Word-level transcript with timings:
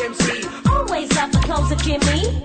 MC. 0.00 0.48
Always 0.68 1.08
the 1.08 1.40
clothes 1.44 1.70
of 1.70 1.82
Jimmy. 1.82 2.42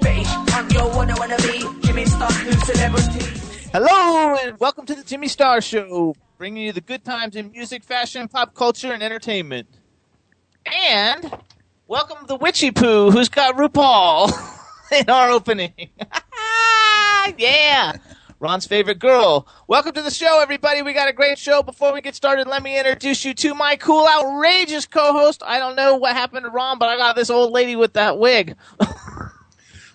I'm 0.53 0.69
your 0.71 0.89
one 0.95 1.09
I 1.09 1.17
wanna 1.17 1.37
be. 1.37 1.65
Jimmy 1.85 2.05
Star, 2.05 2.29
new 2.43 2.51
celebrity. 2.51 3.25
Hello 3.73 4.35
and 4.35 4.59
welcome 4.59 4.85
to 4.85 4.93
the 4.93 5.03
Jimmy 5.03 5.27
Star 5.27 5.59
Show, 5.61 6.15
bringing 6.37 6.63
you 6.63 6.71
the 6.71 6.81
good 6.81 7.03
times 7.03 7.35
in 7.35 7.51
music, 7.51 7.83
fashion, 7.83 8.27
pop 8.27 8.53
culture, 8.53 8.91
and 8.93 9.01
entertainment. 9.01 9.67
And 10.65 11.31
welcome 11.87 12.27
the 12.27 12.35
Witchy 12.35 12.71
Poo, 12.71 13.09
who's 13.09 13.29
got 13.29 13.55
RuPaul 13.55 14.31
in 14.99 15.09
our 15.09 15.29
opening. 15.31 15.73
yeah, 17.37 17.93
Ron's 18.41 18.65
favorite 18.65 18.99
girl. 18.99 19.47
Welcome 19.67 19.91
to 19.93 20.01
the 20.01 20.11
show, 20.11 20.39
everybody. 20.41 20.81
We 20.81 20.93
got 20.93 21.09
a 21.09 21.13
great 21.13 21.37
show. 21.37 21.61
Before 21.61 21.93
we 21.93 21.99
get 21.99 22.15
started, 22.15 22.47
let 22.47 22.63
me 22.63 22.77
introduce 22.77 23.25
you 23.25 23.33
to 23.33 23.53
my 23.53 23.75
cool, 23.75 24.07
outrageous 24.07 24.85
co-host. 24.85 25.43
I 25.45 25.59
don't 25.59 25.75
know 25.75 25.97
what 25.97 26.15
happened 26.15 26.45
to 26.45 26.49
Ron, 26.49 26.79
but 26.79 26.87
I 26.87 26.95
got 26.95 27.17
this 27.17 27.29
old 27.29 27.51
lady 27.51 27.75
with 27.75 27.93
that 27.93 28.17
wig. 28.17 28.55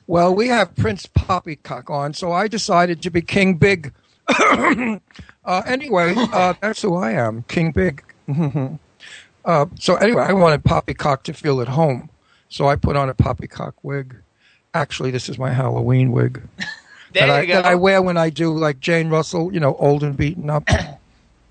Well, 0.06 0.34
we 0.34 0.48
have 0.48 0.77
Prince 0.77 1.06
Poppycock 1.06 1.89
on, 1.89 2.12
so 2.12 2.31
I 2.31 2.47
decided 2.47 3.01
to 3.03 3.11
be 3.11 3.23
King 3.23 3.55
Big. 3.55 3.91
uh, 4.28 4.98
anyway, 5.64 6.12
uh, 6.14 6.53
that's 6.61 6.83
who 6.83 6.95
I 6.95 7.12
am, 7.12 7.42
King 7.48 7.73
Big. 7.73 8.05
uh, 9.47 9.67
so 9.81 9.95
anyway, 9.97 10.25
I 10.25 10.34
wanted 10.34 10.62
Poppycock 10.62 11.23
to 11.23 11.33
feel 11.33 11.62
at 11.62 11.69
home, 11.69 12.11
so 12.51 12.69
I 12.69 12.77
put 12.77 12.97
on 12.97 13.08
a 13.08 13.14
Poppycock 13.14 13.83
wig. 13.83 14.17
Actually, 14.75 15.11
this 15.11 15.31
is 15.31 15.39
my 15.39 15.51
Halloween 15.51 16.12
wig 16.12 16.42
There 17.15 17.27
that, 17.27 17.34
I, 17.34 17.47
go. 17.47 17.55
that 17.55 17.65
I 17.67 17.75
wear 17.77 18.03
when 18.03 18.17
I 18.17 18.31
do 18.31 18.53
like 18.53 18.81
Jane 18.81 19.09
Russell, 19.09 19.53
you 19.55 19.61
know, 19.61 19.75
old 19.77 20.03
and 20.03 20.17
beaten 20.17 20.51
up. 20.51 20.69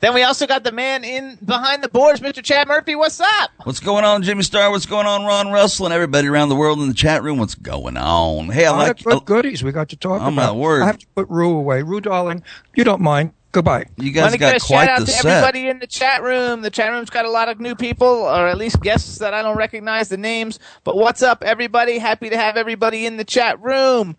Then 0.03 0.13
we 0.13 0.23
also 0.23 0.45
got 0.45 0.65
the 0.65 0.73
man 0.73 1.05
in 1.05 1.37
behind 1.45 1.81
the 1.81 1.87
boards, 1.87 2.19
Mr. 2.19 2.43
Chad 2.43 2.67
Murphy. 2.67 2.93
What's 2.93 3.21
up? 3.21 3.51
What's 3.63 3.79
going 3.79 4.03
on, 4.03 4.21
Jimmy 4.21 4.43
Star? 4.43 4.69
What's 4.69 4.85
going 4.85 5.07
on, 5.07 5.23
Ron 5.23 5.47
Russell, 5.49 5.85
and 5.85 5.93
everybody 5.93 6.27
around 6.27 6.49
the 6.49 6.57
world 6.57 6.79
in 6.79 6.89
the 6.89 6.93
chat 6.93 7.23
room? 7.23 7.37
What's 7.37 7.55
going 7.55 7.95
on? 7.95 8.49
Hey, 8.49 8.65
I 8.65 8.71
lot 8.71 8.79
like 8.79 8.99
of 8.99 9.03
good 9.05 9.23
goodies 9.23 9.63
we 9.63 9.71
got 9.71 9.87
to 9.87 9.95
talk 9.95 10.21
my 10.21 10.27
about. 10.27 10.57
word. 10.57 10.81
I 10.81 10.87
have 10.87 10.97
to 10.97 11.07
put 11.15 11.29
Rue 11.29 11.55
away. 11.55 11.83
Rue, 11.83 12.01
darling, 12.01 12.43
you 12.75 12.83
don't 12.83 12.99
mind. 12.99 13.31
Goodbye. 13.53 13.85
you 13.97 14.07
Want 14.07 14.15
guys 14.15 14.31
to 14.33 14.37
get 14.39 14.55
a 14.57 14.59
got 14.59 14.67
quite 14.67 14.85
shout 14.87 14.89
out 14.89 14.99
the 14.99 15.05
to 15.05 15.11
set. 15.13 15.25
everybody 15.25 15.69
in 15.69 15.79
the 15.79 15.87
chat 15.87 16.21
room. 16.21 16.63
The 16.63 16.69
chat 16.69 16.91
room's 16.91 17.09
got 17.09 17.23
a 17.23 17.29
lot 17.29 17.47
of 17.47 17.61
new 17.61 17.73
people, 17.73 18.07
or 18.07 18.47
at 18.49 18.57
least 18.57 18.81
guests 18.81 19.19
that 19.19 19.33
I 19.33 19.41
don't 19.41 19.55
recognize 19.55 20.09
the 20.09 20.17
names. 20.17 20.59
But 20.83 20.97
what's 20.97 21.21
up, 21.21 21.45
everybody? 21.45 21.97
Happy 21.97 22.29
to 22.29 22.35
have 22.35 22.57
everybody 22.57 23.05
in 23.05 23.15
the 23.15 23.23
chat 23.23 23.57
room. 23.61 24.17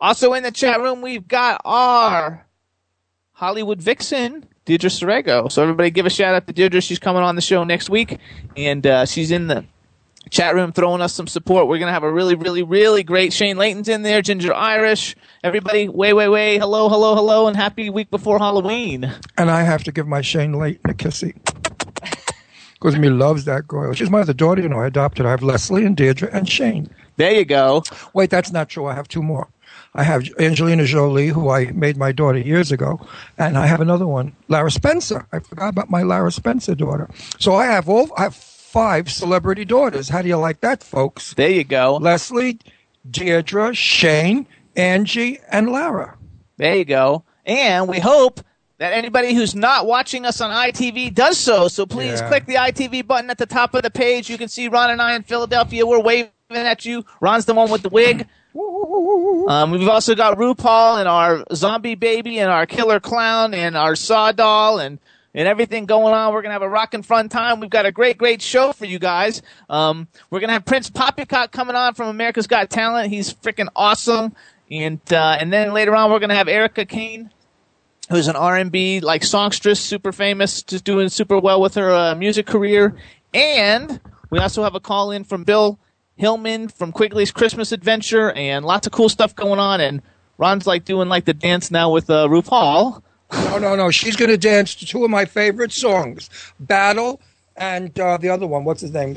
Also 0.00 0.34
in 0.34 0.42
the 0.42 0.50
chat 0.50 0.80
room, 0.80 1.00
we've 1.00 1.26
got 1.26 1.60
our 1.64 2.46
Hollywood 3.32 3.80
vixen, 3.80 4.46
Deirdre 4.64 4.90
Sorego. 4.90 5.50
So 5.50 5.62
everybody 5.62 5.90
give 5.90 6.06
a 6.06 6.10
shout 6.10 6.34
out 6.34 6.46
to 6.46 6.52
Deirdre. 6.52 6.80
She's 6.80 6.98
coming 6.98 7.22
on 7.22 7.36
the 7.36 7.42
show 7.42 7.64
next 7.64 7.90
week, 7.90 8.18
and 8.56 8.86
uh, 8.86 9.06
she's 9.06 9.30
in 9.30 9.46
the 9.46 9.64
chat 10.30 10.54
room 10.54 10.72
throwing 10.72 11.00
us 11.00 11.12
some 11.12 11.26
support. 11.26 11.68
We're 11.68 11.78
gonna 11.78 11.92
have 11.92 12.02
a 12.02 12.12
really, 12.12 12.34
really, 12.34 12.62
really 12.62 13.02
great 13.02 13.32
Shane 13.32 13.56
Layton's 13.56 13.88
in 13.88 14.02
there, 14.02 14.22
Ginger 14.22 14.54
Irish. 14.54 15.16
Everybody, 15.42 15.88
way, 15.88 16.12
way, 16.12 16.28
way, 16.28 16.58
hello, 16.58 16.88
hello, 16.88 17.14
hello, 17.14 17.46
and 17.46 17.56
happy 17.56 17.90
week 17.90 18.10
before 18.10 18.38
Halloween. 18.38 19.12
And 19.36 19.50
I 19.50 19.62
have 19.62 19.84
to 19.84 19.92
give 19.92 20.06
my 20.06 20.20
Shane 20.22 20.52
Layton 20.54 20.90
a 20.90 20.94
kissy. 20.94 21.34
Because 22.74 22.98
me 22.98 23.08
loves 23.08 23.46
that 23.46 23.66
girl. 23.66 23.94
She's 23.94 24.10
my 24.10 24.20
other 24.20 24.34
daughter, 24.34 24.60
you 24.60 24.68
know, 24.68 24.80
I 24.80 24.88
adopted. 24.88 25.24
I 25.24 25.30
have 25.30 25.42
Leslie 25.42 25.86
and 25.86 25.96
Deirdre 25.96 26.28
and 26.30 26.46
Shane. 26.46 26.90
There 27.16 27.32
you 27.32 27.46
go. 27.46 27.82
Wait, 28.12 28.28
that's 28.28 28.52
not 28.52 28.68
true. 28.68 28.84
I 28.84 28.94
have 28.94 29.08
two 29.08 29.22
more. 29.22 29.48
I 29.94 30.02
have 30.02 30.24
Angelina 30.40 30.84
Jolie, 30.86 31.28
who 31.28 31.50
I 31.50 31.66
made 31.66 31.96
my 31.96 32.10
daughter 32.10 32.38
years 32.38 32.72
ago, 32.72 33.00
and 33.38 33.56
I 33.56 33.66
have 33.66 33.80
another 33.80 34.06
one, 34.06 34.34
Lara 34.48 34.70
Spencer. 34.70 35.26
I 35.32 35.38
forgot 35.38 35.68
about 35.68 35.88
my 35.88 36.02
Lara 36.02 36.32
Spencer 36.32 36.74
daughter. 36.74 37.08
So 37.38 37.54
I 37.54 37.66
have 37.66 37.88
all 37.88 38.10
I 38.16 38.24
have 38.24 38.34
five 38.34 39.08
celebrity 39.10 39.64
daughters. 39.64 40.08
How 40.08 40.20
do 40.22 40.28
you 40.28 40.36
like 40.36 40.60
that, 40.62 40.82
folks? 40.82 41.34
There 41.34 41.50
you 41.50 41.62
go. 41.62 41.96
Leslie, 42.02 42.58
Deirdre, 43.08 43.72
Shane, 43.72 44.48
Angie, 44.74 45.38
and 45.48 45.70
Lara. 45.70 46.16
There 46.56 46.74
you 46.74 46.84
go. 46.84 47.22
And 47.46 47.88
we 47.88 48.00
hope 48.00 48.40
that 48.78 48.92
anybody 48.94 49.32
who's 49.32 49.54
not 49.54 49.86
watching 49.86 50.26
us 50.26 50.40
on 50.40 50.50
ITV 50.50 51.14
does 51.14 51.38
so. 51.38 51.68
So 51.68 51.86
please 51.86 52.20
Yeah. 52.20 52.26
click 52.28 52.46
the 52.46 52.56
ITV 52.56 53.02
button 53.02 53.30
at 53.30 53.38
the 53.38 53.46
top 53.46 53.74
of 53.74 53.84
the 53.84 53.90
page. 53.90 54.28
You 54.28 54.38
can 54.38 54.48
see 54.48 54.66
Ron 54.66 54.90
and 54.90 55.00
I 55.00 55.14
in 55.14 55.22
Philadelphia. 55.22 55.86
We're 55.86 56.00
waving 56.00 56.30
at 56.50 56.84
you. 56.84 57.04
Ron's 57.20 57.44
the 57.44 57.54
one 57.54 57.70
with 57.70 57.82
the 57.82 57.88
wig. 57.90 58.26
Um, 59.48 59.70
we've 59.70 59.88
also 59.88 60.14
got 60.14 60.36
RuPaul 60.36 60.98
and 60.98 61.08
our 61.08 61.44
zombie 61.54 61.94
baby 61.94 62.38
and 62.38 62.50
our 62.50 62.66
killer 62.66 63.00
clown 63.00 63.54
and 63.54 63.76
our 63.76 63.96
saw 63.96 64.32
doll 64.32 64.78
and 64.78 64.98
and 65.34 65.48
everything 65.48 65.86
going 65.86 66.14
on. 66.14 66.32
We're 66.32 66.42
gonna 66.42 66.52
have 66.52 66.62
a 66.62 66.68
rockin' 66.68 67.02
fun 67.02 67.28
time. 67.28 67.60
We've 67.60 67.70
got 67.70 67.86
a 67.86 67.92
great, 67.92 68.18
great 68.18 68.40
show 68.40 68.72
for 68.72 68.84
you 68.84 68.98
guys. 68.98 69.42
Um, 69.68 70.06
we're 70.30 70.40
gonna 70.40 70.52
have 70.52 70.64
Prince 70.64 70.90
Poppycock 70.90 71.50
coming 71.50 71.76
on 71.76 71.94
from 71.94 72.08
America's 72.08 72.46
Got 72.46 72.70
Talent. 72.70 73.10
He's 73.10 73.32
freaking 73.34 73.68
awesome. 73.74 74.34
And 74.70 75.00
uh, 75.12 75.36
and 75.38 75.52
then 75.52 75.72
later 75.72 75.94
on, 75.94 76.10
we're 76.10 76.20
gonna 76.20 76.36
have 76.36 76.46
Arika 76.46 76.88
Kane, 76.88 77.30
who's 78.10 78.28
an 78.28 78.36
R&B 78.36 79.00
like 79.00 79.24
songstress, 79.24 79.80
super 79.80 80.12
famous, 80.12 80.62
just 80.62 80.84
doing 80.84 81.08
super 81.08 81.38
well 81.38 81.60
with 81.60 81.74
her 81.74 81.90
uh, 81.90 82.14
music 82.14 82.46
career. 82.46 82.94
And 83.32 84.00
we 84.30 84.38
also 84.38 84.62
have 84.62 84.74
a 84.74 84.80
call 84.80 85.10
in 85.10 85.24
from 85.24 85.44
Bill 85.44 85.78
Hillman 86.16 86.68
from 86.68 86.92
Quigley's 86.92 87.32
Christmas 87.32 87.72
Adventure, 87.72 88.32
and 88.32 88.64
lots 88.64 88.86
of 88.86 88.92
cool 88.92 89.08
stuff 89.08 89.34
going 89.34 89.58
on. 89.58 89.80
And 89.80 90.02
Ron's 90.38 90.66
like 90.66 90.84
doing 90.84 91.08
like 91.08 91.24
the 91.24 91.34
dance 91.34 91.70
now 91.70 91.90
with 91.90 92.08
uh, 92.10 92.26
RuPaul. 92.28 93.02
No, 93.32 93.58
no, 93.58 93.74
no. 93.74 93.90
She's 93.90 94.16
going 94.16 94.30
to 94.30 94.38
dance 94.38 94.74
to 94.76 94.86
two 94.86 95.04
of 95.04 95.10
my 95.10 95.24
favorite 95.24 95.72
songs 95.72 96.30
Battle 96.60 97.20
and 97.56 97.98
uh, 97.98 98.16
the 98.16 98.28
other 98.28 98.46
one. 98.46 98.64
What's 98.64 98.80
his 98.80 98.92
name? 98.92 99.16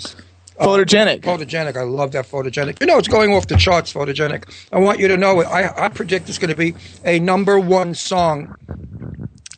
Photogenic. 0.60 1.22
Photogenic. 1.22 1.78
I 1.78 1.84
love 1.84 2.14
that 2.14 2.26
photogenic. 2.26 2.80
You 2.82 2.88
know, 2.88 2.98
it's 2.98 3.08
going 3.08 3.32
off 3.32 3.48
the 3.48 3.58
charts, 3.58 3.94
photogenic. 3.94 4.52
I 4.72 4.80
want 4.80 5.00
you 5.00 5.08
to 5.08 5.18
know 5.18 5.40
it. 5.42 5.46
I, 5.46 5.86
I 5.86 5.90
predict 5.90 6.30
it's 6.30 6.40
going 6.40 6.50
to 6.50 6.56
be 6.56 6.74
a 7.06 7.20
number 7.20 7.60
one 7.60 7.94
song 7.94 8.56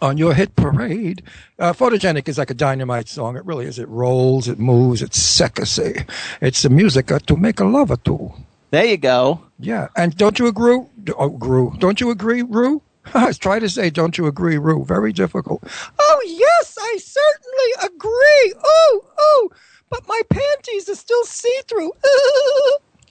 on 0.02 0.18
your 0.18 0.34
hit 0.34 0.56
parade. 0.56 1.24
Uh, 1.58 1.74
photogenic 1.74 2.28
is 2.28 2.38
like 2.38 2.50
a 2.50 2.54
dynamite 2.54 3.08
song. 3.10 3.36
It 3.36 3.46
really 3.46 3.66
is. 3.66 3.80
It 3.80 3.88
rolls, 3.90 4.48
it 4.48 4.60
moves, 4.60 5.02
it's 5.02 5.20
sexy. 5.20 6.06
It's 6.42 6.62
the 6.62 6.70
music 6.70 7.12
uh, 7.12 7.20
to 7.20 7.36
make 7.36 7.60
a 7.60 7.66
lover 7.66 7.98
to. 8.06 8.34
There 8.72 8.86
you 8.86 8.98
go. 8.98 9.42
Yeah. 9.60 9.88
And 9.96 10.16
don't 10.16 10.38
you 10.40 10.48
agree? 10.48 10.80
Oh, 11.18 11.30
Gru. 11.30 11.76
Don't 11.80 12.00
you 12.00 12.12
agree, 12.12 12.44
Rue? 12.44 12.82
I 13.14 13.26
was 13.26 13.38
trying 13.38 13.62
to 13.62 13.70
say, 13.70 13.90
don't 13.90 14.18
you 14.18 14.28
agree, 14.28 14.58
Rue? 14.58 14.86
Very 14.86 15.12
difficult. 15.12 15.64
Oh, 16.00 16.22
yes, 16.26 16.78
I 16.80 16.98
certainly 17.00 17.96
agree. 17.96 18.54
Oh, 18.64 19.06
oh, 19.18 19.50
but 19.90 20.08
my 20.08 20.22
panties 20.30 20.88
are 20.88 20.96
still 20.96 21.24
see 21.26 21.60
through. 21.68 21.92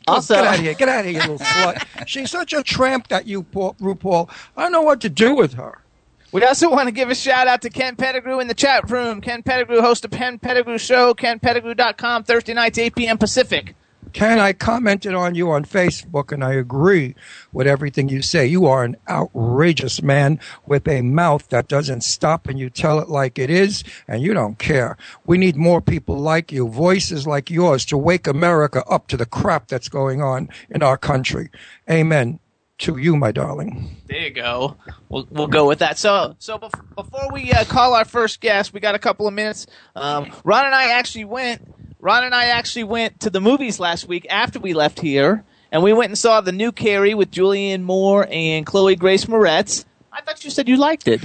Also- 0.07 0.35
get 0.37 0.45
out 0.47 0.55
of 0.55 0.61
here. 0.61 0.75
Get 0.75 0.89
out 0.89 1.01
of 1.01 1.07
here, 1.07 1.15
you 1.15 1.21
little 1.21 1.39
slut. 1.39 2.07
She's 2.07 2.31
such 2.31 2.53
a 2.53 2.63
tramp 2.63 3.09
that 3.09 3.27
you, 3.27 3.43
Paul, 3.43 3.75
RuPaul. 3.81 4.31
I 4.57 4.63
don't 4.63 4.73
know 4.73 4.83
what 4.83 5.01
to 5.01 5.09
do 5.09 5.35
with 5.35 5.55
her. 5.55 5.83
We 6.31 6.45
also 6.45 6.71
want 6.71 6.89
to 6.89 6.93
give 6.93 7.09
a 7.09 7.15
shout 7.15 7.49
out 7.49 7.63
to 7.63 7.71
Ken 7.71 7.97
Pettigrew 7.97 8.39
in 8.39 8.49
the 8.49 8.55
chat 8.55 8.91
room. 8.91 9.23
Ken 9.23 9.43
Pettigrew, 9.43 9.81
host 9.81 10.05
of 10.05 10.11
Ken 10.11 10.39
Pettigrew 10.39 10.77
Show, 10.77 11.15
kenpettigrew.com, 11.15 12.25
Thursday 12.25 12.53
nights, 12.53 12.77
8 12.77 12.95
p.m. 12.95 13.17
Pacific. 13.17 13.75
Ken, 14.13 14.39
I 14.39 14.53
commented 14.53 15.15
on 15.15 15.35
you 15.35 15.51
on 15.51 15.65
Facebook, 15.65 16.31
and 16.31 16.45
I 16.45 16.53
agree 16.53 17.15
with 17.53 17.67
everything 17.67 18.11
you 18.11 18.21
say. 18.21 18.47
You 18.47 18.67
are 18.67 18.85
an 18.85 18.97
outrageous 19.09 20.03
man 20.03 20.39
with 20.67 20.87
a 20.87 21.01
mouth 21.01 21.49
that 21.49 21.67
doesn't 21.69 22.03
stop, 22.03 22.47
and 22.47 22.59
you 22.59 22.69
tell 22.69 22.99
it 22.99 23.09
like 23.09 23.39
it 23.39 23.49
is, 23.49 23.83
and 24.07 24.23
you 24.23 24.35
don't 24.35 24.59
care. 24.59 24.99
We 25.25 25.39
need 25.39 25.57
more 25.57 25.81
people 25.81 26.19
like 26.19 26.53
you, 26.53 26.69
voices 26.69 27.27
like 27.27 27.51
yours, 27.51 27.85
to 27.87 27.97
wake 27.97 28.27
America 28.27 28.85
up 28.87 29.09
to 29.09 29.17
the 29.17 29.27
crap 29.27 29.69
that's 29.69 29.89
going 29.89 30.21
on 30.21 30.51
in 30.69 30.83
our 30.83 30.99
country. 30.99 31.51
Amen. 31.91 32.39
To 32.79 32.97
you, 32.97 33.17
my 33.17 33.33
darling. 33.33 33.97
There 34.07 34.19
you 34.19 34.31
go. 34.31 34.77
We'll 35.09 35.27
we'll 35.31 35.47
go 35.49 35.67
with 35.67 35.81
that. 35.81 35.99
So 35.99 36.35
so 36.39 36.59
bef- 36.59 36.95
before 36.95 37.33
we 37.33 37.53
uh, 37.53 37.65
call 37.65 37.95
our 37.95 38.05
first 38.05 38.41
guest, 38.41 38.73
we 38.73 38.81
got 38.81 38.95
a 38.95 38.99
couple 38.99 39.27
of 39.27 39.35
minutes. 39.35 39.67
Um, 39.95 40.33
Ron 40.45 40.67
and 40.67 40.75
I 40.75 40.93
actually 40.93 41.25
went. 41.25 41.63
Ron 42.01 42.25
and 42.25 42.35
I 42.35 42.47
actually 42.47 42.85
went 42.85 43.21
to 43.21 43.31
the 43.31 43.41
movies 43.41 43.81
last 43.81 44.07
week 44.07 44.27
after 44.31 44.61
we 44.61 44.73
left 44.73 45.01
here, 45.01 45.45
and 45.73 45.83
we 45.83 45.93
went 45.93 46.11
and 46.11 46.19
saw 46.19 46.41
the 46.41 46.53
new 46.53 46.71
Carrie 46.71 47.15
with 47.15 47.31
Julianne 47.33 47.83
Moore 47.83 48.29
and 48.31 48.65
Chloe 48.65 48.95
Grace 48.95 49.25
Moretz. 49.25 49.85
I 50.13 50.21
thought 50.21 50.45
you 50.45 50.51
said 50.51 50.69
you 50.69 50.77
liked 50.77 51.09
it. 51.09 51.21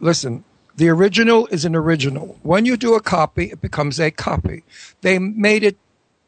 Listen, 0.00 0.44
the 0.76 0.90
original 0.90 1.46
is 1.48 1.64
an 1.64 1.74
original. 1.74 2.38
When 2.42 2.66
you 2.66 2.76
do 2.76 2.94
a 2.94 3.00
copy, 3.00 3.44
it 3.50 3.60
becomes 3.60 3.98
a 3.98 4.10
copy. 4.10 4.64
They 5.00 5.18
made 5.18 5.64
it. 5.64 5.78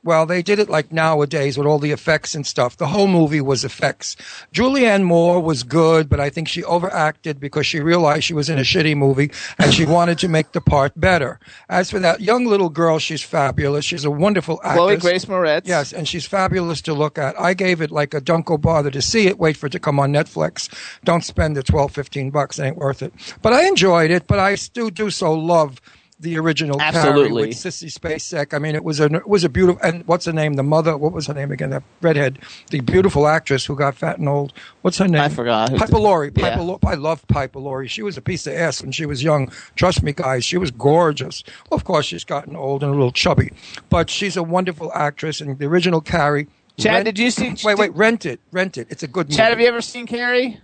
Well, 0.03 0.25
they 0.25 0.41
did 0.41 0.59
it 0.59 0.71
like 0.71 0.93
nowadays 0.93 1.59
with 1.59 1.67
all 1.67 1.79
the 1.79 1.93
effects 1.93 2.35
and 2.35 2.47
stuff. 2.47 2.79
The 2.79 2.87
whole 2.87 3.07
movie 3.07 3.43
was 3.43 3.65
effects. 3.65 4.17
Julianne 4.53 5.03
Moore 5.03 5.41
was 5.41 5.63
good, 5.63 6.09
but 6.09 6.19
I 6.19 6.31
think 6.31 6.49
she 6.49 6.65
overacted 6.65 7.39
because 7.39 7.67
she 7.67 7.81
realized 7.81 8.25
she 8.25 8.33
was 8.33 8.49
in 8.49 8.59
a 8.59 8.63
shitty 8.63 8.97
movie 8.97 9.31
and 9.59 9.75
she 9.75 9.85
wanted 9.85 10.19
to 10.21 10.29
make 10.29 10.53
the 10.53 10.61
part 10.63 10.99
better. 10.99 11.39
As 11.69 11.91
for 11.91 11.99
that 11.99 12.23
young 12.23 12.47
little 12.47 12.71
girl, 12.71 12.99
she's 12.99 13.23
fabulous. 13.23 13.85
She's 13.85 14.07
a 14.07 14.11
wonderful 14.11 14.59
actress. 14.65 14.77
Chloe 14.77 14.97
Grace 14.97 15.25
Moretz. 15.27 15.67
Yes, 15.67 15.93
and 15.93 16.09
she's 16.09 16.25
fabulous 16.25 16.81
to 16.83 16.95
look 16.95 17.19
at. 17.19 17.39
I 17.39 17.53
gave 17.53 17.83
it 17.83 17.91
like 17.91 18.15
a 18.15 18.23
don't 18.23 18.47
go 18.47 18.57
bother 18.57 18.91
to 18.91 19.03
see 19.03 19.27
it. 19.27 19.39
Wait 19.39 19.57
for 19.57 19.67
it 19.67 19.73
to 19.73 19.79
come 19.79 20.01
on 20.01 20.13
Netflix. 20.13 20.73
Don't 21.05 21.25
spend 21.25 21.57
the 21.57 21.63
12, 21.63 21.93
15 21.93 22.31
bucks. 22.31 22.59
It 22.59 22.65
ain't 22.65 22.77
worth 22.79 23.03
it. 23.03 23.13
But 23.43 23.53
I 23.53 23.67
enjoyed 23.67 24.11
it, 24.11 24.27
but 24.27 24.39
I 24.39 24.55
still 24.55 24.89
do 24.89 25.11
so 25.11 25.35
love 25.35 25.81
the 26.21 26.39
original 26.39 26.79
Carrie 26.79 26.97
Absolutely. 26.97 27.49
with 27.49 27.57
Sissy 27.57 27.91
Spacek. 27.93 28.53
I 28.55 28.59
mean, 28.59 28.75
it 28.75 28.85
was 28.85 29.01
a 29.01 29.07
it 29.07 29.27
was 29.27 29.43
a 29.45 29.49
beautiful. 29.49 29.81
And 29.83 30.07
what's 30.07 30.27
her 30.27 30.33
name? 30.33 30.55
The 30.55 30.63
mother. 30.63 30.97
What 30.97 31.13
was 31.13 31.27
her 31.27 31.35
name 31.35 31.51
again? 31.51 31.71
That 31.71 31.83
redhead, 32.03 32.39
the 32.71 32.81
beautiful 32.81 33.27
actress 33.27 33.65
who 33.65 33.75
got 33.75 33.95
fat 33.95 34.19
and 34.19 34.29
old. 34.29 34.53
What's 34.83 34.99
her 34.99 35.09
name? 35.09 35.21
I 35.23 35.29
forgot. 35.29 35.75
Piper 35.75 35.99
Laurie. 35.99 36.31
Yeah. 36.35 36.51
Piper 36.51 36.63
Lau- 36.63 36.79
I 36.87 36.95
love 36.95 37.27
Piper 37.29 37.59
Laurie. 37.59 37.89
She 37.89 38.03
was 38.03 38.17
a 38.17 38.23
piece 38.23 38.47
of 38.47 38.53
ass 38.55 38.83
when 38.83 38.93
she 38.93 39.07
was 39.07 39.23
young. 39.23 39.51
Trust 39.77 40.03
me, 40.03 40.13
guys. 40.13 40.45
She 40.45 40.57
was 40.59 40.71
gorgeous. 40.71 41.43
Well, 41.71 41.77
of 41.77 41.85
course, 41.85 42.07
she's 42.07 42.25
gotten 42.25 42.55
old 42.57 42.83
and 42.83 42.91
a 42.93 42.95
little 42.95 43.13
chubby, 43.13 43.51
but 43.89 44.11
she's 44.11 44.37
a 44.37 44.43
wonderful 44.43 44.93
actress. 44.95 45.41
And 45.41 45.59
the 45.59 45.67
original 45.67 46.01
Carrie. 46.01 46.49
Chad, 46.79 47.05
did 47.05 47.19
you 47.19 47.31
see- 47.31 47.55
Wait, 47.65 47.77
wait. 47.77 47.95
Rent 47.95 48.25
it. 48.25 48.41
Rent 48.53 48.79
it. 48.79 48.87
It's 48.91 49.03
a 49.03 49.07
good 49.09 49.27
movie. 49.27 49.37
Chad, 49.37 49.51
have 49.51 49.61
you 49.61 49.67
ever 49.67 49.83
seen 49.83 50.07
Carrie? 50.07 50.61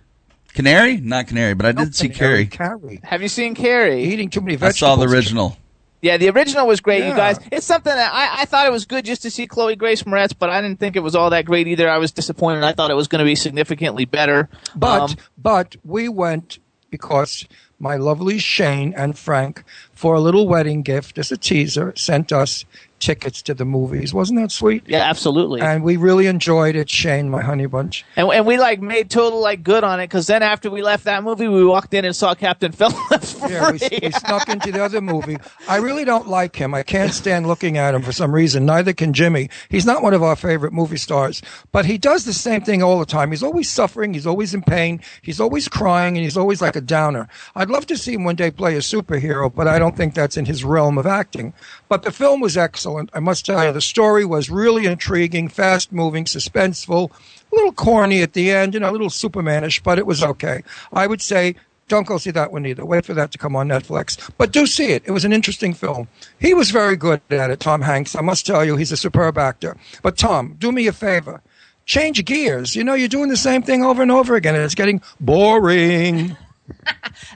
Canary? 0.57 0.97
Not 0.97 1.27
Canary, 1.27 1.53
but 1.53 1.67
I 1.67 1.71
did 1.71 1.77
Don't 1.77 1.95
see 1.95 2.09
Carrie. 2.09 2.47
Carrie. 2.47 2.79
Carrie. 2.79 2.99
Have 3.03 3.21
you 3.21 3.27
seen 3.27 3.53
Carrie? 3.53 4.03
Eating 4.03 4.29
too 4.29 4.41
many 4.41 4.55
vegetables. 4.55 4.63
I 4.63 4.67
vegetables. 4.67 4.79
saw 4.79 5.05
the 5.05 5.15
original. 5.15 5.57
Yeah, 6.01 6.17
the 6.17 6.29
original 6.29 6.65
was 6.67 6.79
great, 6.79 6.99
you 7.03 7.09
Yeah. 7.09 7.15
guys. 7.17 7.39
It's 7.51 7.65
something 7.65 7.93
that 7.93 8.11
I, 8.11 8.41
I 8.41 8.45
thought 8.45 8.65
it 8.65 8.71
was 8.71 8.85
good 8.85 9.05
just 9.05 9.21
to 9.21 9.29
see 9.29 9.45
Chloe 9.45 9.75
Grace 9.75 10.03
Moretz, 10.03 10.33
but 10.37 10.49
I 10.49 10.59
didn't 10.61 10.79
think 10.79 10.95
it 10.95 11.01
was 11.01 11.15
all 11.15 11.29
that 11.29 11.45
great 11.45 11.67
either. 11.67 11.87
I 11.87 11.99
was 11.99 12.11
disappointed. 12.11 12.63
I 12.63 12.73
thought 12.73 12.89
it 12.89 12.95
was 12.95 13.07
going 13.07 13.19
to 13.19 13.25
be 13.25 13.35
significantly 13.35 14.05
better. 14.05 14.49
But 14.75 15.01
Um, 15.01 15.15
but 15.37 15.75
we 15.85 16.09
went 16.09 16.57
because 16.89 17.45
my 17.79 17.95
lovely 17.95 18.39
Shane 18.39 18.93
and 18.97 19.15
Frank, 19.17 19.63
for 19.91 20.15
a 20.15 20.19
little 20.19 20.47
wedding 20.47 20.81
gift 20.81 21.19
as 21.19 21.31
a 21.31 21.37
teaser, 21.37 21.93
sent 21.95 22.31
us 22.31 22.65
tickets 22.99 23.41
to 23.43 23.53
the 23.53 23.65
movies. 23.65 24.13
Wasn't 24.13 24.39
that 24.39 24.51
sweet? 24.51 24.83
yeah, 24.87 24.99
absolutely. 25.03 25.61
And 25.61 25.83
we 25.83 25.97
really 25.97 26.27
enjoyed 26.27 26.75
it, 26.75 26.89
Shane, 26.89 27.29
my 27.29 27.41
honey 27.41 27.65
bunch. 27.65 28.05
And, 28.15 28.29
and 28.31 28.45
we 28.45 28.57
like 28.57 28.81
made 28.81 29.09
total 29.09 29.39
like 29.39 29.63
good 29.63 29.83
on 29.83 29.99
it 29.99 30.05
because 30.07 30.27
then 30.27 30.43
after 30.43 30.69
we 30.69 30.81
left 30.81 31.03
that 31.05 31.23
movie, 31.23 31.47
we 31.47 31.63
walked 31.63 31.93
in 31.93 32.05
and 32.05 32.15
saw 32.15 32.33
Captain 32.35 32.71
Phillips 32.77 33.35
Yeah, 33.41 33.71
we, 33.71 33.79
we 34.01 34.11
snuck 34.25 34.49
into 34.49 34.71
the 34.71 34.83
other 34.83 35.01
movie. 35.01 35.37
I 35.67 35.77
really 35.77 36.05
don't 36.05 36.27
like 36.27 36.55
him. 36.55 36.73
I 36.73 36.83
can't 36.83 37.13
stand 37.13 37.47
looking 37.47 37.77
at 37.77 37.93
him 37.93 38.01
for 38.01 38.11
some 38.11 38.33
reason. 38.33 38.65
Neither 38.65 38.93
can 38.93 39.13
Jimmy. 39.13 39.49
He's 39.69 39.85
not 39.85 40.01
one 40.01 40.13
of 40.13 40.23
our 40.23 40.35
favorite 40.35 40.73
movie 40.73 40.97
stars, 40.97 41.41
but 41.71 41.85
he 41.85 41.97
does 41.97 42.25
the 42.25 42.33
same 42.33 42.61
thing 42.61 42.81
all 42.81 42.99
the 42.99 43.05
time. 43.05 43.31
He's 43.31 43.43
always 43.43 43.69
suffering. 43.69 44.13
He's 44.13 44.27
always 44.27 44.53
in 44.53 44.61
pain. 44.63 45.01
He's 45.21 45.39
always 45.39 45.67
crying, 45.67 46.17
and 46.17 46.23
he's 46.23 46.37
always 46.37 46.61
like 46.61 46.75
a 46.75 46.81
downer. 46.81 47.27
I'd 47.55 47.69
love 47.69 47.85
to 47.87 47.97
see 47.97 48.13
him 48.13 48.23
one 48.23 48.35
day 48.35 48.51
play 48.51 48.75
a 48.75 48.79
superhero, 48.79 49.53
but 49.53 49.67
I 49.67 49.79
don't 49.79 49.95
think 49.95 50.13
that's 50.13 50.37
in 50.37 50.45
his 50.45 50.63
realm 50.63 50.97
of 50.97 51.05
acting. 51.05 51.53
But 51.89 52.03
the 52.03 52.11
film 52.11 52.39
was 52.39 52.57
excellent. 52.57 52.86
I 53.13 53.19
must 53.19 53.45
tell 53.45 53.65
you, 53.65 53.71
the 53.71 53.81
story 53.81 54.25
was 54.25 54.49
really 54.49 54.85
intriguing, 54.85 55.49
fast 55.49 55.91
moving, 55.91 56.25
suspenseful, 56.25 57.11
a 57.51 57.55
little 57.55 57.73
corny 57.73 58.21
at 58.21 58.33
the 58.33 58.51
end, 58.51 58.73
you 58.73 58.79
know, 58.79 58.89
a 58.89 58.91
little 58.91 59.09
Supermanish, 59.09 59.83
but 59.83 59.97
it 59.97 60.05
was 60.05 60.23
okay. 60.23 60.63
I 60.93 61.07
would 61.07 61.21
say 61.21 61.55
don't 61.87 62.07
go 62.07 62.17
see 62.17 62.31
that 62.31 62.51
one 62.51 62.65
either. 62.65 62.85
Wait 62.85 63.05
for 63.05 63.13
that 63.13 63.31
to 63.31 63.37
come 63.37 63.55
on 63.55 63.69
Netflix. 63.69 64.29
But 64.37 64.51
do 64.51 64.67
see 64.67 64.91
it. 64.91 65.03
It 65.05 65.11
was 65.11 65.23
an 65.23 65.31
interesting 65.31 65.73
film. 65.73 66.07
He 66.39 66.53
was 66.53 66.69
very 66.69 66.97
good 66.97 67.21
at 67.29 67.49
it, 67.49 67.59
Tom 67.61 67.81
Hanks. 67.81 68.15
I 68.15 68.21
must 68.21 68.45
tell 68.45 68.65
you, 68.65 68.75
he's 68.75 68.91
a 68.91 68.97
superb 68.97 69.37
actor. 69.37 69.77
But 70.01 70.17
Tom, 70.17 70.55
do 70.59 70.71
me 70.71 70.87
a 70.87 70.93
favor. 70.93 71.41
Change 71.85 72.25
gears. 72.25 72.75
You 72.75 72.83
know, 72.83 72.93
you're 72.93 73.07
doing 73.07 73.29
the 73.29 73.37
same 73.37 73.61
thing 73.61 73.83
over 73.83 74.01
and 74.01 74.11
over 74.11 74.35
again, 74.35 74.55
and 74.55 74.63
it's 74.63 74.75
getting 74.75 75.01
boring. 75.21 76.35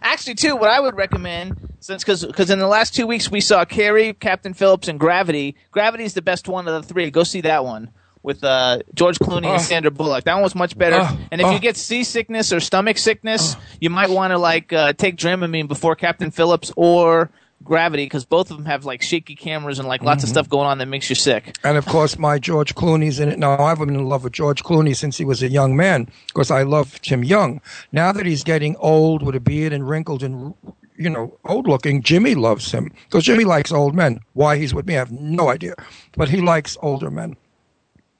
Actually, 0.01 0.35
too, 0.35 0.55
what 0.55 0.69
I 0.69 0.79
would 0.79 0.95
recommend, 0.95 1.57
since 1.79 2.03
because 2.03 2.49
in 2.49 2.59
the 2.59 2.67
last 2.67 2.93
two 2.93 3.07
weeks 3.07 3.29
we 3.31 3.41
saw 3.41 3.65
Carrie, 3.65 4.13
Captain 4.13 4.53
Phillips, 4.53 4.87
and 4.87 4.99
Gravity. 4.99 5.55
Gravity 5.71 6.03
is 6.03 6.13
the 6.13 6.21
best 6.21 6.47
one 6.47 6.67
of 6.67 6.73
the 6.81 6.87
three. 6.87 7.09
Go 7.11 7.23
see 7.23 7.41
that 7.41 7.63
one 7.65 7.89
with 8.23 8.43
uh, 8.43 8.79
George 8.93 9.17
Clooney 9.17 9.47
Oh. 9.47 9.53
and 9.53 9.61
Sandra 9.61 9.89
Bullock. 9.89 10.25
That 10.25 10.35
one 10.35 10.43
was 10.43 10.53
much 10.55 10.77
better. 10.77 10.99
Oh. 11.01 11.19
and 11.31 11.41
if 11.41 11.47
Oh. 11.47 11.51
you 11.51 11.59
get 11.59 11.75
seasickness 11.75 12.53
or 12.53 12.59
stomach 12.59 12.97
sickness, 12.99 13.55
you 13.79 13.89
might 13.89 14.09
want 14.11 14.31
to 14.31 14.37
like 14.37 14.71
uh, 14.71 14.93
take 14.93 15.15
Dramamine 15.17 15.67
before 15.67 15.95
Captain 15.95 16.29
Phillips 16.29 16.71
or 16.75 17.31
Gravity 17.63 18.05
because 18.05 18.25
both 18.25 18.51
of 18.51 18.57
them 18.57 18.65
have 18.65 18.85
like 18.85 19.01
shaky 19.01 19.35
cameras 19.35 19.79
and 19.79 19.87
like 19.87 20.01
lots 20.03 20.23
of 20.23 20.27
Mm-hmm. 20.27 20.33
stuff 20.33 20.49
going 20.49 20.67
on 20.67 20.77
that 20.79 20.87
makes 20.87 21.09
you 21.09 21.15
sick. 21.15 21.57
And 21.63 21.77
of 21.77 21.85
course, 21.85 22.17
my 22.17 22.39
George 22.39 22.75
Clooney's 22.75 23.19
in 23.19 23.29
it. 23.29 23.39
Now, 23.39 23.57
I've 23.57 23.79
been 23.79 23.89
in 23.95 24.05
love 24.05 24.23
with 24.23 24.33
George 24.33 24.63
Clooney 24.63 24.95
since 24.95 25.17
he 25.17 25.25
was 25.25 25.41
a 25.43 25.47
young 25.47 25.75
man 25.75 26.09
because 26.27 26.51
I 26.51 26.63
loved 26.63 27.05
him 27.07 27.23
young. 27.23 27.61
Now 27.91 28.11
that 28.11 28.25
he's 28.25 28.43
getting 28.43 28.75
old 28.77 29.21
with 29.23 29.35
a 29.35 29.39
beard 29.39 29.73
and 29.73 29.87
wrinkled 29.87 30.23
and, 30.23 30.53
you 30.97 31.09
know, 31.09 31.37
old 31.45 31.67
looking, 31.67 32.01
Jimmy 32.01 32.35
loves 32.35 32.71
him 32.71 32.91
because 33.05 33.23
Jimmy 33.23 33.45
likes 33.45 33.71
old 33.71 33.95
men. 33.95 34.19
Why 34.33 34.57
he's 34.57 34.73
with 34.73 34.85
me, 34.87 34.95
I 34.95 34.99
have 34.99 35.11
no 35.11 35.49
idea. 35.49 35.75
But 36.17 36.29
he 36.29 36.41
likes 36.41 36.77
older 36.81 37.11
men. 37.11 37.35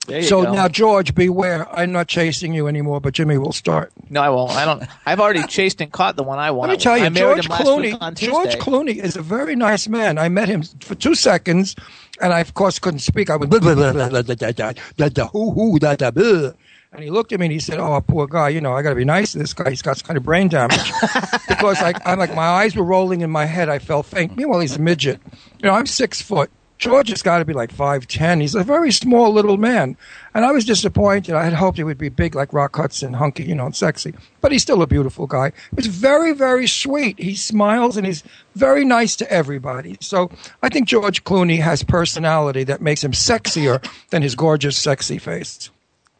So 0.08 0.44
go. 0.44 0.52
now, 0.54 0.68
George, 0.68 1.14
beware. 1.14 1.70
I'm 1.72 1.92
not 1.92 2.08
chasing 2.08 2.54
you 2.54 2.68
anymore, 2.68 3.00
but 3.00 3.14
Jimmy 3.14 3.38
will 3.38 3.52
start. 3.54 3.94
no, 4.10 4.22
I 4.22 4.30
won't. 4.30 4.52
I 4.52 4.66
don't. 4.66 4.84
I've 5.06 5.20
already 5.20 5.44
chased 5.44 5.80
and 5.80 5.92
caught 5.92 6.16
the 6.16 6.24
one 6.24 6.40
I 6.40 6.52
want. 6.52 6.70
Let 6.70 6.78
me 6.80 6.84
tell 6.84 6.98
you, 6.98 7.10
George 7.12 7.46
him 7.46 7.52
last 7.52 7.78
week 7.78 7.96
Clooney. 7.96 8.16
George 8.16 8.56
Clooney 8.58 8.96
is 8.98 9.16
a 9.16 9.22
very 9.22 9.56
nice 9.56 9.88
man. 9.88 10.18
I 10.18 10.28
met 10.28 10.50
him 10.50 10.64
for 10.82 10.96
two 10.96 11.14
seconds, 11.14 11.76
and 12.20 12.34
I 12.34 12.40
of 12.40 12.56
course 12.56 12.80
couldn't 12.80 13.00
speak. 13.00 13.30
I 13.30 13.36
went 13.36 13.52
blah, 13.52 13.60
blah, 13.60 13.76
blah, 13.76 13.94
blah, 13.94 14.10
blah, 14.10 14.22
blah, 14.24 14.36
blah, 14.36 14.74
blah, 14.98 15.10
blah, 15.10 15.28
hoo, 15.28 15.52
hoo, 15.52 15.80
da, 15.80 15.96
da, 15.96 16.10
blah. 16.10 16.52
and 16.94 17.04
he 17.04 17.12
looked 17.12 17.32
at 17.32 17.40
me 17.40 17.46
and 17.46 17.54
he 17.54 17.60
said, 17.60 17.80
"Oh, 17.80 18.02
poor 18.02 18.26
guy. 18.26 18.50
You 18.50 18.60
know, 18.60 18.74
I 18.74 18.82
got 18.82 18.90
to 18.90 18.96
be 18.96 19.06
nice 19.06 19.34
to 19.34 19.38
this 19.38 19.54
guy. 19.54 19.70
He's 19.70 19.84
got 19.84 19.98
some 19.98 20.08
kind 20.08 20.18
of 20.18 20.24
brain 20.24 20.50
damage." 20.50 20.92
because 21.48 21.80
like 21.80 21.98
I'm 22.08 22.18
like 22.18 22.34
my 22.36 22.48
eyes 22.48 22.76
were 22.76 22.84
rolling 22.84 23.22
in 23.22 23.30
my 23.30 23.46
head. 23.46 23.70
I 23.70 23.78
felt 23.78 24.08
faint. 24.08 24.36
Meanwhile, 24.36 24.62
he's 24.62 24.76
a 24.76 24.82
midget. 24.82 25.20
You 25.60 25.70
know, 25.70 25.76
I'm 25.76 25.86
six 25.86 26.22
foot. 26.22 26.50
George 26.82 27.10
has 27.10 27.22
got 27.22 27.38
to 27.38 27.46
be 27.46 27.54
like 27.54 27.72
five 27.72 28.08
ten. 28.08 28.42
He's 28.42 28.56
a 28.56 28.64
very 28.64 28.92
small 28.92 29.32
little 29.32 29.58
man, 29.58 29.96
and 30.34 30.44
I 30.44 30.52
was 30.52 30.66
disappointed. 30.66 31.36
I 31.36 31.44
had 31.44 31.54
hoped 31.54 31.78
he 31.78 31.84
would 31.84 32.00
be 32.00 32.10
big 32.10 32.34
like 32.34 32.52
Rock 32.54 32.76
Hudson, 32.76 33.14
hunky, 33.14 33.44
you 33.44 33.54
know, 33.54 33.68
and 33.68 33.76
sexy. 33.76 34.16
But 34.42 34.52
he's 34.52 34.64
still 34.64 34.82
a 34.82 34.88
beautiful 34.88 35.28
guy. 35.28 35.52
He's 35.76 35.86
very, 35.86 36.34
very 36.34 36.66
sweet. 36.66 37.20
He 37.20 37.36
smiles 37.36 37.98
and 37.98 38.08
he's 38.08 38.24
very 38.56 38.84
nice 38.84 39.16
to 39.18 39.32
everybody. 39.32 39.98
So 40.02 40.32
I 40.64 40.70
think 40.70 40.88
George 40.88 41.24
Clooney 41.24 41.60
has 41.60 41.84
personality 41.84 42.64
that 42.64 42.82
makes 42.82 43.04
him 43.04 43.12
sexier 43.12 43.88
than 44.10 44.24
his 44.24 44.34
gorgeous, 44.34 44.76
sexy 44.76 45.20
face. 45.20 45.70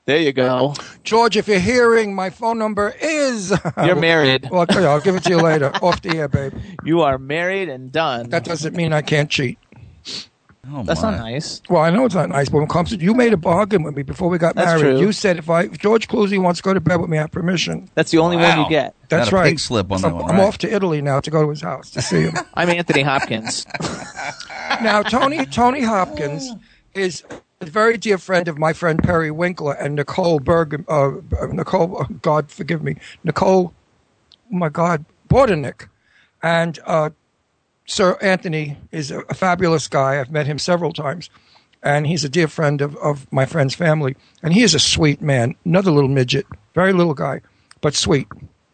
There 0.06 0.20
you 0.20 0.32
go. 0.32 0.76
George, 1.04 1.38
if 1.38 1.48
you're 1.48 1.60
hearing, 1.60 2.14
my 2.14 2.30
phone 2.30 2.60
number 2.60 2.94
is. 3.02 3.52
You're 3.84 3.96
married. 3.96 4.48
Well, 4.52 4.62
okay, 4.64 4.86
I'll 4.86 5.00
give 5.00 5.16
it 5.16 5.24
to 5.24 5.30
you 5.30 5.38
later, 5.38 5.72
off 5.82 6.02
the 6.02 6.18
air, 6.18 6.28
babe. 6.28 6.54
You 6.84 7.02
are 7.02 7.18
married 7.18 7.70
and 7.70 7.92
done. 7.92 8.30
That 8.30 8.44
doesn't 8.44 8.76
mean 8.76 8.94
I 8.94 9.02
can't 9.02 9.30
cheat. 9.30 9.58
Oh, 10.70 10.84
That's 10.84 11.02
my. 11.02 11.12
not 11.12 11.20
nice. 11.20 11.62
Well, 11.70 11.82
I 11.82 11.90
know 11.90 12.06
it's 12.06 12.14
not 12.14 12.30
nice, 12.30 12.48
but 12.48 12.58
when 12.58 12.66
it 12.66 12.70
comes 12.70 12.92
to 12.92 12.98
you 12.98 13.14
made 13.16 13.34
a 13.34 13.38
bargain 13.38 13.82
with 13.82 13.96
me 13.96 14.04
before 14.04 14.30
we 14.30 14.38
got 14.38 14.56
That's 14.56 14.80
married. 14.80 14.98
true. 14.98 15.00
You 15.00 15.12
said 15.12 15.38
if 15.40 15.50
I 15.50 15.64
if 15.64 15.80
George 15.80 16.08
Clooney 16.08 16.40
wants 16.40 16.60
to 16.60 16.64
go 16.64 16.74
to 16.74 16.80
bed 16.80 16.98
with 17.02 17.10
me, 17.10 17.18
I 17.18 17.22
have 17.22 17.32
permission. 17.32 17.90
That's 17.96 18.12
the 18.12 18.20
only 18.20 18.38
one 18.38 18.60
you 18.60 18.70
get. 18.70 18.96
That's 19.10 19.30
Got 19.30 19.34
a 19.34 19.36
right. 19.38 19.48
pink 19.48 19.60
slip 19.60 19.92
on 19.92 20.02
that 20.02 20.08
I'm, 20.10 20.14
one, 20.14 20.30
I'm 20.30 20.38
right? 20.38 20.48
off 20.48 20.60
to 20.60 20.72
Italy 20.72 21.02
now 21.02 21.20
to 21.20 21.32
go 21.32 21.42
to 21.44 21.50
his 21.50 21.62
house 21.62 21.90
to 21.92 22.02
see 22.02 22.22
him. 22.22 22.34
I'm 22.54 22.70
Anthony 22.70 23.02
Hopkins. 23.02 23.66
now, 24.82 25.02
Tony 25.02 25.46
Tony 25.48 25.82
Hopkins 25.82 26.54
is 26.94 27.24
a 27.60 27.66
very 27.66 27.98
dear 27.98 28.18
friend 28.20 28.48
of 28.48 28.58
my 28.60 28.74
friend 28.74 29.02
Perry 29.02 29.32
Winkler 29.32 29.74
and 29.74 29.96
Nicole 29.96 30.40
Berg. 30.40 30.86
Uh, 30.88 31.12
Nicole, 31.52 31.98
oh, 32.02 32.14
God 32.22 32.52
forgive 32.52 32.84
me, 32.84 32.98
Nicole. 33.24 33.74
Oh 34.54 34.58
my 34.58 34.70
God, 34.70 35.06
Bordenick, 35.28 35.88
and 36.44 36.78
uh, 36.86 37.10
Sir 37.92 38.18
Anthony 38.22 38.78
is 38.94 39.12
a, 39.12 39.20
a 39.30 39.34
fabulous 39.34 39.90
guy. 39.90 40.22
I've 40.22 40.32
met 40.32 40.48
him 40.48 40.58
several 40.58 40.94
times, 40.94 41.30
and 41.84 42.08
he's 42.08 42.24
a 42.24 42.30
dear 42.30 42.48
friend 42.48 42.80
of, 42.80 42.96
of 42.96 43.30
my 43.34 43.46
friend's 43.46 43.76
family. 43.76 44.16
And 44.42 44.54
he 44.54 44.64
is 44.64 44.74
a 44.74 44.80
sweet 44.80 45.22
man, 45.22 45.56
another 45.66 45.92
little 45.92 46.10
midget, 46.10 46.46
very 46.74 46.94
little 46.94 47.14
guy, 47.14 47.42
but 47.82 47.94
sweet. 47.94 48.30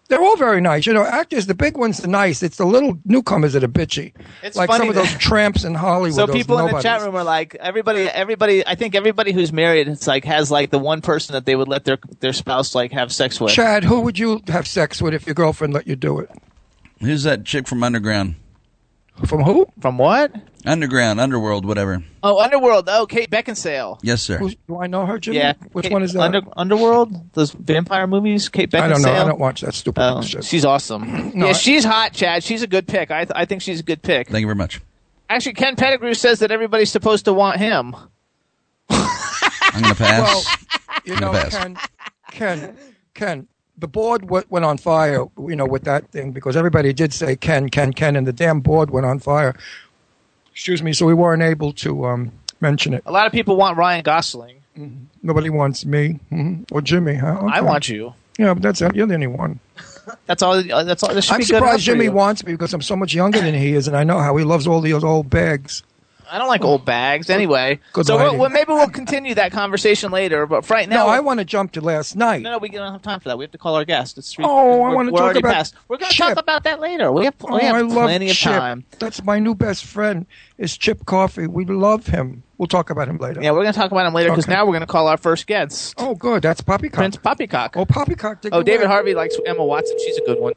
They're 0.07 0.21
all 0.21 0.37
very 0.37 0.61
nice. 0.61 0.85
You 0.85 0.93
know, 0.93 1.03
actors, 1.03 1.47
the 1.47 1.55
big 1.55 1.77
ones 1.77 2.05
are 2.05 2.07
nice. 2.07 2.43
It's 2.43 2.57
the 2.57 2.65
little 2.67 2.99
newcomers 3.05 3.53
that 3.53 3.63
are 3.63 3.67
bitchy. 3.67 4.13
It's 4.43 4.55
like 4.55 4.67
funny 4.67 4.81
some 4.81 4.89
of 4.89 4.95
those 4.95 5.11
tramps 5.17 5.63
in 5.63 5.73
Hollywood. 5.73 6.13
So 6.13 6.27
those 6.27 6.35
people 6.35 6.59
in 6.59 6.71
the 6.75 6.79
chat 6.79 7.01
room 7.01 7.15
are 7.15 7.23
like, 7.23 7.55
everybody, 7.55 8.03
everybody. 8.03 8.65
I 8.67 8.75
think 8.75 8.93
everybody 8.93 9.31
who's 9.31 9.51
married, 9.51 9.87
it's 9.87 10.05
like 10.05 10.25
has 10.25 10.51
like 10.51 10.69
the 10.69 10.79
one 10.79 11.01
person 11.01 11.33
that 11.33 11.47
they 11.47 11.55
would 11.55 11.67
let 11.67 11.85
their 11.85 11.97
their 12.19 12.33
spouse 12.33 12.75
like 12.75 12.91
have 12.91 13.11
sex 13.11 13.41
with. 13.41 13.51
Chad, 13.51 13.83
who 13.83 14.01
would 14.01 14.19
you 14.19 14.43
have 14.47 14.67
sex 14.67 15.01
with 15.01 15.15
if 15.15 15.25
your 15.25 15.33
girlfriend 15.33 15.73
let 15.73 15.87
you 15.87 15.95
do 15.95 16.19
it? 16.19 16.29
Who's 16.99 17.23
that 17.23 17.45
chick 17.45 17.67
from 17.67 17.81
Underground? 17.83 18.35
From 19.25 19.41
who? 19.43 19.67
From 19.81 19.97
what? 19.97 20.31
Underground, 20.65 21.19
Underworld, 21.19 21.65
whatever. 21.65 22.03
Oh, 22.21 22.39
Underworld. 22.39 22.87
Oh, 22.91 23.05
Kate 23.07 23.31
Beckinsale. 23.31 23.99
Yes, 24.03 24.21
sir. 24.21 24.37
Who's, 24.37 24.55
do 24.67 24.77
I 24.79 24.87
know 24.87 25.05
her, 25.05 25.17
Jimmy? 25.17 25.37
Yeah. 25.37 25.53
Which 25.71 25.83
Kate- 25.83 25.91
one 25.93 26.03
is 26.03 26.13
that? 26.13 26.19
Under, 26.21 26.41
Underworld. 26.55 27.33
Those 27.33 27.51
vampire 27.51 28.05
movies. 28.05 28.47
Kate 28.49 28.69
Beckinsale. 28.69 28.81
I 28.83 28.87
don't 28.89 29.01
know. 29.01 29.13
I 29.13 29.25
don't 29.25 29.39
watch 29.39 29.61
that 29.61 29.73
stupid 29.73 30.01
Oh, 30.03 30.21
shit. 30.21 30.43
she's 30.43 30.65
awesome. 30.65 31.31
No, 31.35 31.45
yeah, 31.45 31.49
I- 31.51 31.53
she's 31.53 31.83
hot, 31.83 32.13
Chad. 32.13 32.43
She's 32.43 32.61
a 32.63 32.67
good 32.67 32.87
pick. 32.87 33.09
I 33.11 33.25
th- 33.25 33.31
I 33.35 33.45
think 33.45 33.61
she's 33.61 33.79
a 33.79 33.83
good 33.83 34.01
pick. 34.03 34.27
Thank 34.29 34.41
you 34.41 34.47
very 34.47 34.55
much. 34.55 34.81
Actually, 35.29 35.53
Ken 35.53 35.75
Pettigrew 35.75 36.13
says 36.13 36.39
that 36.39 36.51
everybody's 36.51 36.91
supposed 36.91 37.25
to 37.25 37.33
want 37.33 37.57
him. 37.59 37.95
I'm 38.89 39.81
going 39.81 39.93
to 39.93 39.95
pass. 39.95 40.21
Well, 40.21 40.99
you 41.05 41.13
I'm 41.15 41.19
know, 41.19 41.31
gonna 41.31 41.43
pass. 41.43 41.55
Ken, 41.57 41.77
Ken, 42.31 42.77
Ken, 43.13 43.47
the 43.77 43.87
board 43.87 44.21
w- 44.21 44.45
went 44.49 44.65
on 44.65 44.77
fire, 44.77 45.25
you 45.37 45.55
know, 45.55 45.65
with 45.65 45.83
that 45.83 46.09
thing 46.11 46.31
because 46.31 46.55
everybody 46.55 46.93
did 46.93 47.13
say 47.13 47.35
Ken, 47.35 47.69
Ken, 47.69 47.93
Ken, 47.93 48.15
and 48.15 48.25
the 48.25 48.33
damn 48.33 48.59
board 48.59 48.89
went 48.89 49.05
on 49.05 49.19
fire. 49.19 49.55
Excuse 50.51 50.81
me, 50.81 50.93
so 50.93 51.05
we 51.05 51.13
weren't 51.13 51.43
able 51.43 51.71
to 51.73 52.05
um, 52.05 52.31
mention 52.59 52.93
it. 52.93 53.03
A 53.05 53.11
lot 53.11 53.27
of 53.27 53.31
people 53.31 53.55
want 53.55 53.77
Ryan 53.77 54.01
Gosling. 54.03 54.63
Nobody 55.23 55.49
wants 55.49 55.85
me 55.85 56.19
hmm 56.29 56.63
or 56.71 56.81
Jimmy. 56.81 57.15
Huh? 57.15 57.49
I 57.51 57.61
want 57.61 57.89
you. 57.89 58.13
Yeah, 58.37 58.53
but 58.53 58.61
that's 58.61 58.81
you're 58.81 59.07
the 59.07 59.15
only 59.15 59.27
one. 59.27 59.59
That's 60.25 60.41
all. 60.41 60.61
That's 60.63 61.03
all. 61.03 61.13
This 61.13 61.25
should 61.25 61.33
I'm 61.33 61.39
be 61.39 61.45
surprised 61.45 61.83
Jimmy 61.83 62.07
wants 62.07 62.45
me 62.45 62.53
because 62.53 62.73
I'm 62.73 62.81
so 62.81 62.95
much 62.95 63.13
younger 63.13 63.41
than 63.41 63.53
he 63.53 63.73
is, 63.73 63.87
and 63.87 63.97
I 63.97 64.03
know 64.05 64.19
how 64.19 64.37
he 64.37 64.45
loves 64.45 64.65
all 64.67 64.79
those 64.79 65.03
old 65.03 65.29
bags. 65.29 65.83
I 66.29 66.37
don't 66.37 66.47
like 66.47 66.63
old 66.63 66.83
bags 66.85 67.29
anyway. 67.29 67.79
Good 67.93 68.05
so 68.05 68.17
we'll, 68.17 68.37
well, 68.37 68.49
maybe 68.49 68.73
we'll 68.73 68.89
continue 68.89 69.35
that 69.35 69.51
conversation 69.51 70.11
later. 70.11 70.45
But 70.45 70.69
right 70.69 70.87
now, 70.89 71.05
No, 71.05 71.07
I 71.07 71.19
want 71.21 71.39
to 71.39 71.45
jump 71.45 71.71
to 71.73 71.81
last 71.81 72.15
night. 72.15 72.41
no, 72.41 72.51
no, 72.51 72.57
we 72.57 72.69
don't 72.69 72.91
have 72.91 73.01
time 73.01 73.19
for 73.19 73.29
that. 73.29 73.37
We 73.37 73.43
have 73.45 73.51
to 73.51 73.57
call 73.57 73.75
our 73.75 73.85
guest. 73.85 74.17
It's 74.17 74.33
three, 74.33 74.45
Oh, 74.47 74.83
I 74.83 74.93
wanna 74.93 75.11
talk 75.11 75.35
about 75.35 75.53
past. 75.53 75.75
We're 75.87 75.97
going 75.97 76.11
to 76.11 76.17
talk 76.17 76.37
about 76.37 76.63
that 76.63 76.79
later. 76.79 77.11
We 77.11 77.25
have, 77.25 77.35
Oh, 77.43 77.55
we 77.55 77.61
have 77.63 77.75
I 77.75 77.81
love 77.81 77.91
plenty 78.05 78.29
of 78.29 78.35
Chip. 78.35 78.51
time. 78.51 78.83
That's 78.99 79.23
my 79.23 79.39
new 79.39 79.55
best 79.55 79.85
friend. 79.85 80.25
Is 80.57 80.75
Chip 80.77 81.05
Coffey. 81.05 81.45
We 81.47 81.65
love 81.65 82.07
him. 82.07 82.41
We'll 82.57 82.67
talk 82.67 82.89
about 82.89 83.07
him 83.07 83.17
later. 83.19 83.41
Yeah, 83.41 83.51
we're 83.51 83.61
going 83.61 83.73
to 83.73 83.79
talk 83.79 83.91
about 83.91 84.07
him 84.07 84.13
later 84.15 84.31
because 84.31 84.45
Okay. 84.45 84.53
now 84.53 84.65
we're 84.65 84.71
going 84.71 84.81
to 84.81 84.87
call 84.87 85.07
our 85.07 85.17
first 85.17 85.45
guest, 85.45 85.93
Oh, 85.99 86.15
good. 86.15 86.41
That's 86.41 86.61
Poppycock. 86.61 86.93
Prince 86.95 87.17
Poppycock. 87.17 87.77
Oh, 87.77 87.85
Poppycock. 87.85 88.39
Oh, 88.51 88.63
David 88.63 88.85
away. 88.85 88.91
Harvey 88.93 89.13
likes 89.13 89.37
Emma 89.45 89.63
Watson. 89.63 89.95
She's 89.99 90.17
a 90.17 90.21
good 90.25 90.39
one. 90.39 90.53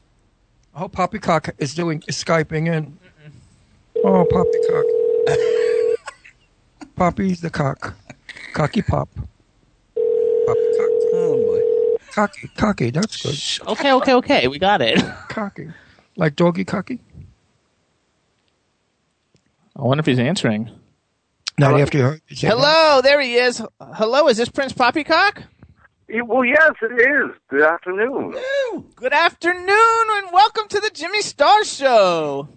Oh, 0.75 0.89
Poppycock 0.89 1.51
is 1.59 1.75
doing 1.75 2.03
is 2.09 2.17
skyping 2.23 2.67
in. 2.73 2.97
Oh, 4.03 4.25
Poppycock. 4.25 4.85
Poppy's 6.97 7.41
the 7.41 7.51
cock. 7.51 7.95
Cocky 8.53 8.83
pop. 8.83 9.09
Poppycock. 9.15 10.91
Oh, 11.13 11.37
boy. 11.99 12.07
Cocky. 12.13 12.49
Cocky. 12.57 12.91
That's 12.91 13.23
good. 13.23 13.35
Shh. 13.35 13.61
Okay, 13.67 13.93
okay, 13.93 14.15
okay. 14.15 14.49
We 14.49 14.59
got 14.59 14.83
it. 14.83 14.99
Cocky. 15.29 15.69
Like 16.17 16.37
doggy 16.37 16.65
cocky? 16.65 16.99
I 19.77 19.83
wonder 19.83 20.01
if 20.01 20.07
he's 20.07 20.19
answering. 20.19 20.71
Not 21.59 21.81
after 21.81 21.99
you 21.99 22.05
heard. 22.05 22.21
you. 22.29 22.49
Hello, 22.49 23.01
there 23.03 23.21
he 23.21 23.35
is. 23.37 23.63
Hello, 23.81 24.29
is 24.29 24.37
this 24.37 24.49
Prince 24.49 24.73
Poppycock? 24.73 25.43
Yeah, 26.09 26.23
Well, 26.23 26.45
yes, 26.45 26.73
it 26.83 26.93
is. 27.01 27.31
Good 27.49 27.63
afternoon. 27.63 28.35
Good 28.97 29.13
afternoon 29.13 29.69
and 29.69 30.27
welcome 30.33 30.69
to 30.69 30.81
the 30.81 30.91
Jimmy 30.93 31.23
Star 31.23 31.65
Show. 31.65 32.49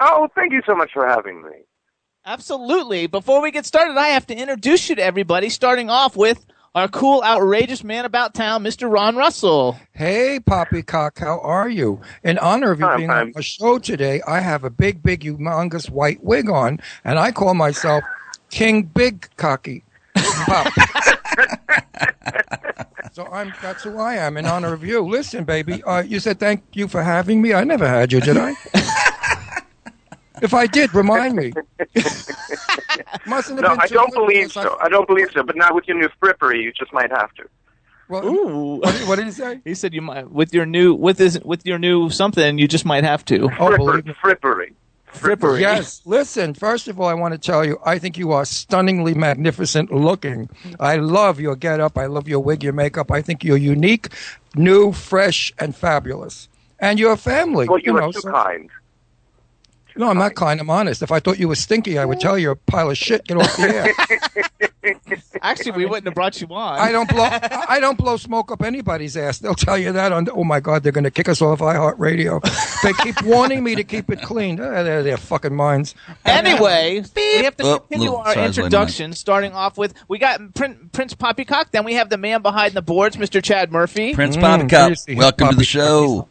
Oh, 0.00 0.28
thank 0.34 0.52
you 0.52 0.62
so 0.66 0.74
much 0.74 0.90
for 0.94 1.06
having 1.06 1.42
me. 1.42 1.50
Absolutely. 2.24 3.08
Before 3.08 3.42
we 3.42 3.50
get 3.50 3.66
started, 3.66 3.98
I 3.98 4.08
have 4.08 4.26
to 4.28 4.36
introduce 4.36 4.88
you 4.88 4.94
to 4.94 5.02
everybody, 5.02 5.48
starting 5.48 5.90
off 5.90 6.16
with 6.16 6.46
our 6.74 6.86
cool, 6.86 7.20
outrageous 7.22 7.82
man 7.82 8.04
about 8.04 8.32
town, 8.32 8.62
Mr. 8.62 8.90
Ron 8.90 9.16
Russell. 9.16 9.76
Hey, 9.92 10.38
Poppycock, 10.38 11.18
how 11.18 11.40
are 11.40 11.68
you? 11.68 12.00
In 12.22 12.38
honor 12.38 12.70
of 12.70 12.78
you 12.78 12.86
I'm 12.86 12.98
being 12.98 13.10
on 13.10 13.32
the 13.34 13.42
show 13.42 13.78
today, 13.78 14.22
I 14.26 14.40
have 14.40 14.62
a 14.62 14.70
big, 14.70 15.02
big, 15.02 15.22
humongous 15.24 15.90
white 15.90 16.22
wig 16.22 16.48
on, 16.48 16.78
and 17.04 17.18
I 17.18 17.32
call 17.32 17.54
myself 17.54 18.04
King 18.50 18.84
Big 18.84 19.28
Cocky 19.36 19.82
so 23.12 23.26
I'm 23.32 23.52
that's 23.62 23.82
who 23.82 23.98
I 23.98 24.14
am 24.14 24.36
in 24.36 24.46
honor 24.46 24.72
of 24.72 24.84
you. 24.84 25.00
Listen, 25.00 25.44
baby, 25.44 25.82
uh, 25.84 26.02
you 26.02 26.20
said 26.20 26.38
thank 26.38 26.62
you 26.72 26.86
for 26.86 27.02
having 27.02 27.40
me. 27.40 27.54
I 27.54 27.64
never 27.64 27.88
had 27.88 28.12
you, 28.12 28.20
did 28.20 28.36
I? 28.36 28.54
If 30.40 30.54
I 30.54 30.66
did, 30.66 30.94
remind 30.94 31.36
me. 31.36 31.52
Mustn't 33.26 33.58
have 33.58 33.62
No, 33.62 33.70
been 33.70 33.80
I 33.80 33.86
don't 33.86 34.12
believe 34.12 34.48
because 34.48 34.56
I- 34.66 34.68
so. 34.68 34.78
I 34.80 34.88
don't 34.88 35.06
believe 35.06 35.28
so. 35.32 35.42
But 35.42 35.56
not 35.56 35.74
with 35.74 35.86
your 35.88 35.98
new 35.98 36.08
frippery, 36.22 36.62
you 36.62 36.72
just 36.72 36.92
might 36.92 37.10
have 37.10 37.32
to. 37.34 37.44
Well, 38.08 38.26
Ooh. 38.26 38.76
what, 38.76 38.94
what 39.08 39.16
did 39.16 39.26
he 39.26 39.30
say? 39.32 39.60
He 39.64 39.74
said 39.74 39.94
you 39.94 40.02
might 40.02 40.30
with 40.30 40.52
your 40.52 40.66
new 40.66 40.94
with 40.94 41.18
his 41.18 41.40
with 41.44 41.64
your 41.64 41.78
new 41.78 42.10
something 42.10 42.58
you 42.58 42.68
just 42.68 42.84
might 42.84 43.04
have 43.04 43.24
to. 43.26 43.44
Oh, 43.44 43.48
Fripper, 43.48 43.76
believe 43.76 44.06
me. 44.06 44.14
frippery. 44.22 44.72
Frippery. 45.14 45.60
Yes. 45.60 46.00
Listen, 46.06 46.54
first 46.54 46.88
of 46.88 46.98
all, 46.98 47.06
I 47.06 47.12
want 47.14 47.32
to 47.32 47.38
tell 47.38 47.64
you, 47.66 47.78
I 47.84 47.98
think 47.98 48.16
you 48.16 48.32
are 48.32 48.46
stunningly 48.46 49.12
magnificent 49.14 49.92
looking. 49.92 50.48
I 50.80 50.96
love 50.96 51.38
your 51.38 51.54
get 51.54 51.80
up. 51.80 51.98
I 51.98 52.06
love 52.06 52.28
your 52.28 52.40
wig, 52.40 52.62
your 52.64 52.72
makeup. 52.72 53.10
I 53.10 53.20
think 53.20 53.44
you're 53.44 53.58
unique, 53.58 54.08
new, 54.54 54.92
fresh, 54.92 55.52
and 55.58 55.76
fabulous. 55.76 56.48
And 56.80 56.98
your 56.98 57.16
family. 57.18 57.68
Well, 57.68 57.78
you, 57.78 57.92
know, 57.92 58.08
are 58.08 58.12
too 58.12 58.20
so- 58.20 58.30
kind. 58.32 58.70
No, 59.96 60.08
I'm 60.08 60.18
not 60.18 60.34
kind. 60.34 60.60
I'm 60.60 60.70
honest. 60.70 61.02
If 61.02 61.12
I 61.12 61.20
thought 61.20 61.38
you 61.38 61.48
were 61.48 61.54
stinky, 61.54 61.98
I 61.98 62.04
would 62.04 62.20
tell 62.20 62.38
you 62.38 62.50
a 62.50 62.56
pile 62.56 62.90
of 62.90 62.98
shit. 62.98 63.24
Get 63.26 63.36
off 63.36 63.56
the 63.56 63.62
air. 63.62 64.42
Actually, 65.42 65.72
we 65.72 65.86
wouldn't 65.86 66.06
have 66.06 66.14
brought 66.14 66.40
you 66.40 66.46
on. 66.48 66.78
I 66.78 66.92
don't 66.92 67.08
blow. 67.08 67.24
I 67.68 67.78
don't 67.80 67.98
blow 67.98 68.16
smoke 68.16 68.50
up 68.52 68.62
anybody's 68.62 69.16
ass. 69.16 69.38
They'll 69.38 69.54
tell 69.54 69.76
you 69.78 69.92
that. 69.92 70.12
On 70.12 70.28
oh 70.32 70.44
my 70.44 70.60
God, 70.60 70.82
they're 70.82 70.92
going 70.92 71.04
to 71.04 71.10
kick 71.10 71.28
us 71.28 71.40
off 71.42 71.58
iHeartRadio. 71.60 72.40
They 72.82 72.92
keep 73.04 73.22
warning 73.24 73.62
me 73.64 73.74
to 73.76 73.84
keep 73.84 74.10
it 74.10 74.22
clean. 74.22 74.60
Uh, 74.60 74.82
They're 74.82 75.02
their 75.02 75.16
fucking 75.16 75.54
minds. 75.54 75.94
Anyway, 76.24 77.02
we 77.16 77.42
have 77.44 77.56
to 77.58 77.64
Oh, 77.64 77.78
continue 77.80 78.10
little 78.10 78.16
our 78.24 78.34
introduction, 78.46 79.12
starting 79.12 79.52
off 79.52 79.78
with 79.78 79.94
we 80.08 80.18
got 80.18 80.54
Prin- 80.54 80.90
Prince 80.92 81.14
Poppycock. 81.14 81.70
Then 81.70 81.84
we 81.84 81.94
have 81.94 82.08
the 82.10 82.18
man 82.18 82.42
behind 82.42 82.74
the 82.74 82.82
boards, 82.82 83.16
Mr. 83.16 83.42
Chad 83.42 83.70
Murphy. 83.72 84.14
Prince 84.14 84.36
Mm, 84.36 84.40
Poppycock, 84.42 84.88
tasty. 84.90 85.14
welcome 85.14 85.48
to 85.48 85.54
the 85.54 85.56
Poppy- 85.58 85.64
show. 85.64 86.28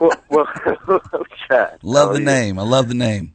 Well, 0.00 0.16
well 0.30 0.46
Chad. 1.48 1.78
Love 1.82 2.12
the 2.14 2.20
you? 2.20 2.24
name. 2.26 2.58
I 2.58 2.62
love 2.62 2.88
the 2.88 2.94
name. 2.94 3.32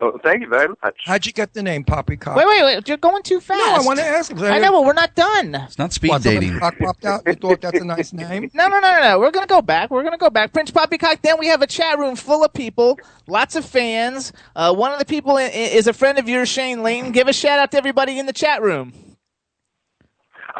Oh, 0.00 0.16
thank 0.22 0.42
you 0.42 0.48
very 0.48 0.68
much. 0.80 0.94
How'd 1.06 1.26
you 1.26 1.32
get 1.32 1.54
the 1.54 1.62
name 1.62 1.82
Poppycock? 1.82 2.36
Wait, 2.36 2.46
wait, 2.46 2.62
wait! 2.62 2.86
You're 2.86 2.98
going 2.98 3.20
too 3.24 3.40
fast. 3.40 3.58
No, 3.58 3.74
I 3.74 3.80
want 3.84 3.98
to 3.98 4.04
ask. 4.04 4.30
him. 4.30 4.38
I 4.44 4.60
know, 4.60 4.70
but 4.70 4.84
we're 4.84 4.92
not 4.92 5.16
done. 5.16 5.56
It's 5.56 5.76
not 5.76 5.92
speed 5.92 6.10
What, 6.10 6.22
dating. 6.22 6.56
cock 6.60 6.78
popped 6.78 7.04
out? 7.04 7.22
You 7.26 7.34
thought 7.34 7.60
that's 7.60 7.80
a 7.80 7.84
nice 7.84 8.12
name? 8.12 8.48
No, 8.54 8.68
no, 8.68 8.78
no, 8.78 8.92
no, 8.94 9.00
no. 9.00 9.18
We're 9.18 9.32
gonna 9.32 9.48
go 9.48 9.60
back. 9.60 9.90
We're 9.90 10.04
gonna 10.04 10.16
go 10.16 10.30
back. 10.30 10.52
Prince 10.52 10.70
Poppycock. 10.70 11.20
Then 11.22 11.36
we 11.40 11.48
have 11.48 11.62
a 11.62 11.66
chat 11.66 11.98
room 11.98 12.14
full 12.14 12.44
of 12.44 12.52
people, 12.52 12.96
lots 13.26 13.56
of 13.56 13.64
fans. 13.64 14.32
Uh, 14.54 14.72
one 14.72 14.92
of 14.92 15.00
the 15.00 15.04
people 15.04 15.36
i- 15.36 15.42
i- 15.42 15.46
is 15.46 15.88
a 15.88 15.92
friend 15.92 16.16
of 16.20 16.28
yours, 16.28 16.48
Shane 16.48 16.84
Layton. 16.84 17.10
Give 17.10 17.26
a 17.26 17.32
shout 17.32 17.58
out 17.58 17.72
to 17.72 17.76
everybody 17.78 18.20
in 18.20 18.26
the 18.26 18.32
chat 18.32 18.62
room. 18.62 18.92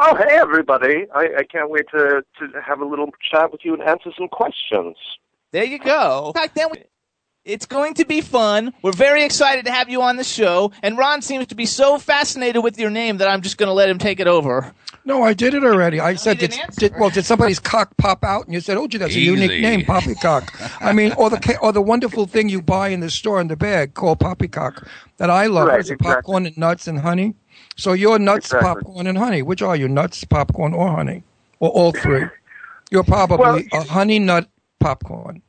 Oh, 0.00 0.14
hey, 0.16 0.36
everybody. 0.36 1.06
I, 1.14 1.28
I 1.38 1.42
can't 1.44 1.70
wait 1.70 1.86
to, 1.90 2.22
to 2.38 2.60
have 2.64 2.80
a 2.80 2.84
little 2.84 3.10
chat 3.30 3.50
with 3.50 3.62
you 3.64 3.74
and 3.74 3.82
answer 3.82 4.10
some 4.16 4.28
questions. 4.28 4.96
There 5.52 5.64
you 5.64 5.78
go. 5.78 6.32
Back 6.34 6.54
then, 6.54 6.68
we- 6.72 6.84
it's 7.44 7.64
going 7.64 7.94
to 7.94 8.04
be 8.04 8.20
fun. 8.20 8.74
We're 8.82 8.92
very 8.92 9.24
excited 9.24 9.64
to 9.64 9.72
have 9.72 9.88
you 9.88 10.02
on 10.02 10.16
the 10.16 10.24
show. 10.24 10.70
And 10.82 10.98
Ron 10.98 11.22
seems 11.22 11.46
to 11.46 11.54
be 11.54 11.64
so 11.64 11.98
fascinated 11.98 12.62
with 12.62 12.78
your 12.78 12.90
name 12.90 13.16
that 13.18 13.28
I'm 13.28 13.40
just 13.40 13.56
going 13.56 13.68
to 13.68 13.72
let 13.72 13.88
him 13.88 13.98
take 13.98 14.20
it 14.20 14.26
over. 14.26 14.70
No, 15.06 15.22
I 15.22 15.32
did 15.32 15.54
it 15.54 15.64
already. 15.64 15.98
I 15.98 16.16
said, 16.16 16.36
didn't 16.38 16.76
did, 16.76 16.92
well, 17.00 17.08
did 17.08 17.24
somebody's 17.24 17.58
cock 17.58 17.96
pop 17.96 18.22
out? 18.22 18.44
And 18.44 18.52
you 18.52 18.60
said, 18.60 18.76
oh, 18.76 18.86
gee, 18.86 18.98
that's 18.98 19.14
a 19.14 19.20
unique 19.20 19.62
name, 19.62 19.82
Poppycock. 19.86 20.52
I 20.82 20.92
mean, 20.92 21.14
or 21.14 21.30
the 21.30 21.58
or 21.62 21.72
the 21.72 21.80
wonderful 21.80 22.26
thing 22.26 22.50
you 22.50 22.60
buy 22.60 22.88
in 22.88 23.00
the 23.00 23.08
store 23.08 23.40
in 23.40 23.48
the 23.48 23.56
bag 23.56 23.94
called 23.94 24.20
Poppycock 24.20 24.86
that 25.16 25.30
I 25.30 25.46
love. 25.46 25.68
Right, 25.68 25.80
It's 25.80 25.88
exactly. 25.88 26.14
popcorn 26.14 26.44
and 26.46 26.58
nuts 26.58 26.86
and 26.86 26.98
honey. 27.00 27.34
So 27.78 27.92
you're 27.92 28.18
nuts, 28.18 28.46
Exactly. 28.52 28.82
popcorn, 28.82 29.06
and 29.06 29.16
honey. 29.16 29.40
Which 29.42 29.62
are 29.62 29.76
you, 29.76 29.88
nuts, 29.88 30.24
popcorn, 30.24 30.74
or 30.74 30.88
honey? 30.88 31.22
Or 31.60 31.70
all 31.70 31.92
three? 31.92 32.24
You're 32.90 33.04
probably 33.04 33.68
Well- 33.72 33.82
a 33.82 33.84
honey 33.84 34.18
nut 34.18 34.48
popcorn. 34.80 35.42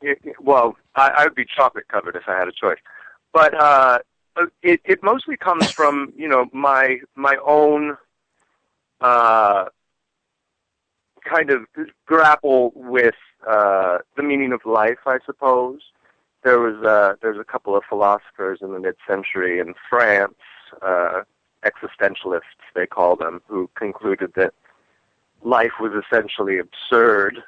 Y- 0.00 0.14
Well, 0.40 0.76
I, 0.94 1.08
I 1.08 1.24
would 1.24 1.34
be 1.34 1.44
chocolate 1.44 1.88
covered 1.88 2.14
if 2.14 2.22
I 2.28 2.38
had 2.38 2.46
a 2.46 2.52
choice. 2.52 2.78
But 3.32 3.52
uh, 3.60 3.98
it, 4.62 4.80
it 4.84 5.02
mostly 5.02 5.36
comes 5.36 5.68
from 5.72 6.12
you 6.16 6.28
know 6.28 6.48
my 6.52 6.98
my 7.16 7.36
own 7.44 7.96
uh, 9.00 9.64
kind 11.24 11.50
of 11.50 11.62
grapple 12.06 12.72
with 12.76 13.16
uh, 13.46 13.98
the 14.16 14.22
meaning 14.22 14.52
of 14.52 14.64
life. 14.64 14.98
I 15.06 15.18
suppose 15.26 15.80
there 16.44 16.60
was 16.60 16.76
uh, 16.84 17.14
there's 17.20 17.38
a 17.38 17.44
couple 17.44 17.76
of 17.76 17.82
philosophers 17.88 18.60
in 18.62 18.72
the 18.72 18.78
mid-century 18.80 19.58
in 19.58 19.74
France, 19.90 20.34
uh, 20.82 21.22
existentialists 21.64 22.40
they 22.74 22.86
call 22.86 23.16
them, 23.16 23.40
who 23.46 23.68
concluded 23.74 24.32
that 24.36 24.54
life 25.42 25.72
was 25.80 25.92
essentially 25.92 26.58
absurd. 26.58 27.42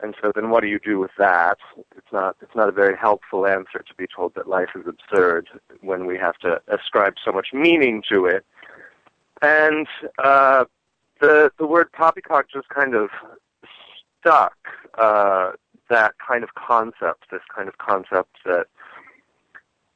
And 0.00 0.16
so 0.20 0.32
then 0.34 0.50
what 0.50 0.62
do 0.62 0.66
you 0.66 0.80
do 0.80 0.98
with 0.98 1.12
that? 1.18 1.58
It's 1.96 2.12
not 2.12 2.36
it's 2.42 2.54
not 2.56 2.68
a 2.68 2.72
very 2.72 2.96
helpful 2.96 3.46
answer 3.46 3.84
to 3.86 3.94
be 3.96 4.06
told 4.14 4.34
that 4.34 4.48
life 4.48 4.70
is 4.74 4.84
absurd 4.86 5.48
when 5.80 6.06
we 6.06 6.18
have 6.18 6.36
to 6.38 6.60
ascribe 6.66 7.14
so 7.24 7.30
much 7.30 7.48
meaning 7.52 8.02
to 8.10 8.26
it. 8.26 8.44
And 9.42 9.86
uh 10.18 10.64
the 11.20 11.52
the 11.56 11.66
word 11.66 11.92
poppycock 11.92 12.46
just 12.52 12.68
kind 12.68 12.94
of 12.96 13.10
stuck 14.20 14.56
uh 14.98 15.52
that 15.88 16.14
kind 16.26 16.42
of 16.42 16.54
concept, 16.54 17.24
this 17.30 17.42
kind 17.54 17.68
of 17.68 17.78
concept 17.78 18.38
that 18.44 18.66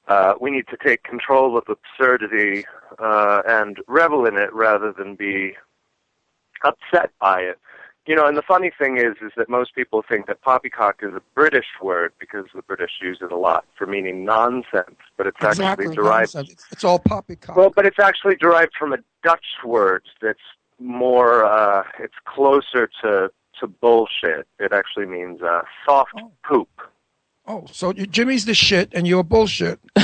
uh, 0.09 0.35
we 0.41 0.51
need 0.51 0.67
to 0.69 0.77
take 0.77 1.03
control 1.03 1.57
of 1.57 1.65
absurdity 1.69 2.65
uh, 2.99 3.43
and 3.47 3.79
revel 3.89 4.27
in 4.27 4.37
it 4.37 4.53
rather 4.53 4.93
than 4.93 5.15
be 5.17 5.57
upset 6.65 7.11
by 7.21 7.41
it. 7.41 7.59
You 8.07 8.15
know, 8.15 8.27
and 8.27 8.37
the 8.37 8.43
funny 8.43 8.71
thing 8.79 8.99
is, 8.99 9.17
is 9.21 9.33
that 9.37 9.49
most 9.49 9.75
people 9.75 10.05
think 10.09 10.27
that 10.29 10.41
poppycock 10.41 11.03
is 11.03 11.13
a 11.15 11.23
British 11.35 11.67
word 11.83 12.13
because 12.21 12.45
the 12.55 12.63
British 12.63 12.93
use 13.03 13.19
it 13.21 13.33
a 13.33 13.37
lot 13.37 13.65
for 13.77 13.85
meaning 13.85 14.25
nonsense, 14.25 14.95
but 15.17 15.27
it's 15.27 15.37
exactly. 15.39 15.65
actually 15.65 15.97
derived. 15.97 16.35
nonsense. 16.37 16.65
It's, 16.71 16.85
all 16.85 17.01
poppycock. 17.01 17.57
Well, 17.57 17.71
but 17.75 17.85
it's 17.85 17.99
actually 17.99 18.37
derived 18.37 18.75
from 18.79 18.93
a 18.93 18.99
Dutch 19.25 19.45
word 19.65 20.05
that's 20.23 20.39
more, 20.79 21.45
uh, 21.45 21.83
it's 21.99 22.15
closer 22.25 22.89
to 23.03 23.31
to 23.61 23.67
bullshit. 23.67 24.47
It 24.59 24.73
actually 24.73 25.07
means 25.07 25.41
uh, 25.43 25.63
soft 25.87 26.13
Oh. 26.17 26.31
poop. 26.45 26.69
Oh, 27.47 27.67
so 27.73 27.93
Jimmy's 27.93 28.45
the 28.45 28.55
shit 28.55 28.91
and 28.93 29.07
you're 29.07 29.23
bullshit. 29.25 29.79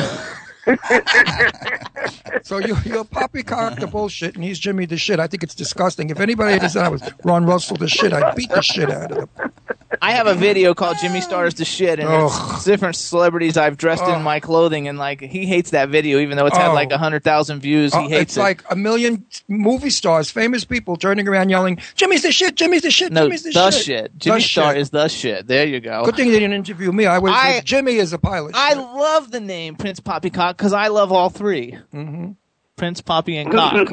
so 2.43 2.59
you, 2.59 2.77
you're 2.85 3.05
poppycock 3.05 3.79
the 3.79 3.87
bullshit 3.87 4.35
and 4.35 4.45
he's 4.45 4.59
Jimmy 4.59 4.87
the 4.87 4.97
shit. 4.97 5.19
I 5.21 5.27
think 5.27 5.43
it's 5.43 5.55
disgusting. 5.55 6.11
If 6.11 6.21
anybody 6.21 6.59
had 6.59 6.71
said 6.71 6.85
I 6.85 6.89
was 6.89 7.03
Ron 7.25 7.45
Russell 7.47 7.77
the 7.77 7.89
shit, 7.89 8.13
I'd 8.13 8.37
beat 8.37 8.51
the 8.51 8.63
shit 8.63 8.91
out 8.91 9.13
of 9.13 9.19
them. 9.37 9.53
I 10.03 10.13
have 10.13 10.27
a 10.27 10.35
video 10.35 10.75
called 10.75 10.97
Jimmy 11.01 11.21
Stars 11.21 11.55
the 11.55 11.65
Shit, 11.65 12.01
and 12.01 12.09
Ugh. 12.09 12.31
it's 12.55 12.65
different 12.65 12.97
celebrities 12.97 13.57
I've 13.57 13.77
dressed 13.77 14.03
Ugh. 14.03 14.17
in 14.17 14.23
my 14.23 14.41
clothing, 14.41 14.89
and 14.89 14.99
like 14.99 15.21
he 15.21 15.47
hates 15.47 15.71
that 15.71 15.91
video, 15.91 16.19
even 16.19 16.37
though 16.37 16.47
it's 16.47 16.57
had 16.57 16.73
Oh. 16.73 16.75
like 16.75 16.91
a 16.91 16.99
hundred 16.99 17.23
thousand 17.23 17.61
views. 17.61 17.95
He 17.95 18.01
Oh, 18.01 18.09
hates 18.09 18.23
it's 18.23 18.37
it. 18.37 18.41
like 18.41 18.65
a 18.69 18.75
million 18.75 19.25
movie 19.47 19.91
stars, 19.91 20.29
famous 20.29 20.65
people 20.65 20.97
turning 20.97 21.29
around 21.29 21.51
yelling, 21.51 21.79
Jimmy's 21.95 22.23
the 22.23 22.33
shit, 22.33 22.57
Jimmy's 22.57 22.83
the 22.83 22.91
shit, 22.91 23.13
no, 23.13 23.27
Jimmy's 23.27 23.45
the, 23.45 23.53
the 23.53 23.71
shit. 23.71 23.85
shit. 23.85 24.19
Jimmy 24.19 24.39
The 24.39 24.43
Star 24.43 24.73
shit. 24.73 24.81
is 24.83 24.91
the 24.91 25.07
shit. 25.09 25.47
There 25.47 25.67
you 25.67 25.79
go. 25.79 26.05
Good 26.05 26.17
thing 26.17 26.29
they 26.33 26.41
didn't 26.41 26.55
interview 26.55 26.91
me. 26.91 27.07
I 27.07 27.19
was 27.19 27.33
I- 27.33 27.61
Jimmy 27.65 27.95
is 27.95 28.13
a 28.13 28.19
pilot. 28.19 28.57
I 28.57 28.75
love 28.75 29.31
the 29.31 29.41
name 29.41 29.77
Prince 29.77 30.01
Poppycock 30.01 30.57
because 30.57 30.73
I 30.73 30.89
love 30.89 31.13
all 31.13 31.31
3 31.31 31.79
Mm-hmm. 31.95 32.33
Prince 32.75 33.01
Poppy 33.03 33.37
and 33.37 33.53
Cock. 33.53 33.89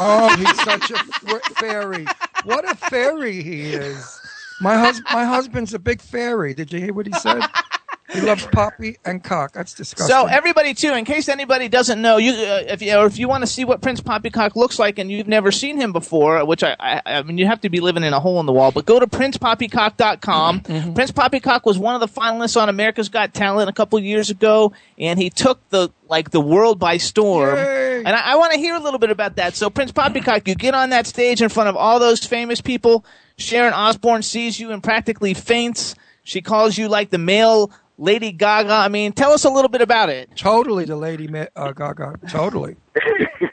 Oh, 0.00 0.34
he's 0.38 0.62
such 0.64 0.90
a 0.92 0.96
f- 0.96 1.42
fairy. 1.58 2.06
What 2.44 2.64
a 2.70 2.74
fairy 2.74 3.42
he 3.42 3.72
is. 3.74 4.18
My 4.62 4.78
hus- 4.78 5.02
my 5.12 5.24
husband's 5.24 5.74
a 5.74 5.78
big 5.78 6.00
fairy. 6.00 6.54
Did 6.54 6.72
you 6.72 6.78
hear 6.80 6.94
what 6.94 7.06
he 7.06 7.12
said? 7.14 7.42
He 8.12 8.20
loves 8.20 8.46
Poppy 8.46 8.98
and 9.04 9.22
cock. 9.22 9.52
That's 9.52 9.74
disgusting. 9.74 10.14
So 10.14 10.26
everybody 10.26 10.74
too, 10.74 10.92
in 10.92 11.04
case 11.04 11.28
anybody 11.28 11.68
doesn't 11.68 12.00
know, 12.00 12.18
you 12.18 12.32
uh, 12.32 12.64
if 12.68 12.82
you 12.82 12.94
or 12.96 13.06
if 13.06 13.18
you 13.18 13.28
want 13.28 13.42
to 13.42 13.46
see 13.46 13.64
what 13.64 13.80
Prince 13.80 14.00
Poppycock 14.00 14.54
looks 14.54 14.78
like 14.78 14.98
and 14.98 15.10
you've 15.10 15.28
never 15.28 15.50
seen 15.50 15.80
him 15.80 15.92
before, 15.92 16.44
which 16.44 16.62
I, 16.62 16.76
I 16.78 17.02
I 17.06 17.22
mean 17.22 17.38
you 17.38 17.46
have 17.46 17.60
to 17.62 17.70
be 17.70 17.80
living 17.80 18.04
in 18.04 18.12
a 18.12 18.20
hole 18.20 18.38
in 18.40 18.46
the 18.46 18.52
wall, 18.52 18.70
but 18.70 18.84
go 18.84 19.00
to 19.00 19.06
princepoppycock.com. 19.06 20.60
Mm-hmm. 20.60 20.92
Prince 20.92 21.10
Poppycock 21.10 21.64
was 21.64 21.78
one 21.78 21.94
of 21.94 22.00
the 22.00 22.20
finalists 22.20 22.60
on 22.60 22.68
America's 22.68 23.08
Got 23.08 23.32
Talent 23.32 23.70
a 23.70 23.72
couple 23.72 23.98
years 23.98 24.30
ago, 24.30 24.72
and 24.98 25.18
he 25.18 25.30
took 25.30 25.66
the 25.70 25.90
like 26.08 26.30
the 26.30 26.40
world 26.40 26.78
by 26.78 26.98
storm. 26.98 27.56
Yay. 27.56 27.98
And 28.04 28.08
I, 28.08 28.32
I 28.32 28.36
want 28.36 28.52
to 28.52 28.58
hear 28.58 28.74
a 28.74 28.80
little 28.80 28.98
bit 28.98 29.10
about 29.10 29.36
that. 29.36 29.54
So 29.54 29.70
Prince 29.70 29.92
Poppycock, 29.92 30.46
you 30.46 30.54
get 30.54 30.74
on 30.74 30.90
that 30.90 31.06
stage 31.06 31.40
in 31.40 31.48
front 31.48 31.68
of 31.68 31.76
all 31.76 31.98
those 31.98 32.24
famous 32.24 32.60
people. 32.60 33.04
Sharon 33.36 33.72
Osbourne 33.72 34.22
sees 34.22 34.60
you 34.60 34.72
and 34.72 34.82
practically 34.82 35.34
faints. 35.34 35.94
She 36.24 36.40
calls 36.40 36.78
you 36.78 36.88
like 36.88 37.10
the 37.10 37.18
male 37.18 37.72
Lady 37.98 38.32
Gaga. 38.32 38.72
I 38.72 38.88
mean, 38.88 39.12
tell 39.12 39.32
us 39.32 39.44
a 39.44 39.50
little 39.50 39.68
bit 39.68 39.80
about 39.82 40.08
it. 40.08 40.34
totally 40.36 40.84
the 40.84 40.96
lady 40.96 41.28
Ma- 41.28 41.46
uh, 41.56 41.72
Gaga. 41.72 42.18
Totally. 42.28 42.76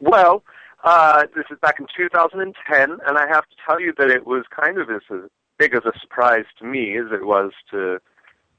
Well, 0.00 0.42
uh, 0.82 1.26
this 1.36 1.44
is 1.50 1.58
back 1.60 1.78
in 1.78 1.86
2010, 1.94 2.98
and 3.06 3.18
I 3.18 3.26
have 3.28 3.44
to 3.44 3.56
tell 3.66 3.80
you 3.80 3.92
that 3.98 4.08
it 4.10 4.26
was 4.26 4.44
kind 4.50 4.78
of 4.78 4.88
as, 4.90 5.02
as 5.12 5.28
big 5.58 5.74
of 5.74 5.84
a 5.84 5.92
surprise 6.00 6.46
to 6.58 6.64
me 6.64 6.96
as 6.96 7.12
it 7.12 7.26
was 7.26 7.52
to 7.70 7.98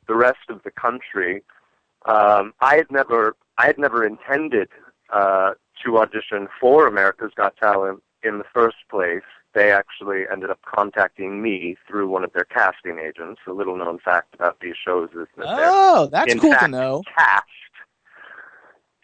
the 0.08 0.15
rest 0.15 0.49
of 0.49 0.62
the 0.63 0.71
country. 0.71 1.43
Um, 2.05 2.53
I 2.62 2.75
had 2.75 2.91
never, 2.91 3.36
I 3.58 3.65
had 3.65 3.79
never 3.79 4.05
intended 4.05 4.69
uh, 5.12 5.53
to 5.84 5.97
audition 5.97 6.47
for 6.60 6.88
America's 6.88 7.32
Got 7.36 7.58
Talent 7.58 8.03
in 8.23 8.38
the 8.38 8.45
first 8.53 8.77
place. 8.89 9.23
They 9.53 9.71
actually 9.71 10.23
ended 10.31 10.49
up 10.49 10.59
contacting 10.61 11.41
me 11.41 11.75
through 11.87 12.07
one 12.07 12.23
of 12.23 12.31
their 12.33 12.45
casting 12.45 12.99
agents. 12.99 13.41
A 13.47 13.51
little 13.51 13.75
known 13.75 13.99
fact 13.99 14.33
about 14.33 14.59
these 14.61 14.75
shows 14.83 15.09
is 15.11 15.27
that 15.37 15.55
they're 15.55 15.69
Oh, 15.69 16.07
that's 16.11 16.31
in 16.31 16.39
cool 16.39 16.55
to 16.55 16.67
know. 16.67 17.03
cast. 17.17 17.45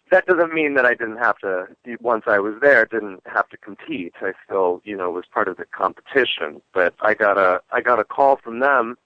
That 0.09 0.25
doesn't 0.25 0.53
mean 0.53 0.75
that 0.75 0.85
I 0.85 0.93
didn't 0.93 1.17
have 1.17 1.37
to. 1.39 1.67
Once 1.99 2.23
I 2.27 2.39
was 2.39 2.53
there, 2.61 2.85
didn't 2.85 3.21
have 3.25 3.49
to 3.49 3.57
compete. 3.57 4.13
I 4.21 4.31
still, 4.45 4.81
you 4.85 4.95
know, 4.95 5.11
was 5.11 5.25
part 5.25 5.49
of 5.49 5.57
the 5.57 5.65
competition. 5.65 6.61
But 6.73 6.93
I 7.01 7.13
got 7.13 7.37
a, 7.37 7.61
I 7.73 7.81
got 7.81 7.99
a 7.99 8.05
call 8.05 8.37
from 8.37 8.59
them, 8.59 8.97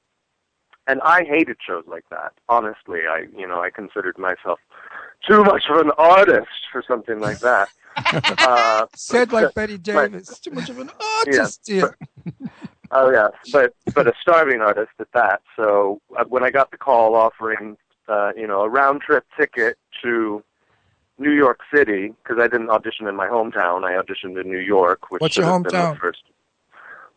and 0.86 1.02
I 1.02 1.24
hated 1.24 1.58
shows 1.66 1.86
like 1.88 2.06
that. 2.12 2.34
Honestly, 2.50 3.00
I, 3.10 3.26
you 3.36 3.48
know, 3.48 3.62
I 3.64 3.72
considered 3.72 4.20
myself 4.20 4.60
too 5.28 5.44
much 5.44 5.64
of 5.70 5.78
an 5.78 5.92
artist 5.98 6.48
for 6.72 6.84
something 6.88 7.20
like 7.20 7.40
that. 7.40 7.70
uh, 8.40 8.86
Said 8.96 9.32
like 9.34 9.54
Betty 9.54 9.78
But- 9.78 9.84
Davis. 9.84 10.40
Too 10.40 10.52
much 10.52 10.70
of 10.70 10.80
an 10.80 10.90
artist 11.20 11.62
here. 11.68 11.98
Oh 12.92 13.10
yeah, 13.12 13.28
but 13.54 13.74
but 13.94 14.08
a 14.08 14.14
starving 14.22 14.62
artist 14.62 14.92
at 15.00 15.08
that. 15.14 15.42
So 15.56 16.02
uh, 16.18 16.26
when 16.26 16.44
I 16.44 16.52
got 16.52 16.72
the 16.72 16.78
call 16.78 17.16
offering, 17.16 17.78
uh, 18.08 18.32
you 18.36 18.48
know, 18.48 18.62
a 18.62 18.70
round 18.70 19.02
trip 19.02 19.26
ticket 19.40 19.78
to 20.04 20.44
New 21.18 21.32
York 21.32 21.60
City 21.74 22.14
because 22.24 22.38
I 22.42 22.48
didn't 22.48 22.70
audition 22.70 23.08
in 23.08 23.16
my 23.16 23.28
hometown. 23.28 23.84
I 23.86 23.94
auditioned 24.02 24.40
in 24.42 24.50
New 24.50 24.60
York, 24.60 25.10
which 25.12 25.22
What's 25.22 25.38
your 25.38 25.46
have 25.46 25.64
been 25.64 25.72
the 25.72 25.78
hometown? 25.78 26.00
First. 26.00 26.24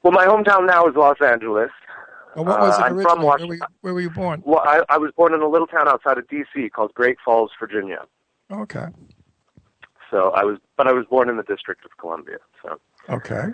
Well, 0.03 0.13
my 0.13 0.27
hometown 0.27 0.67
now 0.67 0.87
is 0.87 0.95
Los 0.95 1.21
Angeles. 1.21 1.71
Or 2.37 2.45
what 2.45 2.61
was 2.61 2.79
Uh, 2.79 2.83
it 2.83 2.87
I'm 2.87 2.97
originally? 2.97 3.05
from 3.05 3.23
where, 3.25 3.47
were 3.47 3.55
you, 3.55 3.61
where 3.83 3.95
were 3.95 4.01
you 4.01 4.11
born? 4.11 4.43
Well, 4.45 4.61
I, 4.65 4.83
I 4.89 4.99
was 4.99 5.13
born 5.17 5.35
in 5.35 5.41
a 5.41 5.49
little 5.49 5.67
town 5.67 5.89
outside 5.89 6.19
of 6.19 6.29
D.C. 6.29 6.69
called 6.71 6.93
Great 6.95 7.17
Falls, 7.25 7.51
Virginia. 7.61 8.07
Okay. 8.51 8.87
So 10.11 10.31
I 10.31 10.45
was, 10.45 10.59
but 10.77 10.87
I 10.87 10.93
was 10.93 11.07
born 11.07 11.29
in 11.29 11.37
the 11.37 11.43
District 11.43 11.85
of 11.85 11.97
Columbia. 11.99 12.39
So. 12.63 12.79
Okay. 13.09 13.49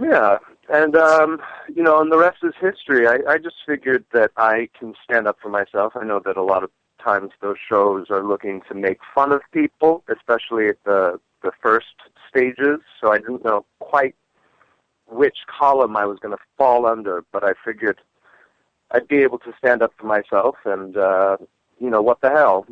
Yeah, 0.00 0.38
and 0.72 0.94
um, 0.94 1.40
you 1.74 1.82
know, 1.82 2.00
and 2.00 2.12
the 2.12 2.16
rest 2.18 2.38
is 2.44 2.54
history. 2.60 3.08
I, 3.08 3.18
I 3.28 3.38
just 3.38 3.56
figured 3.66 4.04
that 4.12 4.30
I 4.36 4.68
can 4.78 4.94
stand 5.02 5.26
up 5.26 5.38
for 5.42 5.48
myself. 5.48 5.94
I 5.96 6.04
know 6.04 6.20
that 6.24 6.36
a 6.36 6.42
lot 6.44 6.62
of 6.62 6.70
times 7.02 7.32
those 7.40 7.56
shows 7.68 8.06
are 8.08 8.22
looking 8.24 8.62
to 8.68 8.74
make 8.74 9.00
fun 9.12 9.32
of 9.32 9.40
people, 9.52 10.04
especially 10.08 10.68
at 10.68 10.76
the 10.84 11.18
the 11.42 11.50
first 11.60 11.86
stages. 12.28 12.78
So 13.00 13.10
I 13.12 13.18
didn't 13.18 13.44
know 13.44 13.64
quite 13.80 14.14
which 15.10 15.38
column 15.46 15.96
I 15.96 16.06
was 16.06 16.18
going 16.18 16.36
to 16.36 16.42
fall 16.56 16.86
under, 16.86 17.24
but 17.32 17.44
I 17.44 17.52
figured 17.64 18.00
I'd 18.92 19.08
be 19.08 19.18
able 19.18 19.38
to 19.40 19.52
stand 19.58 19.82
up 19.82 19.92
for 19.98 20.06
myself, 20.06 20.56
and 20.64 20.96
uh, 20.96 21.36
you 21.78 21.90
know, 21.90 22.02
what 22.02 22.20
the 22.20 22.30
hell. 22.30 22.66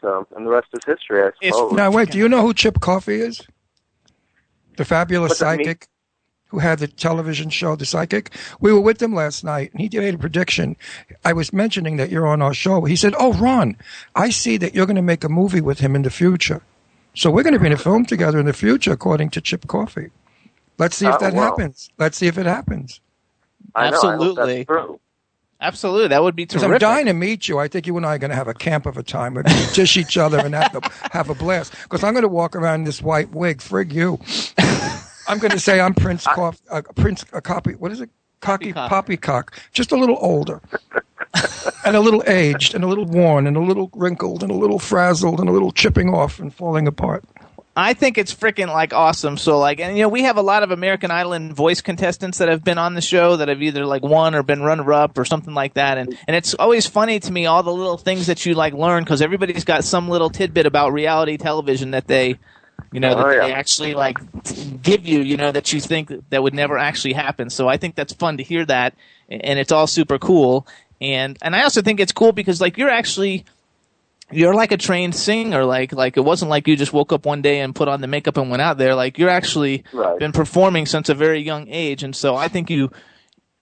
So, 0.00 0.26
and 0.36 0.46
the 0.46 0.50
rest 0.50 0.68
is 0.74 0.80
history, 0.86 1.22
I 1.22 1.26
It's- 1.28 1.54
suppose. 1.54 1.72
Now 1.72 1.90
wait, 1.90 2.10
do 2.10 2.18
you 2.18 2.28
know 2.28 2.42
who 2.42 2.54
Chip 2.54 2.80
Coffey 2.80 3.20
is? 3.20 3.42
The 4.76 4.84
fabulous 4.84 5.30
What's 5.30 5.40
psychic 5.40 5.88
who 6.46 6.60
had 6.60 6.78
the 6.78 6.86
television 6.88 7.50
show 7.50 7.76
The 7.76 7.84
Psychic. 7.84 8.30
We 8.60 8.72
were 8.72 8.80
with 8.80 9.02
him 9.02 9.14
last 9.14 9.44
night 9.44 9.70
and 9.72 9.80
he 9.82 9.98
made 9.98 10.14
a 10.14 10.18
prediction. 10.18 10.76
I 11.24 11.34
was 11.34 11.52
mentioning 11.52 11.96
that 11.98 12.08
you're 12.10 12.26
on 12.26 12.40
our 12.40 12.54
show. 12.54 12.84
He 12.84 12.96
said, 12.96 13.12
"Oh, 13.18 13.34
Ron, 13.34 13.76
I 14.14 14.30
see 14.30 14.56
that 14.58 14.74
you're 14.74 14.86
going 14.86 14.96
to 14.96 15.02
make 15.02 15.24
a 15.24 15.28
movie 15.28 15.60
with 15.60 15.80
him 15.80 15.94
in 15.94 16.02
the 16.02 16.10
future. 16.10 16.62
So 17.14 17.30
we're 17.30 17.42
going 17.42 17.52
to 17.54 17.60
be 17.60 17.66
in 17.66 17.72
a 17.72 17.76
film 17.76 18.06
together 18.06 18.38
in 18.38 18.46
the 18.46 18.52
future 18.54 18.92
according 18.92 19.28
to 19.30 19.40
Chip 19.42 19.66
Coffey. 19.66 20.10
Let's 20.78 20.96
see 20.96 21.06
if 21.06 21.18
that 21.18 21.34
wow. 21.34 21.42
happens. 21.42 21.90
Let's 21.98 22.16
see 22.16 22.26
if 22.26 22.38
it 22.38 22.46
happens. 22.46 23.00
I 23.74 23.90
know, 23.90 23.96
I 23.96 24.00
hope 24.00 24.14
Absolutely. 24.14 24.56
that's 24.56 24.66
true. 24.66 25.00
Absolutely, 25.60 26.08
that 26.08 26.22
would 26.22 26.36
be 26.36 26.46
terrific. 26.46 26.70
I'm 26.70 26.78
dying 26.78 27.06
to 27.06 27.12
meet 27.12 27.48
you. 27.48 27.58
I 27.58 27.66
think 27.66 27.86
you 27.86 27.96
and 27.96 28.06
I 28.06 28.14
are 28.14 28.18
going 28.18 28.30
to 28.30 28.36
have 28.36 28.46
a 28.46 28.54
camp 28.54 28.86
of 28.86 28.96
a 28.96 29.02
time. 29.02 29.34
We're 29.34 29.42
going 29.42 29.56
to 29.56 29.74
dish 29.74 29.96
each 29.96 30.16
other 30.16 30.38
and 30.38 30.54
have, 30.54 30.72
the, 30.72 30.90
have 31.10 31.30
a 31.30 31.34
blast. 31.34 31.72
Because 31.82 32.04
I'm 32.04 32.12
going 32.12 32.22
to 32.22 32.28
walk 32.28 32.54
around 32.54 32.80
in 32.80 32.84
this 32.84 33.02
white 33.02 33.30
wig. 33.32 33.58
Frig 33.58 33.92
you. 33.92 34.20
I'm 35.28 35.38
going 35.38 35.50
to 35.50 35.58
say 35.58 35.80
I'm 35.80 35.94
Prince 35.94 36.24
Coff, 36.24 36.60
uh, 36.70 36.82
Prince 36.94 37.24
a 37.32 37.40
copy. 37.40 37.74
What 37.74 37.90
is 37.90 38.00
it? 38.00 38.08
Cocky 38.40 38.72
Poppycock. 38.72 38.88
poppycock. 38.88 39.60
Just 39.72 39.90
a 39.90 39.96
little 39.96 40.16
older, 40.20 40.60
and 41.84 41.96
a 41.96 42.00
little 42.00 42.22
aged, 42.28 42.72
and 42.72 42.84
a 42.84 42.86
little 42.86 43.04
worn, 43.04 43.48
and 43.48 43.56
a 43.56 43.60
little 43.60 43.90
wrinkled, 43.94 44.44
and 44.44 44.52
a 44.52 44.54
little 44.54 44.78
frazzled, 44.78 45.40
and 45.40 45.48
a 45.48 45.52
little 45.52 45.72
chipping 45.72 46.14
off 46.14 46.38
and 46.38 46.54
falling 46.54 46.86
apart. 46.86 47.24
I 47.78 47.94
think 47.94 48.18
it's 48.18 48.34
freaking 48.34 48.66
like 48.66 48.92
awesome. 48.92 49.36
So 49.38 49.58
like, 49.58 49.78
and 49.78 49.96
you 49.96 50.02
know, 50.02 50.08
we 50.08 50.22
have 50.24 50.36
a 50.36 50.42
lot 50.42 50.64
of 50.64 50.72
American 50.72 51.12
Idol 51.12 51.32
and 51.32 51.54
voice 51.54 51.80
contestants 51.80 52.38
that 52.38 52.48
have 52.48 52.64
been 52.64 52.76
on 52.76 52.94
the 52.94 53.00
show 53.00 53.36
that 53.36 53.46
have 53.48 53.62
either 53.62 53.86
like 53.86 54.02
won 54.02 54.34
or 54.34 54.42
been 54.42 54.62
runner 54.62 54.92
up 54.92 55.16
or 55.16 55.24
something 55.24 55.54
like 55.54 55.74
that. 55.74 55.96
And 55.96 56.18
and 56.26 56.34
it's 56.36 56.54
always 56.54 56.86
funny 56.86 57.20
to 57.20 57.32
me 57.32 57.46
all 57.46 57.62
the 57.62 57.72
little 57.72 57.96
things 57.96 58.26
that 58.26 58.44
you 58.44 58.54
like 58.54 58.74
learn 58.74 59.04
because 59.04 59.22
everybody's 59.22 59.64
got 59.64 59.84
some 59.84 60.08
little 60.08 60.28
tidbit 60.28 60.66
about 60.66 60.92
reality 60.92 61.36
television 61.36 61.92
that 61.92 62.08
they 62.08 62.36
You 62.92 63.00
know, 63.00 63.14
that 63.14 63.24
Oh, 63.26 63.30
yeah. 63.30 63.46
they 63.46 63.52
actually 63.52 63.94
like 63.94 64.18
give 64.82 65.06
you, 65.06 65.20
you 65.20 65.36
know, 65.36 65.52
that 65.52 65.72
you 65.72 65.80
think 65.80 66.10
that 66.30 66.42
would 66.42 66.54
never 66.54 66.78
actually 66.78 67.12
happen. 67.14 67.48
So 67.50 67.68
I 67.68 67.76
think 67.76 67.94
that's 67.94 68.12
fun 68.12 68.38
to 68.38 68.42
hear 68.42 68.64
that, 68.66 68.94
and 69.28 69.58
it's 69.58 69.70
all 69.72 69.86
super 69.86 70.18
cool. 70.18 70.66
And 71.00 71.38
and 71.42 71.54
I 71.54 71.62
also 71.62 71.80
think 71.82 72.00
it's 72.00 72.12
cool 72.12 72.32
because 72.32 72.60
like 72.60 72.76
you're 72.76 72.90
actually 72.90 73.44
you're 74.30 74.54
like 74.54 74.72
a 74.72 74.76
trained 74.76 75.14
singer. 75.14 75.64
Like 75.64 75.92
like 75.92 76.16
it 76.16 76.20
wasn't 76.24 76.50
like 76.50 76.68
you 76.68 76.76
just 76.76 76.92
woke 76.92 77.12
up 77.12 77.24
one 77.26 77.42
day 77.42 77.60
and 77.60 77.74
put 77.74 77.88
on 77.88 78.00
the 78.00 78.06
makeup 78.06 78.36
and 78.36 78.50
went 78.50 78.62
out 78.62 78.78
there. 78.78 78.94
Like 78.94 79.18
you're 79.18 79.30
actually 79.30 79.84
Right. 79.92 80.18
been 80.18 80.32
performing 80.32 80.86
since 80.86 81.08
a 81.08 81.14
very 81.14 81.40
young 81.40 81.66
age, 81.68 82.02
and 82.02 82.14
so 82.14 82.36
I 82.36 82.48
think 82.48 82.70
you. 82.70 82.90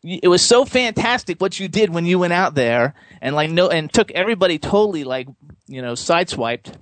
It 0.02 0.28
was 0.28 0.42
so 0.42 0.64
fantastic 0.64 1.40
what 1.40 1.58
you 1.58 1.66
did 1.66 1.90
when 1.92 2.06
you 2.06 2.20
went 2.20 2.32
out 2.32 2.54
there 2.54 2.94
and 3.20 3.34
like 3.34 3.50
no 3.50 3.68
and 3.68 3.92
took 3.92 4.12
everybody 4.12 4.56
totally 4.58 5.02
like 5.02 5.26
you 5.66 5.82
know 5.82 5.94
sideswiped, 5.94 6.74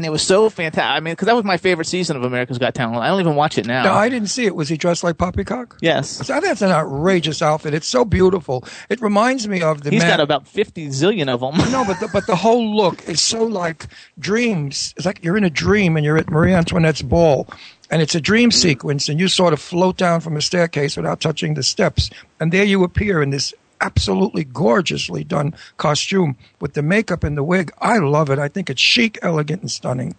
and 0.00 0.06
it 0.06 0.10
was 0.10 0.22
so 0.22 0.48
fantastic. 0.48 0.82
I 0.96 1.00
mean, 1.00 1.12
because 1.12 1.26
that 1.26 1.34
was 1.34 1.44
my 1.44 1.58
favorite 1.58 1.84
season 1.84 2.16
of 2.16 2.24
America's 2.24 2.56
Got 2.56 2.74
Talent. 2.74 2.96
I 3.02 3.08
don't 3.08 3.20
even 3.20 3.36
watch 3.36 3.58
it 3.58 3.66
now. 3.66 3.82
No, 3.84 3.92
I 3.92 4.08
didn't 4.08 4.28
see 4.28 4.46
it. 4.46 4.56
Was 4.56 4.70
he 4.70 4.78
dressed 4.78 5.04
like 5.04 5.18
Poppycock? 5.18 5.76
yes, 5.82 6.08
So 6.26 6.40
that's 6.40 6.62
an 6.62 6.70
outrageous 6.70 7.42
outfit. 7.42 7.74
It's 7.74 7.86
so 7.86 8.06
beautiful. 8.06 8.64
It 8.88 9.02
reminds 9.02 9.46
me 9.46 9.60
of 9.60 9.82
the 9.82 9.90
he's 9.90 10.00
man. 10.02 10.12
got 10.16 10.20
about 10.20 10.48
fifty 10.48 10.86
zillion 10.88 11.28
of 11.28 11.40
them. 11.40 11.70
no, 11.70 11.84
but 11.84 12.00
the, 12.00 12.08
but 12.12 12.26
the 12.26 12.36
whole 12.36 12.74
look 12.74 13.06
is 13.08 13.20
so 13.20 13.44
like 13.44 13.86
dreams. 14.18 14.94
It's 14.96 15.04
like 15.04 15.22
you're 15.22 15.36
in 15.36 15.44
a 15.44 15.50
dream 15.50 15.96
and 15.96 16.04
you're 16.06 16.16
at 16.16 16.30
Marie 16.30 16.54
Antoinette's 16.54 17.02
ball, 17.02 17.46
and 17.90 18.00
it's 18.00 18.14
a 18.14 18.20
dream 18.20 18.50
sequence, 18.50 19.08
and 19.08 19.20
you 19.20 19.28
sort 19.28 19.52
of 19.52 19.60
float 19.60 19.96
down 19.96 20.20
from 20.20 20.36
a 20.36 20.40
staircase 20.40 20.96
without 20.96 21.20
touching 21.20 21.54
the 21.54 21.62
steps, 21.62 22.08
and 22.38 22.52
there 22.52 22.64
you 22.64 22.84
appear 22.84 23.22
in 23.22 23.30
this 23.30 23.52
absolutely 23.80 24.44
gorgeously 24.44 25.24
done 25.24 25.54
costume 25.76 26.36
with 26.60 26.74
the 26.74 26.82
makeup 26.82 27.24
and 27.24 27.36
the 27.36 27.42
wig. 27.42 27.72
I 27.80 27.98
love 27.98 28.30
it. 28.30 28.38
I 28.38 28.48
think 28.48 28.70
it's 28.70 28.80
chic, 28.82 29.18
elegant, 29.22 29.62
and 29.62 29.70
stunning. 29.70 30.14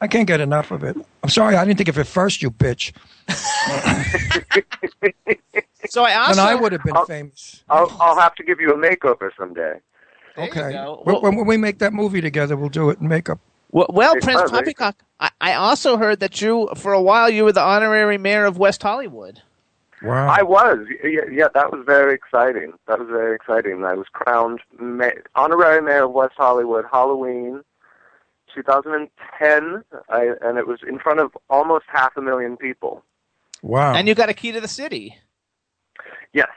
I 0.00 0.06
can't 0.08 0.26
get 0.26 0.40
enough 0.40 0.70
of 0.70 0.84
it. 0.84 0.96
I'm 1.22 1.30
sorry, 1.30 1.56
I 1.56 1.64
didn't 1.64 1.78
think 1.78 1.88
of 1.88 1.98
it 1.98 2.06
first, 2.06 2.42
you 2.42 2.50
bitch. 2.50 2.92
so 5.88 6.04
I 6.04 6.14
also 6.14 6.30
And 6.32 6.40
I 6.40 6.54
would 6.54 6.72
have 6.72 6.82
been 6.82 6.96
I'll- 6.96 7.06
famous. 7.06 7.62
I'll 7.68 7.94
I'll 8.00 8.18
have 8.20 8.34
to 8.36 8.44
give 8.44 8.60
you 8.60 8.70
a 8.72 8.76
makeover 8.76 9.30
someday. 9.38 9.80
There 10.36 10.46
Okay. 10.48 10.72
go. 10.72 11.00
When, 11.04 11.16
when- 11.22 11.36
when 11.36 11.46
we 11.46 11.56
make 11.56 11.78
that 11.78 11.92
movie 11.92 12.20
together, 12.20 12.56
we'll 12.56 12.68
do 12.68 12.90
it 12.90 13.00
in 13.00 13.08
makeup. 13.08 13.38
Well, 13.72 13.86
well 13.88 14.14
Prince 14.20 14.50
Poppycock, 14.50 14.94
I, 15.18 15.30
I 15.40 15.54
also 15.54 15.96
heard 15.96 16.20
that 16.20 16.40
you, 16.40 16.68
for 16.76 16.92
a 16.92 17.02
while, 17.02 17.28
you 17.28 17.44
were 17.44 17.52
the 17.52 17.62
honorary 17.62 18.16
mayor 18.18 18.44
of 18.44 18.58
West 18.58 18.82
Hollywood. 18.82 19.42
Wow. 20.02 20.28
I 20.28 20.42
was, 20.42 20.80
yeah, 21.02 21.20
yeah, 21.30 21.48
that 21.54 21.72
was 21.72 21.82
very 21.86 22.14
exciting. 22.14 22.72
That 22.86 22.98
was 22.98 23.08
very 23.08 23.34
exciting. 23.34 23.82
I 23.84 23.94
was 23.94 24.06
crowned 24.12 24.60
ma- 24.78 25.08
honorary 25.34 25.80
mayor 25.80 26.04
of 26.04 26.12
West 26.12 26.34
Hollywood, 26.36 26.84
Halloween, 26.92 27.62
2010, 28.54 29.82
I, 30.08 30.30
and 30.42 30.58
it 30.58 30.66
was 30.66 30.80
in 30.86 30.98
front 30.98 31.20
of 31.20 31.36
almost 31.50 31.84
half 31.88 32.16
a 32.16 32.20
million 32.22 32.56
people. 32.56 33.02
wow. 33.62 33.94
And 33.94 34.06
you 34.08 34.14
got 34.14 34.28
a 34.28 34.34
key 34.34 34.52
to 34.52 34.60
the 34.60 34.68
city. 34.68 35.16
Yes. 36.32 36.48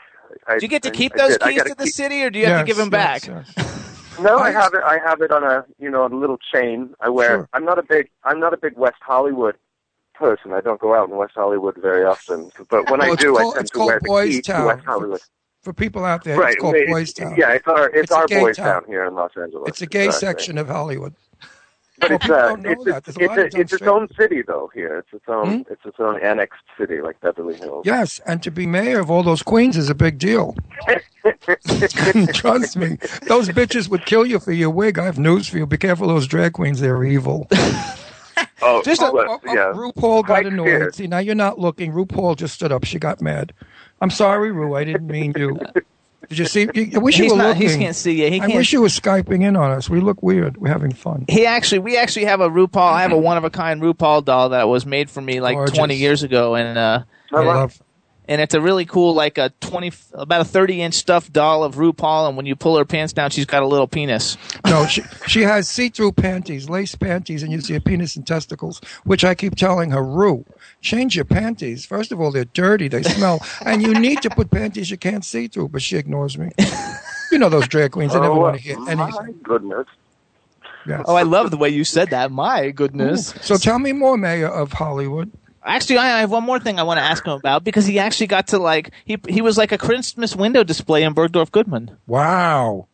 I, 0.48 0.58
Do 0.60 0.66
you 0.66 0.68
get 0.70 0.84
to 0.84 0.92
keep 0.92 1.14
I 1.16 1.18
those. 1.18 1.38
I 1.42 1.54
keys 1.54 1.64
to 1.64 1.76
the 1.76 1.84
key- 1.86 1.90
city, 1.90 2.24
or 2.24 2.30
do 2.30 2.40
you 2.40 2.46
have 2.46 2.60
to 2.62 2.66
give 2.66 2.78
them 2.78 2.90
back? 2.90 3.26
Yes, 3.28 3.52
yes. 3.58 3.76
No, 4.22 4.38
I 4.38 4.48
I- 4.50 4.52
have 4.52 4.74
it. 4.74 4.82
I 4.84 4.98
have 5.00 5.22
it 5.22 5.32
on 5.32 5.46
a 5.46 5.64
you 5.80 5.90
know 5.90 6.06
a 6.06 6.08
little 6.10 6.38
chain. 6.54 6.94
I 7.00 7.08
wear. 7.08 7.30
Sure. 7.30 7.50
I'm 7.54 7.64
not 7.64 7.80
a 7.80 7.84
big. 7.84 8.10
I'm 8.26 8.38
not 8.38 8.54
a 8.54 8.58
big 8.58 8.78
West 8.78 8.98
Hollywood 9.02 9.56
person. 10.20 10.54
I 10.54 10.62
don't 10.62 10.80
go 10.80 10.94
out 10.94 11.10
in 11.10 11.16
West 11.16 11.34
Hollywood 11.36 11.78
very 11.82 12.04
often. 12.06 12.52
But 12.70 12.90
when 12.92 13.00
Well, 13.00 13.14
I 13.14 13.16
do, 13.16 13.36
called- 13.36 13.54
I 13.56 13.58
tend 13.58 13.72
to 13.72 13.80
wear 13.80 14.00
the 14.00 14.08
Boys 14.08 14.30
key 14.36 14.42
to 14.42 14.52
Town. 14.52 14.66
West 14.68 14.86
Hollywood. 14.86 15.22
For 15.64 15.74
people 15.74 16.06
out 16.06 16.24
there, 16.24 16.38
right. 16.38 16.54
it's 16.54 16.62
called 16.62 16.76
it- 16.76 16.88
Boys 16.88 17.12
Town. 17.14 17.36
Yeah, 17.38 17.52
it's 17.54 17.68
our 17.68 17.88
it's, 17.90 17.98
It's 18.04 18.12
a 18.12 18.16
our 18.16 18.28
boys 18.28 18.56
town. 18.58 18.66
town 18.84 18.84
here 18.88 19.06
in 19.06 19.16
Los 19.16 19.32
Angeles. 19.36 19.68
It's 19.68 19.82
a 19.82 19.88
gay 19.88 20.06
Exactly. 20.06 20.28
section 20.28 20.58
of 20.58 20.68
Hollywood. 20.68 21.16
But 22.00 22.12
Well, 22.12 22.20
it's 22.22 22.30
uh, 22.30 22.56
it's 22.64 22.88
it's, 22.88 23.18
a 23.18 23.42
it's, 23.44 23.56
it's 23.56 23.74
its 23.74 23.82
own 23.82 24.08
city 24.18 24.42
though. 24.42 24.72
Here, 24.74 25.00
it's 25.00 25.12
its 25.12 25.26
own 25.28 25.48
Hmm? 25.64 25.72
it's 25.74 25.86
its 25.86 25.98
own 26.00 26.18
annexed 26.22 26.62
city 26.78 27.02
like 27.02 27.20
Beverly 27.20 27.56
Hills. 27.58 27.86
Yes, 27.86 28.22
and 28.26 28.42
to 28.44 28.52
be 28.52 28.66
mayor 28.66 29.00
of 29.02 29.12
all 29.12 29.22
those 29.22 29.44
queens 29.44 29.76
is 29.76 29.90
a 29.90 29.96
big 29.96 30.18
deal. 30.18 30.56
Trust 32.34 32.78
me, 32.78 32.98
those 33.28 33.50
bitches 33.50 33.90
would 33.90 34.06
kill 34.06 34.26
you 34.26 34.40
for 34.40 34.54
your 34.54 34.70
wig. 34.70 34.98
I 34.98 35.04
have 35.06 35.20
news 35.20 35.48
for 35.50 35.58
you. 35.58 35.66
Be 35.66 35.78
careful, 35.78 36.08
those 36.08 36.26
drag 36.26 36.54
queens. 36.54 36.80
They're 36.80 37.04
evil. 37.04 37.50
Oh, 38.62 38.82
Just 38.84 39.02
a- 39.02 39.12
but, 39.12 39.28
Oh, 39.28 39.40
oh, 39.46 39.54
yeah. 39.54 39.72
RuPaul 39.74 40.22
got 40.22 40.26
Quite 40.26 40.46
annoyed. 40.48 40.66
scared. 40.68 40.96
See, 40.96 41.08
now 41.08 41.20
you're 41.20 41.36
not 41.36 41.60
looking. 41.60 41.92
RuPaul 41.94 42.36
just 42.36 42.54
stood 42.56 42.72
up. 42.72 42.84
She 42.84 43.00
got 43.00 43.22
mad. 43.22 43.54
I'm 44.02 44.10
sorry, 44.10 44.52
Ru. 44.52 44.76
I 44.76 44.84
didn't 44.84 45.08
mean 45.08 45.34
you. 45.38 45.58
Did 46.28 46.38
you 46.38 46.46
see? 46.46 46.68
I 46.94 46.98
wish 47.00 47.18
you 47.18 47.24
He's 47.24 47.32
were 47.32 47.38
not. 47.38 47.56
He 47.58 47.68
can't 47.68 47.96
see 47.96 48.22
you. 48.24 48.30
He 48.30 48.38
I 48.42 48.46
can't. 48.48 48.56
wish 48.56 48.72
you 48.74 48.82
were 48.82 48.88
skyping 48.90 49.44
in 49.44 49.56
on 49.56 49.72
us. 49.72 49.90
We 49.90 50.00
look 50.00 50.22
weird. 50.22 50.58
We're 50.58 50.70
having 50.70 50.94
fun. 50.94 51.26
he 51.28 51.46
actually, 51.46 51.80
we 51.80 51.98
actually 51.98 52.26
have 52.26 52.40
a 52.42 52.50
RuPaul. 52.50 52.78
I 52.94 53.02
have 53.02 53.12
a 53.14 53.18
one 53.18 53.38
of 53.38 53.44
a 53.46 53.50
kind 53.50 53.82
RuPaul 53.82 54.26
doll 54.26 54.50
that 54.50 54.68
was 54.68 54.86
made 54.86 55.10
for 55.10 55.22
me 55.22 55.40
like 55.42 55.56
Gorgeous. 55.56 55.78
20 55.78 55.96
years 55.96 56.22
ago, 56.24 56.56
and 56.56 56.78
uh, 56.78 57.04
I 57.34 57.36
I 57.38 57.44
love- 57.44 57.56
love. 57.56 57.82
And 58.30 58.40
it's 58.40 58.54
a 58.54 58.62
really 58.62 58.86
cool 58.86 59.16
like 59.16 59.40
a 59.40 59.50
20, 59.60 59.92
about 60.14 60.42
a 60.42 60.46
30 60.46 60.84
inch 60.84 60.94
stuffed 60.94 61.34
doll 61.34 61.64
of 61.64 61.76
RuPaul, 61.76 62.28
and 62.28 62.38
when 62.38 62.46
you 62.46 62.56
pull 62.56 62.78
her 62.78 62.86
pants 62.86 63.12
down, 63.12 63.32
she's 63.32 63.48
got 63.48 63.64
a 63.64 63.68
little 63.68 63.88
penis. 63.88 64.38
No, 64.66 64.86
she 64.86 65.02
she 65.28 65.42
has 65.42 65.68
see-through 65.68 66.12
panties, 66.12 66.70
lace 66.70 66.94
panties, 66.94 67.42
and 67.42 67.52
you 67.52 67.60
see 67.60 67.74
a 67.74 67.82
penis 67.82 68.16
and 68.16 68.26
testicles. 68.26 68.82
Which 69.04 69.26
I 69.26 69.34
keep 69.34 69.56
telling 69.56 69.90
her, 69.92 70.04
Rue, 70.04 70.46
change 70.80 71.16
your 71.16 71.26
panties. 71.26 71.86
First 71.86 72.12
of 72.12 72.22
all, 72.22 72.32
they're 72.32 72.46
dirty, 72.46 72.88
they 72.88 73.02
smell, 73.02 73.44
and 73.66 73.82
you 73.82 73.96
need 73.96 74.22
to 74.22 74.30
put 74.30 74.52
panties 74.52 74.92
you 74.92 74.98
can't 74.98 75.26
see 75.26 75.48
through. 75.48 75.70
But 75.70 75.82
she 75.82 75.98
ignores 75.98 76.38
me. 76.38 76.52
You 77.32 77.40
know 77.40 77.50
those 77.50 77.68
drag 77.68 77.92
queens; 77.92 78.14
they 78.14 78.20
never 78.20 78.34
oh, 78.34 78.40
want 78.40 78.58
to 78.58 78.62
hear 78.62 78.76
anything. 78.76 78.98
my 78.98 79.32
goodness. 79.44 79.88
Yes. 80.88 81.04
Oh, 81.08 81.16
I 81.16 81.24
love 81.24 81.52
the 81.52 81.58
way 81.58 81.70
you 81.70 81.84
said 81.84 82.12
that. 82.12 82.32
My 82.32 82.70
goodness. 82.70 83.34
So 83.42 83.58
tell 83.58 83.80
me 83.80 83.92
more, 83.92 84.18
Mayor 84.18 84.48
of 84.48 84.74
Hollywood. 84.74 85.32
Actually, 85.64 85.98
I 85.98 86.18
I 86.18 86.20
have 86.22 86.32
one 86.32 86.44
more 86.44 86.60
thing 86.60 86.80
I 86.80 86.84
want 86.84 86.98
to 87.00 87.04
ask 87.04 87.26
him 87.26 87.34
about 87.34 87.64
because 87.64 87.86
he 87.86 88.00
actually 88.00 88.28
got 88.28 88.48
to 88.48 88.60
like 88.60 88.92
he 89.06 89.18
he 89.28 89.42
was 89.42 89.58
like 89.58 89.72
a 89.72 89.78
Christmas 89.78 90.36
window 90.36 90.64
display 90.64 91.04
in 91.04 91.14
Bergdorf 91.14 91.52
Goodman. 91.52 91.98
Wow. 92.08 92.88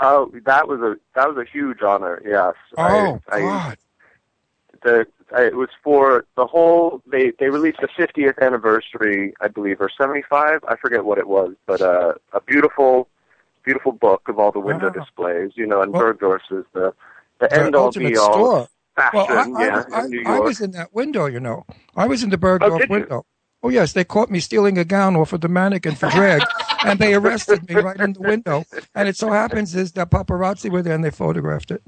Oh, 0.00 0.30
that 0.44 0.68
was 0.68 0.80
a 0.80 0.96
that 1.14 1.28
was 1.28 1.36
a 1.36 1.44
huge 1.50 1.82
honor. 1.82 2.22
Yes. 2.24 2.54
Oh 2.76 3.20
I, 3.28 3.36
I, 3.36 3.40
God. 3.40 3.78
the 4.82 5.06
I, 5.34 5.42
it 5.46 5.56
was 5.56 5.68
for 5.82 6.24
the 6.36 6.46
whole. 6.46 7.02
They 7.10 7.32
they 7.38 7.48
released 7.50 7.78
the 7.80 7.88
50th 7.88 8.38
anniversary, 8.40 9.34
I 9.40 9.48
believe, 9.48 9.80
or 9.80 9.90
75. 9.90 10.64
I 10.68 10.76
forget 10.76 11.04
what 11.04 11.18
it 11.18 11.26
was, 11.28 11.54
but 11.66 11.80
uh, 11.80 12.12
a 12.32 12.40
beautiful, 12.40 13.08
beautiful 13.64 13.92
book 13.92 14.28
of 14.28 14.38
all 14.38 14.52
the 14.52 14.60
window 14.60 14.86
Wow. 14.86 14.92
displays. 14.92 15.50
You 15.54 15.66
know, 15.66 15.82
and 15.82 15.92
Well- 15.92 16.02
Bergdorf's 16.14 16.50
is 16.50 16.64
the 16.72 16.92
the 17.40 17.48
The 17.48 17.62
end 17.64 17.74
all 17.74 17.90
be 17.92 18.16
all 18.16 18.32
store. 18.32 18.68
Fashion. 18.96 19.18
Well, 19.18 19.26
I, 19.30 19.62
I, 19.62 20.06
yeah, 20.08 20.26
I, 20.26 20.36
I 20.36 20.40
was 20.40 20.60
in 20.60 20.72
that 20.72 20.92
window, 20.94 21.26
you 21.26 21.40
know. 21.40 21.64
I 21.94 22.06
was 22.06 22.22
in 22.22 22.30
the 22.30 22.38
Bergdorf 22.38 22.80
you? 22.80 22.86
window. 22.88 23.26
Oh 23.62 23.68
yes, 23.68 23.94
they 23.94 24.04
caught 24.04 24.30
me 24.30 24.38
stealing 24.40 24.78
a 24.78 24.84
gown 24.84 25.16
off 25.16 25.32
of 25.32 25.40
the 25.40 25.48
mannequin 25.48 25.96
for 25.96 26.08
drag, 26.10 26.42
and 26.84 26.98
they 26.98 27.14
arrested 27.14 27.68
me 27.68 27.76
right 27.76 27.98
in 27.98 28.12
the 28.12 28.20
window. 28.20 28.64
And 28.94 29.08
it 29.08 29.16
so 29.16 29.30
happens 29.32 29.74
is 29.74 29.92
that 29.92 30.10
paparazzi 30.10 30.70
were 30.70 30.82
there 30.82 30.94
and 30.94 31.02
they 31.02 31.10
photographed 31.10 31.70
it. 31.70 31.82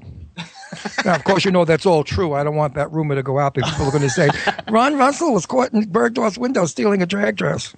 Now, 1.05 1.15
of 1.15 1.23
course, 1.23 1.45
you 1.45 1.51
know 1.51 1.65
that's 1.65 1.85
all 1.85 2.03
true. 2.03 2.33
I 2.33 2.43
don't 2.43 2.55
want 2.55 2.73
that 2.73 2.91
rumor 2.91 3.15
to 3.15 3.23
go 3.23 3.39
out 3.39 3.53
because 3.53 3.71
people 3.71 3.87
are 3.87 3.91
going 3.91 4.03
to 4.03 4.09
say 4.09 4.29
Ron 4.69 4.97
Russell 4.97 5.33
was 5.33 5.45
caught 5.45 5.73
in 5.73 5.83
Bergdorf's 5.83 6.37
window 6.37 6.65
stealing 6.65 7.01
a 7.01 7.05
drag 7.05 7.37
dress. 7.37 7.73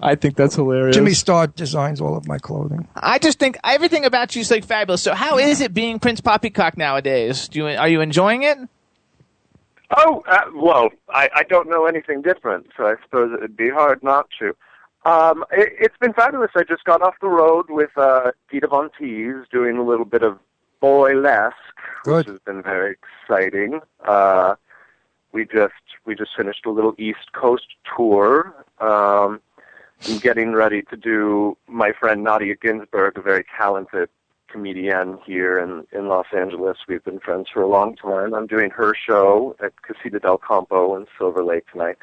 I 0.00 0.14
think 0.14 0.36
that's 0.36 0.54
hilarious. 0.54 0.96
Jimmy 0.96 1.14
Starr 1.14 1.48
designs 1.48 2.00
all 2.00 2.16
of 2.16 2.28
my 2.28 2.38
clothing. 2.38 2.86
I 2.94 3.18
just 3.18 3.38
think 3.38 3.56
everything 3.64 4.04
about 4.04 4.34
you 4.36 4.42
is 4.42 4.50
like 4.50 4.64
fabulous. 4.64 5.02
So 5.02 5.14
how 5.14 5.38
is 5.38 5.60
it 5.60 5.74
being 5.74 5.98
Prince 5.98 6.20
Poppycock 6.20 6.76
nowadays? 6.76 7.48
Do 7.48 7.58
you 7.58 7.66
are 7.66 7.88
you 7.88 8.00
enjoying 8.00 8.42
it? 8.44 8.58
Oh, 9.96 10.24
uh, 10.26 10.44
well, 10.54 10.90
I, 11.10 11.28
I 11.34 11.42
don't 11.44 11.68
know 11.68 11.86
anything 11.86 12.22
different, 12.22 12.68
so 12.76 12.86
I 12.86 12.94
suppose 13.02 13.32
it'd 13.36 13.56
be 13.56 13.70
hard 13.70 14.02
not 14.02 14.28
to. 14.38 14.56
Um, 15.04 15.44
it, 15.52 15.72
it's 15.78 15.96
been 15.98 16.12
fabulous. 16.14 16.50
I 16.56 16.64
just 16.64 16.84
got 16.84 17.02
off 17.02 17.14
the 17.20 17.28
road 17.28 17.66
with 17.68 17.90
uh, 17.96 18.32
Dita 18.50 18.66
Von 18.66 18.90
Teese 18.98 19.44
doing 19.50 19.76
a 19.76 19.82
little 19.82 20.06
bit 20.06 20.22
of 20.22 20.38
boylesque, 20.82 21.52
Good. 22.02 22.26
which 22.26 22.26
has 22.28 22.38
been 22.40 22.62
very 22.62 22.96
exciting. 23.28 23.80
Uh, 24.04 24.54
we 25.32 25.44
just 25.44 25.74
we 26.06 26.14
just 26.14 26.30
finished 26.36 26.64
a 26.66 26.70
little 26.70 26.94
East 26.98 27.32
Coast 27.32 27.66
tour. 27.96 28.54
Um, 28.80 29.40
I'm 30.06 30.18
getting 30.18 30.52
ready 30.52 30.82
to 30.82 30.96
do 30.96 31.56
my 31.66 31.92
friend 31.92 32.24
Nadya 32.24 32.60
Ginsburg, 32.60 33.16
a 33.16 33.22
very 33.22 33.44
talented 33.56 34.08
comedian 34.54 35.18
here 35.26 35.58
in, 35.58 35.84
in 35.90 36.06
Los 36.06 36.26
Angeles. 36.36 36.76
We've 36.86 37.02
been 37.02 37.18
friends 37.18 37.48
for 37.52 37.60
a 37.60 37.66
long 37.66 37.96
time. 37.96 38.34
I'm 38.34 38.46
doing 38.46 38.70
her 38.70 38.94
show 38.94 39.56
at 39.60 39.72
Casita 39.82 40.20
del 40.20 40.38
Campo 40.38 40.94
in 40.96 41.06
Silver 41.18 41.42
Lake 41.42 41.64
tonight. 41.72 41.96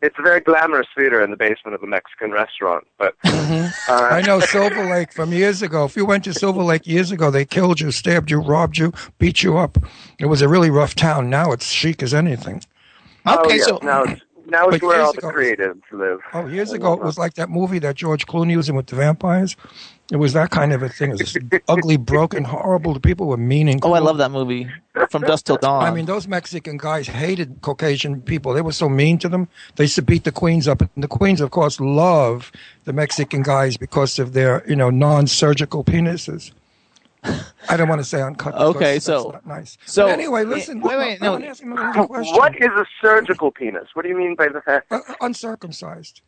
It's 0.00 0.16
a 0.18 0.22
very 0.22 0.40
glamorous 0.40 0.86
theater 0.96 1.22
in 1.22 1.30
the 1.30 1.36
basement 1.36 1.74
of 1.74 1.82
a 1.82 1.86
Mexican 1.86 2.30
restaurant, 2.30 2.86
but 2.96 3.14
uh, 3.24 3.70
I 3.88 4.22
know 4.22 4.40
Silver 4.40 4.88
Lake 4.88 5.12
from 5.12 5.32
years 5.32 5.60
ago. 5.60 5.84
If 5.84 5.96
you 5.96 6.06
went 6.06 6.24
to 6.24 6.32
Silver 6.32 6.62
Lake 6.62 6.86
years 6.86 7.10
ago, 7.12 7.30
they 7.30 7.44
killed 7.44 7.78
you, 7.78 7.90
stabbed 7.90 8.30
you, 8.30 8.40
robbed 8.40 8.78
you, 8.78 8.92
beat 9.18 9.42
you 9.42 9.58
up. 9.58 9.76
It 10.18 10.26
was 10.26 10.40
a 10.40 10.48
really 10.48 10.70
rough 10.70 10.94
town. 10.94 11.28
Now 11.28 11.52
it's 11.52 11.70
chic 11.70 12.02
as 12.02 12.14
anything. 12.14 12.62
oh, 13.26 13.40
Okay, 13.40 13.58
yeah, 13.58 13.64
so 13.64 13.78
now 13.82 14.04
it's 14.04 14.22
now 14.48 14.68
it's 14.68 14.78
But 14.78 14.86
where 14.86 14.96
years 14.96 15.06
all 15.06 15.12
the 15.12 15.20
creatives 15.22 15.82
live. 15.92 16.20
Oh, 16.32 16.46
years 16.46 16.72
ago 16.72 16.94
it 16.94 17.02
was 17.02 17.18
like 17.18 17.34
that 17.34 17.50
movie 17.50 17.78
that 17.80 17.96
George 17.96 18.26
Clooney 18.26 18.56
was 18.56 18.68
in 18.68 18.76
with 18.76 18.86
the 18.86 18.96
vampires. 18.96 19.56
It 20.10 20.16
was 20.16 20.32
that 20.32 20.50
kind 20.50 20.72
of 20.72 20.82
a 20.82 20.88
thing. 20.88 21.10
It 21.10 21.18
was 21.18 21.36
ugly, 21.68 21.98
broken, 21.98 22.44
horrible. 22.44 22.94
The 22.94 23.00
people 23.00 23.26
were 23.26 23.36
mean 23.36 23.68
and 23.68 23.84
Oh, 23.84 23.92
I 23.92 23.98
love 23.98 24.16
that 24.18 24.30
movie. 24.30 24.70
From 25.10 25.22
Dusk 25.22 25.44
Till 25.44 25.58
Dawn. 25.58 25.84
I 25.84 25.90
mean, 25.90 26.06
those 26.06 26.26
Mexican 26.26 26.78
guys 26.78 27.06
hated 27.06 27.60
Caucasian 27.60 28.22
people. 28.22 28.54
They 28.54 28.62
were 28.62 28.72
so 28.72 28.88
mean 28.88 29.18
to 29.18 29.28
them. 29.28 29.48
They 29.76 29.84
used 29.84 29.96
to 29.96 30.02
beat 30.02 30.24
the 30.24 30.32
queens 30.32 30.66
up. 30.66 30.80
And 30.80 30.90
the 30.96 31.08
queens, 31.08 31.40
of 31.42 31.50
course, 31.50 31.78
love 31.78 32.50
the 32.84 32.92
Mexican 32.94 33.42
guys 33.42 33.76
because 33.76 34.18
of 34.18 34.32
their, 34.32 34.64
you 34.68 34.76
know, 34.76 34.88
non-surgical 34.90 35.84
penises. 35.84 36.52
I 37.24 37.76
don't 37.76 37.88
want 37.88 38.00
to 38.00 38.04
say 38.04 38.22
uncut. 38.22 38.54
because 38.54 38.76
Okay, 38.76 38.92
that's 38.94 39.06
so- 39.06 39.30
not 39.30 39.46
nice. 39.46 39.76
so- 39.84 40.06
But 40.06 40.12
anyway, 40.12 40.44
listen. 40.44 40.80
Wait, 40.80 40.96
wait, 40.96 41.20
no. 41.20 41.32
want 41.32 41.44
to 41.44 41.50
ask 41.50 41.62
you 41.62 41.72
another 41.72 42.06
question. 42.06 42.36
What 42.36 42.54
is 42.56 42.68
a 42.76 42.86
surgical 43.02 43.50
penis? 43.50 43.88
What 43.94 44.02
do 44.02 44.08
you 44.08 44.16
mean 44.16 44.34
by 44.36 44.48
that? 44.66 44.84
Uh, 44.90 45.00
uncircumcised. 45.20 46.22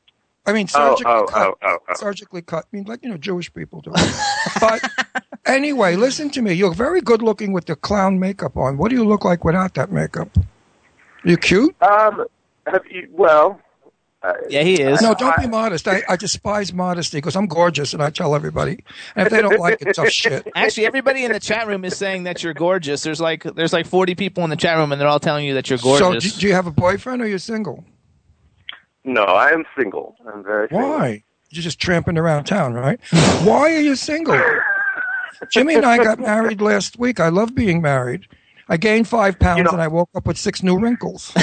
I 0.46 0.52
mean, 0.52 0.66
Oh, 0.74 0.90
surgically 0.96 1.12
oh, 1.12 1.24
cut. 1.26 1.46
oh, 1.48 1.54
oh, 1.62 1.78
oh. 1.88 1.94
Surgically 1.94 2.42
cut. 2.42 2.64
I 2.72 2.76
mean, 2.76 2.84
like, 2.84 3.04
you 3.04 3.10
know, 3.10 3.18
Jewish 3.18 3.52
people 3.52 3.82
do. 3.82 3.92
but 4.58 4.80
anyway, 5.46 5.96
listen 5.96 6.30
to 6.30 6.42
me. 6.42 6.54
You're 6.54 6.74
very 6.74 7.00
good 7.02 7.20
looking 7.22 7.52
with 7.52 7.66
the 7.66 7.76
clown 7.76 8.18
makeup 8.18 8.56
on. 8.56 8.78
What 8.78 8.90
do 8.90 8.96
you 8.96 9.04
look 9.04 9.24
like 9.24 9.44
without 9.44 9.74
that 9.74 9.92
makeup? 9.92 10.30
you 11.24 11.36
cute? 11.36 11.76
Um, 11.82 12.24
have 12.66 12.82
you? 12.90 13.06
Well, 13.12 13.60
uh, 14.22 14.32
yeah, 14.50 14.62
he 14.62 14.74
is. 14.82 15.00
No, 15.00 15.14
don't 15.14 15.36
be 15.40 15.46
modest. 15.46 15.88
I, 15.88 16.02
I 16.08 16.16
despise 16.16 16.72
modesty 16.74 17.16
because 17.18 17.36
I'm 17.36 17.46
gorgeous 17.46 17.94
and 17.94 18.02
I 18.02 18.10
tell 18.10 18.34
everybody. 18.34 18.84
And 19.16 19.26
if 19.26 19.32
they 19.32 19.40
don't 19.40 19.58
like 19.58 19.80
it, 19.80 19.94
tough 19.94 20.08
shit. 20.10 20.46
Actually, 20.54 20.86
everybody 20.86 21.24
in 21.24 21.32
the 21.32 21.40
chat 21.40 21.66
room 21.66 21.84
is 21.86 21.96
saying 21.96 22.24
that 22.24 22.42
you're 22.42 22.52
gorgeous. 22.54 23.02
There's 23.02 23.20
like 23.20 23.42
there's 23.44 23.72
like 23.72 23.86
40 23.86 24.14
people 24.16 24.44
in 24.44 24.50
the 24.50 24.56
chat 24.56 24.76
room, 24.76 24.92
and 24.92 25.00
they're 25.00 25.08
all 25.08 25.20
telling 25.20 25.46
you 25.46 25.54
that 25.54 25.70
you're 25.70 25.78
So, 25.78 25.98
gorgeous. 25.98 26.34
do, 26.34 26.40
do 26.40 26.46
you 26.48 26.52
have 26.52 26.66
a 26.66 26.70
boyfriend 26.70 27.22
or 27.22 27.26
you're 27.28 27.38
single? 27.38 27.84
no, 29.04 29.22
I 29.24 29.48
am 29.50 29.64
single. 29.78 30.16
I'm 30.30 30.42
very 30.44 30.68
single. 30.68 30.88
Why? 30.88 31.22
You're 31.48 31.62
just 31.62 31.80
tramping 31.80 32.18
around 32.18 32.44
town, 32.44 32.74
right? 32.74 33.00
Why 33.42 33.74
are 33.74 33.80
you 33.80 33.96
single? 33.96 34.38
Jimmy 35.50 35.74
and 35.76 35.86
I 35.86 35.96
got 35.96 36.20
married 36.30 36.60
last 36.60 36.98
week. 36.98 37.18
I 37.18 37.28
love 37.30 37.54
being 37.54 37.80
married. 37.80 38.26
I 38.68 38.76
gained 38.76 39.08
five 39.08 39.38
pounds 39.38 39.58
You 39.58 39.64
know- 39.64 39.70
and 39.70 39.80
I 39.80 39.88
woke 39.88 40.10
up 40.14 40.26
with 40.26 40.36
six 40.36 40.62
new 40.62 40.78
wrinkles. 40.78 41.32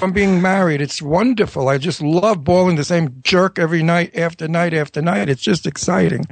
From 0.00 0.12
being 0.12 0.40
married, 0.40 0.80
it's 0.80 1.02
wonderful. 1.02 1.68
I 1.68 1.76
just 1.76 2.00
love 2.00 2.42
boiling 2.42 2.76
the 2.76 2.84
same 2.84 3.20
jerk 3.22 3.58
every 3.58 3.82
night 3.82 4.16
after 4.16 4.48
night 4.48 4.72
after 4.72 5.02
night. 5.02 5.28
It's 5.28 5.42
just 5.42 5.66
exciting. 5.66 6.24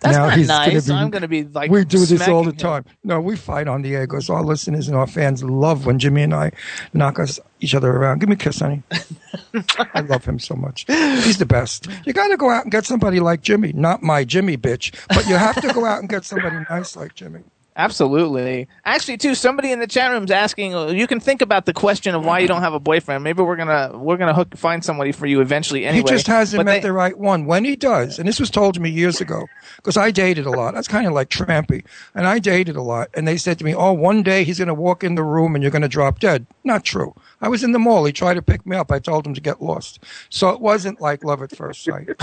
That's 0.00 0.16
now 0.16 0.26
not 0.26 0.38
he's 0.38 0.48
nice. 0.48 0.88
Gonna 0.88 0.98
be, 0.98 1.04
I'm 1.04 1.10
going 1.10 1.22
to 1.22 1.28
be 1.28 1.44
like 1.44 1.70
we 1.70 1.84
do 1.84 2.04
this 2.04 2.26
all 2.26 2.42
the 2.42 2.50
him. 2.50 2.56
time. 2.56 2.84
No, 3.04 3.20
we 3.20 3.36
fight 3.36 3.68
on 3.68 3.82
the 3.82 3.94
air 3.94 4.08
because 4.08 4.28
our 4.28 4.42
listeners 4.42 4.88
and 4.88 4.96
our 4.96 5.06
fans 5.06 5.44
love 5.44 5.86
when 5.86 6.00
Jimmy 6.00 6.22
and 6.22 6.34
I 6.34 6.50
knock 6.94 7.20
us 7.20 7.38
each 7.60 7.76
other 7.76 7.92
around. 7.92 8.18
Give 8.18 8.28
me 8.28 8.34
a 8.34 8.38
kiss, 8.38 8.58
honey. 8.58 8.82
I 9.94 10.00
love 10.00 10.24
him 10.24 10.40
so 10.40 10.56
much. 10.56 10.84
He's 10.88 11.38
the 11.38 11.46
best. 11.46 11.86
You 12.04 12.12
got 12.12 12.26
to 12.26 12.36
go 12.36 12.50
out 12.50 12.64
and 12.64 12.72
get 12.72 12.86
somebody 12.86 13.20
like 13.20 13.42
Jimmy, 13.42 13.72
not 13.72 14.02
my 14.02 14.24
Jimmy 14.24 14.56
bitch, 14.56 14.92
but 15.10 15.28
you 15.28 15.36
have 15.36 15.62
to 15.62 15.72
go 15.72 15.84
out 15.84 16.00
and 16.00 16.08
get 16.08 16.24
somebody 16.24 16.56
nice 16.68 16.96
like 16.96 17.14
Jimmy. 17.14 17.44
Absolutely. 17.74 18.68
Actually, 18.84 19.16
too, 19.16 19.34
somebody 19.34 19.72
in 19.72 19.78
the 19.80 19.86
chat 19.86 20.10
room 20.10 20.24
is 20.24 20.30
asking. 20.30 20.72
You 20.94 21.06
can 21.06 21.20
think 21.20 21.40
about 21.40 21.64
the 21.64 21.72
question 21.72 22.14
of 22.14 22.22
why 22.24 22.40
you 22.40 22.46
don't 22.46 22.60
have 22.60 22.74
a 22.74 22.80
boyfriend. 22.80 23.24
Maybe 23.24 23.42
we're 23.42 23.56
gonna 23.56 23.96
we're 23.96 24.18
gonna 24.18 24.34
hook 24.34 24.54
find 24.56 24.84
somebody 24.84 25.10
for 25.10 25.26
you 25.26 25.40
eventually. 25.40 25.86
Anyway, 25.86 26.02
he 26.02 26.14
just 26.16 26.26
hasn't 26.26 26.58
But 26.58 26.66
met 26.66 26.72
they- 26.82 26.88
the 26.88 26.92
right 26.92 27.16
one. 27.16 27.46
When 27.46 27.64
he 27.64 27.74
does, 27.74 28.18
and 28.18 28.28
this 28.28 28.38
was 28.38 28.50
told 28.50 28.74
to 28.74 28.80
me 28.80 28.90
years 28.90 29.22
ago, 29.22 29.46
because 29.76 29.96
I 29.96 30.10
dated 30.10 30.44
a 30.44 30.50
lot. 30.50 30.74
That's 30.74 30.86
kind 30.88 31.06
of 31.06 31.14
like 31.14 31.30
trampy, 31.30 31.82
and 32.14 32.26
I 32.26 32.38
dated 32.38 32.76
a 32.76 32.82
lot. 32.82 33.08
And 33.14 33.26
they 33.26 33.38
said 33.38 33.58
to 33.60 33.64
me, 33.64 33.74
"Oh, 33.74 33.92
one 33.92 34.22
day 34.22 34.44
he's 34.44 34.58
going 34.58 34.68
to 34.68 34.74
walk 34.74 35.02
in 35.02 35.14
the 35.14 35.24
room 35.24 35.54
and 35.54 35.62
you're 35.64 35.70
going 35.70 35.80
to 35.82 35.88
drop 35.88 36.18
dead." 36.18 36.46
Not 36.64 36.84
true. 36.84 37.14
I 37.40 37.48
was 37.48 37.64
in 37.64 37.72
the 37.72 37.78
mall. 37.78 38.04
He 38.04 38.12
tried 38.12 38.34
to 38.34 38.42
pick 38.42 38.66
me 38.66 38.76
up. 38.76 38.92
I 38.92 38.98
told 38.98 39.26
him 39.26 39.32
to 39.32 39.40
get 39.40 39.62
lost. 39.62 39.98
So 40.28 40.50
it 40.50 40.60
wasn't 40.60 41.00
like 41.00 41.24
love 41.24 41.42
at 41.42 41.56
first 41.56 41.82
sight. 41.84 42.08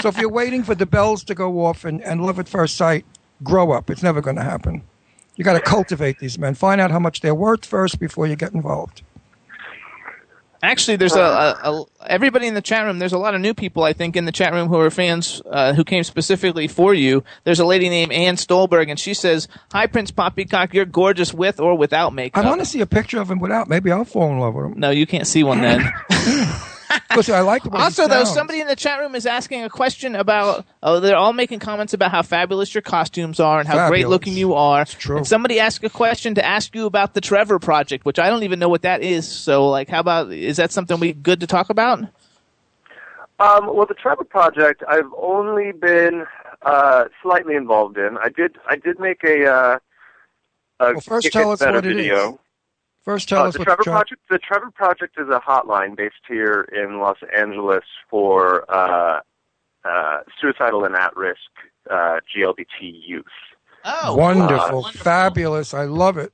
so 0.00 0.08
if 0.08 0.18
you're 0.18 0.28
waiting 0.30 0.62
for 0.62 0.74
the 0.74 0.86
bells 0.86 1.24
to 1.24 1.34
go 1.34 1.64
off 1.64 1.84
and, 1.86 2.02
and 2.02 2.22
love 2.24 2.38
at 2.38 2.48
first 2.48 2.76
sight, 2.76 3.04
grow 3.42 3.72
up. 3.72 3.90
It's 3.90 4.02
never 4.02 4.20
going 4.20 4.36
to 4.36 4.42
happen. 4.42 4.82
You 5.36 5.44
got 5.44 5.52
to 5.54 5.60
cultivate 5.60 6.18
these 6.18 6.38
men. 6.38 6.54
Find 6.54 6.80
out 6.80 6.90
how 6.90 6.98
much 6.98 7.20
they're 7.20 7.34
worth 7.34 7.64
first 7.64 8.00
before 8.00 8.26
you 8.26 8.36
get 8.36 8.54
involved. 8.54 9.02
Actually, 10.62 10.96
there's 10.96 11.14
a, 11.14 11.20
a, 11.20 11.70
a 11.70 11.84
everybody 12.06 12.46
in 12.46 12.54
the 12.54 12.62
chat 12.62 12.84
room. 12.84 12.98
There's 12.98 13.12
a 13.12 13.18
lot 13.18 13.34
of 13.34 13.40
new 13.40 13.52
people, 13.52 13.84
I 13.84 13.92
think, 13.92 14.16
in 14.16 14.24
the 14.24 14.32
chat 14.32 14.52
room 14.52 14.68
who 14.68 14.80
are 14.80 14.90
fans 14.90 15.42
uh, 15.50 15.74
who 15.74 15.84
came 15.84 16.02
specifically 16.02 16.66
for 16.66 16.94
you. 16.94 17.22
There's 17.44 17.60
a 17.60 17.66
lady 17.66 17.90
named 17.90 18.10
Ann 18.10 18.36
Stolberg, 18.36 18.88
and 18.88 18.98
she 18.98 19.12
says, 19.12 19.48
"Hi, 19.72 19.86
Prince 19.86 20.10
Poppycock. 20.10 20.72
You're 20.72 20.86
gorgeous 20.86 21.34
with 21.34 21.60
or 21.60 21.76
without 21.76 22.14
makeup." 22.14 22.44
I 22.44 22.48
want 22.48 22.62
to 22.62 22.66
see 22.66 22.80
a 22.80 22.86
picture 22.86 23.20
of 23.20 23.30
him 23.30 23.38
without. 23.38 23.68
Maybe 23.68 23.92
I'll 23.92 24.06
fall 24.06 24.30
in 24.32 24.38
love 24.40 24.54
with 24.54 24.66
him. 24.66 24.80
No, 24.80 24.90
you 24.90 25.06
can't 25.06 25.26
see 25.26 25.44
one 25.44 25.60
then. 25.60 25.92
Listen, 27.14 27.34
I 27.34 27.40
like 27.40 27.62
the 27.62 27.70
way 27.70 27.78
he 27.78 27.84
also, 27.84 28.08
though, 28.08 28.24
somebody 28.24 28.60
in 28.60 28.66
the 28.66 28.76
chat 28.76 29.00
room 29.00 29.14
is 29.14 29.26
asking 29.26 29.64
a 29.64 29.70
question 29.70 30.14
about. 30.14 30.64
Oh, 30.82 31.00
they're 31.00 31.16
all 31.16 31.32
making 31.32 31.58
comments 31.58 31.94
about 31.94 32.10
how 32.10 32.22
fabulous 32.22 32.74
your 32.74 32.82
costumes 32.82 33.40
are 33.40 33.58
and 33.58 33.68
how 33.68 33.88
great 33.88 34.08
looking 34.08 34.34
you 34.34 34.54
are. 34.54 34.84
true. 34.84 35.18
And 35.18 35.26
somebody 35.26 35.58
asked 35.60 35.82
a 35.84 35.90
question 35.90 36.34
to 36.34 36.44
ask 36.44 36.74
you 36.74 36.86
about 36.86 37.14
the 37.14 37.20
Trevor 37.20 37.58
Project, 37.58 38.04
which 38.04 38.18
I 38.18 38.28
don't 38.28 38.42
even 38.42 38.58
know 38.58 38.68
what 38.68 38.82
that 38.82 39.02
is. 39.02 39.26
So, 39.28 39.68
like, 39.68 39.88
how 39.88 40.00
about 40.00 40.32
is 40.32 40.56
that 40.58 40.72
something 40.72 40.98
we 41.00 41.12
good 41.12 41.40
to 41.40 41.46
talk 41.46 41.70
about? 41.70 42.00
Um, 43.38 43.66
well, 43.66 43.86
the 43.86 43.94
Trevor 43.94 44.24
Project, 44.24 44.82
I've 44.88 45.12
only 45.16 45.72
been 45.72 46.24
uh, 46.62 47.04
slightly 47.22 47.54
involved 47.54 47.98
in. 47.98 48.16
I 48.16 48.30
did, 48.30 48.56
I 48.66 48.76
did 48.76 48.98
make 48.98 49.22
a, 49.24 49.46
uh, 49.46 49.78
a 50.80 50.92
Well, 50.92 51.00
first 51.00 51.24
Get 51.24 51.32
tell 51.34 51.50
us 51.50 51.60
Better 51.60 51.78
what 51.78 51.86
it 51.86 51.98
is. 51.98 52.38
Video. 53.06 53.14
First, 53.14 53.28
tell 53.28 53.42
Uh, 53.42 53.48
us 53.48 53.52
the 53.54 53.58
what 53.60 53.64
Trevor 53.66 53.82
the 53.84 53.90
Project. 53.90 54.20
The 54.30 54.38
Trevor 54.38 54.70
Project 54.70 55.14
is 55.18 55.28
a 55.28 55.40
hotline 55.40 55.96
based 55.96 56.14
here 56.28 56.68
in 56.72 56.98
Los 57.00 57.18
Angeles 57.36 57.84
for 58.10 58.64
uh, 58.72 59.20
uh, 59.84 60.18
suicidal 60.40 60.84
and 60.84 60.94
at-risk 60.96 61.38
uh, 61.90 62.20
GLBT 62.34 62.66
youth. 63.06 63.24
Oh, 63.84 64.16
wonderful, 64.16 64.82
fabulous. 64.84 65.72
I 65.72 65.84
love 65.84 66.18
it. 66.18 66.32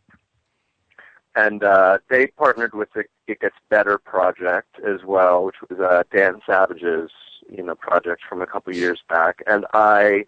and 1.34 1.62
uh, 1.64 1.98
they 2.10 2.26
partnered 2.28 2.74
with 2.74 2.90
the 2.94 3.04
It 3.26 3.40
Gets 3.40 3.56
Better 3.70 3.98
project 3.98 4.78
as 4.86 5.04
well, 5.04 5.44
which 5.44 5.56
was 5.68 5.78
uh, 5.80 6.02
Dan 6.14 6.40
Savage's 6.46 7.10
you 7.50 7.62
know 7.62 7.74
project 7.74 8.22
from 8.28 8.40
a 8.42 8.46
couple 8.46 8.74
years 8.74 9.00
back, 9.08 9.42
and 9.46 9.66
I 9.74 10.24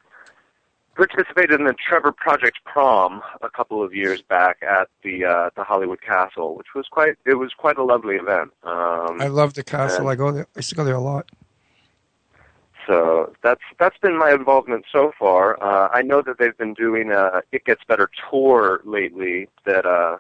participated 0.95 1.61
in 1.61 1.67
the 1.67 1.75
Trevor 1.75 2.13
Project 2.13 2.59
prom 2.65 3.23
a 3.43 3.51
couple 3.51 3.83
of 3.83 3.95
years 3.95 4.23
back 4.23 4.59
at 4.63 4.89
the 5.03 5.25
uh, 5.25 5.51
the 5.57 5.65
Hollywood 5.65 6.01
Castle, 6.01 6.57
which 6.57 6.69
was 6.75 6.87
quite 6.91 7.17
it 7.25 7.35
was 7.35 7.53
quite 7.55 7.79
a 7.79 7.85
lovely 7.85 8.17
event. 8.17 8.53
Um, 8.63 9.21
I 9.21 9.29
love 9.29 9.55
the 9.55 9.65
castle. 9.65 10.09
I 10.09 10.15
go 10.15 10.33
there. 10.33 10.47
I 10.55 10.59
used 10.59 10.71
to 10.71 10.75
go 10.75 10.85
there 10.85 10.95
a 10.95 11.01
lot. 11.01 11.31
So 12.87 13.33
that's 13.43 13.63
that's 13.79 13.97
been 13.99 14.19
my 14.19 14.31
involvement 14.33 14.85
so 14.91 15.13
far. 15.19 15.63
Uh, 15.63 15.89
I 15.93 16.03
know 16.03 16.23
that 16.23 16.39
they've 16.39 16.57
been 16.57 16.75
doing 16.75 17.11
a 17.11 17.43
It 17.53 17.65
Gets 17.65 17.83
Better 17.85 18.11
tour 18.31 18.81
lately. 18.85 19.49
That 19.65 19.87
uh, 19.87 20.19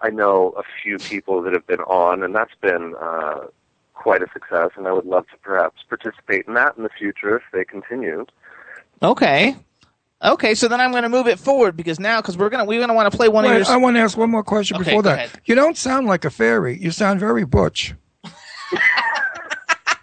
I 0.00 0.10
know 0.10 0.54
a 0.56 0.62
few 0.82 0.98
people 0.98 1.42
that 1.42 1.52
have 1.52 1.66
been 1.66 1.80
on, 1.80 2.22
and 2.22 2.34
that's 2.34 2.54
been 2.60 2.94
uh, 3.00 3.46
quite 3.94 4.22
a 4.22 4.26
success. 4.32 4.70
And 4.76 4.86
I 4.88 4.92
would 4.92 5.06
love 5.06 5.28
to 5.28 5.36
perhaps 5.38 5.82
participate 5.88 6.46
in 6.46 6.54
that 6.54 6.76
in 6.76 6.82
the 6.82 6.90
future 6.90 7.36
if 7.36 7.42
they 7.52 7.64
continue. 7.64 8.26
Okay. 9.02 9.56
Okay, 10.22 10.54
so 10.54 10.66
then 10.66 10.80
I'm 10.80 10.90
going 10.90 11.04
to 11.04 11.08
move 11.08 11.28
it 11.28 11.38
forward 11.38 11.76
because 11.76 12.00
now, 12.00 12.20
because 12.20 12.36
we're 12.36 12.48
gonna 12.48 12.64
we're 12.64 12.80
gonna 12.80 12.94
want 12.94 13.10
to 13.10 13.16
play 13.16 13.28
one 13.28 13.44
Wait, 13.44 13.60
of 13.60 13.68
I 13.68 13.76
want 13.76 13.96
to 13.96 14.00
ask 14.00 14.16
one 14.16 14.30
more 14.30 14.42
question 14.42 14.76
Okay, 14.76 14.86
before 14.86 15.02
that. 15.04 15.14
ahead. 15.14 15.30
You 15.44 15.54
don't 15.54 15.76
sound 15.76 16.08
like 16.08 16.24
a 16.24 16.30
fairy. 16.30 16.76
You 16.76 16.90
sound 16.90 17.20
very 17.20 17.44
butch. 17.44 17.94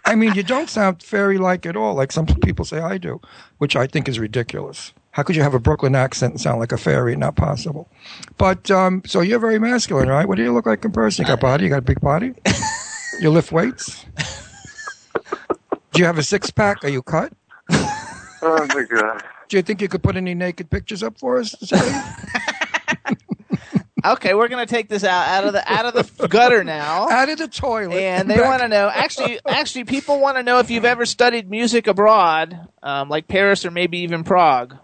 I 0.06 0.14
mean, 0.14 0.34
you 0.34 0.42
don't 0.42 0.70
sound 0.70 1.02
fairy-like 1.02 1.66
at 1.66 1.76
all, 1.76 1.94
like 1.94 2.12
some 2.12 2.26
people 2.26 2.64
say 2.64 2.78
I 2.78 2.96
do, 2.96 3.20
which 3.58 3.74
I 3.76 3.86
think 3.88 4.08
is 4.08 4.18
ridiculous. 4.18 4.94
How 5.10 5.22
could 5.22 5.34
you 5.34 5.42
have 5.42 5.54
a 5.54 5.58
Brooklyn 5.58 5.94
accent 5.94 6.34
and 6.34 6.40
sound 6.40 6.60
like 6.60 6.72
a 6.72 6.78
fairy? 6.78 7.16
Not 7.16 7.36
possible. 7.36 7.88
But 8.38 8.70
um, 8.70 9.02
so 9.04 9.20
you're 9.20 9.38
very 9.40 9.58
masculine, 9.58 10.08
right? 10.08 10.26
What 10.26 10.36
do 10.36 10.42
you 10.44 10.52
look 10.52 10.64
like 10.66 10.84
in 10.84 10.92
person? 10.92 11.24
You 11.24 11.28
got 11.28 11.40
body? 11.40 11.64
You 11.64 11.70
got 11.70 11.78
a 11.78 11.82
big 11.82 12.00
body? 12.00 12.34
You 13.18 13.30
lift 13.30 13.50
weights? 13.50 14.04
Do 15.92 16.00
you 16.00 16.04
have 16.04 16.18
a 16.18 16.22
six 16.22 16.50
pack? 16.50 16.84
Are 16.84 16.90
you 16.90 17.02
cut? 17.02 17.32
Oh 17.70 18.66
my 18.74 18.84
god! 18.90 19.22
Do 19.48 19.56
you 19.56 19.62
think 19.62 19.80
you 19.80 19.88
could 19.88 20.02
put 20.02 20.16
any 20.16 20.34
naked 20.34 20.70
pictures 20.70 21.02
up 21.02 21.18
for 21.18 21.38
us? 21.38 21.54
Okay, 24.06 24.34
we're 24.34 24.46
going 24.46 24.64
to 24.64 24.72
take 24.72 24.88
this 24.88 25.02
out 25.02 25.26
out 25.26 25.44
of 25.44 25.52
the 25.52 25.72
out 25.72 25.84
of 25.84 26.16
the 26.16 26.28
gutter 26.28 26.62
now. 26.62 27.08
Out 27.10 27.28
of 27.28 27.38
the 27.38 27.48
toilet. 27.48 28.00
And 28.00 28.30
they 28.30 28.40
want 28.40 28.62
to 28.62 28.68
know. 28.68 28.88
Actually, 28.88 29.40
actually, 29.44 29.82
people 29.84 30.20
want 30.20 30.36
to 30.36 30.44
know 30.44 30.60
if 30.60 30.70
you've 30.70 30.84
ever 30.84 31.04
studied 31.06 31.50
music 31.50 31.88
abroad, 31.88 32.68
um, 32.84 33.08
like 33.08 33.26
Paris 33.26 33.64
or 33.64 33.72
maybe 33.72 33.98
even 33.98 34.22
Prague. 34.22 34.76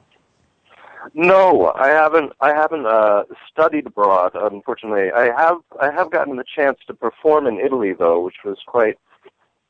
No, 1.15 1.73
I 1.75 1.89
haven't. 1.89 2.33
I 2.41 2.53
haven't 2.53 2.87
uh, 2.87 3.25
studied 3.49 3.87
abroad. 3.87 4.33
Unfortunately, 4.35 5.13
I 5.13 5.27
have. 5.37 5.59
I 5.81 5.93
have 5.93 6.11
gotten 6.11 6.37
the 6.37 6.45
chance 6.57 6.79
to 6.89 6.95
perform 6.95 7.47
in 7.47 7.61
Italy, 7.61 7.93
though, 7.93 8.25
which 8.25 8.37
was 8.45 8.59
quite 8.67 8.99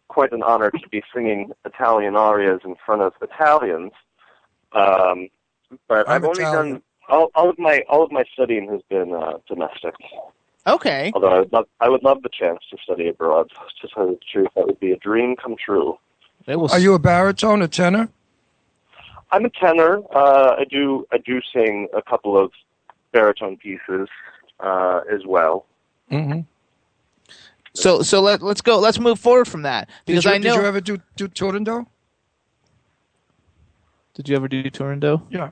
quite 0.09 0.33
an 0.33 0.43
honor 0.43 0.71
to 0.71 0.89
be 0.91 1.03
singing 1.15 1.51
Italian 1.67 2.17
arias 2.17 2.61
in 2.65 2.75
front 2.87 3.03
of 3.03 3.13
Italians. 3.21 3.93
Um, 4.75 5.29
but 5.89 6.09
I'm 6.09 6.17
I've 6.17 6.25
only 6.25 6.43
Italian. 6.43 6.73
done 6.73 6.83
all, 7.09 7.31
all 7.35 7.51
of 7.51 7.59
my 7.59 7.85
all 7.89 8.03
of 8.03 8.11
my 8.11 8.25
studying 8.33 8.69
has 8.71 8.81
been 8.89 9.13
uh, 9.13 9.39
domestic. 9.49 9.95
Okay. 10.67 11.11
Although 11.15 11.29
I 11.29 11.39
would 11.41 11.53
love 11.53 11.67
I 11.81 11.89
would 11.89 12.03
love 12.03 12.23
the 12.23 12.31
chance 12.31 12.61
to 12.71 12.77
study 12.83 13.09
abroad. 13.09 13.51
To 13.81 13.89
tell 13.89 14.07
you 14.07 14.15
the 14.15 14.21
truth, 14.33 14.49
that 14.57 14.67
would 14.67 14.81
be 14.81 14.93
a 14.93 14.97
dream 14.97 15.37
come 15.37 15.57
true. 15.63 15.99
It 16.47 16.59
was. 16.59 16.73
Are 16.73 16.79
you 16.79 16.95
a 16.95 16.99
baritone, 16.99 17.63
a 17.63 17.69
tenor? 17.69 18.09
I'm 19.31 19.45
a 19.45 19.51
tenor. 19.51 20.03
Uh, 20.15 20.57
I 20.59 20.65
do 20.65 21.07
I 21.13 21.19
do 21.19 21.41
sing 21.55 21.89
a 21.95 22.03
couple 22.03 22.39
of 22.39 22.53
baritone 23.13 23.57
pieces 23.57 24.09
uh, 24.61 25.01
as 25.13 25.27
well. 25.27 25.67
Mm-hmm. 26.11 26.41
So 27.75 28.03
so 28.03 28.21
let 28.21 28.43
let's 28.43 28.61
go. 28.61 28.79
Let's 28.79 28.99
move 28.99 29.19
forward 29.19 29.49
from 29.49 29.63
that 29.63 29.89
because 30.07 30.25
did 30.25 30.29
you, 30.29 30.35
I 30.35 30.39
know. 30.39 30.55
Did 30.55 30.61
you 30.61 30.67
ever 30.67 30.81
do 30.81 30.99
do 31.17 31.29
Turandot? 31.29 31.87
Did 34.15 34.29
you 34.29 34.37
ever 34.37 34.49
do 34.49 34.63
Turando? 34.65 35.23
Yeah. 35.31 35.51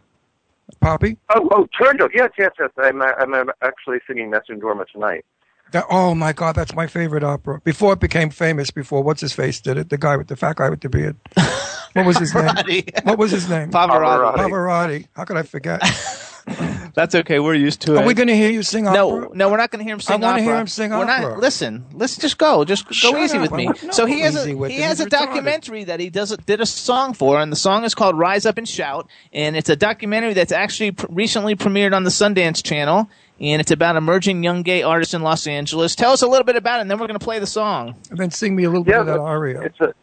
Poppy? 0.81 1.17
Oh, 1.35 1.49
oh, 1.51 1.69
Turandot. 1.79 2.11
Yes, 2.15 2.31
yes, 2.39 2.53
yes. 2.59 2.71
I'm 2.79 3.03
uh, 3.03 3.07
I'm 3.19 3.35
uh, 3.35 3.45
actually 3.63 3.99
singing 4.07 4.31
Nessun 4.31 4.61
Dorma 4.61 4.87
tonight. 4.87 5.25
That, 5.73 5.85
oh 5.91 6.15
my 6.15 6.33
God, 6.33 6.57
that's 6.57 6.75
my 6.75 6.87
favorite 6.87 7.25
opera. 7.25 7.61
Before 7.65 7.93
it 7.93 8.01
became 8.01 8.31
famous, 8.31 8.71
before 8.71 9.03
what's 9.03 9.21
his 9.21 9.33
face 9.33 9.61
did 9.61 9.79
it, 9.79 9.89
the 9.89 9.99
guy 9.99 10.17
with 10.17 10.29
the 10.29 10.37
fat 10.37 10.57
guy 10.57 10.69
with 10.69 10.81
the 10.81 10.89
beard. 10.89 11.17
What 11.93 12.07
was 12.07 12.19
his 12.19 12.33
name? 12.33 12.85
What 13.03 13.19
was 13.19 13.33
his 13.33 13.51
name? 13.51 13.73
Pavarotti. 13.73 14.37
Pavarotti. 14.37 15.09
How 15.13 15.25
could 15.25 15.37
I 15.37 15.43
forget? 15.43 15.83
That's 16.95 17.15
okay. 17.15 17.39
We're 17.41 17.55
used 17.55 17.81
to 17.83 17.95
it. 17.95 18.03
Are 18.03 18.07
we 18.07 18.15
going 18.15 18.29
to 18.29 18.37
hear 18.37 18.51
you 18.51 18.63
sing 18.63 18.87
opera? 18.87 18.97
No, 18.99 19.31
no, 19.35 19.49
we're 19.51 19.57
not 19.57 19.71
going 19.71 19.79
to 19.81 19.85
hear 19.85 19.95
him 19.95 20.01
sing 20.01 20.17
on. 20.17 20.25
I 20.25 20.27
wanna 20.33 20.43
hear 20.43 20.57
him 20.57 20.67
sing 20.67 20.91
we're 20.91 20.97
opera. 21.05 21.31
Not, 21.31 21.39
listen, 21.39 21.85
let's 21.93 22.17
just 22.17 22.39
go. 22.39 22.65
Just 22.65 22.87
go 22.87 22.93
Shut 22.93 23.19
easy 23.21 23.37
up. 23.39 23.43
with 23.43 23.53
me. 23.53 23.69
I'm 23.69 23.93
so 23.93 24.07
he 24.07 24.21
has 24.21 24.37
a 24.37 24.45
he 24.47 24.51
him. 24.53 24.83
has 24.83 25.01
a 25.01 25.05
He's 25.05 25.07
retarded. 25.07 25.11
documentary 25.11 25.85
that 25.85 26.01
he 26.01 26.11
does 26.11 26.33
a, 26.33 26.37
did 26.37 26.61
a 26.61 26.67
song 26.67 27.15
for, 27.15 27.41
and 27.41 27.51
the 27.53 27.57
song 27.57 27.85
is 27.85 27.95
called 27.95 28.19
"Rise 28.19 28.47
Up 28.47 28.59
and 28.59 28.69
Shout," 28.69 29.09
and 29.33 29.57
it's 29.57 29.69
a 29.69 29.77
documentary 29.77 30.35
that's 30.35 30.53
actually 30.53 30.93
pr- 30.93 31.07
recently 31.11 31.55
premiered 31.57 31.95
on 31.95 32.05
the 32.05 32.11
Sundance 32.11 32.63
Channel, 32.63 33.09
and 33.41 33.61
it's 33.61 33.71
about 33.71 33.97
emerging 33.97 34.43
young 34.43 34.63
gay 34.63 34.83
artists 34.83 35.15
in 35.15 35.23
Los 35.23 35.47
Angeles. 35.47 35.95
Tell 35.95 36.13
us 36.13 36.23
a 36.23 36.27
little 36.27 36.45
bit 36.45 36.57
about 36.57 36.79
it, 36.79 36.83
and 36.83 36.91
then 36.91 36.99
we're 36.99 37.07
going 37.07 37.19
to 37.19 37.25
play 37.25 37.39
the 37.39 37.47
song. 37.47 37.95
And 38.11 38.19
then 38.19 38.31
sing 38.31 38.55
me 38.57 38.65
a 38.65 38.69
little 38.69 38.85
bit 38.85 38.97
of 38.97 39.07
that 39.07 39.19
aria. 39.21 39.63
It's 39.63 39.81
a 39.81 39.95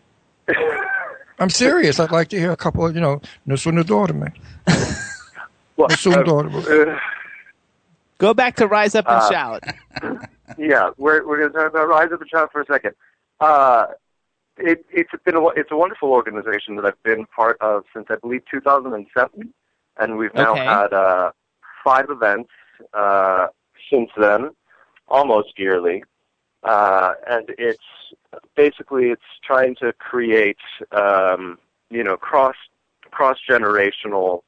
I'm 1.39 1.49
serious. 1.51 1.99
I'd 1.99 2.11
like 2.11 2.29
to 2.29 2.39
hear 2.39 2.51
a 2.51 2.57
couple 2.57 2.85
of, 2.87 2.95
you 2.95 3.01
know, 3.01 3.21
Nessun 3.45 3.75
Dorma. 3.83 4.31
well, 5.77 5.87
Nessun 5.89 6.13
Dorma. 6.25 6.95
uh, 6.95 6.99
Go 8.17 8.33
back 8.33 8.55
to 8.57 8.67
"Rise 8.67 8.95
Up 8.95 9.05
and 9.07 9.17
Uh, 9.21 9.29
Shout." 9.31 9.63
yeah, 10.57 10.89
we're 10.97 11.25
we're 11.25 11.37
going 11.39 11.51
to 11.53 11.57
talk 11.57 11.69
about 11.69 11.87
Rise 11.87 12.11
Up 12.11 12.19
and 12.21 12.29
Shout 12.29 12.51
for 12.51 12.61
a 12.61 12.65
second. 12.65 12.93
Uh, 13.39 13.87
it, 14.57 14.83
it's 14.91 15.11
been 15.23 15.35
a, 15.35 15.47
it's 15.49 15.71
a 15.71 15.77
wonderful 15.77 16.09
organization 16.11 16.75
that 16.77 16.85
I've 16.85 17.01
been 17.03 17.25
part 17.27 17.57
of 17.61 17.83
since 17.93 18.07
I 18.09 18.15
believe 18.15 18.41
2007, 18.51 19.53
and 19.97 20.17
we've 20.17 20.33
now 20.33 20.53
Okay. 20.53 20.65
had 20.65 20.93
uh, 20.93 21.31
five 21.83 22.09
events 22.09 22.49
uh, 22.93 23.47
since 23.91 24.09
then, 24.17 24.49
almost 25.07 25.59
yearly. 25.59 26.03
Uh, 26.63 27.13
and 27.29 27.53
it's 27.59 27.83
basically 28.55 29.11
it's 29.11 29.21
trying 29.43 29.75
to 29.75 29.93
create 29.93 30.57
um, 30.91 31.59
you 31.91 32.03
know 32.03 32.17
cross 32.17 32.55
cross 33.11 33.37
generational 33.47 34.41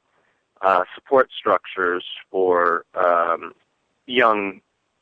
uh, 0.62 0.84
support 0.94 1.30
structures 1.36 2.04
for 2.30 2.84
um, 2.94 3.52
young 4.06 4.60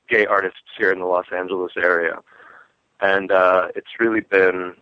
gay 0.09 0.27
artists 0.27 0.61
here 0.77 0.92
in 0.92 1.01
the 1.01 1.07
Los 1.07 1.27
Angeles 1.35 1.73
area, 1.77 2.18
and 3.01 3.31
uh, 3.31 3.68
it's 3.75 4.01
really 4.01 4.21
been 4.21 4.75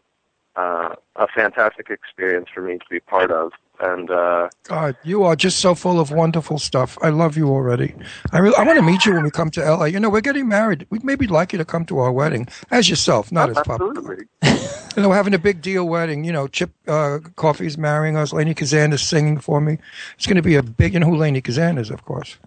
uh, 0.56 0.94
a 1.16 1.26
fantastic 1.28 1.90
experience 1.90 2.48
for 2.54 2.62
me 2.62 2.78
to 2.78 2.84
be 2.90 3.00
part 3.00 3.30
of. 3.30 3.52
And 3.78 4.10
uh, 4.10 4.48
God, 4.64 4.96
you 5.04 5.22
are 5.24 5.36
just 5.36 5.58
so 5.58 5.74
full 5.74 6.00
of 6.00 6.10
wonderful 6.10 6.58
stuff. 6.58 6.96
I 7.02 7.10
love 7.10 7.36
you 7.36 7.48
already. 7.50 7.94
I 8.32 8.38
really, 8.38 8.56
I 8.56 8.62
want 8.64 8.78
to 8.78 8.82
meet 8.82 9.04
you 9.04 9.12
when 9.14 9.22
we 9.24 9.30
come 9.30 9.50
to 9.50 9.60
LA. 9.62 9.84
You 9.86 10.00
know, 10.00 10.08
we're 10.08 10.22
getting 10.22 10.48
married. 10.48 10.86
We'd 10.88 11.04
maybe 11.04 11.26
like 11.26 11.52
you 11.52 11.58
to 11.58 11.64
come 11.64 11.84
to 11.86 11.98
our 11.98 12.10
wedding 12.10 12.48
as 12.70 12.88
yourself, 12.88 13.30
not 13.30 13.50
as 13.50 13.56
Papa. 13.56 13.72
absolutely, 13.74 14.24
You 14.96 15.02
know, 15.02 15.10
we're 15.10 15.16
having 15.16 15.34
a 15.34 15.38
big 15.38 15.60
deal 15.60 15.86
wedding. 15.86 16.24
You 16.24 16.32
know, 16.32 16.48
Chip 16.48 16.70
uh, 16.88 17.18
Coffey's 17.36 17.76
marrying 17.76 18.16
us. 18.16 18.32
Lainie 18.32 18.54
Kazan 18.56 18.94
is 18.94 19.02
singing 19.02 19.38
for 19.38 19.60
me. 19.60 19.76
It's 20.16 20.26
going 20.26 20.36
to 20.36 20.42
be 20.42 20.54
a 20.54 20.62
big. 20.62 20.94
You 20.94 21.00
know 21.00 21.06
who 21.10 21.16
Lainie 21.16 21.42
Kazan 21.44 21.76
is, 21.76 21.90
of 21.90 22.04
course. 22.06 22.38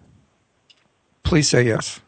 Please 1.22 1.48
say 1.48 1.62
yes. 1.64 2.00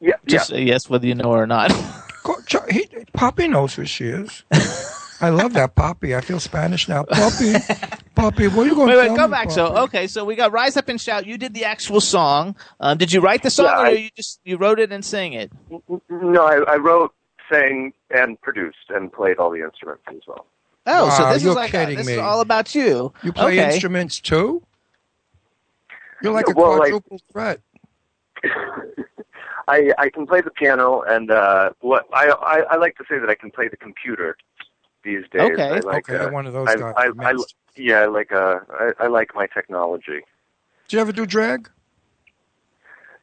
yeah, 0.00 0.14
Just 0.26 0.50
yeah. 0.50 0.56
say 0.56 0.62
yes, 0.64 0.90
whether 0.90 1.06
you 1.06 1.14
know 1.14 1.30
or 1.30 1.46
not. 1.46 1.70
Go- 2.24 2.40
Ch- 2.46 2.56
He, 2.72 2.88
Poppy 3.12 3.46
knows 3.46 3.74
who 3.74 3.84
she 3.84 4.06
is. 4.06 4.42
I 5.20 5.30
love 5.30 5.54
that 5.54 5.74
Poppy. 5.74 6.14
I 6.14 6.20
feel 6.20 6.40
Spanish 6.40 6.88
now. 6.88 7.04
Poppy, 7.04 7.54
Poppy, 8.14 8.48
what 8.48 8.66
are 8.66 8.68
you 8.68 8.74
going 8.74 8.88
wait, 8.88 8.94
to 8.94 9.00
wait, 9.00 9.06
tell 9.08 9.16
go 9.16 9.26
me, 9.28 9.30
back. 9.30 9.50
So, 9.50 9.66
okay, 9.84 10.06
so 10.06 10.24
we 10.24 10.34
got 10.36 10.52
"Rise 10.52 10.76
Up 10.76 10.88
and 10.88 11.00
Shout." 11.00 11.26
You 11.26 11.38
did 11.38 11.54
the 11.54 11.64
actual 11.64 12.00
song. 12.00 12.54
Um, 12.80 12.98
did 12.98 13.12
you 13.12 13.20
write 13.20 13.42
the 13.42 13.50
song, 13.50 13.66
Yeah, 13.66 13.80
or 13.82 13.86
I- 13.86 13.90
you 13.90 14.10
just 14.16 14.40
you 14.44 14.56
wrote 14.56 14.78
it 14.78 14.92
and 14.92 15.04
sang 15.04 15.32
it? 15.32 15.50
No, 16.10 16.44
I, 16.46 16.56
I 16.72 16.76
wrote, 16.76 17.14
sang, 17.50 17.92
and 18.10 18.40
produced, 18.42 18.90
and 18.90 19.12
played 19.12 19.38
all 19.38 19.50
the 19.50 19.62
instruments 19.62 20.02
as 20.08 20.20
well. 20.26 20.46
Oh, 20.86 21.10
so 21.16 21.32
this 21.32 21.42
you're 21.42 21.50
is 21.50 21.56
like 21.56 21.70
kidding 21.72 21.96
this 21.96 22.06
me. 22.06 22.12
is 22.14 22.18
all 22.18 22.40
about 22.40 22.74
you. 22.74 23.12
You 23.22 23.32
play 23.32 23.58
okay. 23.60 23.72
instruments 23.72 24.20
too? 24.20 24.62
You're 26.22 26.32
like 26.32 26.46
a 26.48 26.52
Well, 26.54 26.72
like- 26.78 26.90
quadruple 26.92 27.20
threat. 27.32 27.60
I 29.68 29.90
I 29.98 30.10
can 30.10 30.26
play 30.26 30.40
the 30.42 30.50
piano, 30.50 31.02
and 31.02 31.30
uh, 31.30 31.70
what 31.80 32.06
I, 32.12 32.26
I 32.28 32.74
I 32.74 32.76
like 32.76 32.96
to 32.98 33.04
say 33.08 33.18
that 33.18 33.28
I 33.28 33.34
can 33.34 33.50
play 33.50 33.66
the 33.68 33.76
computer 33.76 34.36
these 35.06 35.24
days. 35.32 35.52
Okay. 35.52 35.68
I 35.68 35.78
like, 35.78 36.10
Okay, 36.10 36.16
uh, 36.16 36.30
one 36.30 36.46
of 36.46 36.52
those 36.52 36.68
I, 36.68 36.76
guys. 36.76 36.94
I, 36.96 37.10
I, 37.20 37.34
yeah, 37.76 38.00
I 38.00 38.06
like 38.06 38.32
uh, 38.32 38.58
I, 38.68 38.92
I 39.00 39.06
like 39.06 39.34
my 39.34 39.46
technology. 39.46 40.20
Do 40.88 40.96
you 40.96 41.00
ever 41.00 41.12
do 41.12 41.24
drag? 41.24 41.70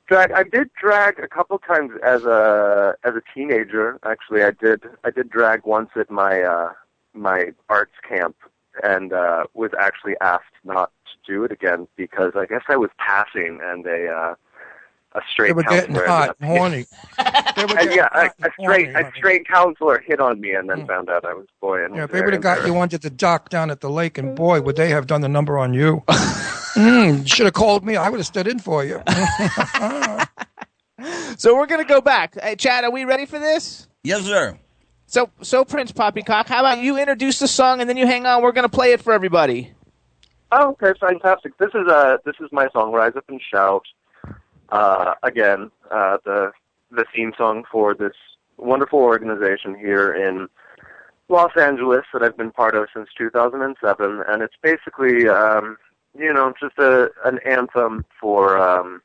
Drag. 0.08 0.32
I 0.32 0.44
did 0.44 0.70
drag 0.82 1.20
a 1.20 1.28
couple 1.28 1.60
times 1.60 1.92
as 2.04 2.24
a 2.24 2.96
as 3.04 3.14
a 3.16 3.22
teenager. 3.36 4.00
Actually, 4.04 4.44
I 4.44 4.52
did 4.52 4.84
I 5.04 5.12
did 5.12 5.30
drag 5.30 5.66
once 5.66 5.92
at 5.96 6.10
my 6.10 6.42
uh, 6.42 6.72
my 7.14 7.54
arts 7.70 7.98
camp, 8.08 8.38
and 8.82 9.14
uh, 9.14 9.44
was 9.54 9.72
actually 9.80 10.16
asked 10.22 10.56
not 10.64 10.92
to 11.06 11.32
do 11.32 11.44
it 11.44 11.52
again 11.52 11.88
because 11.96 12.32
I 12.36 12.46
guess 12.46 12.64
I 12.68 12.78
was 12.78 12.90
passing, 12.98 13.60
and 13.62 13.84
they. 13.84 14.08
uh, 14.08 14.36
a 15.16 15.22
straight 15.32 15.48
They 15.50 15.54
were 15.54 15.64
getting 15.64 15.96
counselor 15.96 16.08
hot, 16.08 16.36
ended 16.42 16.52
up- 16.52 16.58
horny. 16.58 16.86
They 17.56 17.66
were 17.66 17.74
getting 17.76 17.92
yeah, 17.98 18.08
a, 18.12 18.18
hot 18.22 18.32
a 18.42 18.44
and 18.46 18.54
straight 18.60 18.86
horny, 18.88 18.90
a 18.90 18.94
honey. 19.04 19.10
straight 19.18 19.48
counselor 19.48 20.00
hit 20.00 20.20
on 20.20 20.42
me, 20.42 20.54
and 20.56 20.68
then 20.70 20.82
Mm. 20.82 20.88
found 20.88 21.10
out 21.10 21.24
I 21.24 21.34
was 21.34 21.46
boy. 21.62 21.86
And 21.86 21.96
Yeah, 21.96 22.06
if 22.06 22.12
they 22.12 22.22
would 22.22 22.34
have 22.34 22.42
got 22.42 22.60
you 22.60 22.74
embarrassed. 22.74 22.82
onto 22.82 22.98
the 22.98 23.10
dock 23.12 23.50
down 23.50 23.70
at 23.70 23.80
the 23.82 23.90
lake, 23.90 24.18
and 24.18 24.36
boy, 24.36 24.62
would 24.62 24.76
they 24.76 24.90
have 24.90 25.06
done 25.08 25.22
the 25.22 25.30
number 25.30 25.58
on 25.60 25.74
you. 25.74 26.02
mm, 26.08 27.28
should 27.28 27.46
have 27.46 27.54
called 27.54 27.86
me. 27.86 27.96
I 27.96 28.10
would 28.10 28.20
have 28.20 28.26
stood 28.28 28.48
in 28.48 28.60
for 28.60 28.84
you. 28.84 29.02
So 31.38 31.56
we're 31.56 31.66
gonna 31.66 31.84
go 31.84 32.00
back. 32.00 32.40
Hey, 32.42 32.56
Chad, 32.56 32.84
are 32.84 32.92
we 32.92 33.04
ready 33.06 33.26
for 33.26 33.40
this? 33.40 33.88
Yes, 34.04 34.22
sir. 34.24 34.58
So, 35.08 35.30
so 35.42 35.66
Prince 35.66 35.92
Poppycock, 35.92 36.48
how 36.48 36.60
about 36.62 36.80
you 36.80 36.98
introduce 36.98 37.40
the 37.40 37.48
song 37.48 37.82
and 37.82 37.90
then 37.90 37.98
you 37.98 38.06
hang 38.06 38.26
on? 38.26 38.42
We're 38.42 38.52
gonna 38.52 38.70
play 38.70 38.94
it 38.94 39.02
for 39.02 39.12
everybody. 39.12 39.74
Oh, 40.52 40.70
okay, 40.82 40.98
fantastic. 41.00 41.58
This 41.58 41.70
is 41.74 41.88
uh 41.88 42.18
this 42.26 42.36
is 42.40 42.50
my 42.52 42.68
song, 42.72 42.92
Rise 42.94 43.14
Up 43.18 43.26
and 43.28 43.42
Shout. 43.52 43.84
Uh, 44.74 45.14
again, 45.22 45.70
uh, 45.92 46.18
the 46.26 46.52
the 46.90 47.06
theme 47.16 47.32
song 47.38 47.64
for 47.72 47.94
this 47.94 48.16
wonderful 48.58 48.98
organization 48.98 49.76
here 49.76 50.12
in 50.12 50.48
Los 51.30 51.56
Angeles 51.56 52.06
that 52.12 52.24
I've 52.24 52.36
been 52.36 52.52
part 52.52 52.74
of 52.74 52.88
since 52.92 53.08
2007, 53.16 54.24
and 54.28 54.42
it's 54.42 54.56
basically 54.64 55.28
um, 55.30 55.78
you 56.18 56.34
know 56.34 56.54
just 56.60 56.80
a 56.80 57.12
an 57.24 57.38
anthem 57.46 58.04
for 58.20 58.58
um, 58.58 59.04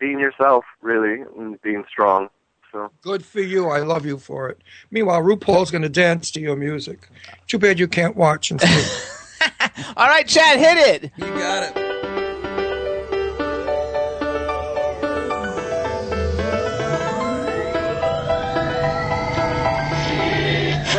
being 0.00 0.18
yourself, 0.18 0.64
really, 0.82 1.22
and 1.38 1.62
being 1.62 1.84
strong. 1.88 2.28
So 2.72 2.90
Good 3.02 3.24
for 3.24 3.40
you. 3.40 3.68
I 3.68 3.78
love 3.78 4.04
you 4.04 4.18
for 4.18 4.48
it. 4.48 4.60
Meanwhile, 4.90 5.22
RuPaul's 5.22 5.70
going 5.70 5.82
to 5.82 5.88
dance 5.88 6.32
to 6.32 6.40
your 6.40 6.56
music. 6.56 7.08
Too 7.46 7.60
bad 7.60 7.78
you 7.78 7.86
can't 7.86 8.16
watch 8.16 8.50
and 8.50 8.60
see. 8.60 9.46
All 9.96 10.08
right, 10.08 10.26
Chad, 10.26 10.58
hit 10.58 11.04
it. 11.04 11.12
You 11.16 11.26
got 11.26 11.76
it. 11.76 11.85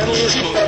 This 0.08 0.67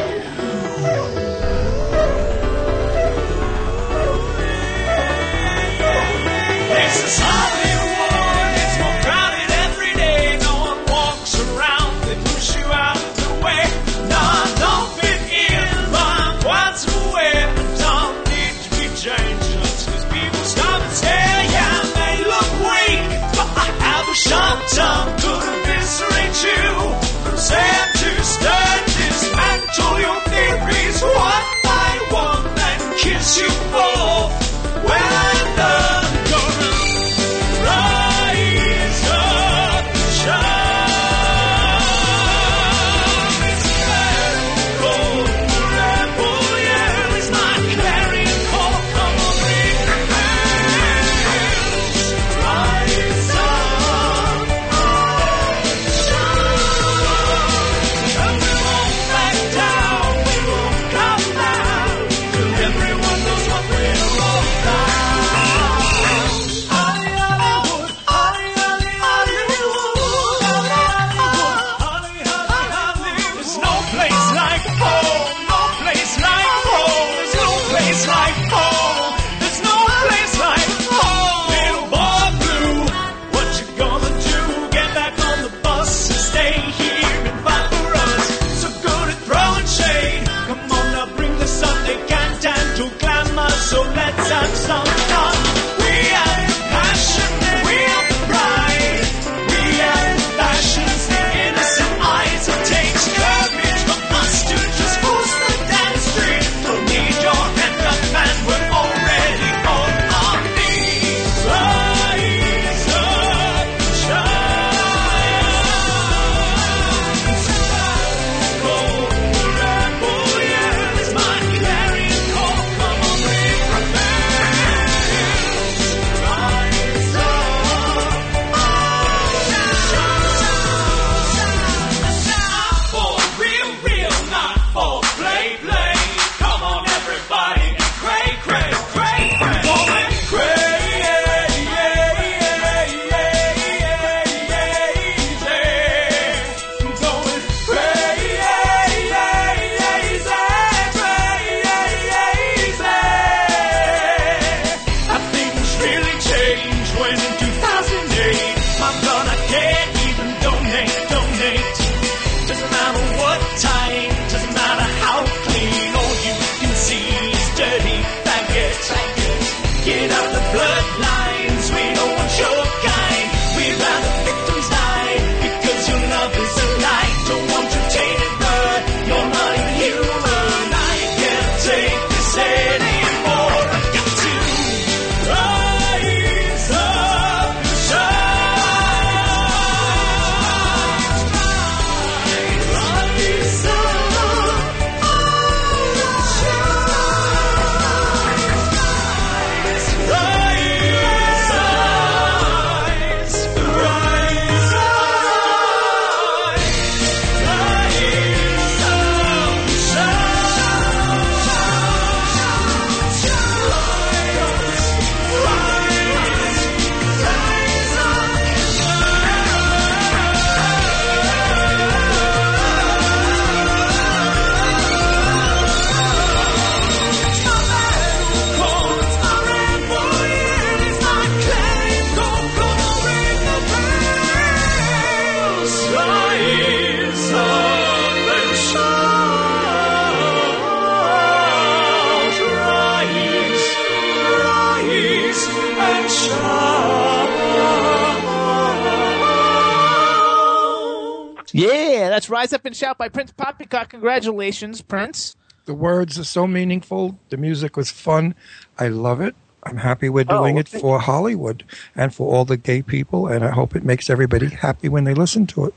Rise 252.50 252.54
Up 252.56 252.66
and 252.66 252.76
Shout 252.76 252.98
by 252.98 253.08
Prince 253.08 253.30
Poppycock. 253.30 253.90
Congratulations, 253.90 254.82
Prince. 254.82 255.36
The 255.66 255.74
words 255.74 256.18
are 256.18 256.24
so 256.24 256.48
meaningful. 256.48 257.16
The 257.28 257.36
music 257.36 257.76
was 257.76 257.92
fun. 257.92 258.34
I 258.76 258.88
love 258.88 259.20
it. 259.20 259.36
I'm 259.62 259.76
happy 259.76 260.08
we're 260.08 260.24
oh, 260.28 260.38
doing 260.38 260.56
Oh, 260.56 260.58
it 260.58 260.68
for 260.68 260.98
Hollywood 260.98 261.62
and 261.94 262.12
for 262.12 262.34
all 262.34 262.44
the 262.44 262.56
gay 262.56 262.82
people, 262.82 263.28
and 263.28 263.44
I 263.44 263.50
hope 263.50 263.76
it 263.76 263.84
makes 263.84 264.10
everybody 264.10 264.48
happy 264.48 264.88
when 264.88 265.04
they 265.04 265.14
listen 265.14 265.46
to 265.48 265.66
it. 265.66 265.74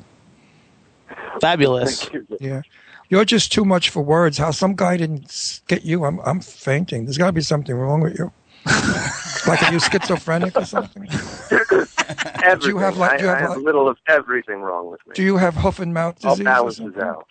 Fabulous. 1.39 2.09
Yeah. 2.39 2.63
You're 3.07 3.25
just 3.25 3.53
too 3.53 3.65
much 3.65 3.91
for 3.91 4.01
words. 4.01 4.39
How 4.39 4.49
some 4.49 4.75
guy 4.75 4.97
didn't 4.97 5.61
get 5.67 5.85
you, 5.85 6.05
I'm, 6.05 6.19
I'm 6.21 6.39
fainting. 6.39 7.05
There's 7.05 7.19
got 7.19 7.27
to 7.27 7.33
be 7.33 7.41
something 7.41 7.75
wrong 7.75 8.01
with 8.01 8.17
you. 8.17 8.31
like, 9.45 9.61
are 9.61 9.71
you 9.71 9.79
schizophrenic 9.79 10.57
or 10.57 10.65
something? 10.65 11.07
Everything. 12.43 12.79
have, 12.79 12.97
like- 12.97 13.11
I, 13.13 13.17
do 13.17 13.23
you 13.23 13.29
have, 13.29 13.37
I 13.37 13.41
have 13.41 13.49
like- 13.51 13.59
little 13.59 13.87
of 13.87 13.97
everything 14.07 14.61
wrong 14.61 14.89
with 14.91 14.99
me. 15.07 15.13
Do 15.15 15.23
you 15.23 15.37
have 15.37 15.55
hoof 15.55 15.79
and 15.79 15.93
mouth 15.93 16.19
disease? 16.19 16.41
or 16.41 16.43
balances 16.43 16.79
something? 16.83 17.01
out. 17.01 17.25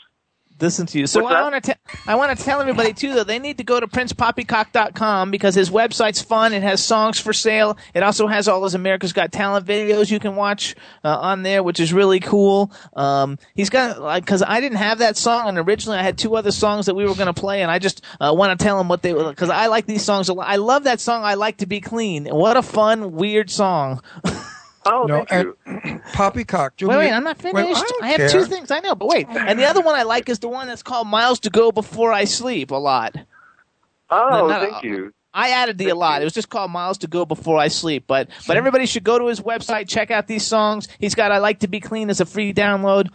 Listen 0.62 0.86
to 0.86 0.98
you. 1.00 1.08
So 1.08 1.24
What's 1.24 1.34
I 1.34 1.42
want 1.42 1.64
to 1.64 1.76
I 2.06 2.14
want 2.14 2.38
to 2.38 2.44
tell 2.44 2.60
everybody 2.60 2.92
too 2.92 3.14
though 3.14 3.24
they 3.24 3.40
need 3.40 3.58
to 3.58 3.64
go 3.64 3.80
to 3.80 3.88
princepoppycock.com 3.88 5.32
because 5.32 5.56
his 5.56 5.70
website's 5.70 6.22
fun. 6.22 6.52
It 6.52 6.62
has 6.62 6.82
songs 6.84 7.18
for 7.18 7.32
sale. 7.32 7.76
It 7.94 8.04
also 8.04 8.28
has 8.28 8.46
all 8.46 8.62
his 8.62 8.74
America's 8.74 9.12
Got 9.12 9.32
Talent 9.32 9.66
videos 9.66 10.08
you 10.08 10.20
can 10.20 10.36
watch 10.36 10.76
uh, 11.02 11.18
on 11.18 11.42
there, 11.42 11.64
which 11.64 11.80
is 11.80 11.92
really 11.92 12.20
cool. 12.20 12.70
Um, 12.94 13.40
he's 13.56 13.70
got 13.70 14.00
like 14.00 14.24
because 14.24 14.40
I 14.40 14.60
didn't 14.60 14.78
have 14.78 14.98
that 14.98 15.16
song 15.16 15.48
and 15.48 15.58
originally 15.58 15.98
I 15.98 16.02
had 16.04 16.16
two 16.16 16.36
other 16.36 16.52
songs 16.52 16.86
that 16.86 16.94
we 16.94 17.06
were 17.06 17.16
going 17.16 17.26
to 17.26 17.34
play 17.34 17.62
and 17.62 17.70
I 17.70 17.80
just 17.80 18.04
uh, 18.20 18.32
want 18.32 18.56
to 18.56 18.64
tell 18.64 18.80
him 18.80 18.86
what 18.86 19.02
they 19.02 19.14
were 19.14 19.30
because 19.30 19.50
I 19.50 19.66
like 19.66 19.86
these 19.86 20.04
songs 20.04 20.28
a 20.28 20.32
lot. 20.32 20.46
I 20.46 20.56
love 20.56 20.84
that 20.84 21.00
song. 21.00 21.24
I 21.24 21.34
like 21.34 21.56
to 21.56 21.66
be 21.66 21.80
clean. 21.80 22.26
What 22.26 22.56
a 22.56 22.62
fun 22.62 23.10
weird 23.10 23.50
song. 23.50 24.00
Oh, 24.84 25.04
No, 25.04 25.24
thank 25.24 25.56
you. 25.64 26.00
Poppycock. 26.12 26.76
do 26.76 26.88
Wait, 26.88 26.94
me- 26.94 26.98
wait, 27.04 27.12
I'm 27.12 27.24
not 27.24 27.38
finished. 27.38 27.56
don't 27.88 28.02
I 28.02 28.08
have 28.08 28.16
care. 28.16 28.28
two 28.28 28.44
things. 28.44 28.70
I 28.70 28.80
know, 28.80 28.94
but 28.94 29.08
wait. 29.08 29.28
And 29.28 29.58
the 29.58 29.64
other 29.64 29.80
one 29.80 29.94
I 29.94 30.02
like 30.02 30.28
is 30.28 30.38
the 30.40 30.48
one 30.48 30.66
that's 30.66 30.82
called 30.82 31.06
Miles 31.06 31.38
to 31.40 31.50
Go 31.50 31.70
Before 31.72 32.12
I 32.12 32.24
Sleep 32.24 32.70
a 32.70 32.76
lot. 32.76 33.16
Oh, 34.10 34.46
not- 34.48 34.60
thank 34.70 34.84
you. 34.84 35.12
I 35.34 35.50
added 35.52 35.78
the 35.78 35.88
a 35.88 35.94
lot. 35.94 36.20
It 36.20 36.24
was 36.24 36.34
just 36.34 36.50
called 36.50 36.70
Miles 36.70 36.98
to 36.98 37.06
Go 37.06 37.24
Before 37.24 37.56
I 37.56 37.68
Sleep. 37.68 38.04
But 38.06 38.28
but 38.46 38.58
everybody 38.58 38.84
should 38.84 39.02
go 39.04 39.18
to 39.18 39.28
his 39.28 39.40
website, 39.40 39.88
check 39.88 40.10
out 40.10 40.26
these 40.26 40.46
songs. 40.46 40.88
He's 40.98 41.14
got 41.14 41.32
I 41.32 41.38
Like 41.38 41.60
to 41.60 41.68
Be 41.68 41.80
Clean 41.80 42.10
as 42.10 42.20
a 42.20 42.26
free 42.26 42.52
download. 42.52 43.08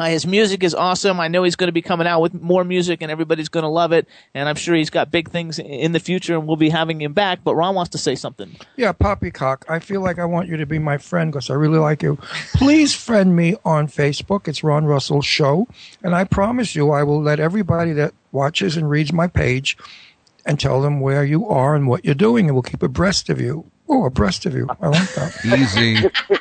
Uh, 0.00 0.06
his 0.06 0.26
music 0.26 0.64
is 0.64 0.74
awesome. 0.74 1.20
I 1.20 1.28
know 1.28 1.42
he's 1.42 1.56
going 1.56 1.68
to 1.68 1.72
be 1.72 1.82
coming 1.82 2.06
out 2.06 2.22
with 2.22 2.32
more 2.32 2.64
music, 2.64 3.02
and 3.02 3.10
everybody's 3.10 3.50
going 3.50 3.64
to 3.64 3.68
love 3.68 3.92
it. 3.92 4.08
And 4.32 4.48
I'm 4.48 4.56
sure 4.56 4.74
he's 4.74 4.88
got 4.88 5.10
big 5.10 5.28
things 5.28 5.58
in 5.58 5.92
the 5.92 6.00
future, 6.00 6.34
and 6.34 6.46
we'll 6.46 6.56
be 6.56 6.70
having 6.70 7.02
him 7.02 7.12
back. 7.12 7.40
But 7.44 7.54
Ron 7.54 7.74
wants 7.74 7.90
to 7.90 7.98
say 7.98 8.14
something. 8.14 8.56
Yeah, 8.76 8.92
Poppycock, 8.92 9.66
I 9.68 9.78
feel 9.78 10.00
like 10.00 10.18
I 10.18 10.24
want 10.24 10.48
you 10.48 10.56
to 10.56 10.64
be 10.64 10.78
my 10.78 10.96
friend 10.96 11.30
because 11.30 11.50
I 11.50 11.54
really 11.54 11.76
like 11.76 12.02
you. 12.02 12.16
Please 12.54 12.94
friend 12.94 13.36
me 13.36 13.56
on 13.62 13.88
Facebook. 13.88 14.48
It's 14.48 14.64
Ron 14.64 14.86
Russell 14.86 15.20
Show. 15.20 15.68
And 16.02 16.14
I 16.14 16.24
promise 16.24 16.74
you, 16.74 16.92
I 16.92 17.02
will 17.02 17.20
let 17.20 17.38
everybody 17.38 17.92
that 17.92 18.14
watches 18.32 18.78
and 18.78 18.88
reads 18.88 19.12
my 19.12 19.26
page 19.26 19.76
and 20.46 20.58
tell 20.58 20.80
them 20.80 21.00
where 21.00 21.24
you 21.24 21.46
are 21.46 21.74
and 21.74 21.86
what 21.86 22.06
you're 22.06 22.14
doing, 22.14 22.46
and 22.46 22.54
we'll 22.54 22.62
keep 22.62 22.82
abreast 22.82 23.28
of 23.28 23.38
you. 23.38 23.70
Oh, 23.92 24.04
abreast 24.04 24.46
of 24.46 24.54
you. 24.54 24.68
I 24.80 24.86
like 24.88 25.12
that. 25.14 25.44
Easy. 25.44 26.08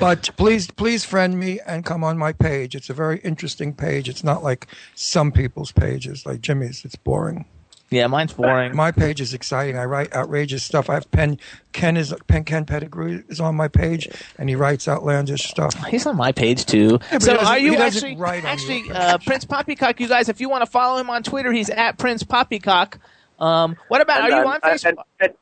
But 0.00 0.30
please, 0.38 0.70
please 0.70 1.04
friend 1.04 1.38
me 1.38 1.60
and 1.66 1.84
come 1.84 2.02
on 2.02 2.16
my 2.16 2.32
page. 2.32 2.74
It's 2.74 2.88
a 2.88 2.94
very 2.94 3.18
interesting 3.18 3.74
page. 3.74 4.08
It's 4.08 4.24
not 4.24 4.42
like 4.42 4.66
some 4.94 5.30
people's 5.30 5.72
pages, 5.72 6.24
like 6.24 6.40
Jimmy's. 6.40 6.84
It's 6.86 6.96
boring. 6.96 7.44
Yeah, 7.90 8.06
mine's 8.06 8.32
boring. 8.32 8.74
My 8.74 8.92
page 8.92 9.20
is 9.20 9.34
exciting. 9.34 9.76
I 9.76 9.84
write 9.84 10.14
outrageous 10.14 10.62
stuff. 10.62 10.88
I 10.88 10.94
have 10.94 11.10
Pen 11.10 11.38
Ken 11.72 11.96
is 11.98 12.14
Pen 12.28 12.44
Ken 12.44 12.64
Pettigrew 12.64 13.22
is 13.28 13.40
on 13.40 13.56
my 13.56 13.68
page, 13.68 14.08
and 14.38 14.48
he 14.48 14.54
writes 14.56 14.88
outlandish 14.88 15.44
stuff. 15.44 15.74
He's 15.86 16.06
on 16.06 16.16
my 16.16 16.32
page 16.32 16.64
too. 16.64 16.98
but 17.10 17.22
so 17.22 17.36
are 17.36 17.58
you 17.58 17.74
actually 17.76 18.16
actually 18.22 18.90
uh, 18.90 19.18
Prince 19.18 19.44
Poppycock? 19.44 20.00
You 20.00 20.08
guys, 20.08 20.28
if 20.30 20.40
you 20.40 20.48
want 20.48 20.62
to 20.64 20.70
follow 20.70 20.98
him 20.98 21.10
on 21.10 21.22
Twitter, 21.22 21.52
he's 21.52 21.68
at 21.68 21.98
Prince 21.98 22.22
Poppycock. 22.22 22.98
Um, 23.38 23.76
what 23.88 24.00
about? 24.00 24.22
Are 24.22 24.30
you 24.30 24.46
on 24.48 24.60
Facebook? 24.60 24.84
and- 24.88 24.98
and- 25.20 25.34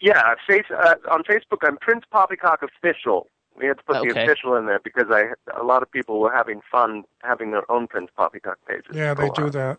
yeah, 0.00 0.34
face, 0.46 0.64
uh, 0.70 0.94
on 1.10 1.22
Facebook, 1.24 1.58
I'm 1.62 1.76
Prince 1.78 2.04
Poppycock 2.10 2.62
Official. 2.62 3.26
We 3.56 3.66
had 3.66 3.78
to 3.78 3.84
put 3.84 4.02
the 4.02 4.10
official 4.10 4.54
in 4.54 4.66
there 4.66 4.78
because 4.78 5.06
I 5.10 5.32
a 5.60 5.64
lot 5.64 5.82
of 5.82 5.90
people 5.90 6.20
were 6.20 6.32
having 6.32 6.60
fun 6.70 7.02
having 7.22 7.50
their 7.50 7.68
own 7.70 7.88
Prince 7.88 8.10
Poppycock 8.16 8.56
pages. 8.68 8.84
Yeah, 8.92 9.14
they 9.14 9.30
do 9.30 9.44
on. 9.44 9.50
that. 9.50 9.78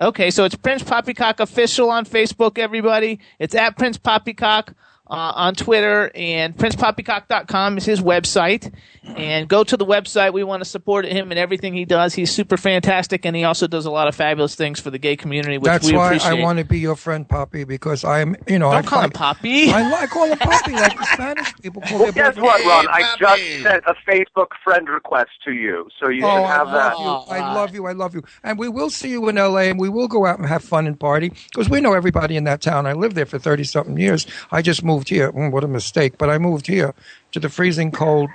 Okay, 0.00 0.30
so 0.30 0.44
it's 0.44 0.54
Prince 0.54 0.82
Poppycock 0.82 1.40
official 1.40 1.90
on 1.90 2.06
Facebook, 2.06 2.58
everybody. 2.58 3.18
It's 3.38 3.54
at 3.54 3.76
Prince 3.76 3.98
Poppycock 3.98 4.74
uh, 5.08 5.32
on 5.36 5.54
Twitter, 5.54 6.10
and 6.14 6.56
princepoppycock.com 6.56 7.78
is 7.78 7.84
his 7.84 8.00
website. 8.00 8.72
And 9.04 9.48
go 9.48 9.62
to 9.62 9.76
the 9.76 9.86
website. 9.86 10.32
We 10.32 10.42
want 10.42 10.62
to 10.64 10.68
support 10.68 11.04
him 11.06 11.30
and 11.30 11.38
everything 11.38 11.74
he 11.74 11.84
does. 11.84 12.12
He's 12.12 12.32
super 12.32 12.56
fantastic, 12.56 13.24
and 13.24 13.36
he 13.36 13.44
also 13.44 13.68
does 13.68 13.86
a 13.86 13.90
lot 13.90 14.08
of 14.08 14.16
fabulous 14.16 14.56
things 14.56 14.80
for 14.80 14.90
the 14.90 14.98
gay 14.98 15.14
community, 15.16 15.58
which 15.58 15.70
That's 15.70 15.86
we 15.86 15.96
why 15.96 16.06
appreciate. 16.14 16.40
I 16.40 16.42
want 16.42 16.58
to 16.58 16.64
be 16.64 16.80
your 16.80 16.96
friend, 16.96 17.26
Poppy, 17.28 17.62
because 17.62 18.04
I'm, 18.04 18.34
you 18.48 18.58
know, 18.58 18.72
Don't 18.72 18.84
I 18.84 18.88
call 18.88 19.02
him 19.02 19.10
Poppy. 19.12 19.70
I, 19.70 19.88
I 19.92 20.06
call 20.06 20.26
him 20.26 20.38
Poppy, 20.38 20.72
like 20.72 20.98
the 20.98 21.04
Spanish 21.04 21.54
people 21.62 21.82
call 21.82 21.98
Well, 22.00 22.10
their 22.12 22.32
guess 22.32 22.36
what, 22.36 22.64
Ron? 22.64 22.88
I 22.88 23.02
Hey, 23.02 23.16
just 23.20 23.62
sent 23.62 23.84
a 23.86 23.94
Facebook 24.10 24.48
friend 24.64 24.88
request 24.88 25.30
to 25.44 25.52
you, 25.52 25.88
so 26.02 26.08
you 26.08 26.24
Oh, 26.26 26.28
should 26.34 26.44
I 26.44 26.48
have 26.56 26.66
that. 26.72 26.98
love 26.98 27.28
you. 27.28 27.34
I 27.36 27.54
love 27.54 27.74
you. 27.76 27.86
I 27.86 27.92
love 27.92 28.14
you. 28.16 28.22
And 28.42 28.58
we 28.58 28.68
will 28.68 28.90
see 28.90 29.10
you 29.10 29.28
in 29.28 29.36
LA 29.36 29.58
and 29.70 29.78
we 29.78 29.88
will 29.88 30.08
go 30.08 30.26
out 30.26 30.40
and 30.40 30.48
have 30.48 30.64
fun 30.64 30.88
and 30.88 30.98
party 30.98 31.32
because 31.52 31.70
we 31.70 31.80
know 31.80 31.92
everybody 31.92 32.36
in 32.36 32.42
that 32.44 32.60
town. 32.60 32.86
I 32.86 32.92
lived 32.92 33.14
there 33.14 33.24
for 33.26 33.38
30 33.38 33.62
something 33.62 33.96
years. 33.98 34.26
I 34.50 34.62
just 34.62 34.82
moved 34.82 34.95
here. 35.04 35.32
Mm, 35.32 35.52
what 35.52 35.64
a 35.64 35.68
mistake. 35.68 36.18
But 36.18 36.30
I 36.30 36.38
moved 36.38 36.66
here 36.66 36.94
to 37.32 37.40
the 37.40 37.48
freezing 37.48 37.90
cold 37.90 38.30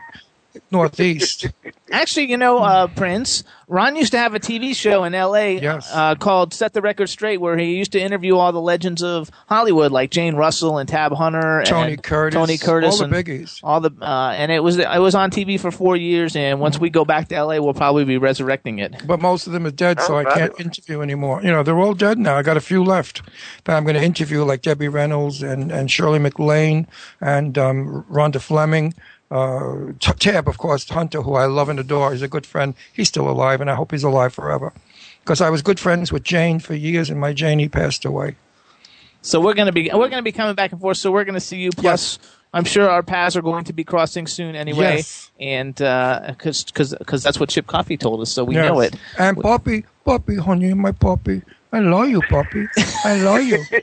Northeast. 0.72 1.48
Actually, 1.92 2.32
you 2.32 2.38
know, 2.38 2.60
uh, 2.60 2.88
Prince, 2.88 3.44
Ron 3.68 3.96
used 3.96 4.12
to 4.14 4.18
have 4.18 4.34
a 4.34 4.40
TV 4.40 4.76
show 4.76 5.04
in 5.04 5.14
L.A. 5.14 5.60
Yes. 5.60 5.90
Uh, 5.92 6.16
called 6.16 6.54
Set 6.54 6.74
the 6.74 6.82
Record 6.82 7.08
Straight, 7.08 7.40
where 7.40 7.58
he 7.58 7.76
used 7.76 7.92
to 7.94 8.02
interview 8.02 8.38
all 8.38 8.52
the 8.52 8.62
legends 8.62 9.04
of 9.04 9.30
Hollywood, 9.48 9.92
like 9.92 10.10
Jane 10.12 10.36
Russell 10.36 10.78
and 10.78 10.88
Tab 10.88 11.14
Hunter, 11.14 11.64
Tony 11.66 11.94
and 11.94 12.04
Curtis, 12.04 12.36
Tony 12.36 12.58
Curtis, 12.58 13.02
all 13.02 13.08
the 13.08 13.16
and 13.16 13.26
biggies. 13.28 13.60
all 13.64 13.82
the. 13.82 13.92
Uh, 14.02 14.34
and 14.38 14.52
it 14.52 14.62
was 14.62 14.78
it 14.78 15.00
was 15.00 15.16
on 15.16 15.32
TV 15.32 15.60
for 15.60 15.72
four 15.72 15.96
years, 15.96 16.36
and 16.36 16.60
once 16.60 16.80
we 16.80 16.90
go 16.90 17.04
back 17.06 17.28
to 17.30 17.36
L.A., 17.36 17.62
we'll 17.62 17.74
probably 17.74 18.06
be 18.06 18.18
resurrecting 18.18 18.80
it. 18.80 18.96
But 19.06 19.22
most 19.22 19.48
of 19.48 19.54
them 19.54 19.66
are 19.66 19.72
dead, 19.72 20.02
so 20.02 20.18
I 20.18 20.24
can't 20.24 20.58
interview 20.60 21.02
anymore. 21.02 21.42
You 21.44 21.52
know, 21.52 21.64
they're 21.64 21.80
all 21.80 21.94
dead 21.94 22.20
now. 22.20 22.38
I 22.38 22.44
got 22.44 22.58
a 22.58 22.62
few 22.62 22.84
left 22.84 23.22
that 23.66 23.76
I'm 23.76 23.84
going 23.84 23.96
to 23.96 24.04
interview, 24.04 24.44
like 24.44 24.62
Debbie 24.62 24.88
Reynolds 24.88 25.42
and, 25.42 25.72
and 25.72 25.90
Shirley 25.90 26.20
MacLaine 26.20 26.88
and 27.20 27.58
um, 27.58 28.06
Rhonda 28.10 28.42
Fleming. 28.42 28.94
Uh, 29.32 29.94
T- 30.00 30.12
Tab, 30.20 30.48
of 30.50 30.58
course, 30.58 30.88
Hunter, 30.90 31.22
who 31.22 31.36
I 31.36 31.46
love 31.46 31.70
and 31.70 31.80
adore. 31.80 32.12
He's 32.12 32.22
a 32.22 32.28
good 32.28 32.46
friend. 32.46 32.74
He's 32.92 33.08
still 33.08 33.30
alive, 33.30 33.62
and 33.62 33.70
I 33.72 33.76
hope 33.76 33.92
he's 33.92 34.04
alive 34.04 34.34
forever. 34.34 34.74
Because 35.22 35.40
I 35.40 35.50
was 35.50 35.62
good 35.62 35.80
friends 35.80 36.12
with 36.12 36.24
Jane 36.24 36.60
for 36.60 36.74
years, 36.74 37.10
and 37.10 37.20
my 37.20 37.32
Janie 37.32 37.70
passed 37.70 38.04
away. 38.06 38.36
So 39.22 39.40
we're 39.40 39.54
gonna 39.54 39.72
be 39.72 39.90
we're 39.94 40.10
gonna 40.10 40.22
be 40.24 40.32
coming 40.32 40.56
back 40.56 40.72
and 40.72 40.82
forth. 40.82 40.98
So 40.98 41.12
we're 41.12 41.24
gonna 41.26 41.40
see 41.40 41.58
you. 41.60 41.70
Plus, 41.72 42.18
I'm 42.54 42.66
sure 42.66 42.90
our 42.90 43.04
paths 43.04 43.36
are 43.38 43.42
going 43.44 43.64
to 43.66 43.74
be 43.74 43.84
crossing 43.84 44.26
soon 44.28 44.56
anyway. 44.56 44.96
Yes. 44.98 45.32
And 45.40 45.76
because 45.76 46.64
because 46.66 47.24
that's 47.24 47.40
what 47.40 47.50
Chip 47.50 47.68
Coffey 47.68 47.98
told 47.98 48.22
us, 48.22 48.32
so 48.32 48.44
we 48.44 48.56
Yes. 48.56 48.68
know 48.68 48.80
it. 48.82 48.96
And 49.18 49.40
Poppy, 49.40 49.86
Poppy, 50.06 50.38
honey, 50.38 50.74
my 50.74 50.92
Poppy. 50.92 51.44
I 51.72 51.80
love 51.80 52.10
you, 52.10 52.22
Poppy. 52.24 52.68
I 53.06 53.16
love 53.18 53.44
you. 53.44 53.64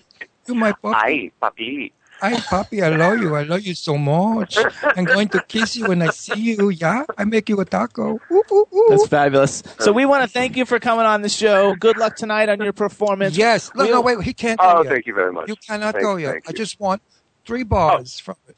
You 0.49 0.55
my 0.55 0.72
Poppy. 0.72 0.96
Hi, 0.99 1.30
papi. 1.42 1.92
Hi, 2.21 2.39
Poppy. 2.41 2.83
I 2.83 2.89
love 2.89 3.19
you. 3.21 3.35
I 3.37 3.43
love 3.45 3.61
you 3.62 3.75
so 3.75 3.97
much. 3.97 4.59
I'm 4.83 5.05
going 5.05 5.29
to 5.29 5.43
kiss 5.43 5.77
you 5.77 5.87
when 5.87 6.03
I 6.03 6.11
see 6.11 6.55
you. 6.57 6.69
Yeah, 6.71 7.05
I 7.16 7.25
make 7.25 7.49
you 7.49 7.61
a 7.61 7.64
taco. 7.64 8.19
Ooh, 8.31 8.43
ooh, 8.51 8.66
ooh. 8.75 8.87
That's 8.91 9.07
fabulous. 9.07 9.62
So 9.79 9.93
we 9.93 10.05
want 10.05 10.25
to 10.25 10.29
thank 10.29 10.57
you 10.57 10.64
for 10.64 10.81
coming 10.81 11.07
on 11.07 11.23
the 11.23 11.29
show. 11.29 11.75
Good 11.77 11.97
luck 11.97 12.16
tonight 12.16 12.49
on 12.49 12.61
your 12.61 12.73
performance. 12.73 13.37
Yes. 13.37 13.71
No, 13.75 13.85
We- 13.85 13.91
no, 13.91 14.01
wait. 14.01 14.21
He 14.23 14.33
can't 14.33 14.59
go 14.59 14.66
Oh, 14.79 14.83
yet. 14.83 14.93
thank 14.93 15.07
you 15.07 15.14
very 15.14 15.33
much. 15.33 15.49
You 15.49 15.55
cannot 15.57 15.95
Thank- 15.95 16.05
go 16.05 16.16
yet. 16.16 16.43
I 16.49 16.53
just 16.53 16.81
want 16.81 17.03
three 17.47 17.62
bars 17.62 18.19
from 18.19 18.35
it. 18.49 18.57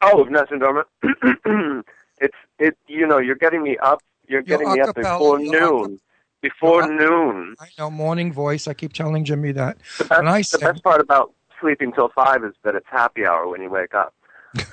Oh, 0.00 0.22
of 0.22 0.28
Nessun 0.30 0.60
Dorma. 0.60 0.84
it's 2.20 2.36
it. 2.60 2.76
You 2.86 3.06
know, 3.08 3.18
you're 3.18 3.34
getting 3.34 3.62
me 3.64 3.76
up. 3.78 4.00
You're 4.28 4.42
Your 4.42 4.58
getting 4.58 4.72
me 4.72 4.80
up 4.80 4.94
before 4.94 5.40
your 5.40 5.82
noon. 5.82 6.00
Before 6.40 6.82
your 6.82 6.92
ac- 6.94 7.04
noon. 7.04 7.56
I 7.60 7.66
know 7.76 7.90
morning 7.90 8.32
voice. 8.32 8.68
I 8.68 8.74
keep 8.74 8.92
telling 8.92 9.24
Jimmy 9.24 9.50
that. 9.52 9.78
The 9.98 10.04
best, 10.04 10.18
And 10.20 10.28
I 10.28 10.38
the 10.38 10.44
said, 10.44 10.60
best 10.60 10.84
part 10.84 11.00
about 11.00 11.32
sleeping 11.60 11.92
till 11.92 12.10
five 12.14 12.44
is 12.44 12.54
that 12.64 12.74
it's 12.74 12.86
happy 12.90 13.26
hour 13.26 13.48
when 13.48 13.62
you 13.62 13.70
wake 13.70 13.94
up. 13.94 14.14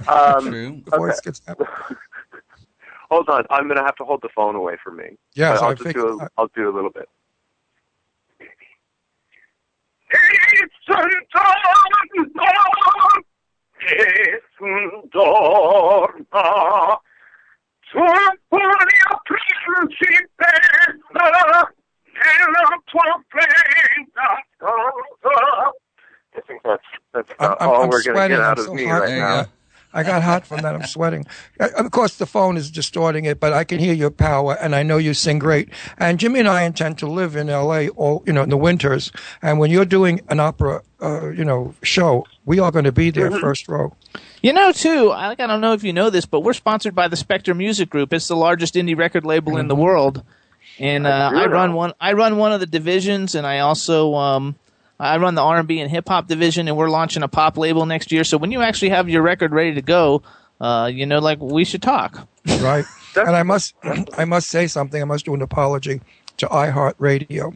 Um, 0.08 0.46
True. 0.46 0.82
the 0.86 0.98
voice 0.98 1.20
gets 1.22 1.42
happy. 1.46 1.64
hold 3.10 3.30
on, 3.30 3.46
I'm 3.50 3.66
going 3.66 3.78
to 3.78 3.84
have 3.84 3.96
to 3.98 4.04
hold 4.06 4.22
the 4.22 4.30
phone 4.36 4.56
away 4.56 4.78
from 4.84 4.98
me. 4.98 5.18
Yeah, 5.34 5.54
But 5.54 5.64
I'll 5.64 5.70
I 5.70 5.74
just 5.74 5.88
figured 5.88 6.06
do. 6.06 6.14
A, 6.14 6.18
that. 6.18 6.32
I'll 6.38 6.52
do 6.56 6.70
a 6.70 6.74
little 6.74 6.92
bit. 6.92 7.10
I 26.38 26.42
think 26.42 26.62
that's 26.64 26.84
that's 27.14 27.30
I'm, 27.40 27.56
I'm, 27.60 27.70
all 27.70 27.84
I'm 27.84 27.90
we're 27.90 28.04
going 28.04 28.18
to 28.18 28.28
get 28.28 28.42
out 28.42 28.58
I'm 28.58 28.60
of 28.60 28.66
so 28.66 28.74
me 28.74 28.86
hot 28.86 29.02
right 29.02 29.08
There 29.08 29.20
now. 29.20 29.44
go. 29.44 29.50
I 29.94 30.04
got 30.04 30.24
hot 30.24 30.46
from 30.46 30.60
that. 30.64 30.76
I'm 30.76 30.84
sweating. 30.84 31.26
Uh, 31.58 31.70
Of 31.78 31.90
course, 31.92 32.18
the 32.18 32.26
phone 32.26 32.58
is 32.58 32.70
distorting 32.70 33.24
it, 33.24 33.40
but 33.40 33.54
I 33.54 33.64
can 33.64 33.80
hear 33.80 33.94
your 33.94 34.12
power, 34.12 34.58
and 34.60 34.76
I 34.76 34.84
know 34.84 34.98
you 34.98 35.14
sing 35.14 35.40
great. 35.40 35.70
And 35.98 36.20
Jimmy 36.20 36.40
and 36.42 36.50
I 36.50 36.64
intend 36.64 36.98
to 36.98 37.08
live 37.08 37.38
in 37.38 37.50
L.A. 37.50 37.88
all 37.90 38.22
you 38.28 38.34
know 38.34 38.44
in 38.44 38.50
the 38.50 38.58
winters. 38.58 39.10
And 39.42 39.58
when 39.58 39.72
you're 39.72 39.86
doing 39.86 40.20
an 40.28 40.42
opera, 40.42 40.82
uh, 41.02 41.30
you 41.30 41.46
know, 41.46 41.74
show, 41.82 42.26
we 42.44 42.60
are 42.60 42.72
going 42.72 42.84
to 42.84 42.92
be 42.92 43.10
there 43.10 43.32
first 43.32 43.70
row. 43.70 43.96
You 44.42 44.52
know, 44.52 44.74
too, 44.74 45.12
I, 45.12 45.28
like, 45.28 45.40
I 45.40 45.48
don't 45.48 45.62
know 45.62 45.72
if 45.72 45.84
you 45.86 45.94
know 45.94 46.10
this, 46.10 46.26
but 46.26 46.42
we're 46.42 46.52
sponsored 46.54 46.94
by 46.94 47.08
the 47.08 47.16
Spectre 47.16 47.54
Music 47.54 47.90
Group. 47.90 48.12
It's 48.12 48.28
the 48.28 48.36
largest 48.36 48.76
indie 48.76 48.98
record 48.98 49.24
label 49.26 49.56
in 49.56 49.70
the 49.70 49.76
world, 49.76 50.24
and 50.78 51.08
uh, 51.08 51.32
I 51.34 51.46
run 51.46 51.74
one. 51.74 51.94
I 52.02 52.12
run 52.14 52.36
one 52.36 52.52
of 52.52 52.60
the 52.60 52.66
divisions, 52.68 53.34
and 53.34 53.48
I 53.48 53.60
also 53.60 54.14
um, 54.16 54.56
I 55.00 55.18
run 55.18 55.36
the 55.36 55.42
R 55.42 55.58
and 55.58 55.68
B 55.68 55.80
and 55.80 55.92
hip 55.92 56.08
hop 56.08 56.28
division, 56.28 56.68
and 56.68 56.78
we're 56.78 56.90
launching 56.90 57.24
a 57.24 57.28
pop 57.28 57.58
label 57.58 57.86
next 57.86 58.12
year. 58.12 58.24
So 58.24 58.38
when 58.38 58.52
you 58.52 58.62
actually 58.62 58.90
have 58.90 59.10
your 59.10 59.22
record 59.22 59.52
ready 59.52 59.74
to 59.76 59.82
go, 59.82 60.24
uh, 60.62 60.90
you 60.94 61.06
know, 61.06 61.20
like 61.20 61.40
we 61.42 61.66
should 61.66 61.82
talk. 61.82 62.28
right? 62.46 62.86
and 63.16 63.36
I 63.36 63.44
must, 63.44 63.76
I 64.18 64.26
must 64.26 64.50
say 64.50 64.68
something. 64.68 65.02
I 65.02 65.06
must 65.06 65.26
do 65.26 65.34
an 65.34 65.42
apology 65.42 66.02
to 66.38 66.48
iHeartRadio. 66.48 67.56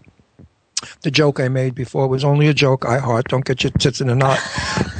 The 1.01 1.11
joke 1.11 1.39
I 1.39 1.47
made 1.47 1.75
before 1.75 2.07
was 2.07 2.23
only 2.23 2.47
a 2.47 2.53
joke. 2.53 2.81
iHeart, 2.81 3.25
don't 3.29 3.45
get 3.45 3.63
your 3.63 3.71
tits 3.71 4.01
in 4.01 4.09
a 4.09 4.15
knot. 4.15 4.39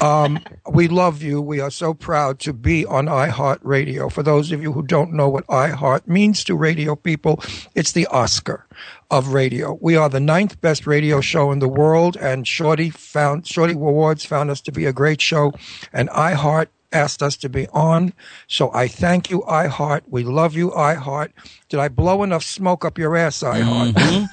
Um, 0.02 0.40
we 0.72 0.88
love 0.88 1.22
you. 1.22 1.42
We 1.42 1.60
are 1.60 1.72
so 1.72 1.94
proud 1.94 2.40
to 2.40 2.54
be 2.54 2.86
on 2.86 3.06
iHeart 3.06 3.60
Radio. 3.64 4.10
For 4.10 4.24
those 4.24 4.52
of 4.52 4.62
you 4.62 4.74
who 4.74 4.84
don't 4.84 5.14
know 5.14 5.30
what 5.30 5.48
iHeart 5.48 6.08
means 6.08 6.44
to 6.46 6.56
radio 6.56 6.96
people, 6.96 7.42
it's 7.76 7.94
the 7.94 8.08
Oscar 8.08 8.66
of 9.10 9.30
radio. 9.30 9.78
We 9.82 9.96
are 9.96 10.10
the 10.10 10.20
ninth 10.20 10.60
best 10.62 10.86
radio 10.86 11.22
show 11.22 11.52
in 11.52 11.60
the 11.60 11.70
world, 11.70 12.18
and 12.18 12.48
Shorty 12.48 12.90
found 12.90 13.48
Shorty 13.48 13.74
Awards 13.74 14.26
found 14.26 14.50
us 14.50 14.62
to 14.62 14.72
be 14.72 14.86
a 14.86 14.94
great 14.94 15.22
show, 15.22 15.54
and 15.94 16.10
iHeart 16.10 16.68
asked 16.92 17.22
us 17.22 17.38
to 17.38 17.50
be 17.50 17.68
on. 17.70 18.14
So 18.48 18.72
I 18.74 18.88
thank 18.88 19.30
you, 19.30 19.42
iHeart. 19.42 20.02
We 20.08 20.24
love 20.24 20.56
you, 20.56 20.72
iHeart. 20.72 21.32
Did 21.70 21.80
I 21.80 21.88
blow 21.88 22.24
enough 22.24 22.44
smoke 22.44 22.84
up 22.84 22.98
your 22.98 23.16
ass, 23.16 23.40
iHeart? 23.44 24.28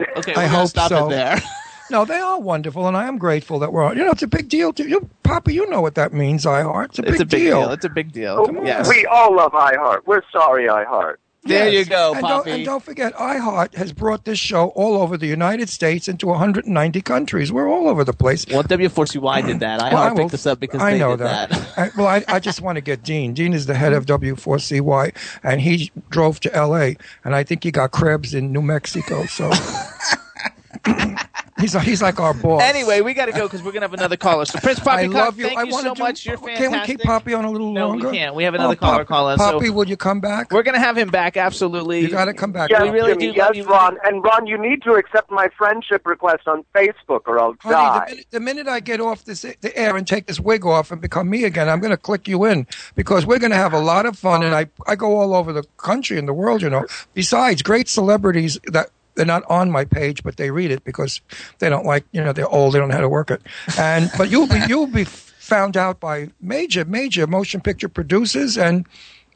Okay, 0.00 0.32
I 0.34 0.44
we're 0.44 0.46
gonna 0.46 0.48
hope 0.48 0.68
stop 0.68 0.88
so. 0.88 1.06
it 1.06 1.10
there. 1.10 1.40
No, 1.90 2.04
they 2.04 2.18
are 2.18 2.38
wonderful, 2.38 2.86
and 2.86 2.94
I 2.96 3.06
am 3.06 3.16
grateful 3.16 3.58
that 3.60 3.72
we're 3.72 3.82
on. 3.82 3.96
You 3.96 4.04
know, 4.04 4.10
it's 4.10 4.22
a 4.22 4.26
big 4.26 4.50
deal 4.50 4.74
to 4.74 4.86
you, 4.86 5.08
Papa. 5.22 5.52
You 5.52 5.66
know 5.70 5.80
what 5.80 5.94
that 5.94 6.12
means, 6.12 6.44
iHeart. 6.44 6.90
It's 6.90 6.98
a, 6.98 7.02
it's 7.02 7.10
big, 7.12 7.20
a 7.20 7.24
big 7.24 7.40
deal. 7.40 7.70
It's 7.70 7.84
a 7.84 7.88
big 7.88 8.12
deal. 8.12 8.46
Oh, 8.46 8.62
Yes. 8.64 8.88
We 8.88 9.06
all 9.06 9.34
love 9.34 9.52
iHeart. 9.52 10.00
We're 10.04 10.20
sorry, 10.30 10.66
iHeart. 10.66 11.16
There 11.48 11.68
Yes. 11.68 11.86
you 11.86 11.90
go, 11.90 12.12
and 12.12 12.20
Poppy. 12.22 12.50
Don't, 12.50 12.56
and 12.56 12.64
don't 12.64 12.82
forget, 12.82 13.14
iHeart 13.14 13.74
has 13.74 13.92
brought 13.92 14.24
this 14.24 14.38
show 14.38 14.68
all 14.68 15.00
over 15.00 15.16
the 15.16 15.26
United 15.26 15.68
States 15.68 16.06
into 16.08 16.26
190 16.26 17.00
countries. 17.02 17.50
We're 17.50 17.68
all 17.68 17.88
over 17.88 18.04
the 18.04 18.12
place. 18.12 18.46
Well, 18.50 18.62
W4CY 18.62 19.46
did 19.46 19.60
that. 19.60 19.82
I 19.82 19.92
Well, 19.94 20.14
picked 20.14 20.30
this 20.32 20.46
up 20.46 20.60
because 20.60 20.80
I 20.82 20.92
they 20.92 20.98
know 20.98 21.10
did 21.16 21.20
that. 21.26 21.52
I, 21.78 21.90
well, 21.96 22.06
I, 22.06 22.22
I 22.28 22.38
just 22.38 22.60
want 22.60 22.76
to 22.76 22.80
get 22.82 23.02
Dean. 23.02 23.34
Dean 23.34 23.52
is 23.52 23.66
the 23.66 23.74
head 23.74 23.92
of 23.92 24.06
W4CY, 24.06 25.14
and 25.42 25.60
he 25.60 25.90
drove 26.10 26.40
to 26.40 26.54
L.A. 26.54 26.96
and 27.24 27.34
I 27.34 27.42
think 27.44 27.64
he 27.64 27.70
got 27.70 27.90
crabs 27.90 28.34
in 28.34 28.52
New 28.52 28.62
Mexico. 28.62 29.24
So 29.26 29.50
He's 31.60 31.74
like, 31.74 31.84
he's 31.84 32.00
like 32.02 32.20
our 32.20 32.34
boss. 32.34 32.62
Anyway, 32.62 33.00
we 33.00 33.14
got 33.14 33.26
to 33.26 33.32
go 33.32 33.42
because 33.46 33.62
we're 33.62 33.72
gonna 33.72 33.84
have 33.84 33.94
another 33.94 34.16
caller. 34.16 34.44
So 34.44 34.58
Prince 34.60 34.78
Poppy, 34.80 35.02
I 35.04 35.06
love 35.06 35.38
you. 35.38 35.46
thank 35.46 35.58
I 35.58 35.64
you 35.64 35.72
wanna 35.72 35.88
so 35.88 35.94
do- 35.94 36.02
much. 36.02 36.24
You're 36.26 36.36
Can 36.38 36.70
we 36.72 36.80
keep 36.80 37.00
Poppy 37.02 37.34
on 37.34 37.44
a 37.44 37.50
little 37.50 37.72
longer? 37.72 38.04
No, 38.04 38.10
we 38.10 38.16
can't. 38.16 38.34
We 38.34 38.44
have 38.44 38.54
another 38.54 38.74
Oh, 38.74 38.76
caller 38.76 38.98
Pop- 38.98 39.06
calling, 39.08 39.38
so- 39.38 39.52
Poppy, 39.52 39.70
will 39.70 39.88
you 39.88 39.96
come 39.96 40.20
back? 40.20 40.52
We're 40.52 40.62
gonna 40.62 40.78
have 40.78 40.96
him 40.96 41.08
back. 41.10 41.36
Absolutely. 41.36 42.00
You 42.00 42.08
got 42.08 42.26
to 42.26 42.34
come 42.34 42.52
back. 42.52 42.70
Yes, 42.70 42.82
We 42.82 42.90
really 42.90 43.12
Jimmy, 43.14 43.32
do 43.32 43.38
love 43.40 43.54
yes, 43.56 43.64
you. 43.66 43.70
Ron. 43.70 43.98
And 44.04 44.22
Ron, 44.22 44.46
you 44.46 44.56
need 44.56 44.82
to 44.82 44.92
accept 44.92 45.30
my 45.30 45.48
friendship 45.58 46.06
request 46.06 46.46
on 46.46 46.64
Facebook, 46.74 47.22
or 47.26 47.40
I'll 47.40 47.54
Honey, 47.60 47.74
die. 47.74 47.98
the 48.06 48.10
minute, 48.10 48.26
the 48.30 48.40
minute 48.40 48.68
I 48.68 48.80
get 48.80 49.00
off 49.00 49.24
this 49.24 49.42
the 49.42 49.76
air 49.76 49.96
and 49.96 50.06
take 50.06 50.26
this 50.26 50.38
wig 50.38 50.64
off 50.64 50.90
and 50.92 51.00
become 51.00 51.28
me 51.28 51.44
again, 51.44 51.68
I'm 51.68 51.80
going 51.80 51.90
to 51.90 51.96
click 51.96 52.28
you 52.28 52.44
in 52.44 52.66
because 52.94 53.26
we're 53.26 53.38
going 53.40 53.50
to 53.50 53.56
have 53.56 53.72
a 53.72 53.80
lot 53.80 54.06
of 54.06 54.16
fun. 54.18 54.42
And 54.42 54.54
I, 54.54 54.66
I 54.86 54.94
go 54.94 55.16
all 55.16 55.34
over 55.34 55.52
the 55.52 55.64
country 55.76 56.18
and 56.18 56.28
the 56.28 56.32
world, 56.34 56.62
you 56.62 56.70
know. 56.70 56.86
Besides, 57.14 57.62
great 57.62 57.88
celebrities 57.88 58.58
that 58.66 58.90
they're 59.18 59.26
not 59.26 59.42
on 59.50 59.68
my 59.68 59.84
page, 59.84 60.22
but 60.22 60.36
they 60.36 60.52
read 60.52 60.70
it 60.70 60.84
because 60.84 61.20
they 61.58 61.68
don't 61.68 61.84
like, 61.84 62.04
you 62.12 62.22
know, 62.22 62.32
they're 62.32 62.48
old, 62.48 62.72
they 62.72 62.78
don't 62.78 62.88
know 62.88 62.94
how 62.94 63.00
to 63.00 63.08
work 63.08 63.32
it. 63.32 63.42
And 63.76 64.10
but 64.16 64.30
you'll 64.30 64.46
be 64.46 64.60
you'll 64.68 64.86
be 64.86 65.04
found 65.04 65.76
out 65.76 65.98
by 65.98 66.30
major 66.40 66.84
major 66.84 67.26
motion 67.26 67.60
picture 67.60 67.88
producers 67.88 68.56
and 68.56 68.86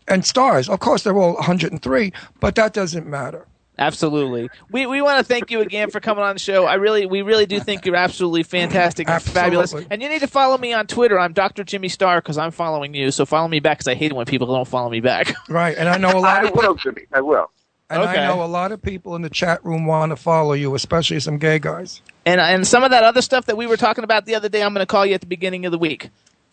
and 0.07 0.25
stars. 0.25 0.69
Of 0.69 0.79
course, 0.79 1.03
they're 1.03 1.19
all 1.19 1.35
103, 1.35 2.13
but 2.39 2.55
that 2.55 2.73
doesn't 2.73 3.09
matter. 3.09 3.47
Absolutely. 3.77 4.51
We 4.71 4.87
we 4.87 5.03
want 5.03 5.19
to 5.19 5.25
thank 5.25 5.51
you 5.51 5.61
again 5.61 5.91
for 5.91 5.99
coming 5.99 6.23
on 6.23 6.37
the 6.37 6.39
show. 6.39 6.65
I 6.67 6.75
really 6.75 7.05
we 7.05 7.23
really 7.23 7.47
do 7.47 7.59
think 7.59 7.85
you're 7.85 7.97
absolutely 7.97 8.45
fantastic 8.45 9.09
and 9.09 9.21
fabulous. 9.21 9.75
And 9.91 10.01
you 10.01 10.09
need 10.09 10.21
to 10.21 10.29
follow 10.29 10.57
me 10.59 10.73
on 10.73 10.87
Twitter. 10.87 11.19
I'm 11.19 11.33
Dr. 11.33 11.65
Jimmy 11.65 11.89
Star 11.89 12.21
because 12.21 12.39
I'm 12.39 12.53
following 12.53 12.95
you. 12.95 13.11
So 13.11 13.27
follow 13.27 13.49
me 13.49 13.59
back 13.59 13.79
because 13.79 13.89
I 13.89 13.95
hate 13.95 14.13
it 14.13 14.15
when 14.15 14.27
people 14.27 14.47
don't 14.47 14.69
follow 14.69 14.91
me 14.91 15.01
back. 15.01 15.35
Right, 15.49 15.77
and 15.77 15.89
I 15.89 15.97
know 15.97 16.11
a 16.17 16.21
lot 16.21 16.45
I 16.45 16.49
of 16.49 16.55
will, 16.55 16.77
Jimmy. 16.77 17.07
I 17.13 17.21
will. 17.23 17.51
And 17.93 18.03
Okay. 18.03 18.25
I 18.25 18.29
know 18.29 18.43
a 18.43 18.47
lot 18.47 18.73
of 18.73 18.83
people 18.83 19.15
in 19.17 19.23
the 19.23 19.31
chat 19.31 19.65
room 19.65 19.87
want 19.87 20.11
to 20.11 20.17
follow 20.17 20.53
you, 20.55 20.75
especially 20.75 21.21
some 21.21 21.39
gay 21.39 21.59
guys. 21.59 22.03
And 22.27 22.41
and 22.41 22.67
some 22.67 22.83
of 22.85 22.91
that 22.91 23.05
other 23.05 23.23
stuff 23.23 23.47
that 23.47 23.57
we 23.57 23.67
were 23.67 23.77
talking 23.77 24.05
about 24.05 24.27
the 24.27 24.35
other 24.35 24.49
day, 24.49 24.63
I'm 24.63 24.73
going 24.75 24.83
to 24.83 24.91
call 24.91 25.05
you 25.07 25.15
at 25.15 25.21
the 25.21 25.27
beginning 25.27 25.67
of 25.67 25.73
the 25.73 25.79
week. 25.79 26.11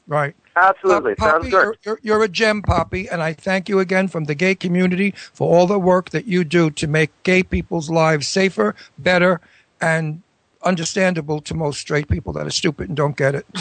Right. 0.07 0.35
Absolutely. 0.55 1.11
Uh, 1.13 1.15
Poppy, 1.15 1.31
Sounds 1.31 1.43
good. 1.51 1.51
you're, 1.51 1.75
you're, 1.83 1.99
you're 2.01 2.23
a 2.23 2.27
gem, 2.27 2.63
Poppy, 2.63 3.07
and 3.07 3.21
I 3.21 3.33
thank 3.33 3.69
you 3.69 3.79
again 3.79 4.07
from 4.07 4.23
the 4.25 4.33
gay 4.35 4.55
community 4.55 5.11
for 5.33 5.47
all 5.55 5.67
the 5.67 5.77
work 5.79 6.09
that 6.09 6.25
you 6.25 6.43
do 6.43 6.71
to 6.71 6.87
make 6.87 7.11
gay 7.23 7.43
people's 7.43 7.89
lives 7.91 8.27
safer, 8.27 8.75
better, 8.97 9.39
and 9.79 10.23
understandable 10.63 11.41
to 11.41 11.53
most 11.53 11.79
straight 11.79 12.07
people 12.07 12.33
that 12.33 12.45
are 12.45 12.51
stupid 12.51 12.87
and 12.89 12.97
don't 12.97 13.17
get 13.17 13.35
it. 13.35 13.45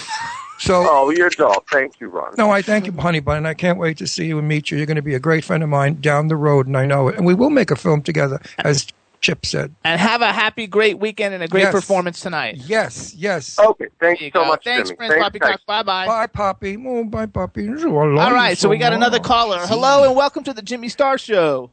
So, 0.60 0.84
Oh, 0.90 1.10
you're 1.10 1.30
dull. 1.30 1.62
Thank 1.70 2.00
you, 2.00 2.08
Ron. 2.08 2.34
no, 2.36 2.50
I 2.50 2.62
thank 2.62 2.84
you, 2.86 2.92
Honey 2.92 3.20
Bun, 3.20 3.36
and 3.36 3.46
I 3.46 3.54
can't 3.54 3.78
wait 3.78 3.96
to 3.98 4.08
see 4.08 4.26
you 4.26 4.40
and 4.40 4.48
meet 4.48 4.72
you. 4.72 4.76
You're 4.76 4.86
going 4.88 4.96
to 4.96 5.02
be 5.02 5.14
a 5.14 5.20
great 5.20 5.44
friend 5.44 5.62
of 5.62 5.68
mine 5.68 6.00
down 6.00 6.26
the 6.26 6.34
road, 6.34 6.66
and 6.66 6.76
I 6.76 6.84
know 6.84 7.06
it. 7.06 7.14
And 7.16 7.24
we 7.24 7.32
will 7.32 7.50
make 7.50 7.70
a 7.70 7.76
film 7.76 8.02
together, 8.02 8.40
as 8.58 8.88
Chip 9.20 9.46
said. 9.46 9.72
And 9.84 10.00
have 10.00 10.20
a 10.20 10.32
happy, 10.32 10.66
great 10.66 10.98
weekend 10.98 11.32
and 11.32 11.44
a 11.44 11.46
great 11.46 11.60
Yes. 11.60 11.70
performance 11.72 12.18
tonight. 12.18 12.56
Yes, 12.66 13.14
yes. 13.14 13.56
Okay. 13.56 13.86
Thank 14.00 14.18
you 14.20 14.24
you 14.26 14.30
so 14.34 14.40
go. 14.42 14.48
much, 14.48 14.64
Thanks, 14.64 14.88
Jimmy. 14.88 14.96
Prince 14.96 15.12
Thanks, 15.12 15.24
Poppycock. 15.26 15.48
thanks. 15.48 15.64
Bye 15.64 15.82
bye. 15.84 16.06
Bye, 16.08 16.26
Poppy. 16.26 16.76
Oh, 16.84 17.04
bye, 17.04 17.26
Poppy. 17.26 17.68
All 17.68 18.32
right, 18.32 18.58
so 18.58 18.68
we 18.68 18.78
got 18.78 18.92
another 18.92 19.20
caller. 19.20 19.60
Hello 19.60 20.02
and 20.08 20.16
welcome 20.16 20.42
to 20.42 20.52
the 20.52 20.62
Jimmy 20.62 20.88
Star 20.88 21.18
Show. 21.18 21.70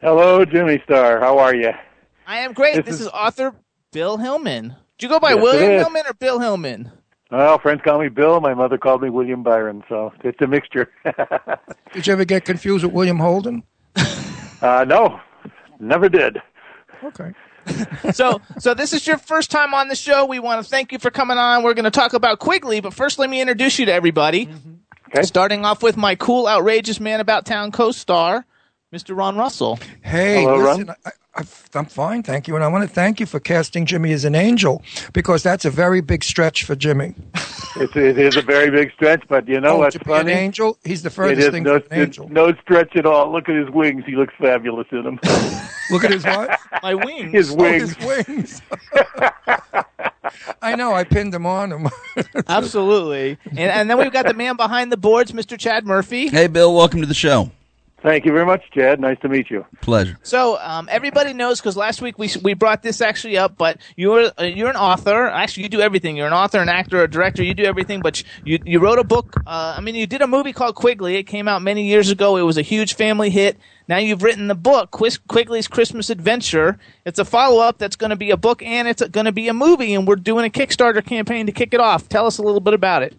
Hello, 0.00 0.44
Jimmy 0.44 0.80
Star. 0.84 1.18
How 1.18 1.38
are 1.38 1.56
you? 1.56 1.72
I 2.24 2.38
am 2.38 2.52
great. 2.52 2.76
This, 2.76 2.84
This 2.84 2.94
is, 2.94 3.00
is- 3.00 3.08
author 3.08 3.52
Bill 3.92 4.18
Hillman. 4.18 4.76
Do 4.98 5.06
you 5.06 5.10
go 5.10 5.20
by 5.20 5.32
Yes, 5.34 5.42
William. 5.42 5.70
Hillman 5.72 6.02
or 6.06 6.14
Bill 6.14 6.38
Hillman? 6.40 6.90
Well, 7.30 7.58
friends 7.58 7.80
call 7.82 8.00
me 8.00 8.08
Bill. 8.08 8.40
My 8.40 8.54
mother 8.54 8.78
called 8.78 9.02
me 9.02 9.10
William 9.10 9.42
Byron, 9.42 9.84
so 9.88 10.12
it's 10.24 10.40
a 10.40 10.46
mixture. 10.46 10.90
Did 11.92 12.06
you 12.06 12.12
ever 12.12 12.24
get 12.24 12.44
confused 12.44 12.84
with 12.84 12.92
William 12.92 13.18
Holden? 13.18 13.62
uh, 14.62 14.84
no, 14.88 15.20
never 15.78 16.08
did. 16.08 16.38
Okay. 17.04 17.32
so, 18.12 18.40
so 18.58 18.72
this 18.72 18.94
is 18.94 19.06
your 19.06 19.18
first 19.18 19.50
time 19.50 19.74
on 19.74 19.88
the 19.88 19.94
show. 19.94 20.24
We 20.24 20.38
want 20.38 20.64
to 20.64 20.68
thank 20.68 20.90
you 20.90 20.98
for 20.98 21.10
coming 21.10 21.36
on. 21.36 21.62
We're 21.62 21.74
going 21.74 21.84
to 21.84 21.90
talk 21.90 22.14
about 22.14 22.38
Quigley, 22.38 22.80
but 22.80 22.94
first, 22.94 23.18
let 23.18 23.28
me 23.28 23.40
introduce 23.42 23.78
you 23.78 23.86
to 23.86 23.92
everybody. 23.92 24.48
Okay. 25.08 25.22
Starting 25.22 25.64
off 25.66 25.82
with 25.82 25.96
my 25.98 26.14
cool, 26.14 26.46
outrageous 26.48 26.98
man 26.98 27.20
about 27.20 27.44
town 27.44 27.72
co-star, 27.72 28.46
Mr. 28.92 29.14
Ron 29.16 29.36
Russell. 29.36 29.78
Hey, 30.02 30.42
Hello, 30.42 30.58
Ron. 30.58 30.78
listen, 30.78 30.90
I, 30.90 30.94
I, 31.08 31.10
I'm 31.74 31.86
fine, 31.86 32.22
thank 32.22 32.48
you, 32.48 32.54
and 32.56 32.64
I 32.64 32.68
want 32.68 32.88
to 32.88 32.92
thank 32.92 33.20
you 33.20 33.26
for 33.26 33.38
casting 33.40 33.86
Jimmy 33.86 34.12
as 34.12 34.24
an 34.24 34.34
angel 34.34 34.82
because 35.12 35.42
that's 35.42 35.64
a 35.64 35.70
very 35.70 36.00
big 36.00 36.24
stretch 36.24 36.64
for 36.64 36.74
Jimmy. 36.76 37.14
It's, 37.76 37.94
it 37.94 38.18
is 38.18 38.34
a 38.34 38.42
very 38.42 38.70
big 38.70 38.90
stretch, 38.92 39.22
but 39.28 39.46
you 39.46 39.60
know 39.60 39.74
oh, 39.74 39.78
what's 39.80 39.92
to 39.92 40.00
be 40.00 40.06
funny? 40.06 40.32
an 40.32 40.38
angel, 40.38 40.78
he's 40.84 41.02
the 41.02 41.10
furthest 41.10 41.46
is 41.48 41.52
thing 41.52 41.62
no, 41.62 41.78
from 41.78 41.92
an 41.92 42.00
angel. 42.00 42.28
no 42.28 42.52
stretch 42.54 42.96
at 42.96 43.06
all. 43.06 43.30
Look 43.30 43.48
at 43.48 43.54
his 43.54 43.70
wings. 43.70 44.02
He 44.04 44.16
looks 44.16 44.34
fabulous 44.40 44.88
in 44.90 45.04
them. 45.04 45.20
Look 45.90 46.02
at 46.02 46.10
his 46.10 46.24
what? 46.24 46.58
My 46.82 46.94
wings. 46.94 47.30
his 47.32 47.50
Oh, 47.52 47.56
wings. 47.56 47.94
his 47.94 48.26
wings. 48.26 48.62
I 50.60 50.74
know. 50.74 50.92
I 50.92 51.04
pinned 51.04 51.34
him 51.34 51.46
on 51.46 51.70
him. 51.70 51.88
Absolutely. 52.48 53.38
And, 53.50 53.58
and 53.58 53.90
then 53.90 53.98
we've 53.98 54.12
got 54.12 54.26
the 54.26 54.34
man 54.34 54.56
behind 54.56 54.90
the 54.90 54.96
boards, 54.96 55.30
Mr. 55.32 55.56
Chad 55.56 55.86
Murphy. 55.86 56.28
Hey, 56.28 56.48
Bill, 56.48 56.74
welcome 56.74 57.00
to 57.00 57.06
the 57.06 57.14
show. 57.14 57.50
Thank 58.00 58.24
you 58.24 58.32
very 58.32 58.46
much, 58.46 58.62
Chad. 58.72 59.00
Nice 59.00 59.18
to 59.20 59.28
meet 59.28 59.50
you. 59.50 59.66
Pleasure. 59.80 60.16
So 60.22 60.56
um, 60.60 60.88
everybody 60.90 61.32
knows 61.32 61.60
because 61.60 61.76
last 61.76 62.00
week 62.00 62.16
we 62.16 62.30
we 62.42 62.54
brought 62.54 62.82
this 62.82 63.00
actually 63.00 63.36
up, 63.36 63.56
but 63.56 63.78
you're 63.96 64.30
uh, 64.38 64.44
you're 64.44 64.70
an 64.70 64.76
author. 64.76 65.26
Actually, 65.26 65.64
you 65.64 65.68
do 65.68 65.80
everything. 65.80 66.16
You're 66.16 66.28
an 66.28 66.32
author, 66.32 66.60
an 66.60 66.68
actor, 66.68 67.02
a 67.02 67.10
director. 67.10 67.42
You 67.42 67.54
do 67.54 67.64
everything. 67.64 68.00
But 68.00 68.22
you 68.44 68.60
you 68.64 68.78
wrote 68.78 69.00
a 69.00 69.04
book. 69.04 69.34
Uh, 69.44 69.74
I 69.76 69.80
mean, 69.80 69.96
you 69.96 70.06
did 70.06 70.22
a 70.22 70.28
movie 70.28 70.52
called 70.52 70.76
Quigley. 70.76 71.16
It 71.16 71.24
came 71.24 71.48
out 71.48 71.60
many 71.60 71.88
years 71.88 72.08
ago. 72.10 72.36
It 72.36 72.42
was 72.42 72.56
a 72.56 72.62
huge 72.62 72.94
family 72.94 73.30
hit. 73.30 73.58
Now 73.88 73.96
you've 73.96 74.22
written 74.22 74.46
the 74.46 74.54
book, 74.54 74.92
Quis- 74.92 75.18
Quigley's 75.18 75.66
Christmas 75.66 76.08
Adventure. 76.08 76.78
It's 77.04 77.18
a 77.18 77.24
follow 77.24 77.60
up 77.60 77.78
that's 77.78 77.96
going 77.96 78.10
to 78.10 78.16
be 78.16 78.30
a 78.30 78.36
book 78.36 78.62
and 78.62 78.86
it's 78.86 79.02
going 79.08 79.26
to 79.26 79.32
be 79.32 79.48
a 79.48 79.54
movie. 79.54 79.94
And 79.94 80.06
we're 80.06 80.16
doing 80.16 80.44
a 80.44 80.50
Kickstarter 80.50 81.04
campaign 81.04 81.46
to 81.46 81.52
kick 81.52 81.74
it 81.74 81.80
off. 81.80 82.08
Tell 82.08 82.26
us 82.26 82.38
a 82.38 82.42
little 82.42 82.60
bit 82.60 82.74
about 82.74 83.02
it. 83.02 83.16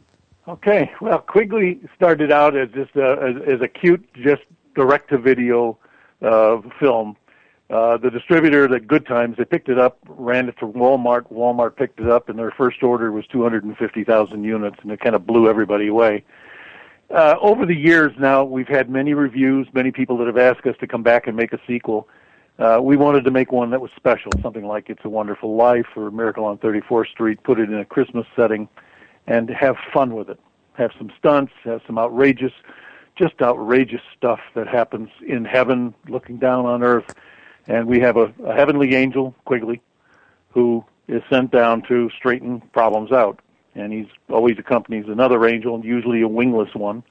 Okay. 0.48 0.92
Well, 1.02 1.20
Quigley 1.20 1.80
started 1.96 2.32
out 2.32 2.56
as 2.56 2.70
just 2.70 2.96
a, 2.96 3.18
as, 3.20 3.56
as 3.56 3.62
a 3.62 3.68
cute, 3.68 4.06
just 4.14 4.44
direct-to-video 4.76 5.78
uh, 6.22 6.58
film. 6.80 7.16
Uh, 7.70 7.98
the 7.98 8.10
distributor, 8.10 8.68
the 8.68 8.80
Good 8.80 9.06
Times, 9.06 9.38
they 9.38 9.46
picked 9.46 9.70
it 9.70 9.78
up, 9.78 10.00
ran 10.08 10.50
it 10.50 10.58
to 10.60 10.66
Walmart. 10.66 11.32
Walmart 11.32 11.76
picked 11.76 12.00
it 12.00 12.10
up, 12.10 12.28
and 12.28 12.40
their 12.40 12.52
first 12.52 12.82
order 12.82 13.12
was 13.12 13.28
250,000 13.28 14.44
units, 14.44 14.78
and 14.82 14.92
it 14.92 15.00
kind 15.00 15.16
of 15.16 15.28
blew 15.28 15.48
everybody 15.48 15.88
away. 15.88 16.24
Uh, 17.14 17.36
over 17.42 17.66
the 17.66 17.76
years 17.76 18.12
now, 18.20 18.44
we've 18.44 18.68
had 18.68 18.90
many 18.90 19.14
reviews, 19.14 19.68
many 19.74 19.92
people 19.92 20.18
that 20.18 20.28
have 20.28 20.38
asked 20.38 20.66
us 20.66 20.76
to 20.80 20.88
come 20.88 21.04
back 21.04 21.28
and 21.28 21.36
make 21.36 21.54
a 21.54 21.60
sequel. 21.68 22.08
Uh, 22.58 22.80
we 22.82 22.98
wanted 22.98 23.24
to 23.24 23.32
make 23.32 23.52
one 23.52 23.70
that 23.70 23.80
was 23.80 23.90
special, 23.96 24.32
something 24.42 24.66
like 24.66 24.90
It's 24.90 25.06
a 25.06 25.10
Wonderful 25.10 25.56
Life 25.56 25.88
or 25.96 26.12
Miracle 26.12 26.46
on 26.46 26.58
34th 26.58 27.08
Street, 27.08 27.42
put 27.44 27.60
it 27.60 27.70
in 27.70 27.80
a 27.80 27.86
Christmas 27.86 28.28
setting, 28.36 28.68
and 29.28 29.50
have 29.50 29.76
fun 29.94 30.14
with 30.14 30.30
it. 30.30 30.40
Have 30.74 30.92
some 30.98 31.12
stunts, 31.18 31.54
have 31.64 31.82
some 31.88 31.98
outrageous, 31.98 32.52
just 33.20 33.42
outrageous 33.42 34.02
stuff 34.18 34.40
that 34.56 34.68
happens 34.68 35.10
in 35.28 35.46
heaven, 35.46 35.94
looking 36.08 36.38
down 36.38 36.66
on 36.66 36.82
earth. 36.82 37.14
And 37.68 37.86
we 37.88 38.00
have 38.00 38.18
a, 38.18 38.34
a 38.46 38.54
heavenly 38.56 38.96
angel, 38.96 39.36
Quigley, 39.46 39.82
who 40.52 40.84
is 41.08 41.22
sent 41.30 41.52
down 41.52 41.82
to 41.84 42.10
straighten 42.18 42.62
problems 42.74 43.12
out. 43.12 43.40
And 43.76 43.92
he's 43.94 44.08
always 44.30 44.58
accompanies 44.58 45.06
another 45.08 45.46
angel, 45.46 45.80
usually 45.84 46.22
a 46.22 46.28
wingless 46.28 46.74
one. 46.74 47.04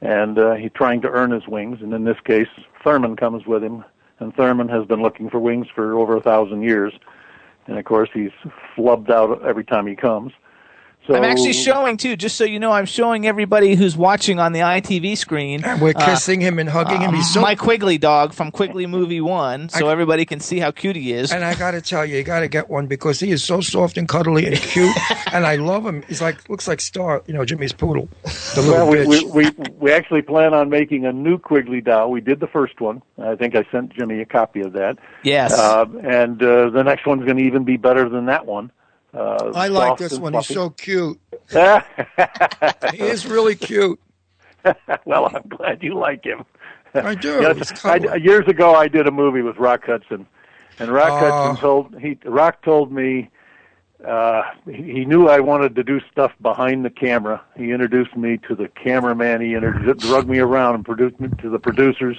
And 0.00 0.38
uh, 0.38 0.54
he's 0.54 0.72
trying 0.74 1.02
to 1.02 1.08
earn 1.08 1.30
his 1.30 1.46
wings. 1.46 1.78
And 1.82 1.92
in 1.92 2.04
this 2.04 2.18
case, 2.24 2.48
Thurman 2.82 3.14
comes 3.14 3.46
with 3.46 3.62
him. 3.62 3.84
And 4.18 4.34
Thurman 4.34 4.68
has 4.68 4.86
been 4.86 5.02
looking 5.02 5.30
for 5.30 5.38
wings 5.38 5.66
for 5.74 5.98
over 5.98 6.16
a 6.16 6.22
thousand 6.22 6.62
years. 6.62 6.92
And 7.66 7.78
of 7.78 7.84
course, 7.84 8.08
he's 8.12 8.32
flubbed 8.76 9.10
out 9.10 9.44
every 9.44 9.64
time 9.64 9.86
he 9.86 9.94
comes. 9.94 10.32
So 11.06 11.16
I'm 11.16 11.24
actually 11.24 11.52
showing 11.52 11.96
too, 11.96 12.14
just 12.14 12.36
so 12.36 12.44
you 12.44 12.60
know, 12.60 12.70
I'm 12.70 12.86
showing 12.86 13.26
everybody 13.26 13.74
who's 13.74 13.96
watching 13.96 14.38
on 14.38 14.52
the 14.52 14.60
ITV 14.60 15.18
screen. 15.18 15.64
and 15.64 15.80
we're 15.82 15.94
uh, 15.96 16.04
kissing 16.04 16.40
him 16.40 16.60
and 16.60 16.68
hugging 16.68 17.00
him. 17.00 17.12
He's 17.12 17.32
so. 17.32 17.40
my 17.40 17.56
Quigley 17.56 17.98
dog 17.98 18.32
from 18.32 18.52
Quigley 18.52 18.86
Movie 18.86 19.20
One, 19.20 19.68
so 19.68 19.88
I- 19.88 19.92
everybody 19.92 20.24
can 20.24 20.38
see 20.38 20.60
how 20.60 20.70
cute 20.70 20.94
he 20.94 21.12
is. 21.12 21.32
and 21.32 21.44
I 21.44 21.54
got 21.56 21.72
to 21.72 21.80
tell 21.80 22.06
you, 22.06 22.16
you 22.18 22.22
got 22.22 22.40
to 22.40 22.48
get 22.48 22.70
one 22.70 22.86
because 22.86 23.18
he 23.18 23.32
is 23.32 23.42
so 23.42 23.60
soft 23.60 23.96
and 23.98 24.08
cuddly 24.08 24.46
and 24.46 24.56
cute, 24.56 24.96
and 25.32 25.44
I 25.44 25.56
love 25.56 25.84
him. 25.84 26.02
He's 26.06 26.22
like 26.22 26.48
looks 26.48 26.68
like 26.68 26.80
Star, 26.80 27.22
you 27.26 27.34
know, 27.34 27.44
Jimmy's 27.44 27.72
poodle, 27.72 28.08
the 28.54 28.62
little 28.62 28.86
Well, 28.86 28.90
we, 28.90 28.96
bitch. 28.98 29.32
we, 29.34 29.50
we, 29.50 29.50
we 29.78 29.92
actually 29.92 30.22
plan 30.22 30.54
on 30.54 30.68
making 30.70 31.04
a 31.04 31.12
new 31.12 31.36
Quigley 31.36 31.80
doll. 31.80 32.12
We 32.12 32.20
did 32.20 32.38
the 32.38 32.46
first 32.46 32.80
one. 32.80 33.02
I 33.18 33.34
think 33.34 33.56
I 33.56 33.64
sent 33.72 33.92
Jimmy 33.92 34.20
a 34.20 34.24
copy 34.24 34.60
of 34.60 34.72
that. 34.74 34.98
yes. 35.24 35.52
Uh, 35.58 35.84
and 36.04 36.40
uh, 36.42 36.70
the 36.70 36.84
next 36.84 37.06
one's 37.06 37.24
going 37.24 37.38
to 37.38 37.42
even 37.42 37.64
be 37.64 37.76
better 37.76 38.08
than 38.08 38.26
that 38.26 38.46
one. 38.46 38.70
Uh, 39.14 39.52
I 39.54 39.68
like 39.68 39.98
this 39.98 40.18
one. 40.18 40.32
He's 40.34 40.46
so 40.46 40.70
cute. 40.70 41.20
He 42.92 43.00
is 43.00 43.26
really 43.26 43.54
cute. 43.54 44.00
well, 45.04 45.30
I'm 45.34 45.48
glad 45.48 45.82
you 45.82 45.94
like 45.94 46.24
him. 46.24 46.44
I 46.94 47.14
do. 47.14 47.44
I, 47.84 48.14
years 48.16 48.46
ago, 48.48 48.74
I 48.74 48.88
did 48.88 49.06
a 49.06 49.10
movie 49.10 49.42
with 49.42 49.56
Rock 49.56 49.84
Hudson, 49.86 50.26
and 50.78 50.90
Rock 50.90 51.10
Oh. 51.10 51.18
Hudson 51.18 51.60
told 51.60 52.00
he 52.00 52.18
Rock 52.24 52.62
told 52.62 52.92
me 52.92 53.30
uh, 54.06 54.42
he, 54.66 55.04
knew 55.04 55.28
I 55.28 55.40
wanted 55.40 55.74
to 55.76 55.84
do 55.84 56.00
stuff 56.10 56.32
behind 56.40 56.84
the 56.84 56.90
camera. 56.90 57.40
He 57.56 57.70
introduced 57.70 58.16
me 58.16 58.38
to 58.48 58.54
the 58.54 58.68
cameraman. 58.68 59.40
He 59.40 59.54
inter- 59.54 59.94
drug 59.94 60.28
me 60.28 60.38
around 60.38 60.74
and 60.74 60.84
produced 60.84 61.20
me 61.20 61.28
to 61.40 61.48
the 61.48 61.58
producers, 61.58 62.18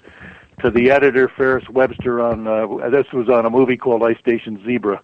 to 0.62 0.72
the 0.72 0.90
editor 0.92 1.28
Ferris 1.30 1.68
Webster 1.70 2.22
on 2.22 2.48
uh, 2.48 2.90
this 2.90 3.12
was 3.14 3.30
on 3.30 3.46
a 3.46 3.50
movie 3.50 3.78
called 3.78 4.02
Ice 4.04 4.18
Station 4.20 4.64
Zebra, 4.66 5.02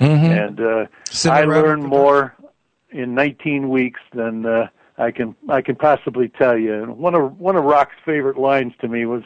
and 0.00 0.60
uh, 0.60 0.86
I 1.30 1.44
learned 1.44 1.84
more 1.84 2.34
in 2.90 3.14
19 3.14 3.68
weeks 3.68 4.00
than 4.12 4.46
uh, 4.46 4.68
I 4.98 5.10
can 5.10 5.34
I 5.48 5.60
can 5.62 5.76
possibly 5.76 6.28
tell 6.28 6.56
you. 6.56 6.74
And 6.74 6.98
one 6.98 7.14
of 7.14 7.38
one 7.38 7.56
of 7.56 7.64
Rock's 7.64 7.96
favorite 8.04 8.38
lines 8.38 8.72
to 8.80 8.88
me 8.88 9.06
was, 9.06 9.22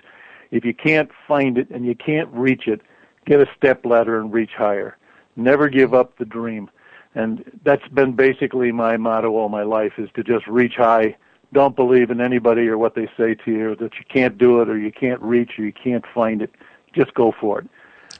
"If 0.51 0.65
you 0.65 0.75
can't 0.75 1.11
find 1.27 1.59
it 1.59 1.71
and 1.71 1.85
you 1.85 1.95
can't 1.95 2.29
reach 2.33 2.67
it, 2.67 2.81
get 3.27 3.41
a 3.41 3.47
step 3.57 3.85
ladder 3.85 4.19
and 4.19 4.33
reach 4.33 4.53
higher. 4.57 4.97
Never 5.37 5.69
give 5.69 5.95
up 5.95 6.17
the 6.19 6.25
dream." 6.25 6.71
And 7.15 7.45
that's 7.65 7.87
been 7.89 8.13
basically 8.13 8.73
my 8.73 8.97
motto 8.97 9.33
all 9.33 9.49
my 9.49 9.63
life: 9.63 9.93
is 9.99 10.09
to 10.15 10.23
just 10.23 10.47
reach 10.47 10.75
high. 10.77 11.17
Don't 11.53 11.77
believe 11.77 12.11
in 12.11 12.21
anybody 12.21 12.69
or 12.69 12.77
what 12.77 12.95
they 12.95 13.09
say 13.17 13.35
to 13.35 13.51
you 13.51 13.77
that 13.77 13.95
you 13.95 14.05
can't 14.09 14.37
do 14.37 14.61
it 14.61 14.69
or 14.69 14.79
you 14.79 14.93
can't 14.93 15.21
reach 15.23 15.59
or 15.59 15.65
you 15.65 15.73
can't 15.73 16.05
find 16.15 16.43
it. 16.43 16.51
Just 16.95 17.15
go 17.15 17.33
for 17.39 17.61
it. 17.61 17.69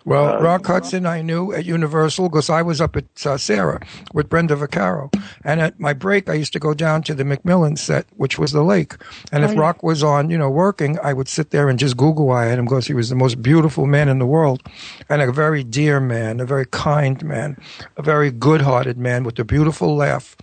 Well, 0.09 0.39
Uh, 0.39 0.41
Rock 0.41 0.67
Hudson, 0.67 1.05
I 1.05 1.21
knew 1.21 1.53
at 1.53 1.67
Universal 1.67 2.31
because 2.31 2.49
I 2.49 2.63
was 2.63 2.81
up 2.81 2.97
at 2.97 3.05
uh, 3.27 3.37
Sarah 3.37 3.81
with 4.15 4.31
Brenda 4.31 4.57
Vaccaro. 4.57 5.13
And 5.45 5.61
at 5.61 5.79
my 5.79 5.93
break, 5.93 6.31
I 6.31 6.33
used 6.33 6.55
to 6.55 6.59
go 6.59 6.73
down 6.73 7.03
to 7.03 7.15
the 7.15 7.25
McMillan 7.25 7.77
set, 7.77 8.07
which 8.17 8.39
was 8.39 8.53
the 8.53 8.63
lake. 8.63 8.95
And 9.33 9.45
if 9.45 9.55
Rock 9.55 9.83
was 9.83 10.03
on, 10.03 10.31
you 10.31 10.39
know, 10.39 10.49
working, 10.49 10.99
I 11.03 11.13
would 11.13 11.29
sit 11.29 11.51
there 11.51 11.69
and 11.69 11.79
just 11.79 11.99
Google 11.99 12.35
at 12.35 12.59
him 12.59 12.65
because 12.65 12.87
he 12.87 12.95
was 12.95 13.11
the 13.11 13.17
most 13.17 13.43
beautiful 13.43 13.85
man 13.87 14.09
in 14.09 14.19
the 14.19 14.27
world 14.27 14.63
and 15.11 15.21
a 15.21 15.31
very 15.31 15.63
dear 15.63 16.01
man, 16.01 16.41
a 16.41 16.47
very 16.47 16.65
kind 16.67 17.23
man, 17.23 17.59
a 17.99 18.03
very 18.03 18.31
good 18.31 18.63
hearted 18.63 18.97
man 18.97 19.25
with 19.25 19.39
a 19.39 19.45
beautiful 19.45 19.95
laugh. 19.95 20.37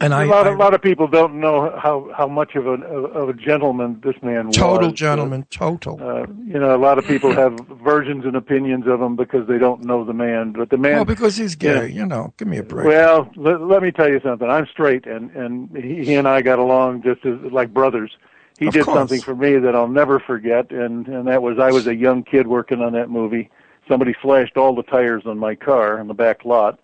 And 0.00 0.14
I, 0.14 0.24
a 0.24 0.26
lot, 0.26 0.46
I- 0.46 0.50
of, 0.50 0.54
a 0.54 0.58
lot 0.58 0.74
of 0.74 0.82
people 0.82 1.08
don't 1.08 1.40
know 1.40 1.76
how 1.78 2.08
how 2.16 2.28
much 2.28 2.54
of 2.54 2.66
a 2.66 2.70
of 2.84 3.28
a 3.28 3.32
gentleman 3.32 4.00
this 4.04 4.14
man 4.22 4.46
was. 4.48 4.56
total 4.56 4.90
Uh, 4.90 4.92
gentleman, 4.92 5.46
total. 5.50 5.98
Uh, 6.02 6.26
you 6.46 6.58
know, 6.58 6.74
a 6.74 6.78
lot 6.78 6.98
of 6.98 7.04
people 7.06 7.32
have 7.32 7.58
versions 7.82 8.24
and 8.24 8.36
opinions 8.36 8.86
of 8.86 9.00
him 9.00 9.16
because 9.16 9.46
they 9.48 9.58
don't 9.58 9.82
know 9.84 10.04
the 10.04 10.12
man. 10.12 10.52
But 10.52 10.70
the 10.70 10.76
man, 10.78 10.96
well, 10.96 11.04
because 11.04 11.36
he's 11.36 11.56
gay, 11.56 11.74
Yeah. 11.88 12.00
you 12.00 12.06
know. 12.06 12.32
Give 12.36 12.48
me 12.48 12.58
a 12.58 12.62
break. 12.62 12.86
well, 12.86 13.28
let, 13.36 13.60
let 13.60 13.82
me 13.82 13.90
tell 13.90 14.08
you 14.08 14.20
something. 14.20 14.48
I'm 14.48 14.66
straight, 14.66 15.06
and 15.06 15.30
and 15.32 15.76
he, 15.76 16.04
he 16.04 16.14
and 16.14 16.28
I 16.28 16.42
got 16.42 16.58
along 16.58 17.02
just 17.02 17.24
as 17.26 17.38
like 17.52 17.72
brothers. 17.74 18.16
He 18.58 18.66
Of 18.66 18.74
did 18.74 18.84
course. 18.84 18.96
something 18.98 19.20
for 19.20 19.36
me 19.36 19.56
that 19.58 19.74
I'll 19.76 19.88
never 19.88 20.18
forget, 20.20 20.70
and 20.70 21.06
and 21.08 21.26
that 21.28 21.42
was 21.42 21.58
I 21.58 21.70
was 21.70 21.86
a 21.86 21.94
young 21.94 22.22
kid 22.22 22.46
working 22.46 22.82
on 22.82 22.92
that 22.92 23.10
movie. 23.10 23.50
Somebody 23.88 24.14
slashed 24.20 24.56
all 24.56 24.74
the 24.74 24.82
tires 24.82 25.22
on 25.26 25.38
my 25.38 25.54
car 25.54 25.98
in 25.98 26.08
the 26.08 26.14
back 26.14 26.44
lot. 26.44 26.78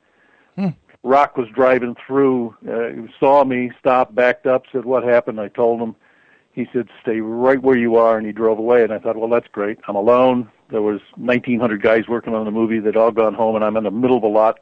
Rock 1.05 1.36
was 1.36 1.48
driving 1.50 1.94
through, 2.07 2.57
uh, 2.66 3.02
he 3.02 3.14
saw 3.20 3.44
me, 3.44 3.70
stopped, 3.78 4.14
backed 4.14 4.46
up, 4.46 4.64
said, 4.72 4.86
"What 4.86 5.05
happened?" 5.05 5.38
I 5.38 5.48
told 5.48 5.80
him. 5.80 5.94
He 6.52 6.66
said, 6.72 6.88
"Stay 7.02 7.20
right 7.20 7.62
where 7.62 7.76
you 7.76 7.96
are," 7.96 8.16
and 8.16 8.26
he 8.26 8.32
drove 8.32 8.59
away. 8.59 8.82
And 8.82 8.92
I 8.92 8.98
thought, 8.98 9.16
"Well, 9.16 9.28
that's 9.28 9.48
great. 9.48 9.78
I'm 9.86 9.96
alone. 9.96 10.48
There 10.70 10.80
was 10.80 11.02
1,900 11.16 11.82
guys 11.82 12.09
working 12.09 12.34
on 12.34 12.46
the 12.46 12.50
movie. 12.50 12.78
They'd 12.78 12.96
all 12.96 13.11
gone 13.11 13.34
home, 13.34 13.55
and 13.55 13.62
I'm 13.62 13.76
in 13.76 13.84
the 13.84 13.90
middle 13.90 14.16
of 14.16 14.22
a 14.22 14.28
lot 14.28 14.61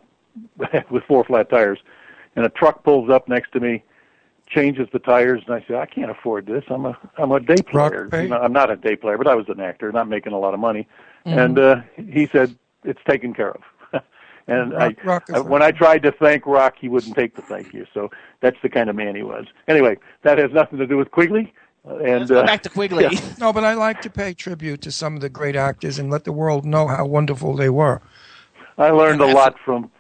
with 0.91 1.05
four 1.05 1.23
flat 1.23 1.49
tires. 1.49 1.79
And 2.35 2.45
a 2.45 2.49
truck 2.49 2.83
pulls 2.83 3.09
up 3.09 3.29
next 3.29 3.53
to 3.53 3.61
me, 3.61 3.85
changes 4.49 4.89
the 4.93 4.99
tires, 4.99 5.43
and 5.47 5.55
I 5.55 5.65
said, 5.69 5.77
"I 5.77 5.87
can't 5.87 6.11
afford 6.11 6.47
this. 6.47 6.65
I'm 6.69 6.87
a 6.87 6.99
I'm 7.19 7.31
a 7.31 7.39
day 7.39 7.63
player. 7.63 8.09
You 8.13 8.29
know, 8.29 8.41
I'm 8.41 8.53
not 8.53 8.69
a 8.69 8.77
day 8.77 8.97
player, 8.97 9.17
but 9.17 9.29
I 9.29 9.37
was 9.37 9.49
an 9.49 9.61
actor, 9.61 9.93
not 9.93 10.09
making 10.09 10.33
a 10.33 10.39
lot 10.41 10.55
of 10.55 10.61
money." 10.61 10.89
Mm-hmm. 11.25 11.39
And 11.39 11.59
uh, 11.61 11.83
he 11.95 12.27
said, 12.27 12.57
"It's 12.83 13.01
taken 13.07 13.33
care 13.33 13.53
of." 13.53 13.63
And 14.47 14.73
Rock- 14.73 14.99
I, 15.03 15.07
Rock 15.07 15.25
is 15.29 15.35
I, 15.35 15.39
a- 15.39 15.43
when 15.43 15.63
I 15.63 15.71
tried 15.71 16.03
to 16.05 16.13
thank 16.13 16.47
Rock, 16.47 16.75
he 16.81 16.89
wouldn't 16.89 17.15
take 17.15 17.37
the 17.37 17.43
thank 17.43 17.73
you. 17.73 17.87
So 17.95 18.11
that's 18.41 18.57
the 18.63 18.69
kind 18.69 18.91
of 18.91 18.97
man 18.97 19.15
he 19.15 19.23
was. 19.23 19.47
Anyway, 19.69 19.97
that 20.23 20.39
has 20.39 20.51
nothing 20.53 20.79
to 20.79 20.87
do 20.87 20.97
with 20.97 21.11
Quigley. 21.11 21.53
And 21.85 22.01
Let's 22.01 22.31
go 22.31 22.41
uh, 22.41 22.47
back 22.47 22.63
to 22.63 22.69
Quigley. 22.69 23.05
yeah. 23.11 23.21
No, 23.41 23.53
but 23.53 23.65
I 23.65 23.75
like 23.75 24.01
to 24.03 24.11
pay 24.11 24.35
tribute 24.35 24.83
to 24.83 24.93
some 24.93 25.17
of 25.17 25.21
the 25.21 25.29
great 25.29 25.57
actors 25.57 25.99
and 25.99 26.11
let 26.11 26.25
the 26.25 26.33
world 26.33 26.65
know 26.65 26.87
how 26.87 27.05
wonderful 27.07 27.57
they 27.57 27.71
were. 27.71 28.01
I 28.79 28.91
learned 28.91 29.21
a 29.21 29.27
lot 29.27 29.57
from 29.65 29.91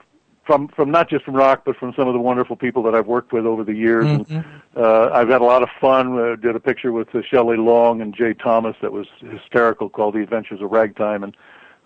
from 0.44 0.68
from 0.68 0.90
not 0.90 1.08
just 1.08 1.24
from 1.24 1.34
rock, 1.34 1.62
but 1.64 1.76
from 1.76 1.92
some 1.96 2.08
of 2.08 2.14
the 2.14 2.20
wonderful 2.20 2.56
people 2.56 2.82
that 2.84 2.94
I've 2.94 3.06
worked 3.06 3.32
with 3.32 3.46
over 3.46 3.64
the 3.64 3.74
years. 3.74 4.04
And, 4.06 4.44
uh, 4.76 5.10
I've 5.12 5.28
had 5.28 5.40
a 5.40 5.44
lot 5.44 5.62
of 5.62 5.68
fun. 5.80 6.18
Uh, 6.18 6.36
did 6.36 6.56
a 6.56 6.60
picture 6.60 6.92
with 6.92 7.14
uh, 7.14 7.22
Shelley 7.22 7.56
Long 7.56 8.00
and 8.00 8.14
Jay 8.14 8.32
Thomas 8.34 8.76
that 8.80 8.92
was 8.92 9.06
hysterical, 9.20 9.88
called 9.88 10.14
"The 10.14 10.20
Adventures 10.22 10.60
of 10.60 10.70
Ragtime," 10.70 11.22
and 11.24 11.36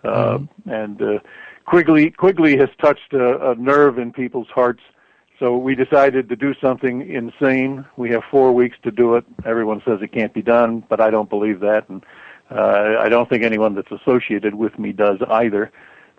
uh, 0.03 0.39
and 0.65 1.01
uh, 1.01 1.19
Quigley 1.67 2.09
Quigley 2.11 2.57
has 2.57 2.69
touched 2.81 3.13
a, 3.13 3.51
a 3.51 3.55
nerve 3.55 3.99
in 3.99 4.11
people's 4.11 4.47
hearts. 4.47 4.81
So 5.37 5.55
we 5.55 5.75
decided 5.75 6.29
to 6.29 6.35
do 6.35 6.55
something 6.59 7.07
insane. 7.07 7.85
We 7.95 8.09
have 8.09 8.23
four 8.31 8.51
weeks 8.53 8.77
to 8.83 8.89
do 8.89 9.15
it. 9.15 9.25
Everyone 9.45 9.83
says 9.85 9.99
it 10.01 10.11
can't 10.11 10.33
be 10.33 10.41
done, 10.41 10.83
but 10.89 10.99
I 10.99 11.11
don't 11.11 11.29
believe 11.29 11.59
that, 11.59 11.87
and 11.89 12.03
uh, 12.49 12.95
I 12.99 13.07
don't 13.07 13.29
think 13.29 13.43
anyone 13.43 13.75
that's 13.75 13.91
associated 13.91 14.55
with 14.55 14.79
me 14.79 14.93
does 14.93 15.19
either. 15.29 15.71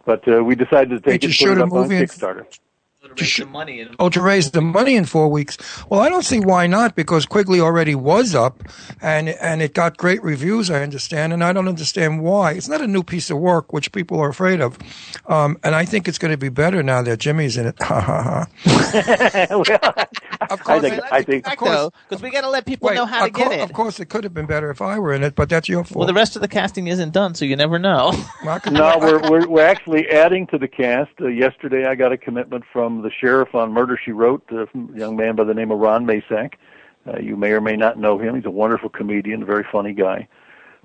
But 0.05 0.29
uh, 0.29 0.45
we 0.45 0.55
decided 0.55 0.91
to 0.91 1.01
take 1.01 1.25
you 1.25 1.31
it 1.31 1.39
put 1.39 1.49
it 1.49 1.59
a 1.59 1.65
up 1.65 1.73
on 1.73 1.89
movie 1.89 1.97
in- 3.11 3.17
Kickstarter. 3.17 3.21
Raise 3.21 3.37
some 3.37 3.51
money 3.53 3.81
and 3.81 3.97
Oh, 3.99 4.09
to 4.09 4.21
raise 4.21 4.51
the 4.51 4.61
money 4.61 4.95
in 4.97 5.05
four 5.05 5.29
weeks. 5.29 5.57
Well, 5.89 6.01
I 6.01 6.09
don't 6.09 6.25
see 6.25 6.41
why 6.41 6.67
not 6.67 6.95
because 6.95 7.27
Quigley 7.27 7.61
already 7.61 7.95
was 7.95 8.35
up, 8.35 8.63
and 9.03 9.29
and 9.29 9.63
it 9.63 9.75
got 9.75 9.97
great 9.97 10.23
reviews. 10.23 10.71
I 10.71 10.83
understand, 10.83 11.33
and 11.33 11.43
I 11.43 11.53
don't 11.53 11.69
understand 11.69 12.23
why. 12.23 12.53
It's 12.53 12.69
not 12.69 12.81
a 12.81 12.87
new 12.87 13.03
piece 13.03 13.31
of 13.31 13.39
work, 13.39 13.73
which 13.73 13.93
people 13.93 14.21
are 14.21 14.29
afraid 14.29 14.61
of, 14.61 14.79
um, 15.27 15.59
and 15.65 15.75
I 15.75 15.85
think 15.85 16.09
it's 16.09 16.19
going 16.19 16.33
to 16.33 16.39
be 16.39 16.49
better 16.49 16.83
now 16.83 17.03
that 17.03 17.19
Jimmy's 17.19 17.57
in 17.57 17.67
it. 17.67 17.77
Ha 17.83 18.01
ha 18.01 18.47
ha. 18.65 20.07
well, 20.41 20.49
Of 20.51 20.61
I 20.68 20.80
think 20.80 21.03
I 21.12 21.22
think 21.22 21.45
back 21.45 21.59
course. 21.59 21.91
because 22.09 22.22
we 22.22 22.30
got 22.30 22.43
to 22.43 22.51
let 22.51 22.64
people 22.66 22.89
Wait, 22.89 22.95
know 22.95 23.07
how 23.07 23.20
to 23.20 23.26
of, 23.26 23.32
cour- 23.32 23.49
get 23.49 23.61
of 23.61 23.70
it. 23.70 23.72
course, 23.72 24.01
it 24.01 24.07
could 24.07 24.24
have 24.24 24.34
been 24.34 24.47
better 24.47 24.70
if 24.70 24.80
I 24.80 24.99
were 24.99 25.12
in 25.12 25.22
it, 25.22 25.34
but 25.34 25.49
that's 25.49 25.68
your 25.68 25.84
fault. 25.84 25.97
Well, 25.99 26.07
the 26.07 26.14
rest 26.14 26.36
of 26.36 26.43
the 26.43 26.49
casting 26.49 26.86
isn't 26.86 27.12
done, 27.12 27.34
so 27.34 27.45
you 27.45 27.57
never 27.57 27.78
know. 27.78 28.12
Well, 28.45 28.55
I 28.55 28.59
could- 28.59 28.72
no, 28.72 28.99
we're 29.01 29.20
we're 29.30 29.49
we're 29.49 29.66
actually 29.66 30.09
adding 30.11 30.47
to 30.49 30.59
the 30.59 30.68
cast. 30.68 31.11
Uh, 31.20 31.28
yesterday, 31.28 31.86
I 31.86 31.95
got 31.95 32.12
a 32.12 32.16
commitment 32.18 32.64
from 32.72 33.03
the 33.03 33.11
sheriff 33.11 33.55
on 33.55 33.72
Murder 33.72 33.99
She 34.03 34.12
Wrote, 34.12 34.43
uh, 34.53 34.62
a 34.64 34.68
young 34.95 35.16
man 35.16 35.34
by 35.36 35.45
the 35.45 35.55
name 35.55 35.70
of 35.70 35.78
Ron 35.78 36.05
Masak. 36.07 36.55
Uh, 37.07 37.18
you 37.18 37.36
may 37.36 37.53
or 37.53 37.61
may 37.61 37.76
not 37.76 37.99
know 37.99 38.18
him. 38.18 38.34
He's 38.34 38.45
a 38.45 38.51
wonderful 38.51 38.89
comedian, 38.91 39.43
a 39.43 39.47
very 39.47 39.64
funny 39.70 39.93
guy. 39.93 40.28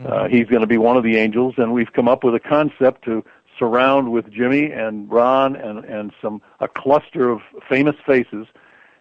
Uh, 0.03 0.27
he's 0.27 0.47
going 0.47 0.61
to 0.61 0.67
be 0.67 0.77
one 0.77 0.97
of 0.97 1.03
the 1.03 1.17
angels, 1.17 1.53
and 1.57 1.71
we've 1.73 1.91
come 1.93 2.07
up 2.07 2.23
with 2.23 2.33
a 2.33 2.39
concept 2.39 3.03
to 3.05 3.23
surround 3.59 4.11
with 4.11 4.31
Jimmy 4.31 4.71
and 4.71 5.09
Ron 5.11 5.55
and 5.55 5.85
and 5.85 6.11
some 6.21 6.41
a 6.59 6.67
cluster 6.67 7.29
of 7.29 7.41
famous 7.69 7.95
faces, 8.05 8.47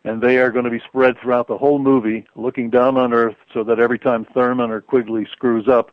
and 0.05 0.21
they 0.21 0.39
are 0.39 0.51
going 0.51 0.65
to 0.65 0.71
be 0.71 0.81
spread 0.81 1.19
throughout 1.19 1.47
the 1.47 1.59
whole 1.59 1.79
movie, 1.79 2.27
looking 2.35 2.71
down 2.71 2.97
on 2.97 3.13
Earth, 3.13 3.37
so 3.55 3.63
that 3.65 3.79
every 3.79 3.99
time 3.99 4.27
Thurman 4.35 4.71
or 4.71 4.81
Quigley 4.81 5.27
screws 5.31 5.69
up, 5.69 5.93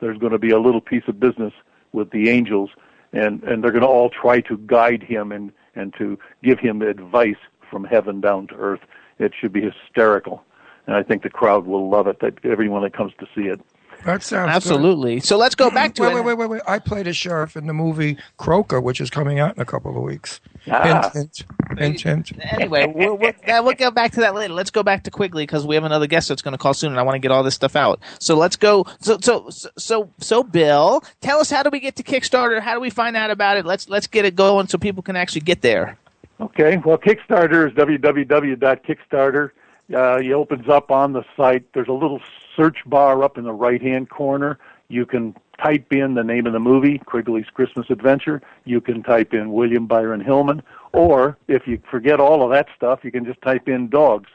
there's 0.00 0.18
going 0.18 0.32
to 0.32 0.38
be 0.38 0.50
a 0.50 0.60
little 0.60 0.80
piece 0.80 1.02
of 1.08 1.18
business 1.18 1.52
with 1.92 2.10
the 2.10 2.28
angels, 2.28 2.70
and 3.12 3.42
and 3.42 3.62
they're 3.62 3.72
going 3.72 3.82
to 3.82 3.88
all 3.88 4.10
try 4.10 4.40
to 4.42 4.58
guide 4.58 5.02
him 5.02 5.32
and 5.32 5.52
and 5.74 5.94
to 5.98 6.18
give 6.42 6.58
him 6.58 6.82
advice 6.82 7.36
from 7.70 7.84
heaven 7.84 8.20
down 8.20 8.46
to 8.48 8.54
earth. 8.54 8.80
It 9.18 9.32
should 9.38 9.52
be 9.52 9.62
hysterical, 9.62 10.44
and 10.86 10.94
I 10.94 11.02
think 11.02 11.22
the 11.22 11.30
crowd 11.30 11.66
will 11.66 11.88
love 11.88 12.06
it. 12.06 12.20
That 12.20 12.44
everyone 12.44 12.82
that 12.82 12.92
comes 12.92 13.12
to 13.18 13.26
see 13.34 13.48
it. 13.48 13.60
That 14.04 14.22
sounds 14.22 14.46
good. 14.46 14.56
Absolutely. 14.56 15.20
So 15.20 15.36
let's 15.36 15.54
go 15.54 15.70
back 15.70 15.94
to 15.94 16.02
Wait, 16.02 16.12
it. 16.12 16.14
wait, 16.14 16.24
wait, 16.24 16.38
wait, 16.38 16.50
wait. 16.50 16.62
I 16.66 16.78
played 16.78 17.06
a 17.06 17.12
sheriff 17.12 17.56
in 17.56 17.66
the 17.66 17.72
movie 17.72 18.16
Croker, 18.36 18.80
which 18.80 19.00
is 19.00 19.10
coming 19.10 19.38
out 19.38 19.56
in 19.56 19.62
a 19.62 19.64
couple 19.64 19.96
of 19.96 20.02
weeks. 20.02 20.40
Ah. 20.70 21.10
Hint, 21.12 21.44
hint, 21.78 22.00
hint, 22.00 22.28
hint. 22.28 22.52
Anyway, 22.52 22.92
we'll, 22.94 23.16
we'll, 23.16 23.32
we'll 23.46 23.72
get 23.72 23.94
back 23.94 24.12
to 24.12 24.20
that 24.20 24.34
later. 24.34 24.54
Let's 24.54 24.70
go 24.70 24.82
back 24.82 25.04
to 25.04 25.10
Quigley 25.10 25.44
because 25.44 25.66
we 25.66 25.74
have 25.74 25.84
another 25.84 26.06
guest 26.06 26.28
that's 26.28 26.42
going 26.42 26.52
to 26.52 26.58
call 26.58 26.74
soon, 26.74 26.90
and 26.90 27.00
I 27.00 27.02
want 27.02 27.16
to 27.16 27.20
get 27.20 27.30
all 27.30 27.42
this 27.42 27.54
stuff 27.54 27.76
out. 27.76 28.00
So 28.18 28.36
let's 28.36 28.56
go. 28.56 28.86
So, 29.00 29.18
so, 29.20 29.48
so, 29.76 30.10
so, 30.18 30.42
Bill, 30.42 31.02
tell 31.20 31.40
us 31.40 31.50
how 31.50 31.62
do 31.62 31.70
we 31.70 31.80
get 31.80 31.96
to 31.96 32.02
Kickstarter? 32.02 32.60
How 32.60 32.74
do 32.74 32.80
we 32.80 32.90
find 32.90 33.16
out 33.16 33.30
about 33.30 33.56
it? 33.56 33.66
Let's 33.66 33.88
let's 33.88 34.06
get 34.06 34.24
it 34.24 34.36
going 34.36 34.68
so 34.68 34.78
people 34.78 35.02
can 35.02 35.16
actually 35.16 35.42
get 35.42 35.62
there. 35.62 35.98
Okay, 36.40 36.76
well, 36.84 36.98
Kickstarter 36.98 37.68
is 37.68 37.74
www.kickstarter. 37.74 39.50
Uh, 39.92 40.18
it 40.18 40.32
opens 40.32 40.68
up 40.68 40.90
on 40.90 41.12
the 41.12 41.24
site. 41.36 41.72
There's 41.72 41.88
a 41.88 41.92
little 41.92 42.20
search 42.56 42.78
bar 42.86 43.22
up 43.22 43.38
in 43.38 43.44
the 43.44 43.52
right 43.52 43.80
hand 43.80 44.10
corner. 44.10 44.58
You 44.88 45.06
can 45.06 45.34
type 45.62 45.92
in 45.92 46.14
the 46.14 46.24
name 46.24 46.46
of 46.46 46.52
the 46.52 46.60
movie, 46.60 46.98
Quigley's 46.98 47.48
Christmas 47.52 47.86
Adventure. 47.90 48.42
You 48.64 48.80
can 48.80 49.02
type 49.02 49.32
in 49.32 49.52
William 49.52 49.86
Byron 49.86 50.20
Hillman. 50.20 50.62
Or 50.92 51.38
if 51.48 51.66
you 51.66 51.80
forget 51.90 52.20
all 52.20 52.42
of 52.42 52.50
that 52.50 52.68
stuff, 52.76 53.00
you 53.02 53.10
can 53.10 53.24
just 53.24 53.40
type 53.42 53.68
in 53.68 53.88
dogs. 53.88 54.28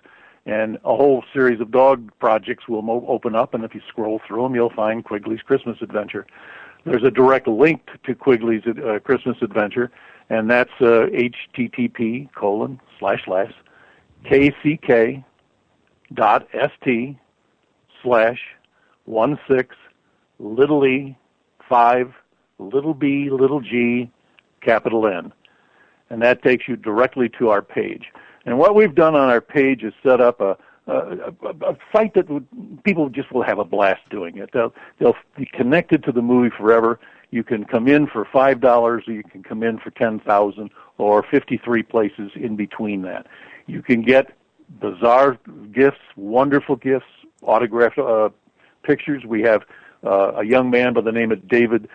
And 0.46 0.76
a 0.84 0.96
whole 0.96 1.24
series 1.34 1.62
of 1.62 1.72
dog 1.72 2.12
projects 2.20 2.68
will 2.68 2.82
mo- 2.82 3.06
open 3.08 3.36
up. 3.36 3.54
And 3.54 3.64
if 3.64 3.74
you 3.74 3.82
scroll 3.88 4.22
through 4.28 4.44
them, 4.44 4.56
you'll 4.56 4.70
find 4.70 5.04
Quigley's 5.06 5.42
Christmas 5.42 5.78
Adventure. 5.82 6.26
There's 6.86 7.04
a 7.04 7.12
direct 7.12 7.48
link 7.48 7.88
to 8.04 8.14
Quigley's 8.14 8.64
uh, 8.68 9.00
Christmas 9.00 9.38
Adventure, 9.42 9.90
and 10.30 10.50
that's 10.50 10.72
uh, 10.82 11.08
http 11.14 12.30
colon 12.34 12.82
slash 13.00 13.24
slash 13.24 13.54
kck 14.26 15.24
dot 16.14 16.48
st 16.54 17.18
slash 18.02 18.40
one 19.06 19.40
six 19.50 19.76
little 20.40 20.86
e 20.86 21.18
five 21.68 22.14
little 22.60 22.94
b 22.94 23.30
little 23.30 23.62
g 23.62 24.12
capital 24.62 25.08
N, 25.08 25.34
and 26.10 26.22
that 26.22 26.42
takes 26.44 26.68
you 26.68 26.76
directly 26.76 27.30
to 27.40 27.50
our 27.50 27.62
page. 27.62 28.12
And 28.46 28.58
what 28.58 28.76
we've 28.76 28.96
done 28.96 29.16
on 29.16 29.30
our 29.30 29.42
page 29.42 29.84
is 29.84 29.94
set 30.04 30.22
up 30.22 30.42
a 30.42 30.58
a, 30.86 30.92
a, 30.92 31.50
a 31.62 31.78
site 31.94 32.14
that 32.14 32.30
would, 32.30 32.46
people 32.84 33.08
just 33.10 33.32
will 33.32 33.44
have 33.44 33.58
a 33.58 33.64
blast 33.64 34.02
doing 34.10 34.38
it. 34.38 34.50
They'll 34.54 34.74
they'll 35.00 35.16
be 35.38 35.46
connected 35.46 36.04
to 36.04 36.12
the 36.12 36.22
movie 36.22 36.54
forever. 36.56 37.00
You 37.32 37.44
can 37.44 37.64
come 37.64 37.88
in 37.88 38.08
for 38.08 38.26
five 38.26 38.60
dollars, 38.60 39.06
or 39.08 39.14
you 39.14 39.24
can 39.24 39.44
come 39.44 39.64
in 39.64 39.80
for 39.80 39.92
ten 39.92 40.20
thousand, 40.20 40.72
or 40.98 41.24
53 41.24 41.84
places 41.84 42.32
in 42.36 42.56
between 42.56 43.02
that. 43.04 43.28
You 43.66 43.82
can 43.82 44.02
get 44.02 44.36
bizarre 44.80 45.38
gifts, 45.72 46.00
wonderful 46.16 46.76
gifts, 46.76 47.06
autographed 47.42 47.98
uh, 47.98 48.30
pictures. 48.84 49.24
We 49.26 49.42
have 49.44 49.64
uh, 50.04 50.34
a 50.38 50.44
young 50.46 50.70
man 50.70 50.94
by 50.94 51.02
the 51.02 51.12
name 51.12 51.32
of 51.32 51.48
David 51.48 51.88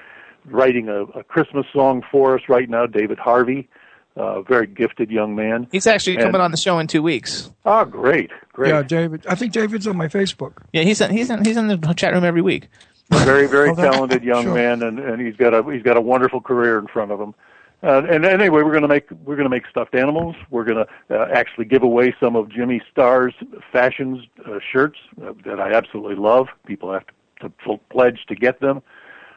writing 0.46 0.88
a, 0.88 1.02
a 1.04 1.22
Christmas 1.24 1.66
song 1.72 2.02
for 2.10 2.34
us 2.36 2.42
right 2.48 2.68
now, 2.70 2.86
David 2.86 3.18
Harvey, 3.18 3.68
a 4.16 4.42
very 4.42 4.66
gifted 4.66 5.10
young 5.10 5.34
man. 5.34 5.66
He's 5.70 5.86
actually 5.86 6.16
And- 6.16 6.24
coming 6.24 6.40
on 6.40 6.50
the 6.50 6.56
show 6.56 6.78
in 6.78 6.86
two 6.86 7.02
weeks. 7.02 7.50
Oh, 7.64 7.84
great, 7.84 8.30
great. 8.52 8.70
Yeah, 8.70 8.82
David. 8.82 9.26
I 9.28 9.34
think 9.34 9.52
David's 9.52 9.86
on 9.86 9.96
my 9.96 10.08
Facebook. 10.08 10.54
Yeah, 10.72 10.82
he's 10.82 11.00
in, 11.00 11.10
he's 11.10 11.30
in, 11.30 11.44
he's 11.44 11.56
in 11.56 11.68
the 11.68 11.76
chat 11.94 12.14
room 12.14 12.24
every 12.24 12.42
week. 12.42 12.68
very 13.10 13.46
very 13.46 13.74
talented 13.76 14.22
young 14.22 14.44
sure. 14.44 14.54
man 14.54 14.82
and 14.82 14.98
and 14.98 15.20
he's 15.20 15.34
got 15.36 15.54
a 15.54 15.62
he's 15.72 15.82
got 15.82 15.96
a 15.96 16.00
wonderful 16.00 16.42
career 16.42 16.78
in 16.78 16.86
front 16.86 17.10
of 17.10 17.18
him 17.18 17.34
uh, 17.82 18.02
and 18.10 18.24
anyway 18.24 18.62
we're 18.62 18.70
going 18.70 18.82
to 18.82 18.88
make 18.88 19.10
we're 19.24 19.36
going 19.36 19.44
to 19.44 19.50
make 19.50 19.66
stuffed 19.68 19.94
animals. 19.94 20.34
We're 20.50 20.64
going 20.64 20.84
to 20.84 21.16
uh, 21.20 21.28
actually 21.32 21.66
give 21.66 21.82
away 21.82 22.14
some 22.20 22.36
of 22.36 22.48
Jimmy 22.50 22.82
Star's 22.90 23.34
fashions 23.72 24.24
uh, 24.46 24.58
shirts 24.72 24.98
uh, 25.22 25.32
that 25.44 25.60
i 25.60 25.72
absolutely 25.72 26.16
love. 26.16 26.48
People 26.66 26.92
have 26.92 27.04
to, 27.40 27.52
to 27.66 27.78
pledge 27.90 28.24
to 28.28 28.34
get 28.34 28.60
them. 28.60 28.82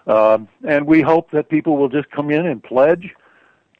Um, 0.07 0.47
and 0.67 0.87
we 0.87 1.01
hope 1.01 1.29
that 1.31 1.49
people 1.49 1.77
will 1.77 1.89
just 1.89 2.09
come 2.09 2.31
in 2.31 2.45
and 2.47 2.63
pledge 2.63 3.11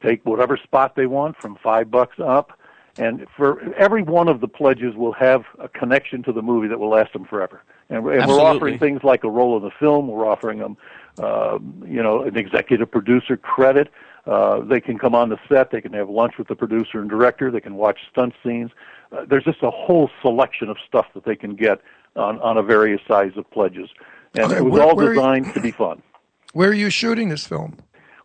take 0.04 0.26
whatever 0.26 0.58
spot 0.58 0.96
they 0.96 1.06
want 1.06 1.40
from 1.42 1.56
five 1.64 1.90
bucks 1.92 2.18
up. 2.20 2.58
And 2.98 3.26
for 3.38 3.62
every 3.76 4.04
one 4.04 4.28
of 4.28 4.42
the 4.42 4.48
pledges 4.48 4.96
will 4.96 5.14
have 5.14 5.46
a 5.60 5.70
connection 5.70 6.24
to 6.24 6.34
the 6.34 6.42
movie 6.42 6.68
that 6.68 6.80
will 6.80 6.90
last 6.90 7.14
them 7.14 7.24
forever. 7.26 7.64
And, 7.90 8.04
we're- 8.04 8.18
and 8.20 8.28
we're 8.30 8.40
offering 8.58 8.74
things 8.80 9.04
like 9.04 9.24
a 9.24 9.30
role 9.30 9.56
in 9.58 9.64
the 9.64 9.72
film. 9.80 10.08
We're 10.08 10.26
offering 10.28 10.60
them 10.60 10.78
uh, 11.20 11.60
you 11.86 12.02
know 12.02 12.24
an 12.24 12.38
executive 12.38 12.90
producer 12.92 13.36
credit 13.38 13.90
uh, 14.28 14.60
they 14.62 14.80
can 14.80 14.98
come 14.98 15.16
on 15.16 15.30
the 15.30 15.40
set 15.50 15.72
they 15.72 15.82
can 15.82 15.94
have 15.94 16.10
lunch 16.10 16.38
with 16.38 16.48
the 16.48 16.56
producer 16.56 17.00
and 17.00 17.10
director 17.10 17.52
they 17.52 17.62
can 17.62 17.76
watch 17.76 18.00
stunt 18.12 18.34
scenes 18.44 18.72
uh, 19.12 19.26
there's 19.30 19.44
just 19.44 19.62
a 19.64 19.72
whole 19.72 20.10
selection 20.22 20.70
of 20.70 20.78
stuff 20.88 21.06
that 21.14 21.26
they 21.26 21.36
can 21.36 21.56
get 21.56 21.82
on, 22.16 22.40
on 22.42 22.58
a 22.58 22.64
various 22.64 23.02
size 23.08 23.32
of 23.36 23.50
pledges 23.52 23.90
and 24.36 24.46
Okay, 24.46 24.58
it 24.58 24.64
was 24.64 24.74
where- 24.74 24.84
all 24.84 24.96
designed 24.96 25.54
to 25.54 25.62
be 25.62 25.72
fun 25.72 26.02
Where 26.54 26.70
are 26.70 26.74
you 26.74 26.90
shooting 26.90 27.30
this 27.30 27.48
film? 27.48 27.78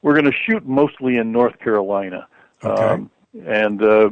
we're 0.03 0.13
going 0.15 0.25
to 0.25 0.33
shoot 0.33 0.65
mostly 0.67 1.17
in 1.17 1.33
North 1.33 1.59
Carolina. 1.59 2.29
Okay. 2.63 2.83
Um, 2.83 3.11
and 3.45 3.83
uh, 3.83 4.11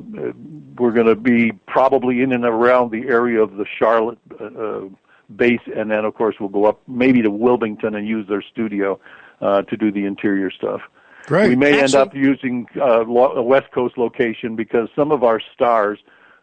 we're 0.76 0.90
going 0.92 1.06
to 1.06 1.14
be 1.14 1.52
probably 1.68 2.20
in 2.22 2.32
and 2.32 2.44
around 2.44 2.90
the 2.90 3.06
area 3.08 3.40
of 3.40 3.56
the 3.56 3.64
Charlotte 3.78 4.18
uh, 4.40 4.44
uh, 4.44 4.88
base, 5.36 5.60
and 5.74 5.90
then 5.90 6.04
of 6.04 6.14
course 6.14 6.36
we'll 6.40 6.48
go 6.48 6.64
up 6.64 6.80
maybe 6.88 7.22
to 7.22 7.30
Wilmington 7.30 7.94
and 7.94 8.06
use 8.08 8.26
their 8.28 8.42
studio 8.42 8.98
uh, 9.40 9.62
to 9.62 9.76
do 9.76 9.90
the 9.92 10.04
interior 10.04 10.50
stuff. 10.50 10.80
Great. 11.26 11.48
We 11.48 11.56
may 11.56 11.80
end 11.80 11.94
up 11.94 12.14
using 12.14 12.66
uh, 12.76 13.04
a 13.06 13.42
West 13.42 13.70
Coast 13.72 13.96
location 13.96 14.56
because 14.56 14.88
some 14.94 15.10
of 15.10 15.22
our 15.22 15.40
stars 15.54 15.98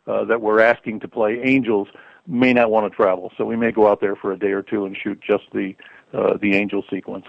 uh, 0.08 0.26
that 0.26 0.42
we're 0.42 0.60
asking 0.60 1.02
to 1.02 1.08
play 1.08 1.40
angels 1.44 1.88
may 2.28 2.54
not 2.54 2.72
want 2.72 2.92
to 2.92 2.96
travel, 2.96 3.32
so 3.38 3.46
we 3.46 3.56
may 3.56 3.72
go 3.72 3.88
out 3.88 4.02
there 4.02 4.16
for 4.16 4.32
a 4.32 4.40
day 4.40 4.52
or 4.52 4.64
two 4.64 4.86
and 4.86 4.98
shoot 4.98 5.20
just 5.22 5.44
the 5.54 5.76
uh, 6.14 6.38
the 6.42 6.56
angel 6.56 6.84
sequence. 6.90 7.26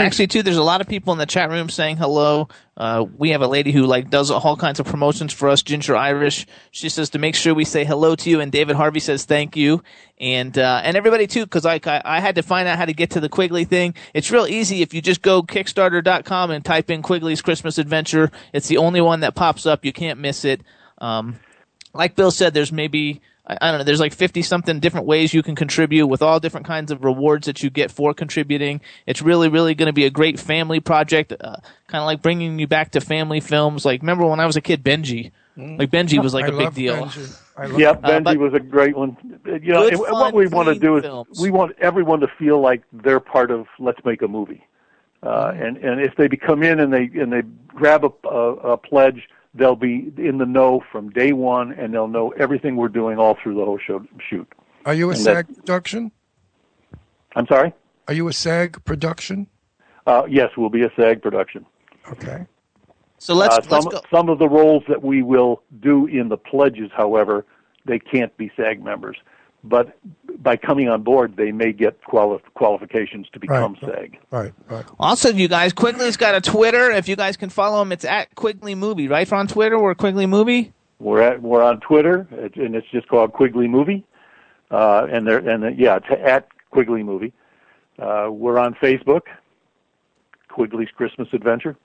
Actually, 0.00 0.28
too, 0.28 0.42
there's 0.42 0.56
a 0.56 0.62
lot 0.62 0.80
of 0.80 0.86
people 0.86 1.12
in 1.12 1.18
the 1.18 1.26
chat 1.26 1.50
room 1.50 1.68
saying 1.68 1.96
hello. 1.96 2.48
Uh, 2.76 3.04
we 3.18 3.30
have 3.30 3.42
a 3.42 3.48
lady 3.48 3.72
who 3.72 3.84
like 3.84 4.10
does 4.10 4.30
all 4.30 4.56
kinds 4.56 4.80
of 4.80 4.86
promotions 4.86 5.32
for 5.32 5.48
us, 5.48 5.62
Ginger 5.62 5.96
Irish. 5.96 6.46
She 6.70 6.88
says 6.88 7.10
to 7.10 7.18
make 7.18 7.34
sure 7.34 7.54
we 7.54 7.64
say 7.64 7.84
hello 7.84 8.14
to 8.14 8.30
you, 8.30 8.40
and 8.40 8.52
David 8.52 8.76
Harvey 8.76 9.00
says 9.00 9.24
thank 9.24 9.56
you, 9.56 9.82
and 10.18 10.56
uh, 10.56 10.80
and 10.84 10.96
everybody 10.96 11.26
too, 11.26 11.44
because 11.44 11.66
I, 11.66 11.80
I 11.84 12.02
I 12.04 12.20
had 12.20 12.36
to 12.36 12.42
find 12.42 12.68
out 12.68 12.78
how 12.78 12.84
to 12.84 12.92
get 12.94 13.10
to 13.10 13.20
the 13.20 13.28
Quigley 13.28 13.64
thing. 13.64 13.94
It's 14.14 14.30
real 14.30 14.46
easy 14.46 14.82
if 14.82 14.94
you 14.94 15.02
just 15.02 15.22
go 15.22 15.42
Kickstarter.com 15.42 16.50
and 16.50 16.64
type 16.64 16.90
in 16.90 17.02
Quigley's 17.02 17.42
Christmas 17.42 17.78
Adventure. 17.78 18.30
It's 18.52 18.68
the 18.68 18.78
only 18.78 19.00
one 19.00 19.20
that 19.20 19.34
pops 19.34 19.66
up. 19.66 19.84
You 19.84 19.92
can't 19.92 20.20
miss 20.20 20.44
it. 20.44 20.62
Um, 20.98 21.40
like 21.94 22.16
Bill 22.16 22.30
said, 22.30 22.54
there's 22.54 22.72
maybe 22.72 23.20
I, 23.60 23.68
I 23.68 23.70
don't 23.70 23.78
know, 23.78 23.84
there's 23.84 24.00
like 24.00 24.12
fifty 24.14 24.42
something 24.42 24.80
different 24.80 25.06
ways 25.06 25.32
you 25.34 25.42
can 25.42 25.54
contribute 25.54 26.06
with 26.06 26.22
all 26.22 26.40
different 26.40 26.66
kinds 26.66 26.90
of 26.90 27.04
rewards 27.04 27.46
that 27.46 27.62
you 27.62 27.70
get 27.70 27.90
for 27.90 28.14
contributing. 28.14 28.80
It's 29.06 29.22
really, 29.22 29.48
really 29.48 29.74
going 29.74 29.86
to 29.86 29.92
be 29.92 30.04
a 30.04 30.10
great 30.10 30.38
family 30.40 30.80
project, 30.80 31.32
uh, 31.32 31.56
kind 31.88 32.02
of 32.02 32.06
like 32.06 32.22
bringing 32.22 32.58
you 32.58 32.66
back 32.66 32.90
to 32.92 33.00
family 33.00 33.40
films. 33.40 33.84
Like 33.84 34.00
remember 34.02 34.26
when 34.26 34.40
I 34.40 34.46
was 34.46 34.56
a 34.56 34.60
kid, 34.60 34.82
Benji. 34.82 35.32
Like 35.56 35.90
Benji 35.90 36.20
was 36.22 36.32
like 36.32 36.46
I 36.46 36.48
a 36.48 36.56
big 36.56 36.74
deal. 36.74 36.96
Benji. 37.06 37.38
I 37.58 37.66
love 37.66 37.78
Yeah, 37.80 37.90
Uh, 37.90 37.94
Benji 37.96 38.24
but- 38.24 38.38
was 38.38 38.54
a 38.54 38.60
great 38.60 38.96
one. 38.96 39.16
Uh, 39.46 39.54
You 39.56 39.72
know, 39.74 39.82
Good, 39.82 39.92
and 39.92 40.00
what 40.00 40.10
fun, 40.10 40.34
we 40.34 40.46
want 40.48 40.68
to 40.68 40.74
do 40.74 40.96
is 40.96 41.02
films. 41.02 41.38
we 41.40 41.50
want 41.50 41.76
everyone 41.78 42.20
to 42.20 42.28
feel 42.38 42.58
like 42.60 42.82
they're 42.92 43.20
part 43.20 43.50
of 43.50 43.66
Let's 43.78 44.02
Make 44.04 44.22
a 44.22 44.28
Movie. 44.28 44.66
Uh, 45.22 45.28
Mm-hmm. 45.52 45.62
and 45.62 45.76
and 45.76 46.00
if 46.00 46.16
they 46.16 46.28
come 46.28 46.62
in 46.62 46.80
and 46.80 46.92
they 46.92 47.10
and 47.20 47.30
they 47.32 47.42
grab 47.68 48.04
a, 48.04 48.28
a, 48.28 48.54
a 48.72 48.76
pledge, 48.78 49.28
they'll 49.54 49.76
be 49.76 50.12
in 50.16 50.38
the 50.38 50.46
know 50.46 50.82
from 50.90 51.10
day 51.10 51.32
one, 51.32 51.72
and 51.72 51.92
they'll 51.92 52.08
know 52.08 52.30
everything 52.30 52.76
we're 52.76 52.88
doing 52.88 53.18
all 53.18 53.36
through 53.42 53.54
the 53.54 53.64
whole 53.64 53.78
show 53.78 54.04
shoot. 54.28 54.50
Are 54.84 54.94
you 54.94 55.10
a 55.10 55.12
And 55.12 55.20
SAG 55.20 55.54
production? 55.56 56.10
I'm 57.36 57.46
sorry. 57.46 57.72
Are 58.08 58.14
you 58.14 58.28
a 58.28 58.32
SAG 58.32 58.84
production? 58.84 59.46
Uh, 60.06 60.24
yes, 60.28 60.50
we'll 60.56 60.70
be 60.70 60.82
a 60.82 60.90
SAG 60.96 61.22
production. 61.22 61.64
Okay. 62.10 62.46
So 63.18 63.34
let's 63.34 63.56
uh, 63.56 63.60
let's 63.70 63.84
some 63.84 63.92
go. 63.92 64.00
some 64.10 64.28
of 64.28 64.38
the 64.38 64.48
roles 64.48 64.82
that 64.88 65.02
we 65.02 65.22
will 65.22 65.62
do 65.80 66.06
in 66.06 66.28
the 66.28 66.36
pledges, 66.36 66.90
however, 66.96 67.46
they 67.84 67.98
can't 67.98 68.36
be 68.36 68.50
SAG 68.56 68.82
members. 68.82 69.16
But 69.64 69.96
by 70.38 70.56
coming 70.56 70.88
on 70.88 71.02
board, 71.02 71.36
they 71.36 71.52
may 71.52 71.72
get 71.72 72.02
quali- 72.04 72.40
qualifications 72.54 73.28
to 73.32 73.38
become 73.38 73.76
Right. 73.82 73.94
SAG. 73.94 74.18
Right. 74.30 74.52
Right. 74.68 74.84
Also, 74.98 75.30
you 75.30 75.46
guys, 75.48 75.72
Quigley's 75.72 76.16
got 76.16 76.34
a 76.34 76.40
Twitter. 76.40 76.90
If 76.90 77.08
you 77.08 77.14
guys 77.14 77.36
can 77.36 77.48
follow 77.48 77.80
him, 77.82 77.92
it's 77.92 78.04
at 78.04 78.34
Quigley 78.34 78.74
Movie, 78.74 79.06
right? 79.08 79.30
On 79.32 79.46
Twitter, 79.46 79.80
we're 79.80 79.94
Quigley 79.94 80.26
Movie. 80.26 80.72
We're 80.98 81.20
at 81.22 81.42
we're 81.42 81.62
on 81.62 81.80
Twitter, 81.80 82.26
and 82.30 82.74
it's 82.76 82.88
just 82.90 83.08
called 83.08 83.32
Quigley 83.32 83.66
Movie, 83.68 84.04
uh, 84.70 85.06
and 85.10 85.26
there 85.26 85.38
and 85.38 85.64
uh, 85.64 85.68
yeah, 85.76 85.96
it's 85.96 86.06
at 86.24 86.46
Quigley 86.70 87.02
Movie. 87.02 87.32
Uh, 87.98 88.28
we're 88.30 88.58
on 88.58 88.74
Facebook, 88.74 89.22
Quigley's 90.48 90.90
Christmas 90.96 91.28
Adventure. 91.32 91.76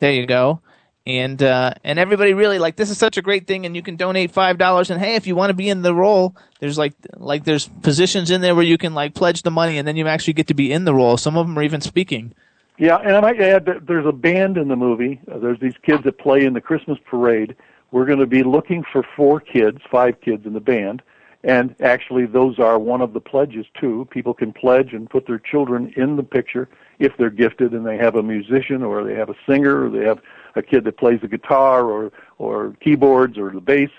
There 0.00 0.12
you 0.12 0.26
go. 0.26 0.60
And 1.08 1.42
uh, 1.42 1.72
and 1.84 1.98
everybody 1.98 2.34
really 2.34 2.58
like 2.58 2.76
this 2.76 2.90
is 2.90 2.98
such 2.98 3.16
a 3.16 3.22
great 3.22 3.46
thing, 3.46 3.64
and 3.64 3.74
you 3.74 3.80
can 3.80 3.96
donate 3.96 4.30
five 4.30 4.58
dollars. 4.58 4.90
And 4.90 5.00
hey, 5.00 5.14
if 5.14 5.26
you 5.26 5.34
want 5.34 5.48
to 5.48 5.54
be 5.54 5.70
in 5.70 5.80
the 5.80 5.94
role, 5.94 6.36
there's 6.60 6.76
like 6.76 6.92
like 7.16 7.44
there's 7.44 7.66
positions 7.80 8.30
in 8.30 8.42
there 8.42 8.54
where 8.54 8.62
you 8.62 8.76
can 8.76 8.92
like 8.92 9.14
pledge 9.14 9.40
the 9.40 9.50
money, 9.50 9.78
and 9.78 9.88
then 9.88 9.96
you 9.96 10.06
actually 10.06 10.34
get 10.34 10.48
to 10.48 10.54
be 10.54 10.70
in 10.70 10.84
the 10.84 10.92
role. 10.92 11.16
Some 11.16 11.38
of 11.38 11.46
them 11.46 11.58
are 11.58 11.62
even 11.62 11.80
speaking. 11.80 12.34
Yeah, 12.76 12.96
and 12.96 13.16
I 13.16 13.20
might 13.20 13.40
add 13.40 13.64
that 13.64 13.86
there's 13.86 14.04
a 14.04 14.12
band 14.12 14.58
in 14.58 14.68
the 14.68 14.76
movie. 14.76 15.18
Uh, 15.32 15.38
there's 15.38 15.58
these 15.60 15.74
kids 15.82 16.04
that 16.04 16.18
play 16.18 16.44
in 16.44 16.52
the 16.52 16.60
Christmas 16.60 16.98
parade. 17.06 17.56
We're 17.90 18.04
going 18.04 18.18
to 18.18 18.26
be 18.26 18.42
looking 18.42 18.84
for 18.92 19.02
four 19.16 19.40
kids, 19.40 19.78
five 19.90 20.20
kids 20.20 20.44
in 20.44 20.52
the 20.52 20.60
band, 20.60 21.00
and 21.42 21.74
actually 21.80 22.26
those 22.26 22.58
are 22.58 22.78
one 22.78 23.00
of 23.00 23.14
the 23.14 23.20
pledges 23.20 23.64
too. 23.80 24.06
People 24.10 24.34
can 24.34 24.52
pledge 24.52 24.92
and 24.92 25.08
put 25.08 25.26
their 25.26 25.38
children 25.38 25.90
in 25.96 26.16
the 26.16 26.22
picture 26.22 26.68
if 26.98 27.16
they're 27.16 27.30
gifted 27.30 27.72
and 27.72 27.86
they 27.86 27.96
have 27.96 28.14
a 28.14 28.22
musician 28.22 28.82
or 28.82 29.02
they 29.04 29.14
have 29.14 29.30
a 29.30 29.36
singer 29.48 29.86
or 29.86 29.90
they 29.90 30.04
have 30.04 30.20
a 30.56 30.62
kid 30.62 30.84
that 30.84 30.96
plays 30.98 31.20
the 31.20 31.28
guitar 31.28 31.84
or 31.84 32.10
or 32.38 32.74
keyboards 32.82 33.36
or 33.38 33.50
the 33.50 33.60
bass, 33.60 33.90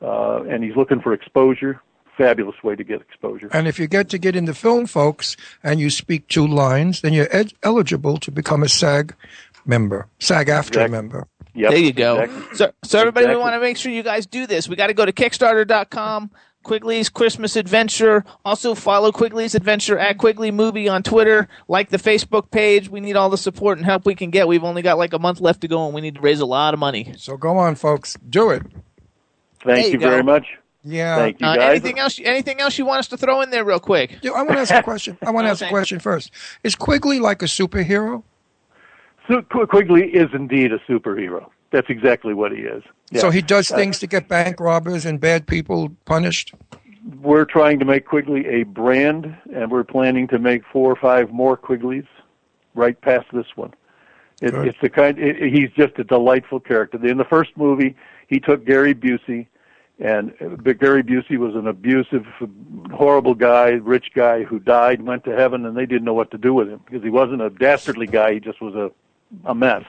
uh, 0.00 0.42
and 0.44 0.64
he's 0.64 0.76
looking 0.76 1.00
for 1.00 1.12
exposure. 1.12 1.80
Fabulous 2.16 2.56
way 2.62 2.76
to 2.76 2.84
get 2.84 3.00
exposure. 3.00 3.48
And 3.52 3.66
if 3.66 3.78
you 3.78 3.86
get 3.86 4.10
to 4.10 4.18
get 4.18 4.36
in 4.36 4.44
the 4.44 4.54
film, 4.54 4.86
folks, 4.86 5.34
and 5.62 5.80
you 5.80 5.88
speak 5.88 6.28
two 6.28 6.46
lines, 6.46 7.00
then 7.00 7.14
you're 7.14 7.34
ed- 7.34 7.54
eligible 7.62 8.18
to 8.18 8.30
become 8.30 8.62
a 8.62 8.68
SAG 8.68 9.14
member, 9.64 10.06
SAG 10.18 10.48
after 10.50 10.80
Exact- 10.80 10.92
member. 10.92 11.26
Yep, 11.54 11.70
there 11.70 11.78
you 11.80 11.92
go. 11.92 12.20
exactly. 12.20 12.56
So 12.56 12.72
so 12.84 12.98
everybody, 12.98 13.26
we 13.28 13.36
want 13.36 13.54
to 13.54 13.60
make 13.60 13.76
sure 13.76 13.92
you 13.92 14.02
guys 14.02 14.26
do 14.26 14.46
this. 14.46 14.68
We 14.68 14.76
got 14.76 14.86
to 14.88 14.94
go 14.94 15.04
to 15.04 15.12
Kickstarter.com. 15.12 16.30
Quigley's 16.62 17.08
Christmas 17.08 17.56
Adventure. 17.56 18.24
Also 18.44 18.74
follow 18.74 19.12
Quigley's 19.12 19.54
Adventure 19.54 19.98
at 19.98 20.18
Quigley 20.18 20.50
Movie 20.50 20.88
on 20.88 21.02
Twitter. 21.02 21.48
Like 21.68 21.90
the 21.90 21.96
Facebook 21.98 22.50
page. 22.50 22.88
We 22.88 23.00
need 23.00 23.16
all 23.16 23.30
the 23.30 23.38
support 23.38 23.78
and 23.78 23.84
help 23.84 24.06
we 24.06 24.14
can 24.14 24.30
get. 24.30 24.48
We've 24.48 24.64
only 24.64 24.82
got 24.82 24.98
like 24.98 25.12
a 25.12 25.18
month 25.18 25.40
left 25.40 25.60
to 25.62 25.68
go, 25.68 25.84
and 25.86 25.94
we 25.94 26.00
need 26.00 26.16
to 26.16 26.20
raise 26.20 26.40
a 26.40 26.46
lot 26.46 26.74
of 26.74 26.80
money. 26.80 27.14
So 27.16 27.36
go 27.36 27.56
on, 27.58 27.74
folks, 27.74 28.16
do 28.28 28.50
it. 28.50 28.62
Thank 29.64 29.64
There 29.64 29.78
you 29.86 29.92
you 29.92 29.98
very 29.98 30.22
much. 30.22 30.46
Yeah. 30.84 31.16
Thank 31.16 31.40
you 31.40 31.46
Uh, 31.46 31.56
guys. 31.56 31.70
anything 31.70 31.98
else? 32.00 32.18
Anything 32.22 32.60
else 32.60 32.76
you 32.78 32.84
want 32.84 32.98
us 33.00 33.08
to 33.08 33.16
throw 33.16 33.40
in 33.42 33.50
there, 33.50 33.64
real 33.64 33.78
quick? 33.78 34.18
Yeah, 34.22 34.32
I 34.32 34.42
want 34.42 34.54
to 34.54 34.58
ask 34.60 34.74
a 34.74 34.82
question. 34.82 35.16
I 35.24 35.30
want 35.30 35.46
to 35.46 35.50
ask 35.50 35.62
a 35.62 35.68
question 35.68 36.00
first. 36.00 36.30
Is 36.64 36.74
Quigley 36.74 37.20
like 37.20 37.42
a 37.42 37.46
superhero? 37.46 38.24
Su- 39.28 39.42
Qu- 39.42 39.66
Quigley 39.68 40.08
is 40.12 40.28
indeed 40.34 40.72
a 40.72 40.78
superhero. 40.80 41.46
That's 41.72 41.90
exactly 41.90 42.34
what 42.34 42.52
he 42.52 42.58
is. 42.58 42.84
Yeah. 43.10 43.22
So 43.22 43.30
he 43.30 43.42
does 43.42 43.70
uh, 43.70 43.76
things 43.76 43.98
to 44.00 44.06
get 44.06 44.28
bank 44.28 44.60
robbers 44.60 45.04
and 45.04 45.18
bad 45.18 45.46
people 45.46 45.96
punished? 46.04 46.54
we're 47.20 47.44
trying 47.44 47.78
to 47.78 47.84
make 47.84 48.06
Quigley 48.06 48.46
a 48.46 48.62
brand, 48.64 49.36
and 49.52 49.70
we're 49.70 49.84
planning 49.84 50.28
to 50.28 50.38
make 50.38 50.62
four 50.72 50.90
or 50.90 50.96
five 50.96 51.30
more 51.30 51.56
Quigleys 51.56 52.06
right 52.74 53.00
past 53.00 53.26
this 53.32 53.46
one. 53.56 53.74
It, 54.40 54.54
it's 54.54 54.78
the 54.80 54.88
kind. 54.88 55.18
It, 55.18 55.52
he's 55.52 55.70
just 55.72 55.98
a 55.98 56.04
delightful 56.04 56.60
character. 56.60 57.04
In 57.04 57.18
the 57.18 57.24
first 57.24 57.56
movie, 57.56 57.96
he 58.28 58.40
took 58.40 58.64
Gary 58.64 58.94
Busey, 58.94 59.46
and 59.98 60.32
uh, 60.40 60.56
but 60.56 60.78
Gary 60.78 61.02
Busey 61.02 61.38
was 61.38 61.54
an 61.54 61.66
abusive, 61.66 62.26
horrible 62.92 63.34
guy, 63.34 63.70
rich 63.70 64.12
guy 64.14 64.42
who 64.42 64.58
died, 64.58 65.02
went 65.02 65.24
to 65.24 65.36
heaven, 65.36 65.64
and 65.66 65.76
they 65.76 65.86
didn't 65.86 66.04
know 66.04 66.14
what 66.14 66.30
to 66.32 66.38
do 66.38 66.54
with 66.54 66.68
him 66.68 66.80
because 66.84 67.02
he 67.02 67.10
wasn't 67.10 67.42
a 67.42 67.50
dastardly 67.50 68.06
guy. 68.06 68.34
He 68.34 68.40
just 68.40 68.60
was 68.60 68.74
a 68.74 68.90
a 69.44 69.54
mess. 69.54 69.84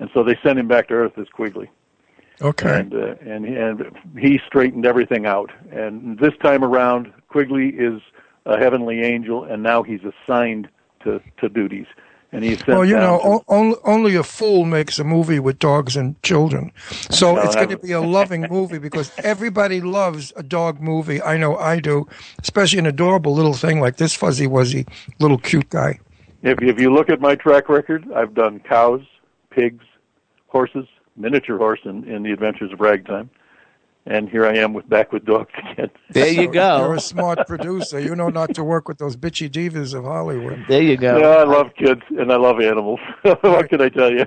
And 0.00 0.10
so 0.12 0.22
they 0.22 0.36
sent 0.42 0.58
him 0.58 0.68
back 0.68 0.88
to 0.88 0.94
Earth 0.94 1.16
as 1.18 1.28
Quigley. 1.28 1.70
Okay. 2.42 2.80
And 2.80 2.94
uh, 2.94 3.14
and 3.24 3.46
he- 3.46 3.54
and 3.54 3.96
he 4.18 4.40
straightened 4.46 4.84
everything 4.86 5.24
out. 5.26 5.50
And 5.70 6.18
this 6.18 6.32
time 6.42 6.64
around, 6.64 7.12
Quigley 7.28 7.68
is 7.68 8.00
a 8.46 8.58
heavenly 8.58 9.00
angel, 9.02 9.44
and 9.44 9.62
now 9.62 9.82
he's 9.82 10.00
assigned 10.04 10.68
to 11.04 11.20
to 11.38 11.48
duties. 11.48 11.86
And 12.32 12.42
he's 12.42 12.58
sent 12.58 12.70
Well, 12.70 12.84
you 12.84 12.96
know, 12.96 13.20
to- 13.46 13.54
only, 13.54 13.76
only 13.84 14.16
a 14.16 14.24
fool 14.24 14.64
makes 14.64 14.98
a 14.98 15.04
movie 15.04 15.38
with 15.38 15.60
dogs 15.60 15.96
and 15.96 16.20
children. 16.24 16.72
So 17.10 17.36
No, 17.36 17.42
it's 17.42 17.54
going 17.54 17.68
to 17.68 17.78
be 17.78 17.92
a 17.92 18.00
loving 18.18 18.48
movie 18.50 18.78
because 18.80 19.12
everybody 19.18 19.80
loves 19.80 20.32
a 20.34 20.42
dog 20.42 20.80
movie. 20.80 21.22
I 21.22 21.36
know 21.36 21.56
I 21.56 21.78
do, 21.78 22.08
especially 22.42 22.80
an 22.80 22.86
adorable 22.86 23.32
little 23.32 23.52
thing 23.54 23.78
like 23.80 23.98
this 23.98 24.12
fuzzy 24.14 24.48
wuzzy 24.48 24.88
little 25.20 25.38
cute 25.38 25.70
guy. 25.70 26.00
If 26.42 26.60
if 26.60 26.80
you 26.80 26.92
look 26.92 27.08
at 27.08 27.20
my 27.20 27.36
track 27.36 27.68
record, 27.68 28.04
I've 28.12 28.34
done 28.34 28.58
cows, 28.58 29.02
pigs, 29.54 29.84
horses, 30.48 30.86
miniature 31.16 31.58
horse 31.58 31.80
in, 31.84 32.04
in 32.04 32.22
the 32.22 32.32
Adventures 32.32 32.72
of 32.72 32.80
Ragtime, 32.80 33.30
and 34.06 34.28
here 34.28 34.46
I 34.46 34.56
am 34.56 34.72
with 34.72 34.88
back 34.88 35.12
with 35.12 35.24
dogs 35.24 35.50
again. 35.72 35.90
There 36.10 36.28
you 36.28 36.50
go. 36.50 36.78
You're 36.78 36.94
a 36.94 37.00
smart 37.00 37.46
producer. 37.46 37.98
You 37.98 38.14
know 38.14 38.28
not 38.28 38.54
to 38.54 38.64
work 38.64 38.88
with 38.88 38.98
those 38.98 39.16
bitchy 39.16 39.48
divas 39.50 39.94
of 39.94 40.04
Hollywood. 40.04 40.64
There 40.68 40.82
you 40.82 40.96
go. 40.96 41.18
Yeah, 41.18 41.26
I 41.26 41.44
love 41.44 41.70
kids 41.76 42.02
and 42.10 42.32
I 42.32 42.36
love 42.36 42.60
animals. 42.60 43.00
what 43.22 43.68
can 43.68 43.80
I 43.80 43.88
tell 43.88 44.12
you? 44.12 44.26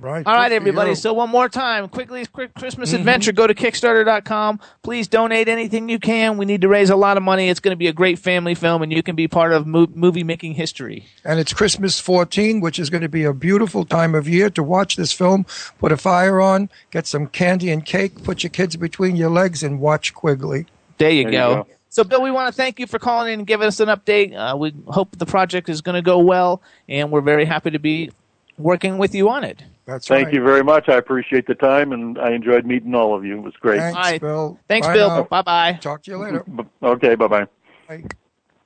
Right. 0.00 0.26
All 0.26 0.34
right, 0.34 0.50
everybody. 0.50 0.94
So 0.94 1.12
one 1.12 1.28
more 1.28 1.48
time, 1.50 1.86
quickly, 1.88 2.24
quick 2.24 2.54
Christmas 2.54 2.94
adventure. 2.94 3.32
Go 3.32 3.46
to 3.46 3.54
Kickstarter.com. 3.54 4.58
Please 4.82 5.06
donate 5.08 5.46
anything 5.46 5.90
you 5.90 5.98
can. 5.98 6.38
We 6.38 6.46
need 6.46 6.62
to 6.62 6.68
raise 6.68 6.88
a 6.88 6.96
lot 6.96 7.18
of 7.18 7.22
money. 7.22 7.50
It's 7.50 7.60
going 7.60 7.72
to 7.72 7.78
be 7.78 7.86
a 7.86 7.92
great 7.92 8.18
family 8.18 8.54
film, 8.54 8.82
and 8.82 8.90
you 8.90 9.02
can 9.02 9.14
be 9.14 9.28
part 9.28 9.52
of 9.52 9.66
mo- 9.66 9.88
movie 9.94 10.24
making 10.24 10.54
history. 10.54 11.04
and 11.24 11.38
it's 11.38 11.52
Christmas 11.52 12.00
14, 12.00 12.60
which 12.60 12.78
is 12.78 12.88
going 12.88 13.02
to 13.02 13.10
be 13.10 13.24
a 13.24 13.34
beautiful 13.34 13.84
time 13.84 14.14
of 14.14 14.26
year 14.26 14.48
to 14.50 14.62
watch 14.62 14.96
this 14.96 15.12
film. 15.12 15.44
Put 15.78 15.92
a 15.92 15.98
fire 15.98 16.40
on, 16.40 16.70
get 16.90 17.06
some 17.06 17.26
candy 17.26 17.70
and 17.70 17.84
cake, 17.84 18.24
put 18.24 18.42
your 18.42 18.50
kids 18.50 18.76
between 18.76 19.16
your 19.16 19.30
legs, 19.30 19.62
and 19.62 19.80
watch 19.80 20.14
Quigley. 20.14 20.64
There 20.96 21.10
you 21.10 21.24
There 21.24 21.32
you 21.32 21.38
go. 21.38 21.54
go. 21.64 21.66
So, 21.90 22.04
Bill, 22.04 22.22
we 22.22 22.30
want 22.30 22.46
to 22.54 22.56
thank 22.56 22.78
you 22.78 22.86
for 22.86 22.98
calling 22.98 23.32
in 23.32 23.40
and 23.40 23.46
giving 23.46 23.66
us 23.66 23.80
an 23.80 23.88
update. 23.88 24.34
Uh, 24.34 24.56
we 24.56 24.72
hope 24.86 25.18
the 25.18 25.26
project 25.26 25.68
is 25.68 25.82
going 25.82 25.96
to 25.96 26.02
go 26.02 26.20
well, 26.20 26.62
and 26.88 27.10
we're 27.10 27.20
very 27.20 27.44
happy 27.44 27.70
to 27.72 27.78
be 27.80 28.12
working 28.56 28.96
with 28.96 29.14
you 29.14 29.28
on 29.28 29.42
it. 29.44 29.62
That's 29.90 30.06
Thank 30.06 30.26
right. 30.26 30.34
you 30.34 30.42
very 30.44 30.62
much. 30.62 30.88
I 30.88 30.94
appreciate 30.96 31.46
the 31.46 31.54
time 31.56 31.92
and 31.92 32.16
I 32.18 32.30
enjoyed 32.32 32.64
meeting 32.64 32.94
all 32.94 33.14
of 33.16 33.24
you. 33.24 33.38
It 33.38 33.42
was 33.42 33.54
great. 33.60 33.80
Thanks, 33.80 33.96
All 33.96 34.02
right. 34.02 34.20
Bill. 34.20 34.58
Thanks, 34.68 34.86
Bye 34.86 34.94
Bill. 34.94 35.24
Bye 35.24 35.42
bye. 35.42 35.78
Talk 35.80 36.02
to 36.04 36.10
you 36.12 36.18
later. 36.18 36.44
Okay, 36.82 37.14
bye 37.16 37.26
bye. 37.26 37.46
Bye. 37.88 38.04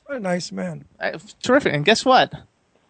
What 0.07 0.17
a 0.19 0.21
nice 0.21 0.53
man. 0.53 0.85
Terrific. 1.43 1.73
And 1.73 1.85
guess 1.85 2.05
what? 2.05 2.33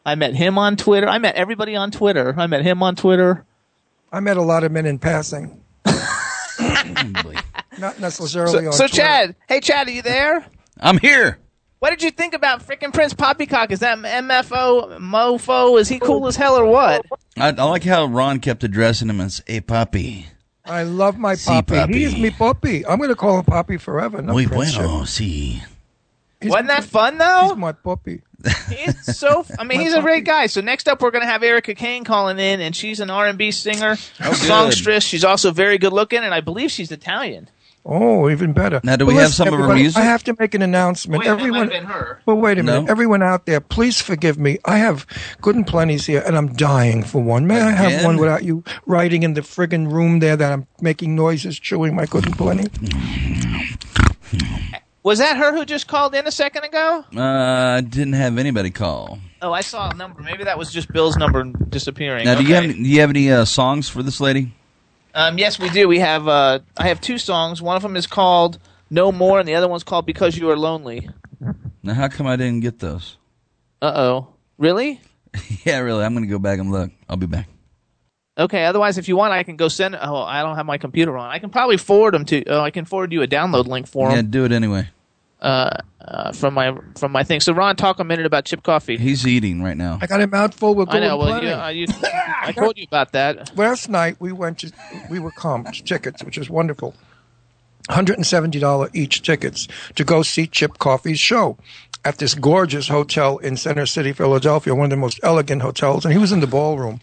I 0.05 0.17
met 0.17 0.35
him 0.35 0.59
on 0.59 0.77
Twitter. 0.77 1.07
I 1.09 1.19
met 1.19 1.37
everybody 1.37 1.77
on 1.77 1.91
Twitter. 1.93 2.35
I 2.37 2.47
met 2.49 2.63
him 2.63 2.83
on 2.83 2.97
Twitter. 2.97 3.45
I 4.13 4.21
met 4.21 4.37
a 4.37 4.43
lot 4.43 4.65
of 4.65 4.71
men 4.73 4.85
in 4.87 4.99
passing, 4.99 5.61
not 7.79 7.99
necessarily 8.01 8.53
So, 8.53 8.67
on 8.67 8.73
so 8.73 8.79
Twitter. 8.87 8.97
Chad, 8.97 9.37
hey 9.49 9.61
Chad, 9.61 9.89
are 9.89 9.91
you 9.91 10.03
there? 10.03 10.45
I'm 10.81 10.99
here. 10.99 11.39
What 11.85 11.91
did 11.91 12.03
you 12.03 12.11
think 12.13 12.33
about 12.33 12.67
freaking 12.67 12.95
Prince 12.95 13.13
Poppycock? 13.13 13.71
Is 13.71 13.81
that 13.81 13.99
MFO 13.99 14.97
mofo? 15.01 15.79
Is 15.79 15.87
he 15.87 15.99
cool 15.99 16.27
as 16.27 16.35
hell 16.35 16.57
or 16.57 16.65
what? 16.65 17.05
I, 17.39 17.49
I 17.49 17.51
like 17.65 17.85
how 17.85 18.07
Ron 18.07 18.41
kept 18.41 18.65
addressing 18.65 19.11
him 19.11 19.21
as 19.21 19.43
a 19.49 19.61
puppy. 19.61 20.29
I 20.65 20.85
love 20.85 21.19
my 21.19 21.35
Si, 21.35 21.51
puppy. 21.51 21.75
puppy. 21.75 21.93
He 21.99 22.05
is 22.05 22.17
me 22.17 22.31
puppy. 22.31 22.87
I'm 22.87 22.97
going 22.97 23.11
to 23.11 23.15
call 23.15 23.39
him 23.39 23.45
puppy 23.45 23.77
forever. 23.77 24.23
No 24.23 24.33
Muy 24.33 24.47
friendship. 24.47 24.81
bueno, 24.81 25.03
sí. 25.03 25.61
He's- 26.41 26.51
Wasn't 26.51 26.69
that 26.69 26.85
fun 26.85 27.13
He's 27.15 27.19
though? 27.51 27.55
my 27.57 27.73
puppy. 27.73 28.23
He's 28.71 29.19
so. 29.19 29.45
I 29.59 29.65
mean, 29.65 29.81
he's 29.83 29.93
a 29.93 30.01
great 30.01 30.25
guy. 30.25 30.47
So 30.47 30.63
next 30.63 30.89
up, 30.89 31.03
we're 31.03 31.11
gonna 31.11 31.27
have 31.27 31.43
Arika 31.43 31.77
Kane 31.77 32.05
calling 32.05 32.39
in, 32.39 32.63
and 32.63 32.75
she's 32.75 33.01
an 33.01 33.11
R 33.11 33.27
and 33.27 33.37
B 33.37 33.51
singer, 33.51 33.97
oh, 34.23 34.31
good. 34.31 34.37
songstress. 34.37 35.05
She's 35.05 35.25
also 35.25 35.51
very 35.51 35.77
good 35.77 35.93
looking, 35.93 36.21
and 36.21 36.33
I 36.33 36.41
believe 36.41 36.71
she's 36.71 36.91
Italian. 36.93 37.49
Oh, 37.87 38.31
even 38.31 38.55
better. 38.55 38.81
Now, 38.83 38.97
do 38.97 39.05
Well, 39.05 39.15
we 39.15 39.21
have 39.21 39.29
listen, 39.29 39.45
some 39.45 39.55
of 39.55 39.61
her 39.61 39.75
music? 39.75 40.01
I 40.01 40.05
have 40.05 40.25
to 40.25 40.37
make 40.39 40.55
an 40.55 40.63
announcement. 40.63 41.21
Wait, 41.21 41.27
that 41.27 41.35
might 41.35 41.41
Everyone, 41.41 41.61
have 41.63 41.71
been 41.71 41.85
her. 41.85 42.23
But 42.25 42.37
wait 42.37 42.59
a 42.59 42.63
minute, 42.63 42.89
everyone 42.89 43.23
out 43.23 43.45
there, 43.45 43.61
please 43.61 44.01
forgive 44.01 44.39
me. 44.39 44.59
I 44.65 44.79
have 44.79 45.07
good 45.43 45.55
and 45.55 45.67
plenty's 45.67 46.07
here, 46.07 46.23
and 46.27 46.35
I'm 46.35 46.55
dying 46.55 47.03
for 47.03 47.23
one. 47.23 47.47
May 47.47 47.61
I 47.61 47.73
have 47.73 48.03
one 48.05 48.17
without 48.17 48.43
you 48.43 48.65
writing 48.87 49.23
in 49.23 49.35
the 49.35 49.43
friggin' 49.43 49.93
room 49.93 50.21
there 50.21 50.35
that 50.35 50.51
I'm 50.51 50.67
making 50.81 51.15
noises, 51.15 51.59
chewing 51.59 51.95
my 51.95 52.07
good 52.07 52.25
and 52.25 52.37
plenty? 52.39 52.71
Was 55.03 55.19
that 55.19 55.37
her 55.37 55.55
who 55.55 55.67
just 55.67 55.87
called 55.87 56.15
in 56.15 56.27
a 56.27 56.33
second 56.33 56.65
ago? 56.65 57.05
Uh, 57.15 57.21
I 57.21 57.83
didn't 57.83 58.15
have 58.15 58.39
anybody 58.39 58.71
call. 58.71 59.19
Oh, 59.43 59.53
I 59.53 59.61
saw 59.61 59.91
a 59.91 59.95
number. 59.95 60.23
Maybe 60.23 60.45
that 60.45 60.57
was 60.57 60.73
just 60.73 60.91
Bill's 60.91 61.19
number 61.19 61.45
disappearing. 61.45 62.25
Now, 62.25 62.37
do 62.37 62.45
you 62.45 62.55
have 62.55 62.65
any, 62.65 62.73
do 62.73 62.81
you 62.89 63.01
have 63.01 63.11
any 63.11 63.31
uh, 63.31 63.45
songs 63.45 63.91
for 63.91 64.03
this 64.03 64.19
lady? 64.19 64.53
Um, 65.15 65.39
yes, 65.39 65.59
we 65.59 65.71
do. 65.71 65.87
We 65.89 66.01
have. 66.01 66.27
Uh, 66.27 66.61
I 66.77 66.89
have 66.89 67.01
two 67.01 67.19
songs. 67.19 67.63
One 67.63 67.77
of 67.77 67.83
them 67.83 67.97
is 67.97 68.07
called 68.07 68.59
"No 68.91 69.13
More," 69.13 69.39
and 69.39 69.49
the 69.49 69.55
other 69.55 69.69
one's 69.69 69.85
called 69.85 70.07
"Because 70.07 70.37
You 70.37 70.51
Are 70.51 70.57
Lonely." 70.57 71.09
Now, 71.83 71.95
how 71.95 72.09
come 72.09 72.27
I 72.27 72.37
didn't 72.37 72.61
get 72.61 72.79
those? 72.79 73.17
Uh 73.81 73.93
oh. 73.95 74.29
Really? 74.59 75.01
yeah, 75.65 75.79
really. 75.79 76.05
I'm 76.05 76.15
going 76.15 76.25
to 76.25 76.31
go 76.31 76.39
back 76.39 76.59
and 76.59 76.71
look. 76.73 76.91
I'll 77.09 77.17
be 77.17 77.27
back. 77.27 77.49
Okay. 78.39 78.65
Otherwise, 78.65 78.99
if 78.99 79.09
you 79.09 79.17
want, 79.17 79.33
I 79.33 79.43
can 79.43 79.57
go 79.57 79.69
send. 79.69 79.95
Oh, 79.95 80.17
I 80.17 80.43
don't 80.43 80.57
have 80.57 80.67
my 80.67 80.79
computer 80.79 81.17
on. 81.17 81.31
I 81.31 81.39
can 81.39 81.51
probably 81.51 81.77
forward 81.77 82.15
them 82.15 82.25
to. 82.27 82.45
Oh, 82.47 82.61
I 82.61 82.71
can 82.71 82.85
forward 82.85 83.13
you 83.13 83.23
a 83.23 83.29
download 83.29 83.67
link 83.67 83.87
for 83.87 84.09
them. 84.09 84.17
Yeah, 84.17 84.23
do 84.23 84.45
it 84.45 84.53
anyway. 84.53 84.89
Uh, 85.41 85.77
uh, 86.01 86.33
from 86.33 86.55
my 86.55 86.75
from 86.97 87.13
my 87.13 87.23
thing. 87.23 87.41
So, 87.41 87.53
Ron, 87.53 87.77
talk 87.77 87.99
a 87.99 88.05
minute 88.05 88.25
about 88.25 88.45
Chip 88.45 88.63
Coffey. 88.63 88.97
He's 88.97 89.27
eating 89.27 89.63
right 89.63 89.77
now. 89.77 89.99
I 90.01 90.07
got 90.07 90.21
a 90.21 90.27
mouthful 90.27 90.75
with 90.75 90.89
I 90.91 91.01
know. 91.01 91.17
Well, 91.19 91.29
plenty. 91.29 91.49
you, 91.49 91.53
uh, 91.53 91.69
you, 91.69 91.87
I 92.43 92.53
told 92.53 92.79
you 92.79 92.85
about 92.85 93.13
that. 93.13 93.57
Last 93.57 93.89
night 93.89 94.17
we 94.21 94.33
went 94.33 94.59
to 94.61 94.73
we 95.11 95.19
were 95.19 95.33
comped 95.33 95.85
tickets, 95.85 96.23
which 96.25 96.39
is 96.39 96.49
wonderful. 96.49 96.95
$170 97.91 98.91
each 98.95 99.23
tickets 99.23 99.69
to 99.95 100.05
go 100.05 100.23
see 100.23 100.47
Chip 100.47 100.79
Coffey's 100.79 101.21
show 101.21 101.59
at 102.05 102.19
this 102.19 102.35
gorgeous 102.35 102.89
hotel 102.89 103.39
in 103.39 103.57
Center 103.57 103.87
City, 103.87 104.13
Philadelphia, 104.13 104.75
one 104.75 104.85
of 104.85 104.91
the 104.91 104.97
most 104.97 105.21
elegant 105.23 105.63
hotels. 105.63 106.05
And 106.05 106.13
he 106.13 106.19
was 106.19 106.33
in 106.33 106.41
the 106.41 106.47
ballroom, 106.47 107.01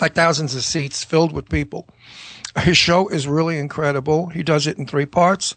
like 0.00 0.14
thousands 0.14 0.54
of 0.54 0.62
seats 0.62 1.04
filled 1.04 1.32
with 1.32 1.48
people. 1.48 1.88
His 2.58 2.76
show 2.76 3.08
is 3.08 3.26
really 3.26 3.58
incredible. 3.58 4.28
He 4.28 4.42
does 4.42 4.66
it 4.66 4.78
in 4.78 4.86
three 4.86 5.06
parts. 5.06 5.56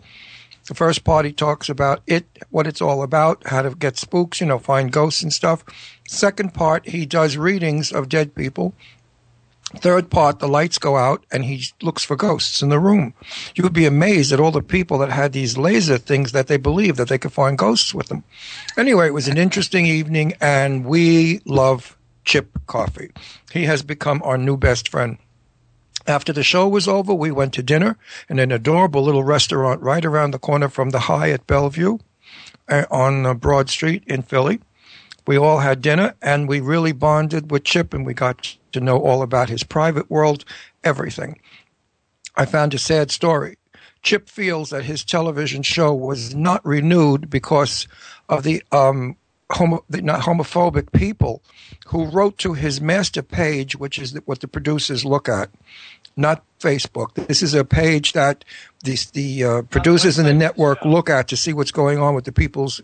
The 0.67 0.75
first 0.75 1.03
part 1.05 1.25
he 1.25 1.31
talks 1.31 1.69
about 1.69 2.01
it, 2.07 2.25
what 2.49 2.67
it's 2.67 2.81
all 2.81 3.01
about, 3.01 3.47
how 3.47 3.61
to 3.61 3.73
get 3.73 3.97
spooks, 3.97 4.41
you 4.41 4.47
know, 4.47 4.59
find 4.59 4.91
ghosts 4.91 5.23
and 5.23 5.31
stuff. 5.31 5.63
Second 6.07 6.53
part, 6.53 6.89
he 6.89 7.05
does 7.05 7.37
readings 7.37 7.91
of 7.91 8.09
dead 8.09 8.35
people. 8.35 8.73
Third 9.75 10.09
part, 10.09 10.39
the 10.39 10.47
lights 10.47 10.77
go 10.77 10.95
out 10.95 11.25
and 11.31 11.43
he 11.43 11.63
looks 11.81 12.03
for 12.03 12.15
ghosts 12.15 12.61
in 12.61 12.69
the 12.69 12.79
room. 12.79 13.13
You 13.55 13.63
would 13.63 13.73
be 13.73 13.85
amazed 13.85 14.31
at 14.31 14.39
all 14.39 14.51
the 14.51 14.61
people 14.61 14.97
that 14.99 15.11
had 15.11 15.33
these 15.33 15.57
laser 15.57 15.97
things 15.97 16.31
that 16.31 16.47
they 16.47 16.57
believed 16.57 16.97
that 16.97 17.09
they 17.09 17.17
could 17.17 17.33
find 17.33 17.57
ghosts 17.57 17.93
with 17.93 18.07
them. 18.07 18.23
Anyway, 18.77 19.07
it 19.07 19.13
was 19.13 19.27
an 19.27 19.37
interesting 19.37 19.85
evening 19.85 20.33
and 20.39 20.85
we 20.85 21.41
love 21.45 21.97
Chip 22.23 22.49
Coffey. 22.65 23.11
He 23.51 23.63
has 23.65 23.83
become 23.83 24.21
our 24.23 24.37
new 24.37 24.55
best 24.55 24.87
friend. 24.87 25.17
After 26.07 26.31
the 26.31 26.43
show 26.43 26.69
was 26.69 26.87
over, 26.87 27.13
we 27.13 27.31
went 27.31 27.53
to 27.53 27.63
dinner 27.63 27.97
in 28.29 28.39
an 28.39 28.49
adorable 28.49 29.03
little 29.03 29.25
restaurant 29.25 29.81
right 29.81 30.05
around 30.05 30.31
the 30.31 30.39
corner 30.39 30.69
from 30.69 30.91
the 30.91 30.99
Hyatt 30.99 31.41
at 31.41 31.47
Bellevue 31.47 31.97
uh, 32.69 32.85
on 32.89 33.25
uh, 33.25 33.33
Broad 33.33 33.69
Street 33.69 34.03
in 34.07 34.21
Philly. 34.21 34.61
We 35.27 35.37
all 35.37 35.59
had 35.59 35.81
dinner 35.81 36.15
and 36.21 36.47
we 36.47 36.61
really 36.61 36.93
bonded 36.93 37.51
with 37.51 37.65
Chip 37.65 37.93
and 37.93 38.05
we 38.05 38.13
got 38.13 38.55
to 38.71 38.79
know 38.79 38.99
all 38.99 39.21
about 39.21 39.49
his 39.49 39.63
private 39.63 40.09
world, 40.09 40.45
everything. 40.81 41.39
I 42.37 42.45
found 42.45 42.73
a 42.73 42.77
sad 42.77 43.11
story. 43.11 43.57
Chip 44.01 44.29
feels 44.29 44.69
that 44.69 44.85
his 44.85 45.03
television 45.03 45.61
show 45.63 45.93
was 45.93 46.33
not 46.33 46.65
renewed 46.65 47.29
because 47.29 47.85
of 48.29 48.43
the 48.43 48.63
um, 48.71 49.17
homo, 49.51 49.83
not 49.89 50.21
homophobic 50.21 50.91
people 50.91 51.41
who 51.87 52.05
wrote 52.05 52.37
to 52.37 52.53
his 52.53 52.81
master 52.81 53.21
page, 53.21 53.75
which 53.75 53.97
is 53.97 54.17
what 54.25 54.41
the 54.41 54.47
producers 54.47 55.05
look 55.05 55.29
at, 55.29 55.49
not 56.17 56.43
Facebook. 56.59 57.13
This 57.27 57.41
is 57.41 57.53
a 57.53 57.63
page 57.63 58.13
that 58.13 58.43
the, 58.83 58.97
the 59.13 59.43
uh, 59.43 59.61
producers 59.63 60.17
in 60.19 60.25
the 60.25 60.33
network 60.33 60.83
look 60.83 61.09
at 61.09 61.27
to 61.29 61.37
see 61.37 61.53
what's 61.53 61.71
going 61.71 61.99
on 61.99 62.15
with 62.15 62.25
the 62.25 62.31
people's, 62.31 62.81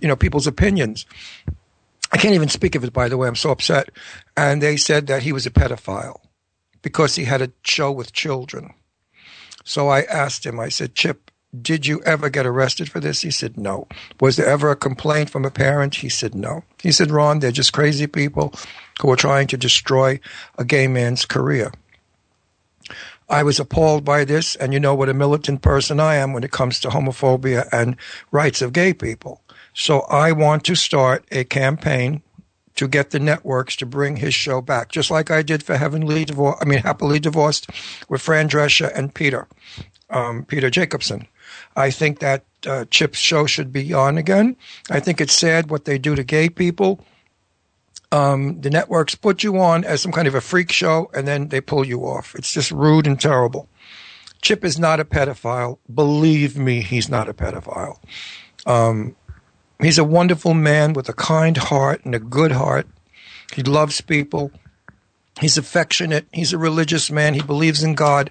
you 0.00 0.08
know, 0.08 0.16
people's 0.16 0.46
opinions. 0.46 1.06
I 2.12 2.16
can't 2.16 2.34
even 2.34 2.48
speak 2.48 2.74
of 2.74 2.84
it, 2.84 2.92
by 2.92 3.08
the 3.08 3.16
way. 3.16 3.28
I'm 3.28 3.36
so 3.36 3.50
upset. 3.50 3.90
And 4.36 4.62
they 4.62 4.76
said 4.76 5.06
that 5.08 5.22
he 5.22 5.32
was 5.32 5.46
a 5.46 5.50
pedophile 5.50 6.20
because 6.82 7.16
he 7.16 7.24
had 7.24 7.42
a 7.42 7.52
show 7.64 7.90
with 7.90 8.12
children. 8.12 8.72
So 9.64 9.88
I 9.88 10.02
asked 10.02 10.44
him, 10.44 10.60
I 10.60 10.68
said, 10.68 10.94
Chip, 10.94 11.30
did 11.60 11.86
you 11.86 12.02
ever 12.02 12.28
get 12.28 12.46
arrested 12.46 12.90
for 12.90 13.00
this? 13.00 13.22
He 13.22 13.30
said, 13.30 13.56
no. 13.56 13.86
Was 14.20 14.36
there 14.36 14.46
ever 14.46 14.70
a 14.70 14.76
complaint 14.76 15.30
from 15.30 15.44
a 15.44 15.50
parent? 15.50 15.96
He 15.96 16.08
said, 16.08 16.34
no. 16.34 16.64
He 16.82 16.92
said, 16.92 17.10
Ron, 17.10 17.38
they're 17.38 17.52
just 17.52 17.72
crazy 17.72 18.06
people 18.06 18.52
who 19.00 19.10
are 19.10 19.16
trying 19.16 19.46
to 19.48 19.56
destroy 19.56 20.20
a 20.58 20.64
gay 20.64 20.88
man's 20.88 21.24
career. 21.24 21.72
I 23.28 23.42
was 23.42 23.58
appalled 23.58 24.04
by 24.04 24.24
this, 24.24 24.54
and 24.56 24.72
you 24.72 24.80
know 24.80 24.94
what 24.94 25.08
a 25.08 25.14
militant 25.14 25.62
person 25.62 25.98
I 25.98 26.16
am 26.16 26.32
when 26.32 26.44
it 26.44 26.50
comes 26.50 26.78
to 26.80 26.88
homophobia 26.88 27.68
and 27.72 27.96
rights 28.30 28.60
of 28.62 28.72
gay 28.72 28.92
people. 28.92 29.42
So 29.72 30.00
I 30.02 30.32
want 30.32 30.64
to 30.64 30.74
start 30.74 31.24
a 31.30 31.44
campaign 31.44 32.22
to 32.76 32.88
get 32.88 33.10
the 33.10 33.20
networks 33.20 33.76
to 33.76 33.86
bring 33.86 34.16
his 34.16 34.34
show 34.34 34.60
back, 34.60 34.90
just 34.90 35.10
like 35.10 35.30
I 35.30 35.42
did 35.42 35.62
for 35.62 35.76
Heavenly 35.76 36.24
Divorced. 36.24 36.58
I 36.60 36.64
mean, 36.66 36.80
Happily 36.80 37.18
Divorced 37.18 37.70
with 38.08 38.20
Fran 38.20 38.48
Drescher 38.48 38.90
and 38.94 39.14
Peter, 39.14 39.48
um, 40.10 40.44
Peter 40.44 40.70
Jacobson. 40.70 41.26
I 41.76 41.90
think 41.90 42.18
that 42.20 42.44
uh, 42.66 42.84
Chip's 42.90 43.18
show 43.18 43.46
should 43.46 43.72
be 43.72 43.92
on 43.92 44.18
again. 44.18 44.56
I 44.90 45.00
think 45.00 45.20
it's 45.20 45.36
sad 45.36 45.70
what 45.70 45.84
they 45.84 45.98
do 45.98 46.14
to 46.14 46.24
gay 46.24 46.48
people. 46.48 47.04
Um, 48.12 48.60
the 48.60 48.70
networks 48.70 49.14
put 49.14 49.42
you 49.42 49.58
on 49.58 49.84
as 49.84 50.00
some 50.00 50.12
kind 50.12 50.28
of 50.28 50.34
a 50.34 50.40
freak 50.40 50.70
show, 50.70 51.10
and 51.14 51.26
then 51.26 51.48
they 51.48 51.60
pull 51.60 51.84
you 51.84 52.02
off. 52.06 52.34
It's 52.36 52.52
just 52.52 52.70
rude 52.70 53.06
and 53.06 53.20
terrible. 53.20 53.68
Chip 54.40 54.64
is 54.64 54.78
not 54.78 55.00
a 55.00 55.04
pedophile. 55.04 55.78
Believe 55.92 56.56
me, 56.56 56.80
he's 56.82 57.08
not 57.08 57.28
a 57.28 57.34
pedophile. 57.34 57.98
Um, 58.66 59.16
he's 59.80 59.98
a 59.98 60.04
wonderful 60.04 60.54
man 60.54 60.92
with 60.92 61.08
a 61.08 61.12
kind 61.12 61.56
heart 61.56 62.04
and 62.04 62.14
a 62.14 62.18
good 62.20 62.52
heart. 62.52 62.86
He 63.54 63.62
loves 63.62 64.00
people. 64.00 64.52
He's 65.40 65.58
affectionate. 65.58 66.26
He's 66.32 66.52
a 66.52 66.58
religious 66.58 67.10
man. 67.10 67.34
He 67.34 67.42
believes 67.42 67.82
in 67.82 67.94
God. 67.94 68.30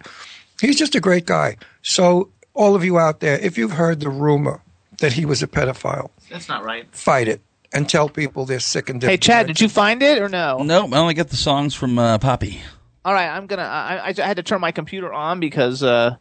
He's 0.61 0.78
just 0.78 0.95
a 0.95 1.01
great 1.01 1.26
guy. 1.26 1.57
So, 1.82 2.30
all 2.53 2.76
of 2.76 2.86
you 2.86 2.97
out 2.99 3.19
there, 3.19 3.38
if 3.39 3.57
you've 3.57 3.71
heard 3.71 3.99
the 3.99 4.09
rumor 4.09 4.61
that 4.99 5.13
he 5.13 5.26
was 5.26 5.43
a 5.43 5.47
pedophile, 5.47 6.11
That's 6.30 6.47
not 6.47 6.63
right. 6.63 6.88
fight 6.95 7.28
it 7.28 7.41
and 7.74 7.89
tell 7.89 8.07
people 8.09 8.45
they're 8.45 8.59
sick 8.59 8.89
and 8.89 9.01
different. 9.01 9.24
Hey, 9.24 9.28
Chad, 9.28 9.47
did 9.47 9.59
you 9.59 9.67
find 9.69 10.01
it 10.03 10.19
or 10.21 10.30
no? 10.30 10.59
Nope, 10.63 10.93
I 10.93 10.97
only 10.97 11.13
got 11.15 11.30
the 11.30 11.36
songs 11.38 11.74
from 11.74 11.97
uh, 11.99 12.17
Poppy. 12.19 12.61
All 13.05 13.13
right, 13.13 13.28
I'm 13.30 13.47
gonna. 13.47 13.63
I, 13.63 13.95
I, 13.97 14.07
I 14.17 14.21
had 14.28 14.38
to 14.38 14.43
turn 14.43 14.61
my 14.61 14.71
computer 14.71 15.11
on 15.11 15.39
because 15.39 15.84
uh, 15.84 16.11
you 16.13 16.17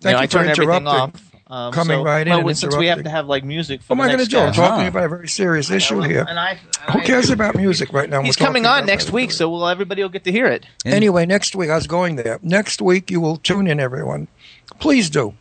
Thank 0.00 0.14
know, 0.14 0.18
you 0.20 0.22
I 0.22 0.26
for 0.26 0.32
turned 0.32 0.50
everything 0.50 0.76
interrupting. 0.76 0.86
off. 1.20 1.28
Um, 1.48 1.70
Coming 1.74 1.98
so- 1.98 2.04
right 2.04 2.26
in 2.26 2.32
well, 2.32 2.48
and 2.48 2.56
since 2.56 2.74
we 2.74 2.86
have 2.86 3.02
to 3.02 3.10
have 3.10 3.26
like 3.26 3.44
music 3.44 3.82
for 3.82 3.94
What 3.94 4.04
am 4.04 4.08
I 4.08 4.12
going 4.14 4.24
to 4.24 4.30
do? 4.30 4.38
I'm 4.38 4.54
talking 4.54 4.86
about 4.86 5.04
a 5.04 5.08
very 5.10 5.28
serious 5.28 5.70
issue 5.70 6.00
here. 6.00 6.24
And 6.26 6.38
I, 6.40 6.54
Who 6.92 7.00
cares 7.02 7.28
about 7.28 7.56
music 7.56 7.92
right 7.92 8.08
now? 8.08 8.22
he's 8.22 8.36
coming 8.36 8.64
on 8.64 8.86
next 8.86 9.12
week, 9.12 9.30
so 9.32 9.50
well, 9.50 9.68
everybody 9.68 10.00
will 10.00 10.08
get 10.08 10.24
to 10.24 10.32
hear 10.32 10.46
it. 10.46 10.64
Anyway, 10.86 11.26
next 11.26 11.54
week 11.54 11.68
I 11.68 11.74
was 11.74 11.86
going 11.86 12.16
there. 12.16 12.38
Next 12.42 12.80
week 12.80 13.10
you 13.10 13.20
will 13.20 13.36
tune 13.36 13.66
in, 13.66 13.80
everyone. 13.80 14.28
Please 14.78 15.10
do, 15.10 15.34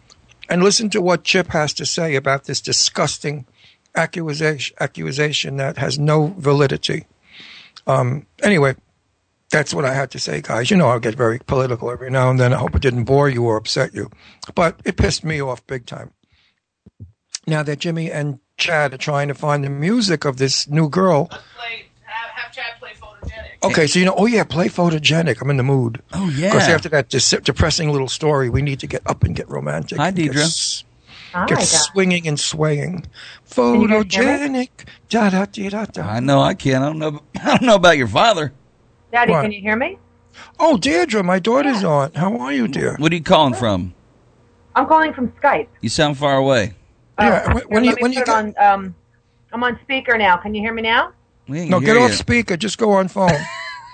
and 0.50 0.62
listen 0.62 0.90
to 0.90 1.02
what 1.02 1.24
Chip 1.24 1.48
has 1.52 1.72
to 1.76 1.86
say 1.86 2.16
about 2.16 2.44
this 2.44 2.60
disgusting 2.60 3.46
accusation, 3.96 4.76
accusation 4.80 5.58
that 5.58 5.78
has 5.78 6.00
no 6.00 6.34
validity. 6.38 7.06
Um, 7.88 8.26
anyway, 8.44 8.76
that's 9.52 9.74
what 9.74 9.86
I 9.86 9.94
had 9.94 10.12
to 10.12 10.20
say, 10.20 10.42
guys. 10.42 10.72
You 10.72 10.78
know 10.78 10.88
I'll 10.88 11.00
get 11.00 11.16
very 11.16 11.40
political 11.40 11.92
every 11.92 12.10
now 12.10 12.30
and 12.30 12.40
then. 12.40 12.54
I 12.54 12.58
hope 12.58 12.76
it 12.76 12.82
didn't 12.82 13.04
bore 13.04 13.30
you 13.30 13.44
or 13.44 13.58
upset 13.58 13.94
you, 13.94 14.10
but 14.56 14.80
it 14.86 14.98
pissed 14.98 15.24
me 15.24 15.42
off 15.42 15.66
big 15.68 15.86
time. 15.86 16.12
Now 17.48 17.64
that 17.64 17.80
Jimmy 17.80 18.12
and 18.12 18.40
Chad 18.58 18.94
are 18.94 18.98
trying 18.98 19.28
to 19.28 19.34
find 19.34 19.64
the 19.64 19.70
music 19.70 20.26
of 20.26 20.38
this 20.38 20.68
new 20.70 20.88
girl. 20.88 21.26
Play, 21.26 21.86
have, 22.06 22.30
have 22.30 22.52
Chad 22.54 22.80
play 22.80 22.92
photogenic. 22.94 23.64
Okay, 23.64 23.88
so 23.88 24.00
you 24.00 24.06
know, 24.06 24.14
oh 24.16 24.28
yeah, 24.28 24.44
play 24.44 24.68
photogenic. 24.68 25.42
I'm 25.42 25.50
in 25.50 25.58
the 25.58 25.64
mood. 25.64 26.02
Oh 26.14 26.30
yeah. 26.30 26.52
Because 26.52 26.70
after 26.70 26.90
that 26.90 27.10
dis- 27.10 27.36
depressing 27.44 27.92
little 27.92 28.08
story, 28.08 28.50
we 28.50 28.62
need 28.62 28.80
to 28.82 28.88
get 28.88 29.02
up 29.06 29.24
and 29.24 29.36
get 29.36 29.50
romantic. 29.50 29.98
Hi, 29.98 30.12
Deidre. 30.12 30.84
S- 31.34 31.34
Hi, 31.34 31.46
Get 31.48 31.62
swinging 31.64 32.28
and 32.28 32.40
swaying. 32.40 33.06
you 33.58 33.88
guys 33.88 34.14
hear 34.14 34.50
me? 34.50 34.68
Photogenic. 34.70 34.70
Da 35.10 35.30
da 35.30 35.46
da 35.46 35.70
da 35.70 35.86
da. 35.86 36.02
I 36.04 36.20
know 36.20 36.42
I 36.42 36.54
can. 36.54 36.82
I 36.82 36.86
don't 36.88 37.00
know. 37.00 37.22
I 37.42 37.58
don't 37.58 37.64
know 37.64 37.76
about 37.76 37.98
your 37.98 38.08
father. 38.08 38.52
Daddy, 39.12 39.32
What? 39.32 39.42
can 39.44 39.52
you 39.52 39.62
hear 39.62 39.76
me? 39.76 39.98
Oh, 40.60 40.78
Deirdre, 40.78 41.24
my 41.24 41.40
daughter's 41.40 41.84
on. 41.84 42.14
How 42.14 42.38
are 42.38 42.54
you, 42.54 42.68
dear? 42.68 42.96
What 42.98 43.12
are 43.12 43.16
you 43.16 43.24
calling 43.24 43.54
from? 43.54 43.94
I'm 44.76 44.88
calling 44.88 45.14
from 45.14 45.30
Skype. 45.34 45.68
You 45.82 45.90
sound 45.90 46.18
far 46.18 46.38
away. 46.38 46.74
Yeah, 47.20 47.44
Oh, 47.48 47.54
when- 47.56 47.64
when 47.66 47.84
you- 47.84 47.96
when 48.00 48.14
you 48.14 48.20
put 48.22 48.30
on. 48.30 48.54
Um, 48.58 48.96
I'm 49.52 49.64
on 49.64 49.78
speaker 49.84 50.18
now. 50.18 50.38
Can 50.38 50.56
you 50.56 50.62
hear 50.62 50.74
me 50.74 50.82
now? 50.82 51.12
We 51.48 51.66
No, 51.68 51.80
hear 51.80 51.96
get 51.96 52.02
off 52.02 52.12
you. 52.12 52.16
speaker. 52.16 52.56
Just 52.56 52.78
go 52.78 52.94
on 52.94 53.10
phone. 53.10 53.32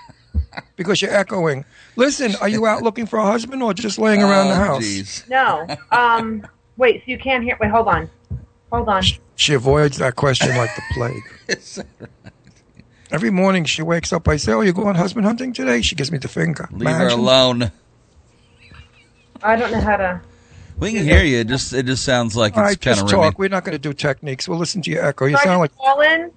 because 0.76 1.02
you're 1.02 1.12
echoing. 1.14 1.64
Listen, 1.96 2.36
are 2.36 2.48
you 2.48 2.66
out 2.66 2.82
looking 2.82 3.06
for 3.06 3.18
a 3.18 3.24
husband 3.24 3.60
or 3.62 3.74
just 3.74 3.98
laying 3.98 4.22
around 4.22 4.48
the 4.48 4.54
Oh, 4.54 4.56
house? 4.66 4.82
jeez. 4.84 5.28
No. 5.28 5.66
Um, 5.90 6.46
wait. 6.78 7.00
So 7.04 7.10
you 7.10 7.18
can't 7.18 7.44
hear? 7.44 7.56
Wait, 7.60 7.70
hold 7.70 7.88
on. 7.88 8.08
Hold 8.72 8.88
on. 8.88 9.02
She 9.36 9.52
avoids 9.54 9.98
that 9.98 10.16
question 10.16 10.56
like 10.56 10.70
the 10.74 10.82
plague. 10.92 11.86
Every 13.10 13.30
morning 13.30 13.64
she 13.64 13.82
wakes 13.82 14.12
up, 14.12 14.26
I 14.28 14.36
say, 14.36 14.52
"Oh, 14.52 14.60
you 14.60 14.72
going 14.72 14.94
husband 14.96 15.24
hunting 15.26 15.52
today?" 15.52 15.80
She 15.82 15.94
gives 15.94 16.10
me 16.12 16.18
the 16.18 16.28
finger. 16.28 16.68
Leave 16.72 16.88
her 16.94 17.08
alone. 17.08 17.70
I 19.42 19.56
don't 19.56 19.70
know 19.70 19.80
how 19.80 19.96
to. 19.96 20.20
We 20.78 20.92
can 20.92 21.04
hear 21.04 21.22
you. 21.24 21.38
It 21.38 21.48
just 21.48 21.72
it 21.72 21.86
just 21.86 22.04
sounds 22.04 22.36
like 22.36 22.56
All 22.56 22.62
it's 22.62 22.70
right, 22.72 22.80
kind 22.80 22.96
just 22.96 23.06
of 23.06 23.10
talk. 23.10 23.34
rimmy. 23.34 23.38
We're 23.38 23.48
not 23.48 23.64
going 23.64 23.72
to 23.72 23.78
do 23.78 23.92
techniques. 23.92 24.46
We'll 24.48 24.58
listen 24.58 24.82
to 24.82 24.90
your 24.90 25.04
echo. 25.04 25.24
You 25.24 25.36
Should 25.36 25.40
I 25.40 25.44
sound 25.44 25.68
just 25.70 25.78
like 25.80 25.86
call 25.86 26.00
in? 26.02 26.32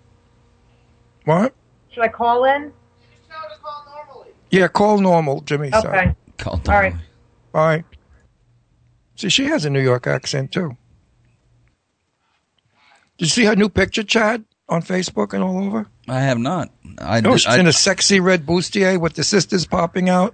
what? 1.26 1.54
Should 1.92 2.04
I 2.04 2.08
call 2.08 2.46
in? 2.46 2.72
Yeah, 4.50 4.68
call 4.68 5.00
normal, 5.00 5.42
Jimmy. 5.42 5.72
said. 5.72 5.86
Okay. 5.86 6.16
Call 6.38 6.54
All 6.68 6.74
right. 6.74 6.94
All 7.54 7.66
right. 7.66 7.86
See, 9.22 9.30
she 9.30 9.46
has 9.46 9.66
a 9.66 9.70
New 9.70 9.82
York 9.82 10.08
accent 10.08 10.52
too. 10.52 10.76
Did 13.18 13.26
you 13.26 13.28
see 13.28 13.46
her 13.46 13.56
new 13.56 13.70
picture, 13.70 14.02
Chad, 14.02 14.44
on 14.68 14.82
Facebook 14.82 15.34
and 15.34 15.44
all 15.44 15.64
over? 15.64 15.86
I 16.08 16.22
have 16.22 16.40
not. 16.40 16.72
I, 16.98 17.22
No, 17.22 17.32
did- 17.32 17.42
she's 17.42 17.54
I- 17.54 17.60
in 17.60 17.68
a 17.68 17.74
sexy 17.74 18.20
red 18.20 18.48
bustier 18.48 19.00
with 19.00 19.14
the 19.14 19.24
sisters 19.24 19.68
popping 19.68 20.10
out, 20.10 20.34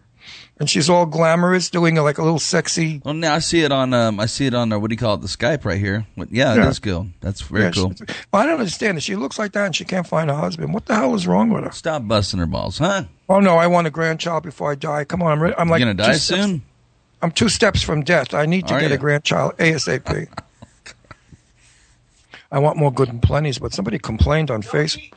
and 0.58 0.70
she's 0.70 0.90
all 0.90 1.06
glamorous, 1.06 1.70
doing 1.70 1.96
like 1.96 2.18
a 2.18 2.24
little 2.24 2.40
sexy. 2.40 3.02
Well, 3.04 3.14
now 3.14 3.36
I 3.36 3.40
see 3.40 3.62
it 3.64 3.74
on. 3.74 3.94
Um, 3.94 4.22
I 4.22 4.26
see 4.26 4.46
it 4.46 4.54
on. 4.54 4.72
Uh, 4.72 4.80
what 4.80 4.90
do 4.90 4.94
you 4.94 4.98
call 4.98 5.16
it? 5.16 5.22
The 5.22 5.28
Skype 5.28 5.66
right 5.66 5.78
here. 5.80 6.08
What, 6.16 6.32
yeah, 6.32 6.54
it 6.54 6.58
Yeah. 6.60 6.70
is 6.70 6.80
cool. 6.80 7.08
That's 7.20 7.42
very 7.42 7.66
Yeah, 7.66 7.72
cool. 7.72 7.94
she- 7.94 8.06
Well, 8.32 8.44
I 8.44 8.46
don't 8.46 8.60
understand 8.60 8.98
it. 8.98 9.02
She 9.04 9.18
looks 9.18 9.38
like 9.38 9.52
that, 9.52 9.66
and 9.66 9.76
she 9.76 9.84
can't 9.84 10.08
find 10.08 10.32
a 10.32 10.36
husband. 10.36 10.74
What 10.74 10.86
the 10.86 10.96
hell 10.96 11.14
is 11.14 11.28
wrong 11.28 11.50
with 11.50 11.66
her? 11.66 11.72
Stop 11.74 12.08
busting 12.08 12.40
her 12.40 12.46
balls, 12.46 12.78
huh? 12.78 13.04
Oh 13.28 13.42
no, 13.42 13.58
I 13.58 13.68
want 13.68 13.86
a 13.88 13.90
grandchild 13.90 14.44
before 14.44 14.72
I 14.72 14.76
die. 14.76 15.04
Come 15.04 15.22
on, 15.22 15.34
I'm, 15.34 15.44
re- 15.44 15.54
I'm 15.58 15.68
like 15.68 15.80
you 15.82 15.86
gonna 15.88 15.94
die 15.96 16.14
soon? 16.14 16.62
I'm 17.22 17.32
two 17.32 17.50
steps 17.50 17.82
from 17.82 18.04
death. 18.04 18.34
I 18.34 18.46
need 18.46 18.68
to 18.68 18.76
Are 18.76 18.80
get 18.80 18.90
you? 18.90 18.96
a 18.96 19.00
grandchild 19.00 19.58
ASAP. 19.58 20.28
I 22.52 22.60
want 22.60 22.78
more 22.78 22.92
good 22.92 23.10
and 23.10 23.22
plenties, 23.22 23.60
but 23.60 23.74
somebody 23.74 24.00
complained 24.00 24.50
on 24.52 24.62
Facebook. 24.62 25.12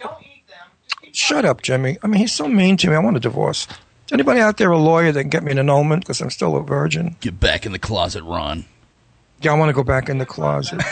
Shut 1.12 1.44
up, 1.44 1.62
Jimmy. 1.62 1.98
I 2.02 2.06
mean, 2.06 2.20
he's 2.20 2.32
so 2.32 2.48
mean 2.48 2.76
to 2.78 2.88
me. 2.88 2.94
I 2.94 2.98
want 3.00 3.16
a 3.16 3.20
divorce. 3.20 3.66
Is 4.06 4.12
anybody 4.12 4.40
out 4.40 4.56
there 4.56 4.70
a 4.70 4.78
lawyer 4.78 5.12
that 5.12 5.20
can 5.20 5.30
get 5.30 5.42
me 5.44 5.52
an 5.52 5.58
annulment 5.58 6.02
because 6.04 6.20
I'm 6.20 6.30
still 6.30 6.56
a 6.56 6.62
virgin? 6.62 7.16
Get 7.20 7.38
back 7.38 7.66
in 7.66 7.72
the 7.72 7.78
closet, 7.78 8.22
Ron. 8.24 8.64
Yeah, 9.42 9.52
I 9.52 9.54
want 9.58 9.68
to 9.68 9.72
go 9.72 9.84
back 9.84 10.08
in 10.08 10.18
the 10.18 10.26
closet. 10.26 10.82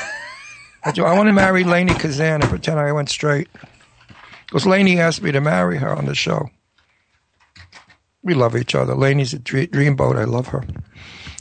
I 0.84 0.92
do. 0.92 1.04
I 1.04 1.14
want 1.16 1.28
to 1.28 1.32
marry 1.32 1.64
Lainie 1.64 1.98
Kazan 1.98 2.40
and 2.40 2.44
pretend 2.44 2.78
I 2.78 2.92
went 2.92 3.10
straight. 3.10 3.48
Because 4.46 4.64
Lainie 4.64 4.96
asked 4.98 5.22
me 5.22 5.32
to 5.32 5.40
marry 5.40 5.76
her 5.78 5.94
on 5.94 6.06
the 6.06 6.14
show. 6.14 6.50
We 8.28 8.34
love 8.34 8.54
each 8.56 8.74
other. 8.74 8.94
Lainie's 8.94 9.32
a 9.32 9.38
dre- 9.38 9.68
dreamboat. 9.68 10.18
I 10.18 10.24
love 10.24 10.48
her. 10.48 10.62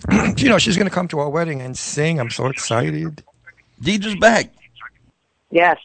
you 0.38 0.48
know, 0.48 0.58
she's 0.58 0.78
going 0.78 0.88
to 0.88 0.94
come 0.94 1.10
to 1.10 1.20
our 1.20 1.30
wedding 1.30 1.62
and 1.62 1.78
sing. 1.78 2.18
I'm 2.18 2.30
so 2.30 2.46
excited. 2.46 3.22
Deidre's 3.82 4.16
back. 4.16 4.54
Yes. 5.52 5.76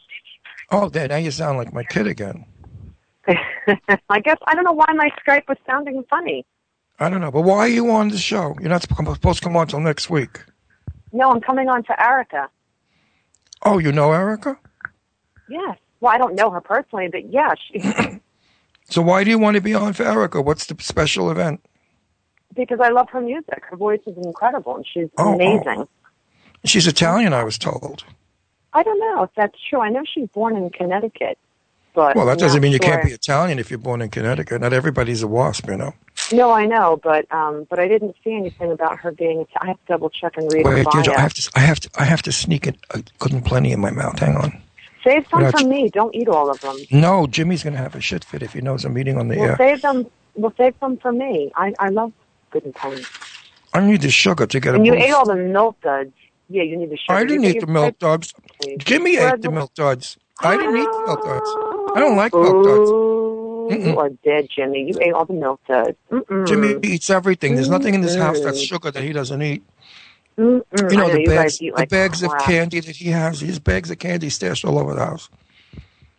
Oh, 0.71 0.89
there, 0.89 1.09
now 1.09 1.17
you 1.17 1.33
sound 1.33 1.59
like 1.59 1.73
my 1.73 1.83
kid 1.83 2.07
again. 2.07 2.45
I 3.27 4.21
guess 4.21 4.37
I 4.47 4.55
don't 4.55 4.63
know 4.63 4.71
why 4.71 4.93
my 4.95 5.11
Skype 5.27 5.49
was 5.49 5.59
sounding 5.67 6.05
funny. 6.09 6.47
I 7.01 7.09
don't 7.09 7.21
know. 7.21 7.33
But 7.33 7.43
why 7.43 7.59
are 7.59 7.69
you 7.69 7.91
on 7.91 8.11
the 8.11 8.17
show? 8.19 8.55
You're 8.61 8.69
not 8.69 8.83
supposed 8.83 9.41
to 9.41 9.45
come 9.45 9.57
on 9.57 9.63
until 9.63 9.81
next 9.81 10.09
week. 10.09 10.39
No, 11.11 11.33
I'm 11.33 11.41
coming 11.41 11.69
on 11.69 11.83
to 11.83 11.93
Arika. 11.95 12.47
Oh, 13.65 13.79
you 13.79 13.91
know 13.91 14.11
Arika? 14.11 14.57
Yes. 15.49 15.79
Well, 15.99 16.15
I 16.15 16.19
don't 16.19 16.37
know 16.37 16.51
her 16.51 16.61
personally, 16.61 17.09
but 17.11 17.29
yeah, 17.33 17.55
she, 17.61 17.81
So 18.93 19.01
why 19.01 19.25
do 19.25 19.31
you 19.31 19.39
want 19.39 19.55
to 19.55 19.63
be 19.63 19.75
on 19.75 19.95
for 19.95 20.05
Arika? 20.05 20.45
What's 20.45 20.67
the 20.67 20.77
special 20.81 21.31
event? 21.31 21.61
because 22.55 22.81
I 22.81 22.91
love 22.91 23.09
her 23.09 23.21
music. 23.23 23.63
Her 23.71 23.77
voice 23.79 24.01
is 24.07 24.15
incredible, 24.19 24.77
and 24.77 24.87
she's 24.87 25.09
Oh, 25.17 25.31
oh. 25.31 25.35
amazing. 25.35 25.89
She's 26.67 26.87
Italian, 26.87 27.33
I 27.33 27.45
was 27.45 27.57
told. 27.57 28.05
I 28.75 28.83
don't 28.83 29.01
know 29.01 29.23
if 29.23 29.31
that's 29.35 29.57
true. 29.71 29.81
I 29.81 29.89
know 29.89 30.03
she's 30.05 30.29
born 30.29 30.57
in 30.57 30.69
Connecticut, 30.69 31.39
but 31.95 32.15
Well, 32.15 32.27
that 32.27 32.39
doesn't 32.39 32.61
mean 32.61 32.73
you 32.73 32.79
sure. 32.83 32.91
can't 32.93 33.05
be 33.07 33.13
Italian 33.13 33.59
if 33.59 33.71
you're 33.71 33.79
born 33.79 34.03
in 34.03 34.11
Connecticut. 34.11 34.61
Not 34.61 34.75
everybody's 34.75 35.23
a 35.23 35.27
wasp, 35.27 35.67
you 35.69 35.79
know. 35.79 35.95
No, 36.31 36.51
I 36.53 36.67
know, 36.67 37.01
but 37.03 37.25
um, 37.33 37.67
but 37.71 37.79
I 37.79 37.89
didn't 37.89 38.17
see 38.23 38.35
anything 38.35 38.71
about 38.71 38.99
her 38.99 39.13
being. 39.13 39.47
I 39.61 39.69
have 39.69 39.77
to 39.77 39.83
double 39.89 40.11
check 40.11 40.37
and 40.37 40.53
read 40.53 40.67
her 40.67 40.85
bio. 40.85 41.13
I 41.15 41.21
have 41.21 41.33
to, 41.35 41.51
I 41.55 41.61
have 41.61 41.81
to, 41.81 41.91
I 41.99 42.05
have 42.05 42.23
to 42.23 42.33
sneak 42.33 42.67
it 42.67 42.77
a 42.91 43.03
good 43.19 43.33
and 43.33 43.45
plenty 43.45 43.73
in 43.73 43.81
my 43.81 43.91
mouth. 43.91 44.19
Hang 44.19 44.37
on. 44.37 44.62
Save 45.05 45.27
some 45.31 45.51
for 45.51 45.67
me. 45.67 45.89
Don't 45.89 46.15
eat 46.15 46.29
all 46.29 46.51
of 46.51 46.61
them. 46.61 46.77
No, 46.91 47.27
Jimmy's 47.27 47.63
going 47.65 47.73
to 47.75 47.79
have 47.79 47.95
a 47.95 48.01
shit 48.01 48.25
fit 48.25 48.43
if 48.43 48.53
he 48.53 48.61
knows 48.61 48.85
I'm 48.85 48.97
eating 48.97 49.19
on 49.19 49.29
the 49.29 49.37
We'll 49.37 49.51
air. 49.51 49.57
save 49.57 49.83
them. 49.83 50.07
We'll 50.35 50.55
save 50.57 50.79
them 50.81 50.97
for 50.99 51.13
me. 51.13 51.51
I 51.57 51.75
I 51.79 51.89
love 51.89 52.13
good 52.51 52.65
and 52.65 52.75
plenty. 52.75 53.05
I 53.75 53.81
need 53.81 54.03
the 54.03 54.11
sugar 54.11 54.47
to 54.47 54.61
get 54.61 54.75
a 54.75 54.77
And 54.77 54.87
you 54.87 54.93
boost. 54.93 55.05
ate 55.05 55.13
all 55.13 55.27
the 55.27 55.35
milk 55.35 55.81
duds. 55.83 56.13
Yeah, 56.49 56.63
you 56.63 56.77
need 56.77 56.91
the 56.91 56.97
sugar. 56.99 57.19
I 57.19 57.25
didn't 57.25 57.45
eat 57.45 57.61
the 57.61 57.67
milk 57.67 57.99
duds. 57.99 58.35
Jimmy 58.79 59.17
ate 59.17 59.41
the 59.43 59.51
milk 59.51 59.73
duds. 59.75 60.17
I 60.41 60.57
didn't 60.57 60.77
eat 60.77 60.85
the 60.85 61.05
milk 61.07 61.23
duds. 61.25 61.51
I 61.97 62.01
don't 62.01 62.17
like 62.17 62.33
milk 62.35 62.65
duds. 62.65 62.91
Ooh, 62.91 63.69
You 63.81 63.99
are 63.99 64.11
dead, 64.25 64.49
Jimmy. 64.55 64.85
You 64.89 64.99
ate 65.01 65.13
all 65.13 65.25
the 65.25 65.33
milk 65.35 65.61
duds. 65.67 65.97
Mm-mm. 66.11 66.47
Jimmy 66.47 66.77
eats 66.83 67.09
everything. 67.11 67.55
There's 67.55 67.71
nothing 67.71 67.95
in 67.95 68.01
this 68.03 68.17
house 68.17 68.41
that's 68.41 68.61
sugar 68.61 68.91
that 68.91 69.03
he 69.03 69.13
doesn't 69.13 69.41
eat. 69.43 69.63
Mm-mm. 70.43 70.91
You 70.91 70.97
know 70.97 71.07
I 71.07 71.13
the 71.13 71.21
you 71.21 71.27
bags, 71.29 71.59
the 71.59 71.71
like 71.71 71.89
bags 71.89 72.23
of 72.23 72.31
candy 72.39 72.81
that 72.81 72.97
he 72.97 73.11
has. 73.11 73.41
His 73.41 73.59
bags 73.59 73.91
of 73.91 73.99
candy 73.99 74.29
stashed 74.29 74.65
all 74.65 74.79
over 74.79 74.95
the 74.95 75.05
house. 75.05 75.29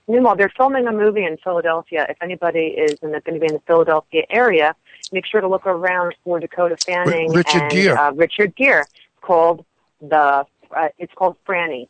Meanwhile, 0.07 0.35
they're 0.35 0.51
filming 0.55 0.87
a 0.87 0.91
movie 0.91 1.25
in 1.25 1.37
Philadelphia. 1.37 2.05
If 2.09 2.17
anybody 2.21 2.67
is 2.67 2.97
and 3.01 3.11
they're 3.13 3.21
going 3.21 3.35
to 3.35 3.39
be 3.39 3.47
in 3.47 3.53
the 3.53 3.61
Philadelphia 3.67 4.23
area, 4.29 4.75
make 5.11 5.25
sure 5.25 5.41
to 5.41 5.47
look 5.47 5.65
around 5.65 6.15
for 6.23 6.39
Dakota 6.39 6.77
Fanning 6.77 7.29
Ri- 7.29 7.37
Richard 7.37 7.61
and 7.63 7.71
Gere. 7.71 7.95
Uh, 7.95 8.11
Richard 8.13 8.55
Gere. 8.55 8.81
It's 8.81 8.89
called 9.21 9.65
the. 10.01 10.45
Uh, 10.75 10.89
it's 10.97 11.13
called 11.13 11.35
Franny. 11.47 11.87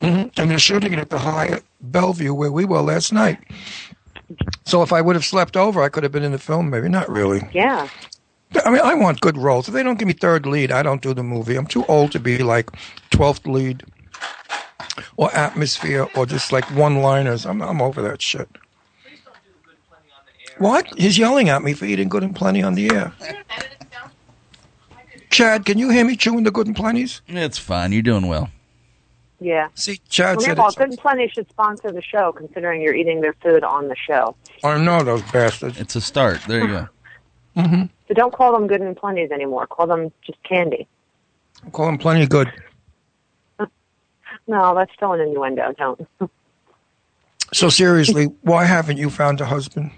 hmm 0.00 0.28
And 0.36 0.50
they're 0.50 0.58
shooting 0.58 0.92
it 0.92 0.98
at 0.98 1.10
the 1.10 1.18
Hyatt 1.18 1.64
Bellevue 1.80 2.32
where 2.32 2.50
we 2.52 2.64
were 2.64 2.80
last 2.80 3.12
night. 3.12 3.38
So 4.64 4.82
if 4.82 4.92
I 4.92 5.00
would 5.00 5.14
have 5.16 5.24
slept 5.24 5.56
over, 5.56 5.82
I 5.82 5.88
could 5.88 6.02
have 6.02 6.12
been 6.12 6.22
in 6.22 6.32
the 6.32 6.38
film. 6.38 6.70
Maybe 6.70 6.88
not 6.88 7.08
really. 7.08 7.42
Yeah. 7.52 7.88
I 8.66 8.70
mean, 8.70 8.80
I 8.82 8.94
want 8.94 9.20
good 9.20 9.38
roles. 9.38 9.68
If 9.68 9.74
they 9.74 9.84
don't 9.84 9.96
give 9.96 10.08
me 10.08 10.12
third 10.12 10.44
lead, 10.44 10.72
I 10.72 10.82
don't 10.82 11.00
do 11.00 11.14
the 11.14 11.22
movie. 11.22 11.54
I'm 11.54 11.68
too 11.68 11.84
old 11.86 12.10
to 12.12 12.18
be 12.18 12.38
like 12.38 12.68
twelfth 13.10 13.46
lead 13.46 13.84
or 15.16 15.32
atmosphere 15.36 16.08
or 16.16 16.26
just 16.26 16.50
like 16.50 16.64
one-liners. 16.72 17.46
I'm 17.46 17.62
I'm 17.62 17.80
over 17.80 18.02
that 18.02 18.20
shit. 18.20 18.48
What? 20.58 20.86
He's 20.98 21.16
yelling 21.16 21.48
at 21.48 21.62
me 21.62 21.74
for 21.74 21.84
eating 21.84 22.08
good 22.08 22.24
and 22.24 22.34
plenty 22.34 22.60
on 22.60 22.74
the 22.74 22.92
air. 22.92 23.12
Chad, 25.30 25.64
can 25.64 25.78
you 25.78 25.90
hear 25.90 26.04
me 26.04 26.16
chewing 26.16 26.42
the 26.42 26.50
good 26.50 26.66
and 26.66 26.74
plenties? 26.74 27.20
It's 27.28 27.58
fine. 27.58 27.92
You're 27.92 28.02
doing 28.02 28.26
well. 28.26 28.50
Yeah. 29.38 29.68
See, 29.74 30.00
Chad 30.08 30.38
Well, 30.38 30.44
said 30.44 30.50
meanwhile, 30.52 30.68
it's. 30.68 30.76
Good 30.76 30.88
and 30.88 30.98
Plenty 30.98 31.28
should 31.28 31.48
sponsor 31.50 31.92
the 31.92 32.02
show, 32.02 32.32
considering 32.32 32.80
you're 32.80 32.94
eating 32.94 33.20
their 33.20 33.34
food 33.34 33.62
on 33.62 33.88
the 33.88 33.96
show. 33.96 34.34
I 34.64 34.78
know 34.78 35.04
those 35.04 35.22
bastards. 35.30 35.78
It's 35.78 35.94
a 35.94 36.00
start. 36.00 36.40
There 36.48 36.62
you 36.62 36.68
go. 36.68 36.88
Mm-hmm. 37.56 37.82
So 38.08 38.14
don't 38.14 38.32
call 38.32 38.52
them 38.52 38.66
Good 38.66 38.80
and 38.80 38.96
Plenties 38.96 39.30
anymore. 39.32 39.66
Call 39.66 39.86
them 39.86 40.12
just 40.24 40.42
candy. 40.42 40.86
Call 41.72 41.86
them 41.86 41.98
plenty 41.98 42.26
good. 42.26 42.52
No, 44.46 44.74
that's 44.76 44.92
still 44.94 45.12
an 45.12 45.20
innuendo. 45.20 45.72
Don't. 45.76 46.06
So 47.52 47.68
seriously, 47.68 48.26
why 48.42 48.64
haven't 48.64 48.96
you 48.96 49.10
found 49.10 49.40
a 49.40 49.44
husband? 49.46 49.90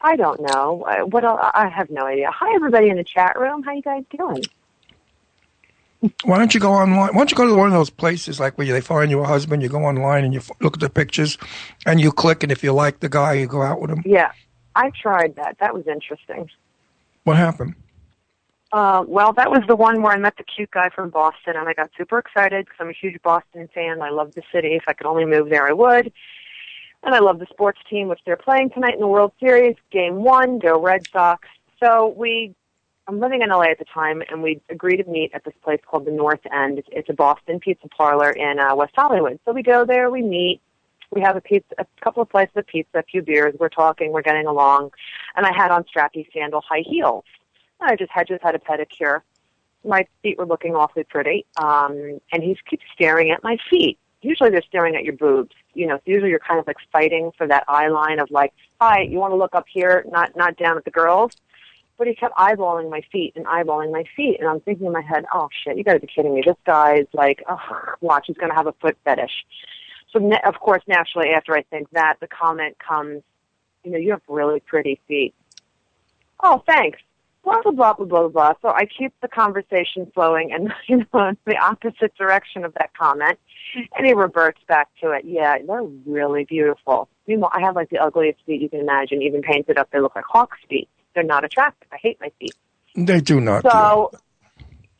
I 0.00 0.16
don't 0.16 0.40
know. 0.40 0.82
Uh, 0.82 1.06
What 1.06 1.24
else? 1.24 1.40
I 1.54 1.68
have 1.68 1.90
no 1.90 2.04
idea. 2.06 2.30
Hi, 2.30 2.54
everybody 2.54 2.90
in 2.90 2.96
the 2.98 3.04
chat 3.04 3.38
room. 3.38 3.62
How 3.62 3.72
you 3.72 3.82
guys 3.82 4.04
doing? 4.16 4.42
Why 6.24 6.36
don't 6.38 6.52
you 6.54 6.60
go 6.60 6.72
online? 6.72 7.08
Why 7.14 7.18
don't 7.18 7.30
you 7.30 7.36
go 7.36 7.46
to 7.46 7.54
one 7.54 7.68
of 7.68 7.72
those 7.72 7.88
places 7.90 8.38
like 8.38 8.58
where 8.58 8.66
they 8.66 8.82
find 8.82 9.10
you 9.10 9.20
a 9.20 9.26
husband? 9.26 9.62
You 9.62 9.70
go 9.70 9.82
online 9.84 10.24
and 10.24 10.34
you 10.34 10.40
f- 10.40 10.50
look 10.60 10.74
at 10.74 10.80
the 10.80 10.90
pictures, 10.90 11.38
and 11.86 11.98
you 12.00 12.12
click, 12.12 12.42
and 12.42 12.52
if 12.52 12.62
you 12.62 12.72
like 12.72 13.00
the 13.00 13.08
guy, 13.08 13.32
you 13.32 13.46
go 13.46 13.62
out 13.62 13.80
with 13.80 13.90
him. 13.90 14.02
Yeah, 14.04 14.30
I 14.76 14.90
tried 14.90 15.36
that. 15.36 15.56
That 15.60 15.72
was 15.74 15.86
interesting. 15.86 16.50
What 17.24 17.36
happened? 17.36 17.74
Uh, 18.72 19.04
well, 19.06 19.32
that 19.32 19.50
was 19.50 19.62
the 19.68 19.76
one 19.76 20.02
where 20.02 20.12
I 20.12 20.18
met 20.18 20.36
the 20.36 20.42
cute 20.42 20.70
guy 20.70 20.88
from 20.88 21.08
Boston, 21.08 21.54
and 21.56 21.68
I 21.68 21.74
got 21.74 21.90
super 21.96 22.18
excited 22.18 22.64
because 22.64 22.76
I'm 22.80 22.88
a 22.88 22.92
huge 22.92 23.20
Boston 23.22 23.68
fan. 23.72 24.02
I 24.02 24.10
love 24.10 24.34
the 24.34 24.42
city. 24.52 24.74
If 24.74 24.84
I 24.88 24.92
could 24.92 25.06
only 25.06 25.24
move 25.24 25.48
there, 25.48 25.66
I 25.66 25.72
would. 25.72 26.12
And 27.04 27.14
I 27.14 27.20
love 27.20 27.38
the 27.38 27.46
sports 27.50 27.78
team, 27.88 28.08
which 28.08 28.20
they're 28.26 28.36
playing 28.36 28.70
tonight 28.70 28.94
in 28.94 29.00
the 29.00 29.06
World 29.06 29.32
Series. 29.38 29.76
Game 29.92 30.16
one, 30.16 30.58
go 30.58 30.80
Red 30.80 31.06
Sox. 31.12 31.46
So 31.78 32.14
we, 32.16 32.54
I'm 33.06 33.20
living 33.20 33.42
in 33.42 33.50
LA 33.50 33.70
at 33.70 33.78
the 33.78 33.84
time, 33.84 34.22
and 34.28 34.42
we 34.42 34.60
agreed 34.68 34.96
to 34.96 35.08
meet 35.08 35.30
at 35.34 35.44
this 35.44 35.54
place 35.62 35.80
called 35.88 36.06
the 36.06 36.10
North 36.10 36.40
End. 36.52 36.82
It's, 36.90 37.08
a 37.08 37.12
Boston 37.12 37.60
pizza 37.60 37.86
parlor 37.88 38.30
in 38.30 38.58
uh, 38.58 38.74
West 38.74 38.94
Hollywood. 38.96 39.38
So 39.44 39.52
we 39.52 39.62
go 39.62 39.84
there, 39.84 40.10
we 40.10 40.22
meet, 40.22 40.60
we 41.14 41.20
have 41.20 41.36
a 41.36 41.40
pizza, 41.40 41.74
a 41.78 41.86
couple 42.02 42.22
of 42.22 42.28
slices 42.30 42.52
of 42.56 42.66
pizza, 42.66 42.98
a 42.98 43.02
few 43.02 43.22
beers. 43.22 43.54
We're 43.58 43.68
talking, 43.68 44.12
we're 44.12 44.22
getting 44.22 44.46
along, 44.46 44.90
and 45.36 45.46
I 45.46 45.52
had 45.54 45.70
on 45.70 45.84
strappy 45.84 46.26
sandal 46.32 46.60
high 46.68 46.82
heels. 46.84 47.24
I 47.80 47.96
just 47.96 48.10
had 48.10 48.26
just 48.26 48.42
had 48.42 48.54
a 48.54 48.58
pedicure. 48.58 49.20
My 49.84 50.06
feet 50.22 50.38
were 50.38 50.46
looking 50.46 50.74
awfully 50.74 51.04
pretty, 51.04 51.46
um, 51.56 52.20
and 52.32 52.42
he 52.42 52.56
keeps 52.68 52.84
staring 52.94 53.30
at 53.30 53.44
my 53.44 53.58
feet. 53.70 53.98
Usually 54.22 54.50
they're 54.50 54.62
staring 54.62 54.96
at 54.96 55.04
your 55.04 55.12
boobs. 55.12 55.54
You 55.74 55.86
know, 55.86 56.00
usually 56.06 56.30
you're 56.30 56.38
kind 56.38 56.58
of 56.58 56.66
like 56.66 56.78
fighting 56.90 57.30
for 57.36 57.46
that 57.46 57.64
eye 57.68 57.88
line 57.88 58.18
of 58.18 58.30
like, 58.30 58.52
hi, 58.80 59.02
you 59.02 59.18
want 59.18 59.32
to 59.32 59.36
look 59.36 59.54
up 59.54 59.66
here, 59.68 60.04
not 60.10 60.34
not 60.36 60.56
down 60.56 60.76
at 60.76 60.84
the 60.84 60.90
girls. 60.90 61.32
But 61.96 62.08
he 62.08 62.14
kept 62.16 62.34
eyeballing 62.34 62.90
my 62.90 63.02
feet 63.12 63.34
and 63.36 63.46
eyeballing 63.46 63.92
my 63.92 64.02
feet, 64.16 64.40
and 64.40 64.48
I'm 64.48 64.60
thinking 64.60 64.86
in 64.86 64.92
my 64.92 65.02
head, 65.02 65.26
oh 65.32 65.48
shit, 65.62 65.76
you 65.76 65.84
got 65.84 65.92
to 65.92 66.00
be 66.00 66.08
kidding 66.08 66.34
me. 66.34 66.42
This 66.44 66.56
guy's 66.66 67.06
like, 67.12 67.44
oh, 67.48 67.60
watch, 68.00 68.24
he's 68.26 68.36
going 68.36 68.50
to 68.50 68.56
have 68.56 68.66
a 68.66 68.72
foot 68.80 68.96
fetish. 69.04 69.44
So 70.14 70.20
na- 70.20 70.38
of 70.44 70.54
course, 70.60 70.82
naturally, 70.86 71.30
after 71.30 71.54
I 71.54 71.62
think 71.62 71.90
that, 71.90 72.14
the 72.20 72.28
comment 72.28 72.76
comes, 72.78 73.22
you 73.82 73.90
know, 73.90 73.98
you 73.98 74.12
have 74.12 74.22
really 74.28 74.60
pretty 74.60 75.00
feet. 75.08 75.34
Oh, 76.42 76.62
thanks. 76.66 77.00
Blah 77.42 77.60
blah 77.62 77.72
blah 77.72 77.92
blah 77.94 78.06
blah 78.06 78.28
blah. 78.28 78.52
So 78.62 78.68
I 78.68 78.86
keep 78.86 79.12
the 79.20 79.28
conversation 79.28 80.10
flowing, 80.14 80.50
and 80.52 80.72
you 80.88 81.04
know, 81.12 81.28
in 81.28 81.36
the 81.44 81.58
opposite 81.58 82.14
direction 82.16 82.64
of 82.64 82.72
that 82.74 82.96
comment, 82.96 83.38
and 83.96 84.06
he 84.06 84.14
reverts 84.14 84.60
back 84.66 84.88
to 85.02 85.10
it. 85.10 85.24
Yeah, 85.26 85.58
they're 85.66 85.82
really 86.06 86.44
beautiful. 86.44 87.08
Meanwhile, 87.26 87.50
I 87.52 87.60
have 87.60 87.76
like 87.76 87.90
the 87.90 87.98
ugliest 87.98 88.38
feet 88.46 88.62
you 88.62 88.70
can 88.70 88.80
imagine. 88.80 89.20
Even 89.20 89.42
painted 89.42 89.78
up, 89.78 89.90
they 89.90 90.00
look 90.00 90.14
like 90.14 90.24
hawk's 90.26 90.58
feet. 90.70 90.88
They're 91.14 91.22
not 91.22 91.44
attractive. 91.44 91.88
I 91.92 91.98
hate 92.00 92.18
my 92.20 92.30
feet. 92.38 92.54
They 92.96 93.20
do 93.20 93.40
not. 93.40 93.62
So 93.62 94.10
that. 94.12 94.22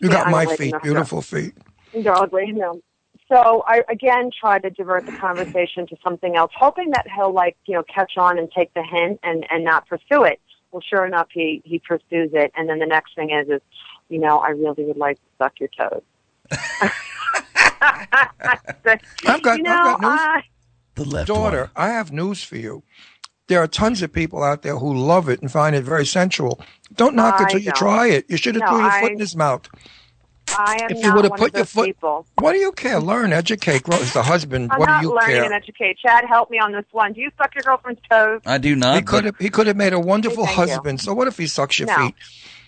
you 0.00 0.10
yeah, 0.10 0.24
got 0.24 0.30
my 0.30 0.44
feet, 0.56 0.74
beautiful 0.82 1.22
feet. 1.22 1.54
they're 1.94 2.14
ugly. 2.14 2.52
No. 2.52 2.80
So 3.28 3.64
I 3.66 3.82
again 3.88 4.30
try 4.38 4.58
to 4.58 4.68
divert 4.70 5.06
the 5.06 5.12
conversation 5.12 5.86
to 5.86 5.96
something 6.04 6.36
else, 6.36 6.52
hoping 6.56 6.90
that 6.90 7.06
he'll 7.14 7.32
like 7.32 7.56
you 7.66 7.74
know 7.74 7.82
catch 7.84 8.12
on 8.18 8.38
and 8.38 8.50
take 8.52 8.72
the 8.74 8.82
hint 8.82 9.20
and 9.22 9.46
and 9.50 9.64
not 9.64 9.86
pursue 9.88 10.24
it. 10.24 10.40
Well, 10.72 10.82
sure 10.86 11.06
enough, 11.06 11.28
he 11.32 11.62
he 11.64 11.78
pursues 11.78 12.30
it, 12.34 12.52
and 12.56 12.68
then 12.68 12.78
the 12.80 12.86
next 12.86 13.14
thing 13.14 13.30
is 13.30 13.48
is, 13.48 13.62
you 14.08 14.18
know, 14.18 14.38
I 14.38 14.50
really 14.50 14.84
would 14.84 14.96
like 14.98 15.16
to 15.16 15.22
suck 15.38 15.54
your 15.60 15.68
toes. 15.78 16.02
I've 17.80 19.42
got, 19.42 19.56
you 19.58 19.62
know, 19.62 19.70
I've 19.72 19.84
got 19.84 20.00
news. 20.00 20.20
I, 20.20 20.42
The 20.94 21.04
left 21.04 21.28
daughter, 21.28 21.70
I 21.76 21.88
have 21.88 22.12
news 22.12 22.42
for 22.42 22.56
you. 22.56 22.82
There 23.46 23.62
are 23.62 23.66
tons 23.66 24.00
of 24.02 24.12
people 24.12 24.42
out 24.42 24.62
there 24.62 24.76
who 24.76 24.94
love 24.94 25.28
it 25.28 25.42
and 25.42 25.50
find 25.52 25.76
it 25.76 25.84
very 25.84 26.06
sensual. 26.06 26.60
Don't 26.94 27.14
knock 27.14 27.40
it 27.40 27.46
I 27.46 27.50
till 27.50 27.60
you 27.60 27.72
try 27.72 28.06
it. 28.08 28.24
You 28.28 28.36
should 28.38 28.54
have 28.54 28.62
No, 28.62 28.68
threw 28.70 28.78
your 28.80 28.90
I- 28.90 29.00
foot 29.00 29.12
in 29.12 29.18
his 29.20 29.36
mouth. 29.36 29.68
I 30.58 30.76
am 30.82 30.90
If 30.90 31.02
you 31.02 31.08
not 31.08 31.16
would 31.16 31.24
have 31.24 31.30
one 31.32 31.38
put 31.40 31.56
your 31.56 31.64
foot, 31.64 31.86
people. 31.86 32.26
what 32.36 32.52
do 32.52 32.58
you 32.58 32.72
care? 32.72 33.00
Learn, 33.00 33.32
educate, 33.32 33.82
grow. 33.82 33.96
As 33.96 34.12
the 34.12 34.22
husband, 34.22 34.70
I'm 34.70 34.78
what 34.78 34.88
not 34.88 35.00
do 35.02 35.08
you 35.08 35.14
learning 35.14 35.34
care? 35.36 35.44
and 35.44 35.54
educate. 35.54 35.98
Chad, 35.98 36.24
help 36.28 36.50
me 36.50 36.58
on 36.58 36.72
this 36.72 36.84
one. 36.92 37.12
Do 37.12 37.20
you 37.20 37.30
suck 37.36 37.54
your 37.54 37.64
girlfriend's 37.64 38.00
toes? 38.10 38.40
I 38.46 38.58
do 38.58 38.74
not. 38.76 38.96
He 38.96 39.02
could 39.02 39.24
have. 39.24 39.36
He 39.38 39.50
could 39.50 39.66
have 39.66 39.76
made 39.76 39.92
a 39.92 40.00
wonderful 40.00 40.44
Thank 40.46 40.58
you. 40.58 40.74
husband. 40.74 41.00
So 41.00 41.14
what 41.14 41.28
if 41.28 41.38
he 41.38 41.46
sucks 41.46 41.78
your 41.78 41.88
No. 41.88 41.96
feet? 41.96 42.14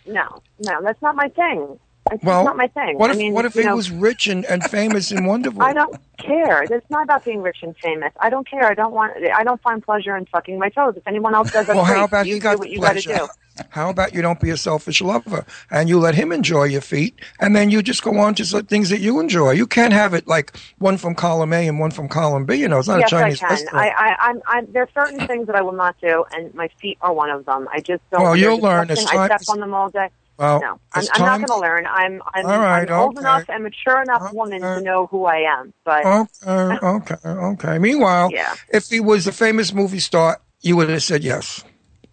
No, 0.07 0.43
no, 0.61 0.83
that's 0.83 1.01
not 1.03 1.17
my 1.17 1.29
thing. 1.29 1.79
It's 2.13 2.23
Well, 2.23 2.45
not 2.45 2.57
my 2.57 2.69
thing. 2.69 2.97
What 2.99 3.11
I 3.11 3.15
if 3.15 3.19
mean, 3.19 3.33
what 3.33 3.45
if 3.45 3.55
he 3.55 3.65
know, 3.65 3.75
was 3.75 3.91
rich 3.91 4.29
and, 4.29 4.45
and 4.45 4.65
famous 4.65 5.11
and 5.11 5.27
wonderful? 5.27 5.61
I 5.63 5.73
don't 5.73 5.99
care. 6.19 6.63
It's 6.63 6.89
not 6.89 7.03
about 7.03 7.25
being 7.25 7.43
rich 7.43 7.59
and 7.63 7.75
famous. 7.83 8.13
I 8.21 8.31
don't 8.31 8.49
care. 8.49 8.65
I 8.65 8.75
don't 8.75 8.93
want. 8.93 9.15
I 9.35 9.43
don't 9.43 9.61
find 9.61 9.83
pleasure 9.83 10.17
in 10.17 10.27
sucking 10.33 10.59
my 10.59 10.69
toes. 10.69 10.95
If 10.97 11.03
anyone 11.09 11.35
else 11.35 11.51
does, 11.51 11.67
that's 11.67 11.75
well, 11.75 11.85
great. 11.85 11.97
how 11.99 12.05
about 12.05 12.27
you 12.27 12.37
you 12.37 12.41
got 12.41 12.53
do 12.55 12.59
what 12.59 12.71
you 12.71 12.81
got 12.81 12.93
to 12.93 13.03
do? 13.03 13.29
How 13.71 13.91
about 13.91 14.15
you 14.15 14.23
don't 14.23 14.41
be 14.41 14.51
a 14.51 14.57
selfish 14.57 15.01
lover 15.01 15.45
and 15.71 15.89
you 15.89 15.99
let 15.99 16.15
him 16.15 16.33
enjoy 16.33 16.65
your 16.65 16.81
feet, 16.81 17.19
and 17.41 17.55
then 17.55 17.71
you 17.71 17.83
just 17.83 18.03
go 18.03 18.19
on 18.19 18.35
to 18.37 18.45
things 18.63 18.91
that 18.91 19.01
you 19.01 19.21
enjoy. 19.21 19.53
You 19.53 19.67
can't 19.67 19.93
have 19.93 20.15
it 20.15 20.27
like 20.27 20.57
one 20.79 20.97
from 20.97 21.15
column 21.15 21.53
A 21.53 21.67
and 21.69 21.79
one 21.79 21.91
from 21.91 22.09
column 22.09 22.45
B. 22.45 22.57
You 22.57 22.69
know, 22.69 22.79
it's 22.79 22.89
not 22.89 23.01
yes, 23.01 23.09
a 23.09 23.11
Chinese 23.11 23.43
I 23.43 23.47
can. 23.47 23.57
restaurant. 23.57 23.77
I, 23.77 23.89
I, 23.89 24.17
I'm, 24.29 24.43
I'm, 24.47 24.73
there 24.73 24.83
are 24.83 24.91
certain 24.95 25.27
things 25.27 25.47
that 25.47 25.57
I 25.57 25.63
will 25.63 25.73
not 25.73 25.97
do, 26.01 26.25
and 26.33 26.55
my 26.55 26.69
feet 26.81 26.99
are 27.01 27.13
one 27.13 27.31
of 27.31 27.45
them. 27.45 27.69
I 27.73 27.81
just 27.81 28.03
don't. 28.11 28.23
Well, 28.23 28.37
you'll 28.37 28.59
learn. 28.59 28.91
It's 28.91 29.07
I 29.07 29.27
step 29.27 29.43
on 29.49 29.61
them 29.61 29.75
all 29.75 29.91
day. 29.91 30.09
Well, 30.39 30.61
no, 30.61 30.81
I'm, 30.93 31.05
I'm 31.15 31.21
not 31.23 31.37
going 31.39 31.49
to 31.49 31.59
learn. 31.59 31.87
I'm, 31.87 32.23
I'm, 32.35 32.45
right, 32.45 32.91
I'm 32.91 33.01
old 33.01 33.17
okay. 33.17 33.21
enough 33.21 33.45
and 33.49 33.63
mature 33.63 34.03
enough 34.03 34.33
woman 34.35 34.61
to 34.61 34.83
know 34.83 35.07
who 35.07 35.25
I 35.25 35.37
am. 35.59 35.73
But 35.83 36.05
Okay, 36.05 36.79
okay, 36.83 37.15
okay. 37.25 37.79
Meanwhile, 37.79 38.31
Yeah. 38.35 38.55
if 38.69 38.89
he 38.89 39.01
was 39.01 39.27
a 39.27 39.33
famous 39.33 39.73
movie 39.73 39.99
star, 39.99 40.41
you 40.61 40.77
would 40.77 40.91
have 40.91 41.03
said 41.03 41.25
yes. 41.25 41.65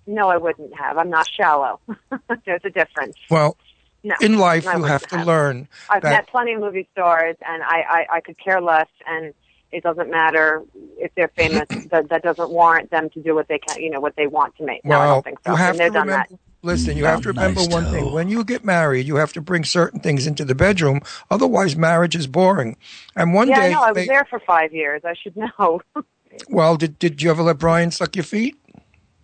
No, 0.08 0.30
I 0.30 0.38
wouldn't 0.38 0.76
have. 0.76 0.98
I'm 0.98 1.10
not 1.10 1.28
shallow. 1.28 1.80
There's 2.46 2.62
a 2.64 2.70
difference. 2.70 3.16
Well, 3.30 3.58
No, 4.04 4.16
in 4.22 4.38
life, 4.38 4.66
you 4.66 4.72
wouldn't 4.72 4.90
have 4.90 5.08
to 5.08 5.24
learn 5.24 5.68
I've 5.90 6.02
that 6.04 6.10
met 6.10 6.28
plenty 6.28 6.54
of 6.54 6.62
movie 6.62 6.88
stars, 6.92 7.36
and 7.46 7.64
I, 7.64 7.84
I, 7.90 8.06
I 8.16 8.22
could 8.22 8.38
care 8.38 8.62
less, 8.62 8.90
and 9.08 9.34
it 9.72 9.84
doesn't 9.84 10.10
matter 10.10 10.64
if 10.98 11.14
they're 11.16 11.28
famous. 11.36 11.68
that, 11.92 12.10
that 12.10 12.24
doesn't 12.24 12.50
warrant 12.50 12.92
them 12.92 13.10
to 13.12 13.22
do 13.22 13.36
what 13.36 13.48
they 13.48 13.60
can, 13.60 13.82
you 13.82 13.90
know, 13.90 14.00
what 14.00 14.16
they 14.16 14.28
want 14.28 14.56
to 14.58 14.66
make. 14.66 14.84
No, 14.86 15.00
I 15.00 15.06
don't 15.08 15.24
think 15.24 15.40
so. 15.46 15.52
you 15.52 15.58
have 15.58 15.72
and 15.72 15.80
they've 15.80 15.88
to 15.92 15.94
done 15.94 16.08
remember. 16.08 16.28
that. 16.30 16.40
Listen, 16.66 16.96
you 16.96 17.04
mm-hmm. 17.04 17.12
have 17.12 17.22
to 17.22 17.28
remember 17.30 17.60
nice 17.60 17.70
one 17.70 17.84
toe. 17.84 17.92
thing. 17.92 18.12
When 18.14 18.30
you 18.30 18.44
get 18.46 18.64
married, 18.64 19.06
you 19.06 19.18
have 19.18 19.34
to 19.34 19.42
bring 19.42 19.66
certain 19.66 20.00
things 20.00 20.26
into 20.26 20.46
the 20.46 20.56
bedroom. 20.56 21.02
Otherwise, 21.30 21.76
marriage 21.76 22.16
is 22.16 22.26
boring. 22.26 22.78
And 23.18 23.34
one 23.34 23.50
yeah, 23.50 23.60
day, 23.60 23.66
I 23.68 23.72
know. 23.74 23.82
I 23.82 23.92
was 23.92 23.96
may- 23.98 24.08
there 24.08 24.26
for 24.26 24.40
five 24.40 24.74
years. 24.74 25.02
I 25.04 25.14
should 25.14 25.36
know. 25.36 25.82
well, 26.50 26.78
did 26.78 26.98
did 27.00 27.22
you 27.22 27.30
ever 27.32 27.44
let 27.44 27.58
Brian 27.58 27.92
suck 27.92 28.16
your 28.16 28.24
feet? 28.24 28.56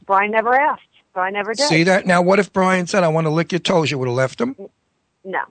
Brian 0.09 0.31
never 0.31 0.55
asked, 0.55 0.81
Brian 1.13 1.35
never 1.35 1.53
did. 1.53 1.67
See 1.67 1.83
that? 1.83 2.07
Now, 2.07 2.23
what 2.23 2.39
if 2.39 2.51
Brian 2.51 2.87
said, 2.87 3.03
"I 3.03 3.09
want 3.09 3.25
to 3.25 3.29
lick 3.29 3.51
your 3.51 3.59
toes"? 3.59 3.91
You 3.91 3.99
would 3.99 4.07
have 4.07 4.17
left 4.17 4.41
him. 4.41 4.55
No. 5.23 5.41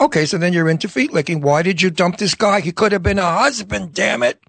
Okay, 0.00 0.26
so 0.26 0.38
then 0.38 0.52
you're 0.52 0.68
into 0.68 0.88
feet 0.88 1.12
licking. 1.12 1.40
Why 1.40 1.62
did 1.62 1.80
you 1.80 1.88
dump 1.88 2.16
this 2.16 2.34
guy? 2.34 2.58
He 2.58 2.72
could 2.72 2.90
have 2.90 3.04
been 3.04 3.20
a 3.20 3.30
husband. 3.30 3.94
Damn 3.94 4.24
it! 4.24 4.40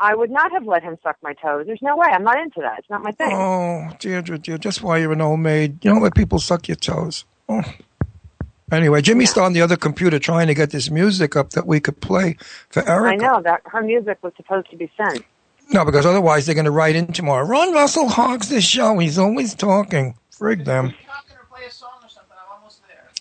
I 0.00 0.14
would 0.14 0.30
not 0.30 0.52
have 0.52 0.66
let 0.66 0.82
him 0.82 0.96
suck 1.02 1.18
my 1.22 1.34
toes. 1.34 1.66
There's 1.66 1.82
no 1.82 1.98
way. 1.98 2.08
I'm 2.10 2.24
not 2.24 2.38
into 2.38 2.62
that. 2.62 2.78
It's 2.78 2.88
not 2.88 3.02
my 3.02 3.12
thing. 3.12 3.30
Oh, 3.30 3.90
Deirdre, 3.98 4.38
dear, 4.38 4.56
just 4.56 4.82
why 4.82 4.96
you're 4.96 5.12
an 5.12 5.20
old 5.20 5.40
maid, 5.40 5.84
you 5.84 5.90
don't 5.90 6.02
let 6.02 6.14
people 6.14 6.38
suck 6.38 6.66
your 6.66 6.76
toes. 6.76 7.26
Oh. 7.50 7.60
Anyway, 8.72 9.02
Jimmy's 9.02 9.32
still 9.32 9.44
on 9.44 9.52
the 9.52 9.60
other 9.60 9.76
computer 9.76 10.18
trying 10.18 10.46
to 10.46 10.54
get 10.54 10.70
this 10.70 10.90
music 10.90 11.36
up 11.36 11.50
that 11.50 11.66
we 11.66 11.78
could 11.78 12.00
play 12.00 12.38
for 12.70 12.80
Arika. 12.80 13.12
I 13.12 13.16
know 13.16 13.42
that 13.42 13.60
her 13.66 13.82
music 13.82 14.16
was 14.22 14.32
supposed 14.38 14.70
to 14.70 14.78
be 14.78 14.90
sent. 14.96 15.26
No, 15.72 15.84
because 15.84 16.04
otherwise 16.04 16.46
they're 16.46 16.54
going 16.54 16.66
to 16.66 16.70
write 16.70 16.96
in 16.96 17.12
tomorrow. 17.12 17.46
Ron 17.46 17.72
Russell 17.72 18.08
hogs 18.08 18.48
the 18.48 18.60
show. 18.60 18.98
He's 18.98 19.18
always 19.18 19.54
talking. 19.54 20.14
Frig 20.30 20.64
them. 20.64 20.94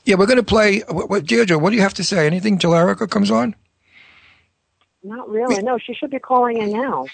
Yeah, 0.03 0.15
we're 0.15 0.25
going 0.25 0.37
to 0.37 0.43
play. 0.43 0.79
What, 0.89 1.09
what, 1.09 1.25
Deirdre, 1.25 1.57
what 1.57 1.69
do 1.69 1.75
you 1.75 1.81
have 1.81 1.93
to 1.95 2.03
say? 2.03 2.25
Anything 2.25 2.57
till 2.57 2.71
Arika 2.71 3.09
comes 3.09 3.29
on? 3.29 3.55
Not 5.03 5.29
really. 5.29 5.61
No, 5.61 5.77
she 5.77 5.93
should 5.93 6.11
be 6.11 6.19
calling 6.19 6.57
in 6.57 6.71
now. 6.71 7.05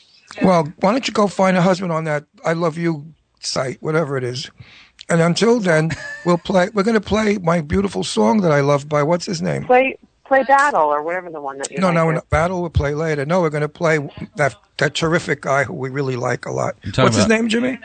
Well, 0.41 0.71
why 0.79 0.91
don't 0.91 1.07
you 1.07 1.13
go 1.13 1.27
find 1.27 1.55
a 1.57 1.61
husband 1.61 1.91
on 1.91 2.05
that 2.05 2.25
I 2.43 2.53
love 2.53 2.77
you 2.77 3.13
site, 3.39 3.81
whatever 3.81 4.17
it 4.17 4.23
is. 4.23 4.49
And 5.09 5.21
until 5.21 5.59
then, 5.59 5.91
we'll 6.25 6.37
play. 6.37 6.69
We're 6.73 6.83
going 6.83 6.99
to 6.99 7.01
play 7.01 7.37
my 7.37 7.61
beautiful 7.61 8.03
song 8.03 8.41
that 8.41 8.51
I 8.51 8.61
love 8.61 8.89
by 8.89 9.03
what's 9.03 9.25
his 9.25 9.41
name? 9.41 9.65
Play 9.65 9.97
play 10.27 10.43
battle 10.43 10.81
or 10.83 11.01
whatever 11.03 11.29
the 11.29 11.41
one 11.41 11.57
that 11.57 11.71
you 11.71 11.77
No, 11.79 11.87
like 11.87 11.95
no, 11.95 12.05
there. 12.05 12.13
no, 12.15 12.21
battle 12.29 12.61
we'll 12.61 12.69
play 12.69 12.93
later. 12.93 13.25
No, 13.25 13.41
we're 13.41 13.49
going 13.49 13.61
to 13.61 13.69
play 13.69 13.97
that 14.35 14.55
that 14.77 14.93
terrific 14.95 15.41
guy 15.41 15.63
who 15.63 15.73
we 15.73 15.89
really 15.89 16.15
like 16.15 16.45
a 16.45 16.51
lot. 16.51 16.75
talking 16.83 17.03
What's 17.05 17.15
his 17.17 17.27
name, 17.27 17.47
Jimmy? 17.49 17.79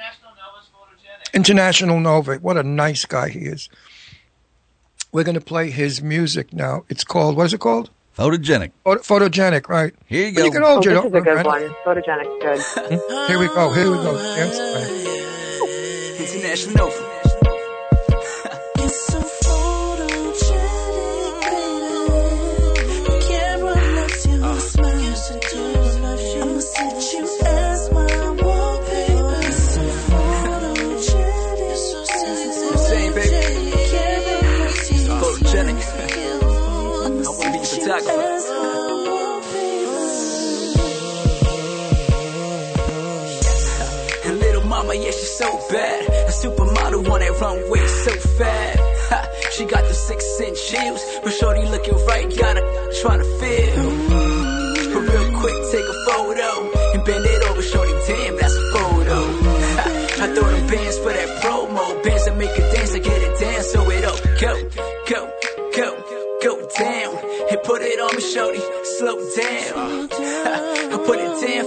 International 1.34 1.98
Nova. 2.00 2.36
What 2.36 2.56
a 2.58 2.62
nice 2.62 3.04
guy 3.06 3.28
he 3.30 3.40
is. 3.40 3.68
We're 5.12 5.24
going 5.24 5.34
to 5.34 5.40
play 5.40 5.70
his 5.70 6.02
music 6.02 6.52
now. 6.52 6.84
It's 6.88 7.04
called 7.04 7.36
what 7.36 7.46
is 7.46 7.54
it 7.54 7.60
called? 7.60 7.90
Photogenic. 8.16 8.72
Photo- 8.84 9.00
photogenic, 9.02 9.68
right? 9.68 9.94
Here 10.06 10.28
you 10.28 10.34
But 10.34 10.38
go. 10.40 10.44
You 10.44 10.50
can 10.52 10.62
hold 10.62 10.86
Oh, 10.86 10.90
your 10.90 11.02
this 11.02 11.10
is 11.10 11.14
a 11.14 11.20
good 11.22 11.36
right? 11.36 11.46
one. 11.46 11.74
Photogenic, 11.86 12.40
good. 12.42 12.60
Hmm? 12.60 13.26
Here 13.30 13.38
we 13.38 13.46
go. 13.48 13.72
Here 13.72 13.90
we 13.90 13.96
go. 13.96 14.12
Dance 14.36 14.58
away. 14.58 14.86
International. 16.18 16.88
It's 16.88 17.00
so 45.42 45.50
bad. 45.70 46.00
A 46.30 46.32
supermodel 46.32 47.10
on 47.10 47.20
that 47.20 47.34
runway, 47.40 47.86
so 48.04 48.12
fat. 48.38 48.76
Ha, 49.10 49.18
she 49.54 49.64
got 49.64 49.84
the 49.88 49.94
six 49.94 50.40
inch 50.40 50.60
heels, 50.70 51.02
but 51.22 51.32
shorty 51.32 51.64
looking 51.66 51.98
right, 52.06 52.28
got 52.36 52.56
her 52.56 52.66
trying 53.02 53.20
to 53.24 53.28
feel. 53.40 53.86
But 54.92 55.02
real 55.12 55.28
quick, 55.40 55.58
take 55.74 55.88
a 55.94 55.98
photo 56.08 56.50
and 56.94 57.04
bend 57.04 57.24
it 57.26 57.42
over, 57.48 57.62
shorty. 57.62 57.92
Damn, 58.06 58.36
that's 58.36 58.54
a 58.54 58.64
photo. 58.72 59.18
Ha, 59.78 59.84
I 60.22 60.26
throw 60.34 60.48
them 60.54 60.66
bands 60.68 60.98
for 60.98 61.12
that 61.18 61.30
promo, 61.42 62.02
bands 62.04 62.24
that 62.26 62.36
make 62.36 62.54
her 62.60 62.68
dance, 62.74 62.94
I 62.94 62.98
get 62.98 63.20
it 63.28 63.40
down, 63.40 63.62
so 63.62 63.90
it 63.90 64.04
up, 64.04 64.18
go, 64.40 64.52
go, 65.10 65.20
go, 65.78 65.88
go 66.42 66.52
down, 66.78 67.12
and 67.50 67.58
put 67.64 67.82
it 67.82 67.98
on 67.98 68.14
me, 68.14 68.22
shorty, 68.22 68.62
slow 68.98 69.16
down. 69.36 70.08
Ha, 70.12 70.12
I 70.14 70.18
put 70.18 70.18
it 70.18 70.78
down 70.78 70.81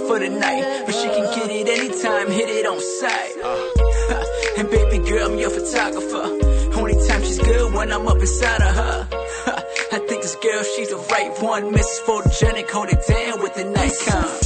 for 0.06 0.18
the 0.18 0.28
night, 0.28 0.82
but 0.86 0.94
she 0.94 1.08
can 1.08 1.26
get 1.34 1.50
it 1.50 1.68
anytime, 1.68 2.30
hit 2.30 2.48
it 2.48 2.66
on 2.66 2.80
sight. 2.80 3.32
Ha, 3.42 4.22
And 4.58 4.70
baby 4.70 4.98
girl, 5.08 5.30
I'm 5.32 5.38
your 5.38 5.50
photographer. 5.50 6.26
Only 6.78 6.94
time 7.06 7.22
she's 7.22 7.38
good 7.38 7.72
when 7.74 7.92
I'm 7.92 8.06
up 8.06 8.18
inside 8.18 8.62
of 8.62 8.74
her. 8.74 9.08
I 9.92 9.98
think 9.98 10.22
this 10.22 10.36
girl, 10.36 10.62
she's 10.62 10.90
the 10.90 10.96
right 11.10 11.32
one. 11.42 11.72
Mrs. 11.72 12.00
Photogenic, 12.06 12.70
hold 12.70 12.88
it 12.90 13.00
down 13.06 13.42
with 13.42 13.54
the 13.54 13.64
Nikon. 13.64 14.45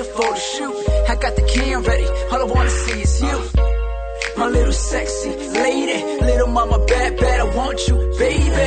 a 0.00 0.04
photo 0.04 0.34
shoot. 0.34 0.74
I 1.08 1.14
got 1.16 1.36
the 1.36 1.42
cam 1.42 1.82
ready, 1.82 2.06
all 2.30 2.40
I 2.40 2.44
wanna 2.44 2.70
see 2.70 3.00
is 3.00 3.22
you. 3.22 3.38
My 4.36 4.48
little 4.48 4.72
sexy 4.72 5.30
lady, 5.30 5.98
little 6.20 6.48
mama 6.48 6.84
bad, 6.84 7.16
bad, 7.16 7.40
I 7.40 7.56
want 7.56 7.80
you, 7.88 7.96
baby. 8.18 8.66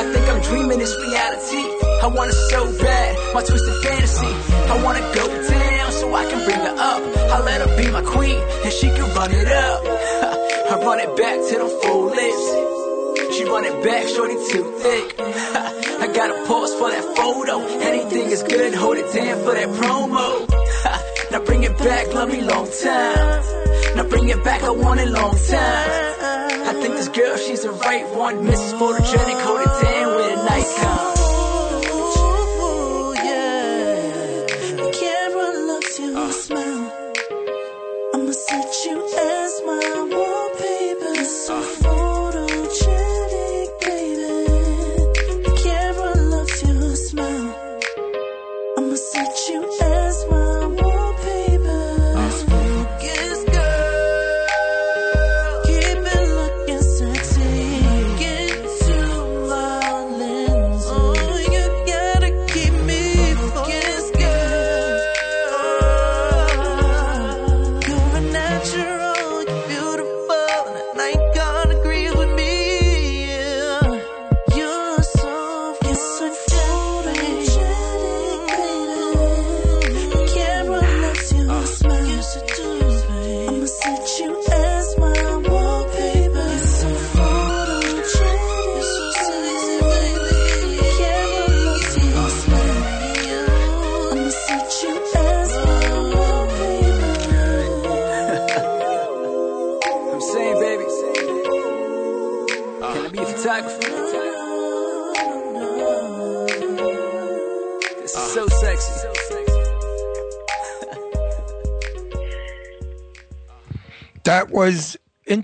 I 0.00 0.04
think 0.12 0.28
I'm 0.28 0.40
dreaming 0.42 0.78
this 0.78 0.96
reality. 0.96 1.62
I 2.02 2.06
want 2.06 2.30
it 2.30 2.38
so 2.52 2.60
bad, 2.78 3.34
my 3.34 3.42
twisted 3.42 3.76
fantasy. 3.82 4.32
I 4.72 4.82
wanna 4.82 5.04
go 5.14 5.26
down 5.48 5.92
so 5.92 6.14
I 6.14 6.24
can 6.30 6.44
bring 6.44 6.60
her 6.60 6.76
up. 6.78 7.02
I 7.34 7.40
let 7.40 7.60
her 7.68 7.76
be 7.76 7.90
my 7.90 8.02
queen, 8.02 8.40
and 8.64 8.72
she 8.72 8.88
can 8.88 9.14
run 9.14 9.30
it 9.30 9.48
up. 9.48 9.82
I 10.72 10.80
run 10.80 11.00
it 11.00 11.16
back 11.16 11.36
to 11.50 11.54
the 11.58 11.68
full 11.82 12.04
lips. 12.06 13.36
She 13.36 13.44
run 13.44 13.64
it 13.64 13.84
back, 13.84 14.08
shorty 14.08 14.36
too 14.50 14.64
thick. 14.78 15.70
Gotta 16.26 16.46
pause 16.46 16.74
for 16.76 16.90
that 16.90 17.04
photo. 17.16 17.66
Anything 17.80 18.30
is 18.30 18.42
good, 18.42 18.72
hold 18.72 18.96
it 18.96 19.12
down 19.12 19.44
for 19.44 19.52
that 19.52 19.68
promo. 19.78 20.48
Now 21.30 21.40
bring 21.44 21.64
it 21.64 21.76
back, 21.76 22.14
love 22.14 22.30
me 22.30 22.40
long 22.40 22.66
time. 22.82 23.96
Now 23.96 24.04
bring 24.04 24.30
it 24.30 24.42
back, 24.42 24.62
I 24.62 24.70
want 24.70 25.00
it 25.00 25.08
long 25.08 25.36
time. 25.36 26.70
I 26.70 26.72
think 26.80 26.94
this 26.94 27.08
girl, 27.08 27.36
she's 27.36 27.64
the 27.64 27.72
right 27.72 28.08
one. 28.14 28.36
Mrs. 28.46 28.78
Photogenic, 28.78 29.40
hold 29.42 29.60
it 29.60 29.84
down 29.84 29.93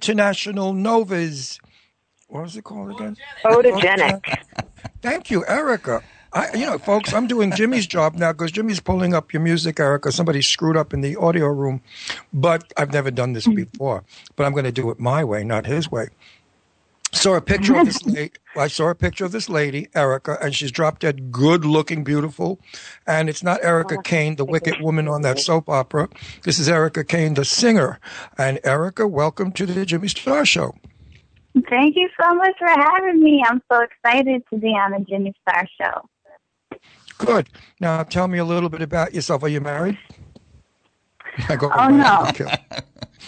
International 0.01 0.73
Nova's. 0.73 1.61
What 2.29 2.45
was 2.45 2.57
it 2.57 2.65
called 2.65 2.93
again? 2.93 3.19
Photogenic. 3.45 4.25
Thank 5.03 5.31
you, 5.31 5.43
Arika. 5.43 6.03
I, 6.33 6.55
you 6.55 6.65
know, 6.65 6.79
folks, 6.79 7.13
I'm 7.13 7.27
doing 7.27 7.53
Jimmy's 7.53 7.87
job 7.87 8.15
now 8.15 8.33
because 8.33 8.51
Jimmy's 8.51 8.81
pulling 8.81 9.13
up 9.13 9.35
your 9.35 9.43
music, 9.43 9.77
Arika. 9.77 10.11
Somebody 10.11 10.41
screwed 10.41 10.79
up 10.79 10.95
in 10.95 11.03
the 11.03 11.17
audio 11.17 11.49
room, 11.49 11.83
but 12.33 12.73
I've 12.79 12.95
never 12.95 13.11
done 13.11 13.35
this 13.35 13.45
hmm. 13.45 13.57
before. 13.57 14.03
But 14.37 14.47
I'm 14.47 14.53
going 14.53 14.65
to 14.65 14.73
do 14.73 14.89
it 14.91 14.99
my 14.99 15.23
way, 15.23 15.45
not 15.45 15.67
his 15.67 15.91
way. 15.91 16.09
Saw 17.13 17.35
a 17.35 17.41
picture 17.41 17.77
of 17.77 17.87
this 17.87 18.05
lady. 18.07 18.33
I 18.57 18.69
saw 18.69 18.89
a 18.89 18.95
picture 18.95 19.25
of 19.25 19.33
this 19.33 19.49
lady, 19.49 19.87
Arika, 19.95 20.41
and 20.43 20.55
she's 20.55 20.71
drop 20.71 21.01
dead 21.01 21.31
good 21.33 21.65
looking, 21.65 22.05
beautiful. 22.05 22.61
And 23.07 23.29
it's 23.29 23.43
not 23.43 23.63
Erica 23.65 23.97
oh. 23.99 24.03
Kane, 24.03 24.37
the 24.37 24.45
wicked 24.45 24.81
woman 24.81 25.09
on 25.09 25.23
that 25.23 25.39
soap 25.39 25.69
opera. 25.69 26.09
This 26.45 26.59
is 26.59 26.69
Arika 26.69 27.07
Kane, 27.07 27.35
the 27.35 27.45
singer. 27.45 27.99
And 28.39 28.59
Arika, 28.59 29.11
welcome 29.11 29.51
to 29.53 29.67
the 29.67 29.85
Jimmy 29.85 30.09
Star 30.09 30.47
Show. 30.47 30.75
Thank 31.69 31.97
you 31.97 32.09
so 32.21 32.35
much 32.35 32.55
for 32.59 32.69
having 32.69 33.21
me. 33.23 33.43
I'm 33.47 33.61
so 33.71 33.81
excited 33.83 34.43
to 34.51 34.59
be 34.59 34.69
on 34.69 34.93
the 34.93 35.01
Jimmy 35.09 35.35
Star 35.43 35.67
Show. 35.81 36.09
Good. 37.19 37.49
Now 37.81 38.03
tell 38.05 38.29
me 38.29 38.39
a 38.39 38.45
little 38.45 38.69
bit 38.69 38.83
about 38.83 39.15
yourself. 39.15 39.43
Are 39.43 39.49
you 39.49 39.61
married? 39.61 39.99
I 41.49 41.57
go, 41.57 41.71
Oh, 41.75 41.89
no. 41.89 42.31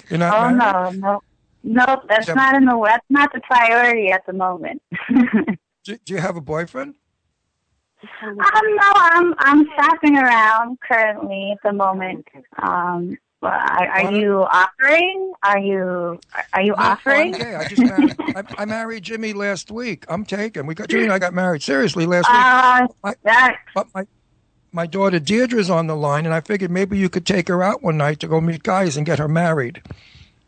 You're 0.09 0.19
not 0.19 0.35
oh 0.35 0.55
married? 0.55 1.01
no, 1.01 1.13
no, 1.15 1.23
no, 1.63 2.03
that's 2.09 2.29
not 2.29 2.55
in 2.55 2.65
the 2.65 2.81
that's 2.85 3.07
not 3.11 3.33
the 3.33 3.41
priority 3.41 4.11
at 4.11 4.25
the 4.27 4.33
moment. 4.33 4.83
Do, 5.85 5.97
do 6.05 6.15
you 6.15 6.21
have 6.21 6.37
a 6.37 6.41
boyfriend? 6.41 6.95
Um, 8.23 8.37
no, 8.37 8.93
I'm 8.95 9.35
I'm 9.39 9.67
shopping 9.77 10.17
around 10.17 10.79
currently 10.81 11.53
at 11.53 11.59
the 11.65 11.73
moment. 11.73 12.27
Um, 12.61 13.17
well, 13.41 13.53
are, 13.53 13.89
are 13.89 14.13
you 14.13 14.43
offering? 14.43 15.33
Are 15.43 15.59
you 15.59 16.21
are 16.53 16.63
you 16.63 16.75
offering? 16.75 17.35
Yeah, 17.35 17.63
I 17.65 17.69
just 17.69 17.83
married. 17.83 18.17
I, 18.37 18.45
I 18.59 18.65
married 18.65 19.03
Jimmy 19.03 19.33
last 19.33 19.71
week. 19.71 20.05
I'm 20.09 20.25
taken. 20.25 20.67
We 20.67 20.75
got 20.75 20.89
Jimmy 20.89 21.05
and 21.05 21.13
I 21.13 21.19
got 21.19 21.35
married 21.35 21.63
seriously 21.63 22.07
last 22.07 22.29
week. 22.29 22.37
Uh, 22.37 22.87
My- 23.03 23.17
that 23.25 23.57
But 23.75 23.89
my 23.95 24.07
my 24.73 24.87
daughter 24.87 25.19
Deirdre's 25.19 25.69
on 25.69 25.87
the 25.87 25.97
line, 25.97 26.25
and 26.25 26.35
I 26.35 26.41
figured 26.41 26.71
maybe 26.71 26.97
you 26.99 27.09
could 27.09 27.27
take 27.27 27.49
her 27.49 27.63
out 27.63 27.83
one 27.83 27.97
night 27.99 28.21
to 28.21 28.29
go 28.29 28.41
meet 28.41 28.63
guys 28.63 28.97
and 28.97 29.05
get 29.05 29.19
her 29.19 29.29
married. 29.29 29.83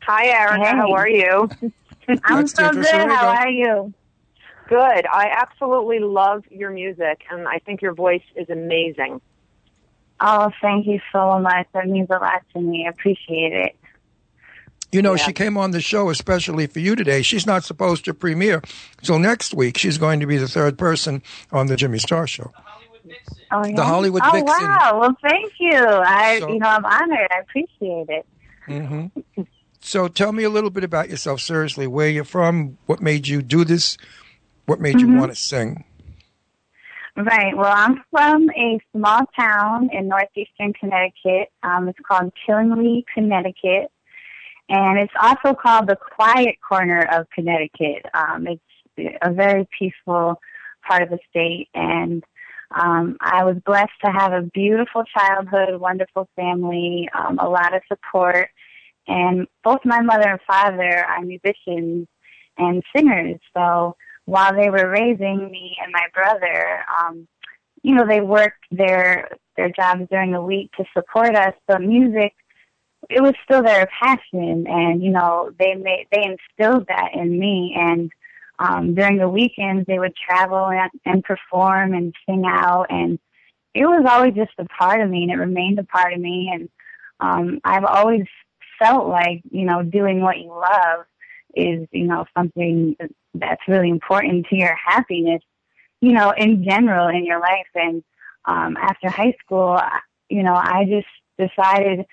Hi, 0.06 0.26
Arika. 0.46 0.64
Hey. 0.64 0.76
How 0.76 0.92
are 0.92 1.08
you? 1.08 1.48
I'm 2.24 2.46
so 2.46 2.64
Deirdre 2.72 2.82
good. 2.82 3.10
How 3.10 3.34
Cerrigo. 3.34 3.38
are 3.40 3.48
you? 3.48 3.94
Good. 4.68 5.06
I 5.06 5.28
absolutely 5.40 5.98
love 6.00 6.44
your 6.50 6.70
music, 6.70 7.22
and 7.30 7.46
I 7.48 7.58
think 7.58 7.82
your 7.82 7.94
voice 7.94 8.22
is 8.36 8.48
amazing. 8.50 9.20
Oh, 10.20 10.50
thank 10.62 10.86
you 10.86 11.00
so 11.12 11.38
much. 11.38 11.66
That 11.74 11.86
means 11.86 12.08
a 12.10 12.14
lot 12.18 12.42
to 12.54 12.60
me. 12.60 12.84
I 12.86 12.90
appreciate 12.90 13.52
it. 13.52 13.76
You 14.92 15.02
know, 15.02 15.14
Yeah. 15.14 15.24
she 15.24 15.32
came 15.32 15.56
on 15.58 15.72
the 15.72 15.80
show 15.80 16.08
especially 16.08 16.66
for 16.68 16.78
you 16.78 16.94
today. 16.94 17.20
She's 17.22 17.46
not 17.46 17.64
supposed 17.64 18.04
to 18.04 18.14
premiere 18.14 18.62
till 19.02 19.18
next 19.18 19.52
week. 19.52 19.76
She's 19.76 19.98
going 19.98 20.20
to 20.20 20.26
be 20.26 20.36
the 20.38 20.46
third 20.48 20.78
person 20.78 21.20
on 21.50 21.66
the 21.66 21.76
Jimmy 21.76 21.98
Star 21.98 22.26
Show. 22.28 22.52
Oh, 23.50 23.64
yeah? 23.66 23.74
The 23.76 23.84
Hollywood 23.84 24.22
oh, 24.24 24.30
Vixen. 24.30 24.46
wow. 24.46 24.98
Well, 25.00 25.16
thank 25.20 25.52
you. 25.58 25.76
I, 25.76 26.38
So- 26.40 26.48
you 26.48 26.58
know, 26.60 26.68
I'm 26.68 26.84
honored. 26.84 27.28
I 27.32 27.40
appreciate 27.40 28.08
it. 28.08 28.26
hmm 28.66 29.06
So 29.84 30.08
tell 30.08 30.32
me 30.32 30.44
a 30.44 30.48
little 30.48 30.70
bit 30.70 30.82
about 30.82 31.10
yourself, 31.10 31.42
seriously. 31.42 31.86
Where 31.86 32.08
you're 32.08 32.24
from? 32.24 32.78
What 32.86 33.02
made 33.02 33.28
you 33.28 33.42
do 33.42 33.66
this? 33.66 33.98
What 34.64 34.80
made 34.80 35.02
you 35.02 35.08
Mhm. 35.08 35.18
want 35.18 35.30
to 35.32 35.36
sing? 35.36 35.84
Right. 37.16 37.54
Well, 37.54 37.70
I'm 37.70 38.02
from 38.10 38.48
a 38.56 38.80
small 38.92 39.26
town 39.38 39.90
in 39.92 40.08
northeastern 40.08 40.72
Connecticut. 40.72 41.52
Um, 41.62 41.86
it's 41.88 41.98
called 42.00 42.32
Killingly, 42.46 43.04
Connecticut, 43.12 43.92
and 44.70 44.98
it's 44.98 45.12
also 45.20 45.52
called 45.52 45.86
the 45.86 45.96
quiet 45.96 46.56
corner 46.66 47.06
of 47.12 47.28
Connecticut. 47.28 48.06
Um, 48.14 48.46
it's 48.46 49.18
a 49.20 49.32
very 49.32 49.68
peaceful 49.78 50.40
part 50.88 51.02
of 51.02 51.10
the 51.10 51.18
state, 51.28 51.68
and 51.74 52.24
um, 52.74 53.18
I 53.20 53.44
was 53.44 53.58
blessed 53.66 53.92
to 54.02 54.10
have 54.10 54.32
a 54.32 54.40
beautiful 54.42 55.04
childhood, 55.04 55.78
wonderful 55.78 56.26
family, 56.34 57.08
um, 57.14 57.38
a 57.38 57.48
lot 57.48 57.74
of 57.76 57.82
support, 57.86 58.48
and 59.06 59.46
both 59.62 59.80
my 59.84 60.00
mother 60.00 60.28
and 60.28 60.40
father 60.46 61.04
are 61.04 61.20
musicians 61.20 62.08
and 62.56 62.82
singers. 62.94 63.40
So 63.56 63.96
while 64.26 64.54
they 64.54 64.70
were 64.70 64.88
raising 64.88 65.50
me 65.50 65.76
and 65.82 65.92
my 65.92 66.06
brother, 66.14 66.84
um, 67.00 67.28
you 67.82 67.94
know, 67.94 68.06
they 68.06 68.20
worked 68.20 68.64
their 68.70 69.28
their 69.56 69.70
jobs 69.70 70.02
during 70.10 70.32
the 70.32 70.42
week 70.42 70.72
to 70.76 70.84
support 70.94 71.36
us. 71.36 71.54
But 71.68 71.82
music, 71.82 72.32
it 73.10 73.22
was 73.22 73.34
still 73.44 73.62
their 73.62 73.88
passion, 74.02 74.66
and 74.66 75.02
you 75.02 75.10
know, 75.10 75.50
they 75.58 75.74
made 75.74 76.06
they 76.10 76.24
instilled 76.24 76.86
that 76.88 77.10
in 77.14 77.38
me. 77.38 77.76
And 77.78 78.10
um, 78.58 78.94
during 78.94 79.18
the 79.18 79.28
weekends, 79.28 79.86
they 79.86 79.98
would 79.98 80.14
travel 80.16 80.70
and, 80.70 80.90
and 81.04 81.24
perform 81.24 81.92
and 81.92 82.14
sing 82.26 82.44
out, 82.46 82.86
and 82.88 83.18
it 83.74 83.86
was 83.86 84.06
always 84.08 84.34
just 84.34 84.52
a 84.58 84.64
part 84.64 85.00
of 85.00 85.10
me, 85.10 85.24
and 85.24 85.32
it 85.32 85.36
remained 85.36 85.78
a 85.78 85.84
part 85.84 86.14
of 86.14 86.20
me. 86.20 86.50
And 86.52 86.68
um, 87.20 87.60
I've 87.64 87.84
always 87.84 88.24
felt 88.78 89.08
like 89.08 89.42
you 89.50 89.64
know, 89.64 89.82
doing 89.82 90.20
what 90.20 90.38
you 90.38 90.48
love 90.48 91.06
is 91.54 91.86
you 91.92 92.06
know 92.06 92.24
something 92.36 92.96
that's 93.34 93.62
really 93.68 93.90
important 93.90 94.46
to 94.46 94.56
your 94.56 94.74
happiness, 94.74 95.42
you 96.00 96.12
know, 96.12 96.32
in 96.36 96.64
general 96.64 97.08
in 97.08 97.24
your 97.24 97.40
life. 97.40 97.66
And 97.74 98.02
um, 98.44 98.76
after 98.76 99.08
high 99.08 99.34
school, 99.44 99.80
you 100.28 100.42
know, 100.42 100.54
I 100.54 100.84
just 100.84 101.06
decided, 101.38 102.06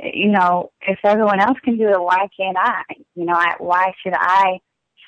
you 0.00 0.28
know, 0.28 0.70
if 0.80 0.98
everyone 1.04 1.40
else 1.40 1.58
can 1.64 1.76
do 1.76 1.88
it, 1.88 2.00
why 2.00 2.28
can't 2.36 2.56
I? 2.58 2.82
You 3.14 3.24
know, 3.24 3.34
I, 3.34 3.54
why 3.58 3.94
should 4.02 4.14
I 4.14 4.58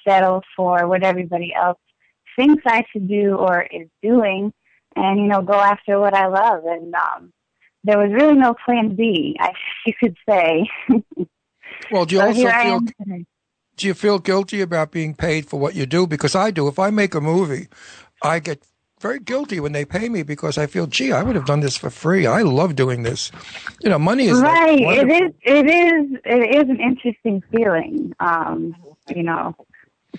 settle 0.07 0.43
for 0.57 0.87
what 0.87 1.03
everybody 1.03 1.53
else 1.55 1.79
thinks 2.37 2.63
I 2.67 2.85
should 2.93 3.09
do 3.09 3.37
or 3.37 3.63
is 3.63 3.89
doing, 4.03 4.53
and 4.95 5.19
you 5.19 5.27
know, 5.27 5.43
go 5.43 5.55
after 5.55 5.99
what 5.99 6.15
I 6.15 6.27
love? 6.27 6.65
And 6.65 6.95
um, 6.95 7.33
there 7.87 7.99
was 7.99 8.13
really 8.13 8.35
no 8.35 8.55
plan 8.65 8.95
B, 8.95 9.37
I 9.41 9.53
you 9.87 9.95
could 9.99 10.17
say. 10.29 10.69
Well, 11.91 12.07
do 12.07 12.15
you 12.15 12.21
so 12.21 12.27
also 12.27 12.51
feel 12.63 12.81
do 13.77 13.87
you 13.87 13.95
feel 13.95 14.19
guilty 14.19 14.61
about 14.61 14.91
being 14.91 15.15
paid 15.15 15.47
for 15.47 15.61
what 15.61 15.75
you 15.75 15.87
do? 15.87 16.07
Because 16.07 16.35
I 16.35 16.51
do. 16.51 16.67
If 16.69 16.79
I 16.79 16.91
make 16.91 17.15
a 17.15 17.21
movie, 17.21 17.69
I 18.23 18.39
get 18.39 18.65
very 19.01 19.21
guilty 19.21 19.61
when 19.61 19.73
they 19.73 19.85
pay 19.85 20.09
me 20.09 20.23
because 20.23 20.57
I 20.57 20.67
feel, 20.67 20.87
gee, 20.87 21.13
I 21.13 21.23
would 21.23 21.37
have 21.37 21.45
done 21.45 21.61
this 21.61 21.77
for 21.77 21.91
free. 21.91 22.27
I 22.27 22.41
love 22.43 22.75
doing 22.75 23.03
this. 23.03 23.31
You 23.83 23.91
know, 23.91 23.99
money 23.99 24.27
is 24.27 24.41
right. 24.41 24.81
it 24.81 25.11
is. 25.11 25.33
It 25.43 25.67
is. 25.67 26.21
It 26.25 26.57
is 26.57 26.71
an 26.71 26.81
interesting 26.81 27.43
feeling. 27.53 28.15
Um, 28.21 28.75
you 29.15 29.23
know. 29.23 29.55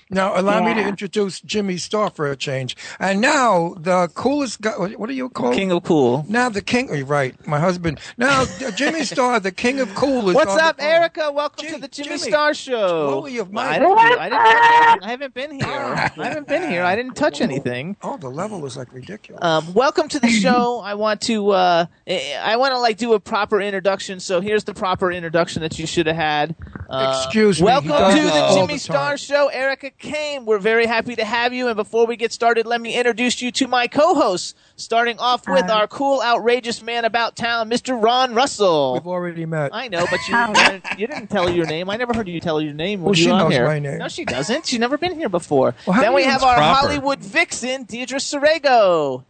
Now, 0.10 0.40
allow 0.40 0.64
me 0.64 0.74
to 0.74 0.82
introduce 0.88 1.42
Jimmy 1.42 1.78
Star 1.78 2.10
for 2.10 2.30
a 2.30 2.36
change. 2.36 2.76
And 3.00 3.22
now, 3.22 3.76
the 3.80 4.10
coolest 4.14 4.62
guy, 4.62 4.72
what 4.74 5.08
do 5.08 5.14
you 5.14 5.30
call 5.30 5.54
King 5.54 5.72
of 5.72 5.84
Cool. 5.84 6.26
Now, 6.28 6.50
the 6.50 6.62
king, 6.62 6.90
oh, 6.92 7.02
right, 7.02 7.36
my 7.48 7.60
husband. 7.60 8.00
Now, 8.18 8.46
Jimmy 8.76 9.04
Star, 9.04 9.40
the 9.40 9.52
king 9.52 9.80
of 9.80 9.94
cool, 9.96 10.30
is 10.30 10.36
What's 10.36 10.56
up. 10.56 10.78
Arika? 10.80 11.34
Welcome 11.34 11.68
to 11.68 11.78
the 11.80 11.88
Jimmy, 11.88 12.10
Jimmy, 12.10 12.18
Star 12.20 12.54
Show. 12.54 13.26
of 13.26 13.52
my- 13.52 13.68
I, 13.68 13.80
didn't, 13.80 13.98
I, 13.98 14.30
didn't, 14.30 15.04
I 15.04 15.10
haven't 15.10 15.34
been 15.34 15.52
here. 15.52 15.66
I 15.68 16.12
haven't 16.18 16.48
been 16.48 16.70
here. 16.70 16.84
I 16.84 16.96
didn't 16.96 17.16
touch 17.16 17.42
anything. 17.42 17.96
Oh, 18.02 18.18
the 18.18 18.30
level 18.30 18.66
is 18.66 18.78
like 18.78 18.92
ridiculous. 18.94 19.44
Um, 19.44 19.74
welcome 19.74 20.08
to 20.10 20.20
the 20.20 20.30
show. 20.30 20.80
I 20.84 20.94
want 20.96 21.22
to 21.22 21.50
uh, 21.52 21.86
I 22.08 22.56
want 22.58 22.74
to 22.74 22.80
like 22.80 22.98
do 22.98 23.14
a 23.14 23.20
proper 23.20 23.62
introduction. 23.62 24.20
So 24.20 24.42
here's 24.42 24.64
the 24.64 24.74
proper 24.74 25.12
introduction 25.12 25.62
that 25.62 25.78
you 25.80 25.86
should 25.86 26.08
have 26.08 26.16
had. 26.16 26.56
Uh, 26.90 27.22
Excuse 27.26 27.60
me, 27.60 27.66
Welcome 27.66 27.90
to 27.90 28.24
the 28.24 28.52
Jimmy 28.56 28.76
the 28.76 28.80
Star. 28.80 29.18
Show, 29.18 29.50
Arika 29.54 29.87
Kane. 29.98 30.46
We're 30.46 30.60
very 30.60 30.86
happy 30.86 31.16
to 31.16 31.26
have 31.26 31.54
you. 31.54 31.68
And 31.68 31.76
before 31.76 32.06
we 32.08 32.16
get 32.16 32.32
started, 32.34 32.66
let 32.66 32.82
me 32.82 32.96
introduce 32.96 33.42
you 33.42 33.52
to 33.54 33.68
my 33.68 33.88
co-hosts. 33.88 34.54
Starting 34.76 35.18
off 35.20 35.48
with 35.48 35.70
our 35.70 35.88
cool, 35.88 36.22
outrageous 36.22 36.82
man 36.84 37.04
about 37.06 37.36
town, 37.36 37.70
Mr. 37.70 38.02
Ron 38.02 38.36
Russell. 38.36 38.94
We've 38.94 39.08
already 39.08 39.46
met. 39.46 39.72
I 39.74 39.88
know, 39.88 40.06
but 40.12 40.20
you 40.28 40.82
you 40.98 41.08
didn't 41.08 41.28
tell 41.28 41.50
your 41.50 41.66
name. 41.66 41.90
I 41.90 41.96
never 41.98 42.14
heard 42.14 42.28
you 42.28 42.40
tell 42.40 42.62
your 42.62 42.74
name. 42.74 43.00
when 43.02 43.06
Well, 43.12 43.16
you 43.16 43.24
she 43.24 43.30
were 43.30 43.36
on 43.36 43.40
knows 43.46 43.54
here. 43.54 43.66
my 43.66 43.80
name. 43.80 43.98
No, 43.98 44.08
she 44.08 44.24
doesn't. 44.26 44.66
She's 44.68 44.80
never 44.80 44.98
been 44.98 45.16
here 45.16 45.30
before. 45.30 45.74
Well, 45.88 46.00
then 46.00 46.14
we 46.14 46.24
have 46.24 46.44
our 46.44 46.56
proper. 46.56 46.78
Hollywood 46.88 47.20
vixen, 47.20 47.86
Deidre 47.86 48.20
Sorego. 48.20 49.24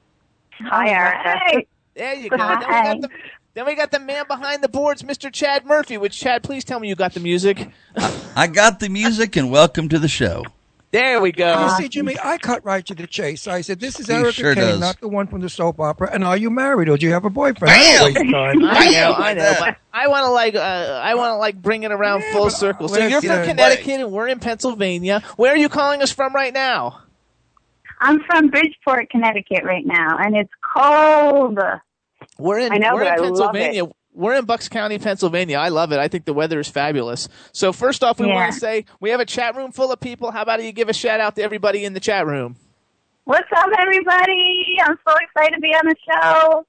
Hi, 0.59 0.89
Arika. 0.89 1.65
There 1.95 2.13
you 2.15 2.29
go. 2.29 2.37
Then 2.37 2.47
we, 2.49 2.55
got 2.65 3.01
the, 3.01 3.09
then 3.57 3.65
we 3.65 3.73
got 3.73 3.89
the 3.89 3.99
man 3.99 4.27
behind 4.27 4.63
the 4.63 4.67
boards, 4.69 5.01
Mr. 5.01 5.33
Chad 5.33 5.65
Murphy. 5.65 5.97
Which 5.97 6.15
Chad, 6.15 6.43
please 6.43 6.63
tell 6.63 6.79
me 6.79 6.89
you 6.89 6.95
got 6.95 7.15
the 7.15 7.19
music. 7.19 7.71
I 8.35 8.45
got 8.45 8.79
the 8.79 8.87
music 8.87 9.35
and 9.35 9.49
welcome 9.49 9.89
to 9.89 9.97
the 9.97 10.07
show. 10.07 10.43
There 10.91 11.19
we 11.19 11.31
go. 11.31 11.63
you 11.65 11.69
see, 11.71 11.89
Jimmy, 11.89 12.15
I 12.23 12.37
cut 12.37 12.63
right 12.63 12.85
to 12.85 12.93
the 12.93 13.07
chase. 13.07 13.47
I 13.47 13.61
said, 13.61 13.79
"This 13.79 13.99
is 13.99 14.05
He 14.05 14.13
Arika 14.13 14.31
sure 14.31 14.53
Kane, 14.53 14.63
does. 14.63 14.79
not 14.79 15.01
the 15.01 15.07
one 15.07 15.25
from 15.25 15.41
the 15.41 15.49
soap 15.49 15.79
opera." 15.79 16.09
And 16.13 16.23
are 16.23 16.37
you 16.37 16.51
married 16.51 16.87
or 16.87 16.97
do 16.97 17.07
you 17.07 17.13
have 17.13 17.25
a 17.25 17.31
boyfriend? 17.31 17.73
I 17.73 17.97
don't 17.97 18.13
waste 18.13 18.31
time. 18.31 18.63
I 18.63 18.91
know, 18.91 19.13
I 19.13 19.33
know, 19.33 19.55
but 19.59 19.77
I 19.91 20.07
want 20.07 20.25
to 20.25 20.29
like, 20.29 20.53
uh, 20.53 21.01
I 21.03 21.15
want 21.15 21.31
to 21.31 21.37
like 21.37 21.59
bring 21.59 21.81
it 21.81 21.91
around 21.91 22.21
Yeah, 22.21 22.33
full 22.33 22.51
circle. 22.51 22.87
So 22.87 22.99
you're 22.99 23.21
listen, 23.21 23.37
from 23.37 23.47
Connecticut 23.47 24.01
and 24.01 24.11
we're 24.11 24.27
in 24.27 24.39
Pennsylvania. 24.39 25.23
Where 25.35 25.51
are 25.51 25.57
you 25.57 25.67
calling 25.67 26.03
us 26.03 26.11
from 26.11 26.33
right 26.35 26.53
now? 26.53 27.01
I'm 27.99 28.19
from 28.25 28.49
Bridgeport, 28.49 29.09
Connecticut 29.09 29.63
right 29.63 29.85
now, 29.85 30.17
and 30.19 30.35
it's 30.37 30.51
cold. 30.75 31.57
We're 32.39 32.59
in, 32.59 32.71
I 32.73 32.77
know, 32.77 32.93
we're 32.93 33.01
in 33.03 33.07
I 33.07 33.15
love 33.15 33.23
Pennsylvania. 33.53 33.83
We're 34.13 34.35
in 34.35 34.45
Bucks 34.45 34.67
County, 34.67 34.97
Pennsylvania. 34.97 35.57
I 35.59 35.69
love 35.69 35.91
it. 35.91 35.99
I 35.99 36.07
think 36.07 36.25
the 36.25 36.33
weather 36.33 36.59
is 36.59 36.67
fabulous. 36.67 37.27
So 37.51 37.71
first 37.71 38.03
off, 38.03 38.19
we 38.19 38.27
Yeah. 38.27 38.33
want 38.33 38.53
to 38.53 38.59
say 38.59 38.85
we 38.99 39.11
have 39.11 39.19
a 39.19 39.25
chat 39.25 39.55
room 39.55 39.71
full 39.71 39.91
of 39.91 39.99
people. 39.99 40.31
How 40.31 40.41
about 40.41 40.63
you 40.63 40.71
give 40.71 40.89
a 40.89 40.93
shout 40.93 41.19
out 41.19 41.35
to 41.35 41.43
everybody 41.43 41.85
in 41.85 41.93
the 41.93 41.99
chat 41.99 42.25
room? 42.25 42.55
What's 43.25 43.51
up, 43.55 43.69
everybody? 43.77 44.77
I'm 44.83 44.97
so 45.07 45.15
excited 45.21 45.55
to 45.55 45.61
be 45.61 45.69
on 45.69 45.85
the 45.85 45.95
show. 46.09 46.65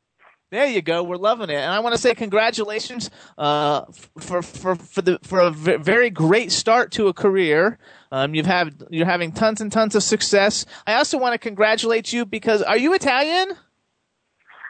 There 0.50 0.66
you 0.66 0.80
go. 0.82 1.02
We're 1.02 1.16
loving 1.16 1.50
it, 1.50 1.56
and 1.56 1.70
I 1.70 1.80
want 1.80 1.94
to 1.94 2.00
say 2.00 2.14
congratulations 2.14 3.10
uh, 3.36 3.82
for 4.18 4.40
for 4.40 4.76
for 4.76 5.02
the 5.02 5.18
for 5.22 5.40
a 5.40 5.50
v- 5.50 5.76
very 5.76 6.08
great 6.08 6.50
start 6.52 6.90
to 6.92 7.08
a 7.08 7.12
career. 7.12 7.78
Um, 8.10 8.34
you've 8.34 8.46
had 8.46 8.82
you're 8.88 9.04
having 9.06 9.30
tons 9.32 9.60
and 9.60 9.70
tons 9.70 9.94
of 9.94 10.02
success. 10.02 10.64
I 10.86 10.94
also 10.94 11.18
want 11.18 11.34
to 11.34 11.38
congratulate 11.38 12.14
you 12.14 12.24
because 12.24 12.62
are 12.62 12.78
you 12.78 12.94
Italian? 12.94 13.48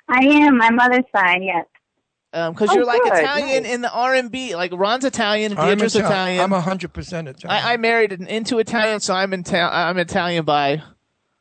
I 0.09 0.25
am 0.25 0.57
my 0.59 0.71
mother's 0.71 1.05
side, 1.15 1.43
yes. 1.43 1.67
Um, 2.33 2.53
because 2.53 2.71
Oh, 2.71 2.75
you're 2.75 2.85
like 2.85 3.03
good, 3.03 3.15
Italian 3.15 3.63
nice. 3.63 3.73
in 3.73 3.81
the 3.81 3.91
R 3.91 4.15
and 4.15 4.31
B. 4.31 4.55
Like 4.55 4.73
Ron's 4.75 5.05
Italian, 5.05 5.53
I'm 5.59 5.79
Deirdre's 5.79 5.97
Italian. 5.97 6.35
Italian. 6.37 6.53
I'm 6.53 6.63
hundred 6.63 6.93
percent 6.93 7.27
Italian. 7.29 7.65
I, 7.65 7.73
I 7.73 7.77
married 7.79 8.13
an, 8.13 8.27
into 8.27 8.59
Italian, 8.59 9.01
so 9.01 9.15
I'm 9.15 9.33
Ita- 9.33 9.71
I'm 9.73 9.97
Italian 9.99 10.45
by 10.45 10.83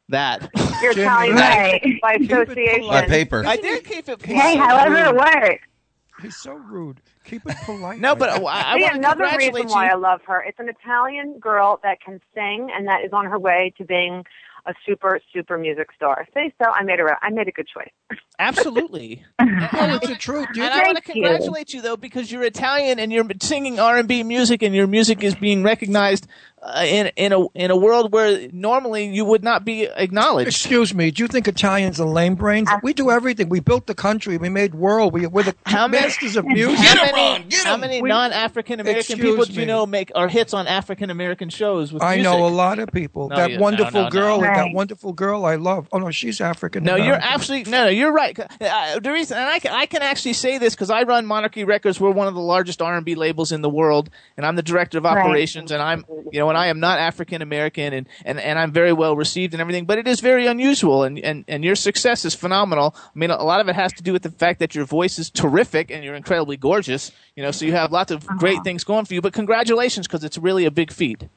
that. 0.10 0.50
You're 0.82 0.94
Jimmy, 0.94 1.04
Italian 1.08 1.36
right. 1.36 2.00
by 2.02 2.14
association. 2.14 2.88
By 2.88 3.06
paper. 3.06 3.44
I 3.46 3.58
did 3.58 3.84
keep 3.84 4.08
it. 4.08 4.22
Hey, 4.26 4.56
however 4.56 4.96
it 4.98 5.16
works. 5.16 5.64
He's 6.22 6.38
so 6.38 6.54
rude. 6.54 7.02
Keep 7.26 7.48
it 7.50 7.58
polite. 7.66 8.00
No, 8.00 8.16
but 8.16 8.30
I. 8.30 8.74
I 8.74 8.78
See, 8.80 8.86
another 8.86 9.26
congratulate 9.26 9.54
reason 9.56 9.68
you. 9.70 9.76
why 9.76 9.90
I 9.90 9.96
love 9.96 10.22
her. 10.26 10.42
It's 10.42 10.58
an 10.60 10.70
Italian 10.70 11.38
girl 11.40 11.82
that 11.84 12.00
can 12.02 12.22
sing 12.34 12.70
and 12.74 12.88
that 12.88 13.04
is 13.04 13.12
on 13.12 13.26
her 13.26 13.38
way 13.38 13.74
to 13.78 13.84
being 13.84 14.24
a 14.68 14.74
super, 14.86 15.20
super 15.34 15.58
music 15.58 15.88
star. 15.96 16.28
See, 16.34 16.54
so 16.62 16.70
I 16.70 16.84
made 16.84 17.00
a 17.00 17.04
I 17.22 17.30
made 17.30 17.48
a 17.48 17.52
good 17.52 17.68
choice. 17.68 17.90
Absolutely. 18.40 19.24
oh, 19.40 19.46
it's 19.96 20.08
the 20.08 20.16
truth. 20.16 20.48
You 20.54 20.64
and 20.64 20.74
I 20.74 20.84
want 20.84 20.98
to 20.98 21.04
Thank 21.04 21.16
you. 21.16 21.24
congratulate 21.24 21.74
you 21.74 21.82
though 21.82 21.98
because 21.98 22.32
you're 22.32 22.44
Italian 22.44 23.00
and 23.00 23.12
you're 23.12 23.26
singing 23.42 23.80
R 23.80 23.98
and 23.98 24.08
B 24.08 24.24
music 24.24 24.62
and 24.62 24.76
your 24.76 24.88
music 24.88 25.24
is 25.24 25.36
being 25.36 25.64
recognized 25.64 26.28
in 26.84 27.08
in 27.16 27.34
a 27.34 27.46
in 27.56 27.72
a 27.72 27.76
world 27.76 28.12
where 28.12 28.48
normally 28.52 29.06
you 29.08 29.24
would 29.26 29.44
not 29.44 29.64
be 29.66 29.86
acknowledged. 29.86 30.48
Excuse 30.50 30.94
me. 30.94 31.12
Do 31.12 31.24
you 31.24 31.28
think 31.28 31.48
Italians 31.48 32.00
are 32.00 32.08
lame 32.08 32.36
brains? 32.36 32.70
We 32.84 32.94
do 32.94 33.10
everything. 33.12 33.50
We 33.50 33.60
built 33.60 33.88
the 33.88 33.96
country. 33.96 34.38
We 34.38 34.50
made 34.50 34.76
world. 34.76 35.14
We, 35.14 35.28
we're 35.28 35.44
the 35.44 35.56
How 35.66 35.88
many- 35.88 36.06
masters 36.06 36.36
of 36.36 36.46
music. 36.48 36.86
How 36.86 37.06
many, 37.06 37.40
Ron, 37.42 37.50
get 37.50 37.80
many 37.80 38.02
non-African 38.02 38.80
American 38.80 39.18
people 39.20 39.46
do 39.46 39.54
you 39.54 39.60
me. 39.60 39.66
know 39.66 39.86
make 39.86 40.12
are 40.16 40.28
hits 40.28 40.54
on 40.54 40.68
African 40.68 41.10
American 41.10 41.50
shows 41.50 41.94
with 41.94 42.04
I 42.04 42.16
music? 42.16 42.32
know 42.32 42.46
a 42.46 42.50
lot 42.50 42.80
of 42.80 42.92
people. 42.92 43.30
No, 43.30 43.36
that 43.36 43.52
you- 43.52 43.60
wonderful 43.60 44.02
no, 44.02 44.04
no. 44.06 44.10
girl, 44.12 44.42
that 44.42 44.48
Right. 44.50 44.74
wonderful 44.74 45.14
girl 45.14 45.46
I 45.46 45.56
love. 45.56 45.88
Oh 45.92 46.00
no, 46.00 46.12
she's 46.12 46.42
African. 46.42 46.84
No, 46.84 46.96
you're 46.96 47.06
American. 47.16 47.30
absolutely 47.32 47.72
no, 47.72 47.84
no. 47.86 47.90
You're 47.90 48.12
right. 48.12 48.38
Uh, 48.40 49.00
the 49.00 49.12
reason, 49.12 49.38
and 49.38 49.48
I 49.50 49.60
can, 49.60 49.72
I 49.74 49.86
can 49.86 50.02
actually 50.02 50.34
say 50.34 50.58
this 50.58 50.74
because 50.76 50.90
I 50.90 51.04
run 51.04 51.26
Monarchy 51.26 51.64
Records. 51.64 52.00
We're 52.00 52.12
one 52.12 52.28
of 52.28 52.34
the 52.34 52.42
largest 52.42 52.82
R 52.82 52.96
and 52.96 53.06
B 53.06 53.16
labels 53.16 53.52
in 53.52 53.62
the 53.62 53.70
world, 53.70 54.10
and 54.36 54.46
I'm 54.46 54.56
the 54.56 54.64
director 54.64 54.98
of 54.98 55.04
Right. 55.04 55.18
operations. 55.18 55.72
And 55.72 55.82
I'm, 55.82 56.06
you 56.32 56.40
know, 56.40 56.50
and 56.50 56.57
I 56.58 56.68
am 56.68 56.80
not 56.80 57.00
African 57.00 57.42
American, 57.42 57.94
and, 57.94 58.10
and 58.26 58.40
and 58.40 58.60
I'm 58.60 58.72
very 58.72 58.94
well 58.94 59.16
received 59.16 59.54
and 59.54 59.62
everything. 59.62 59.86
But 59.86 59.98
it 59.98 60.08
is 60.08 60.20
very 60.20 60.48
unusual, 60.48 61.04
and, 61.04 61.20
and 61.20 61.46
and 61.48 61.64
your 61.64 61.76
success 61.76 62.26
is 62.26 62.36
phenomenal. 62.36 62.96
I 62.98 63.18
mean, 63.18 63.32
a 63.32 63.44
lot 63.44 63.62
of 63.62 63.68
it 63.70 63.76
has 63.76 63.94
to 63.94 64.04
do 64.04 64.14
with 64.14 64.24
the 64.24 64.32
fact 64.32 64.60
that 64.60 64.76
your 64.76 64.86
voice 64.86 65.20
is 65.20 65.30
terrific 65.30 65.92
and 65.92 66.04
you're 66.04 66.16
incredibly 66.16 66.58
gorgeous. 66.58 67.12
You 67.36 67.44
know, 67.44 67.52
so 67.52 67.66
you 67.66 67.74
have 67.74 67.92
lots 67.92 68.12
of 68.12 68.26
great 68.26 68.64
things 68.64 68.84
going 68.84 69.06
for 69.06 69.14
you. 69.14 69.22
But 69.22 69.34
congratulations, 69.34 70.08
because 70.08 70.24
it's 70.24 70.38
really 70.38 70.66
a 70.66 70.72
big 70.72 70.92
feat. 70.92 71.30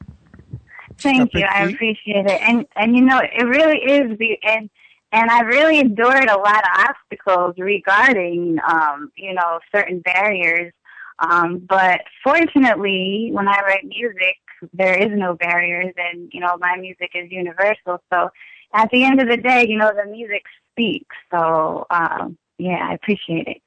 Thank 0.98 1.34
you. 1.34 1.44
I 1.44 1.64
appreciate 1.64 2.26
it. 2.26 2.40
And 2.42 2.66
and 2.76 2.96
you 2.96 3.02
know, 3.02 3.20
it 3.20 3.44
really 3.44 3.78
is 3.78 4.18
the 4.18 4.38
and 4.42 4.70
and 5.12 5.30
I 5.30 5.40
really 5.40 5.78
endured 5.78 6.28
a 6.28 6.38
lot 6.38 6.62
of 6.62 6.88
obstacles 6.88 7.54
regarding 7.58 8.58
um, 8.66 9.10
you 9.16 9.34
know, 9.34 9.60
certain 9.74 10.00
barriers. 10.00 10.72
Um, 11.18 11.58
but 11.68 12.00
fortunately 12.24 13.28
when 13.32 13.46
I 13.46 13.60
write 13.60 13.84
music 13.84 14.36
there 14.72 14.96
is 14.96 15.10
no 15.10 15.34
barriers 15.34 15.94
and, 15.96 16.30
you 16.32 16.40
know, 16.40 16.56
my 16.58 16.76
music 16.76 17.10
is 17.14 17.30
universal. 17.30 18.02
So 18.12 18.30
at 18.72 18.90
the 18.90 19.04
end 19.04 19.20
of 19.20 19.28
the 19.28 19.36
day, 19.36 19.66
you 19.68 19.78
know, 19.78 19.92
the 19.94 20.10
music 20.10 20.44
speaks. 20.72 21.16
So 21.30 21.86
um 21.90 22.38
yeah, 22.58 22.88
I 22.90 22.94
appreciate 22.94 23.46
it. 23.46 23.62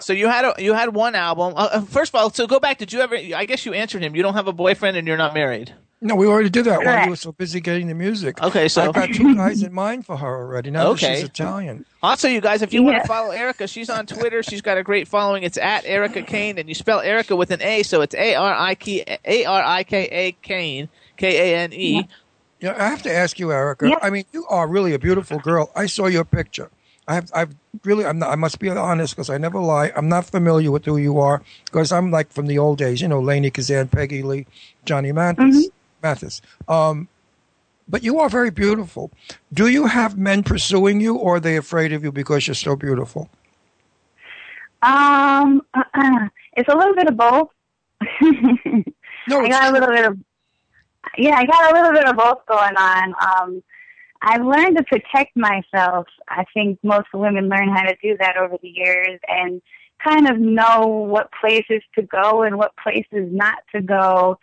So 0.00 0.12
you 0.12 0.28
had 0.28 0.44
a, 0.44 0.54
you 0.58 0.72
had 0.72 0.92
one 0.94 1.14
album. 1.14 1.54
Uh, 1.56 1.68
uh, 1.72 1.80
first 1.82 2.12
of 2.12 2.20
all, 2.20 2.30
so 2.30 2.46
go 2.48 2.58
back. 2.58 2.78
Did 2.78 2.92
you 2.92 3.00
ever? 3.00 3.14
I 3.14 3.44
guess 3.44 3.64
you 3.64 3.74
answered 3.74 4.02
him. 4.02 4.16
You 4.16 4.22
don't 4.22 4.34
have 4.34 4.48
a 4.48 4.52
boyfriend 4.52 4.96
and 4.96 5.06
you're 5.06 5.16
not 5.16 5.34
married. 5.34 5.72
No, 6.06 6.14
we 6.16 6.26
already 6.26 6.50
did 6.50 6.66
that 6.66 6.84
while 6.84 7.04
you 7.04 7.10
were 7.10 7.16
so 7.16 7.32
busy 7.32 7.60
getting 7.60 7.86
the 7.88 7.94
music. 7.94 8.40
Okay, 8.42 8.68
so 8.68 8.82
I've 8.82 8.92
got 8.92 9.08
two 9.08 9.34
guys 9.34 9.62
in 9.62 9.72
mind 9.72 10.04
for 10.04 10.18
her 10.18 10.36
already. 10.36 10.70
Now 10.70 10.88
Okay. 10.88 11.14
she's 11.14 11.24
Italian. 11.24 11.86
Also, 12.02 12.28
you 12.28 12.42
guys, 12.42 12.60
if 12.60 12.74
you 12.74 12.82
want 12.82 13.00
to 13.00 13.08
follow 13.08 13.34
Arika, 13.34 13.66
she's 13.66 13.88
on 13.88 14.04
Twitter. 14.04 14.42
She's 14.42 14.60
got 14.60 14.76
a 14.76 14.82
great 14.82 15.08
following. 15.08 15.44
It's 15.44 15.56
at 15.56 15.84
Arika 15.84 16.26
Kane, 16.26 16.58
and 16.58 16.68
you 16.68 16.74
spell 16.74 17.00
Arika 17.00 17.38
with 17.38 17.50
an 17.52 17.62
A, 17.62 17.82
so 17.84 18.02
it's 18.02 18.14
A 18.14 18.34
R 18.34 18.54
I 18.54 18.74
K 18.74 19.18
A 19.24 19.44
R 19.46 19.62
I 19.64 19.82
K 19.82 20.02
A 20.12 20.32
Kane 20.42 20.90
K 21.16 21.52
A 21.54 21.58
N 21.60 21.72
E. 21.72 22.06
Yeah, 22.60 22.74
I 22.78 22.88
have 22.88 23.02
to 23.04 23.12
ask 23.12 23.38
you, 23.38 23.46
Arika. 23.46 23.88
Yeah. 23.88 23.96
I 24.02 24.10
mean, 24.10 24.24
you 24.32 24.46
are 24.48 24.68
really 24.68 24.92
a 24.92 24.98
beautiful 24.98 25.38
girl. 25.38 25.70
I 25.74 25.86
saw 25.86 26.06
your 26.06 26.24
picture. 26.26 26.70
I 27.08 27.14
have, 27.14 27.30
I've 27.34 27.54
really, 27.82 28.04
I'm 28.04 28.18
not, 28.18 28.30
I 28.30 28.34
must 28.34 28.58
be 28.58 28.68
honest 28.68 29.14
because 29.14 29.30
I 29.30 29.38
never 29.38 29.58
lie. 29.58 29.90
I'm 29.96 30.08
not 30.10 30.26
familiar 30.26 30.70
with 30.70 30.84
who 30.84 30.98
you 30.98 31.18
are 31.18 31.42
because 31.64 31.92
I'm 31.92 32.10
like 32.10 32.30
from 32.30 32.46
the 32.46 32.58
old 32.58 32.76
days, 32.78 33.00
you 33.00 33.08
know, 33.08 33.20
Lainie 33.22 33.50
Kazan, 33.52 33.88
Peggy 33.88 34.22
Lee, 34.22 34.46
Johnny 34.84 35.12
Mathis. 35.12 35.44
Mm-hmm. 35.44 35.74
Mathis. 36.04 36.42
Um, 36.68 37.08
but 37.88 38.02
you 38.02 38.20
are 38.20 38.28
very 38.28 38.50
beautiful. 38.50 39.10
Do 39.52 39.68
you 39.68 39.86
have 39.86 40.16
men 40.16 40.42
pursuing 40.42 41.00
you 41.00 41.16
or 41.16 41.36
are 41.36 41.40
they 41.40 41.56
afraid 41.56 41.92
of 41.92 42.04
you 42.04 42.12
because 42.12 42.46
you're 42.46 42.54
so 42.54 42.76
beautiful? 42.76 43.28
Um 44.82 45.62
it's 46.56 46.68
a 46.68 46.76
little 46.76 46.94
bit 46.94 47.08
of 47.08 47.16
both. 47.16 47.48
No, 49.26 49.40
I 49.40 49.48
got 49.48 49.70
a 49.70 49.72
little 49.72 49.88
bit 49.88 50.04
of 50.04 50.18
yeah, 51.16 51.36
I 51.36 51.46
got 51.46 51.70
a 51.70 51.74
little 51.74 51.92
bit 51.92 52.06
of 52.06 52.16
both 52.16 52.44
going 52.46 52.76
on. 52.76 53.14
Um, 53.26 53.62
I've 54.20 54.44
learned 54.44 54.76
to 54.76 54.84
protect 54.84 55.34
myself. 55.34 56.06
I 56.28 56.44
think 56.52 56.78
most 56.82 57.06
women 57.14 57.48
learn 57.48 57.70
how 57.70 57.84
to 57.84 57.96
do 58.02 58.18
that 58.18 58.36
over 58.36 58.58
the 58.60 58.68
years 58.68 59.18
and 59.26 59.62
kind 60.02 60.28
of 60.28 60.38
know 60.38 60.86
what 60.86 61.30
places 61.40 61.82
to 61.94 62.02
go 62.02 62.42
and 62.42 62.58
what 62.58 62.76
places 62.76 63.32
not 63.32 63.58
to 63.74 63.80
go. 63.80 64.38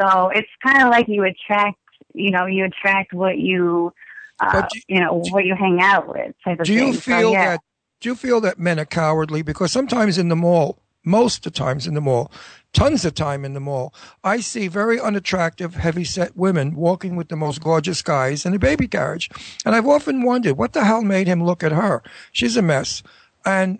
So 0.00 0.28
it's 0.30 0.48
kind 0.64 0.82
of 0.82 0.90
like 0.90 1.06
you 1.08 1.24
attract, 1.24 1.78
you 2.14 2.30
know, 2.30 2.46
you 2.46 2.64
attract 2.64 3.12
what 3.12 3.38
you, 3.38 3.92
uh, 4.40 4.62
do- 4.72 4.80
you 4.88 5.00
know, 5.00 5.22
what 5.30 5.44
you 5.44 5.54
hang 5.54 5.80
out 5.80 6.08
with. 6.08 6.34
Type 6.44 6.60
of 6.60 6.66
Do 6.66 6.72
you 6.72 6.92
thing. 6.92 6.94
feel 6.94 7.20
so, 7.20 7.32
yeah. 7.32 7.44
that? 7.50 7.60
Do 8.00 8.08
you 8.08 8.14
feel 8.16 8.40
that 8.40 8.58
men 8.58 8.80
are 8.80 8.84
cowardly? 8.84 9.42
Because 9.42 9.70
sometimes 9.70 10.18
in 10.18 10.28
the 10.28 10.36
mall, 10.36 10.78
most 11.04 11.46
of 11.46 11.52
the 11.52 11.58
times 11.58 11.86
in 11.86 11.94
the 11.94 12.00
mall, 12.00 12.32
tons 12.72 13.04
of 13.04 13.14
time 13.14 13.44
in 13.44 13.54
the 13.54 13.60
mall, 13.60 13.92
I 14.24 14.40
see 14.40 14.66
very 14.68 14.98
unattractive, 15.00 15.74
heavy-set 15.74 16.36
women 16.36 16.74
walking 16.74 17.16
with 17.16 17.28
the 17.28 17.36
most 17.36 17.62
gorgeous 17.62 18.02
guys 18.02 18.44
in 18.46 18.54
a 18.54 18.58
baby 18.58 18.88
carriage, 18.88 19.30
and 19.64 19.74
I've 19.74 19.86
often 19.86 20.22
wondered 20.22 20.56
what 20.56 20.72
the 20.72 20.84
hell 20.84 21.02
made 21.02 21.26
him 21.28 21.44
look 21.44 21.62
at 21.62 21.72
her. 21.72 22.02
She's 22.32 22.56
a 22.56 22.62
mess, 22.62 23.02
and 23.44 23.78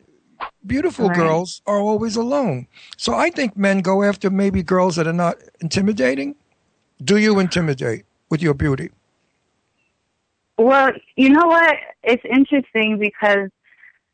beautiful 0.66 1.08
Right. 1.08 1.16
girls 1.16 1.62
are 1.66 1.78
always 1.78 2.16
alone. 2.16 2.66
So 2.96 3.14
I 3.14 3.30
think 3.30 3.56
men 3.56 3.80
go 3.80 4.02
after 4.02 4.30
maybe 4.30 4.62
girls 4.62 4.96
that 4.96 5.06
are 5.06 5.12
not 5.12 5.36
intimidating. 5.60 6.36
Do 7.02 7.16
you 7.16 7.38
intimidate 7.38 8.04
with 8.30 8.42
your 8.42 8.54
beauty? 8.54 8.90
Well, 10.58 10.92
you 11.16 11.30
know 11.30 11.46
what? 11.46 11.76
It's 12.02 12.22
interesting 12.24 12.98
because 12.98 13.48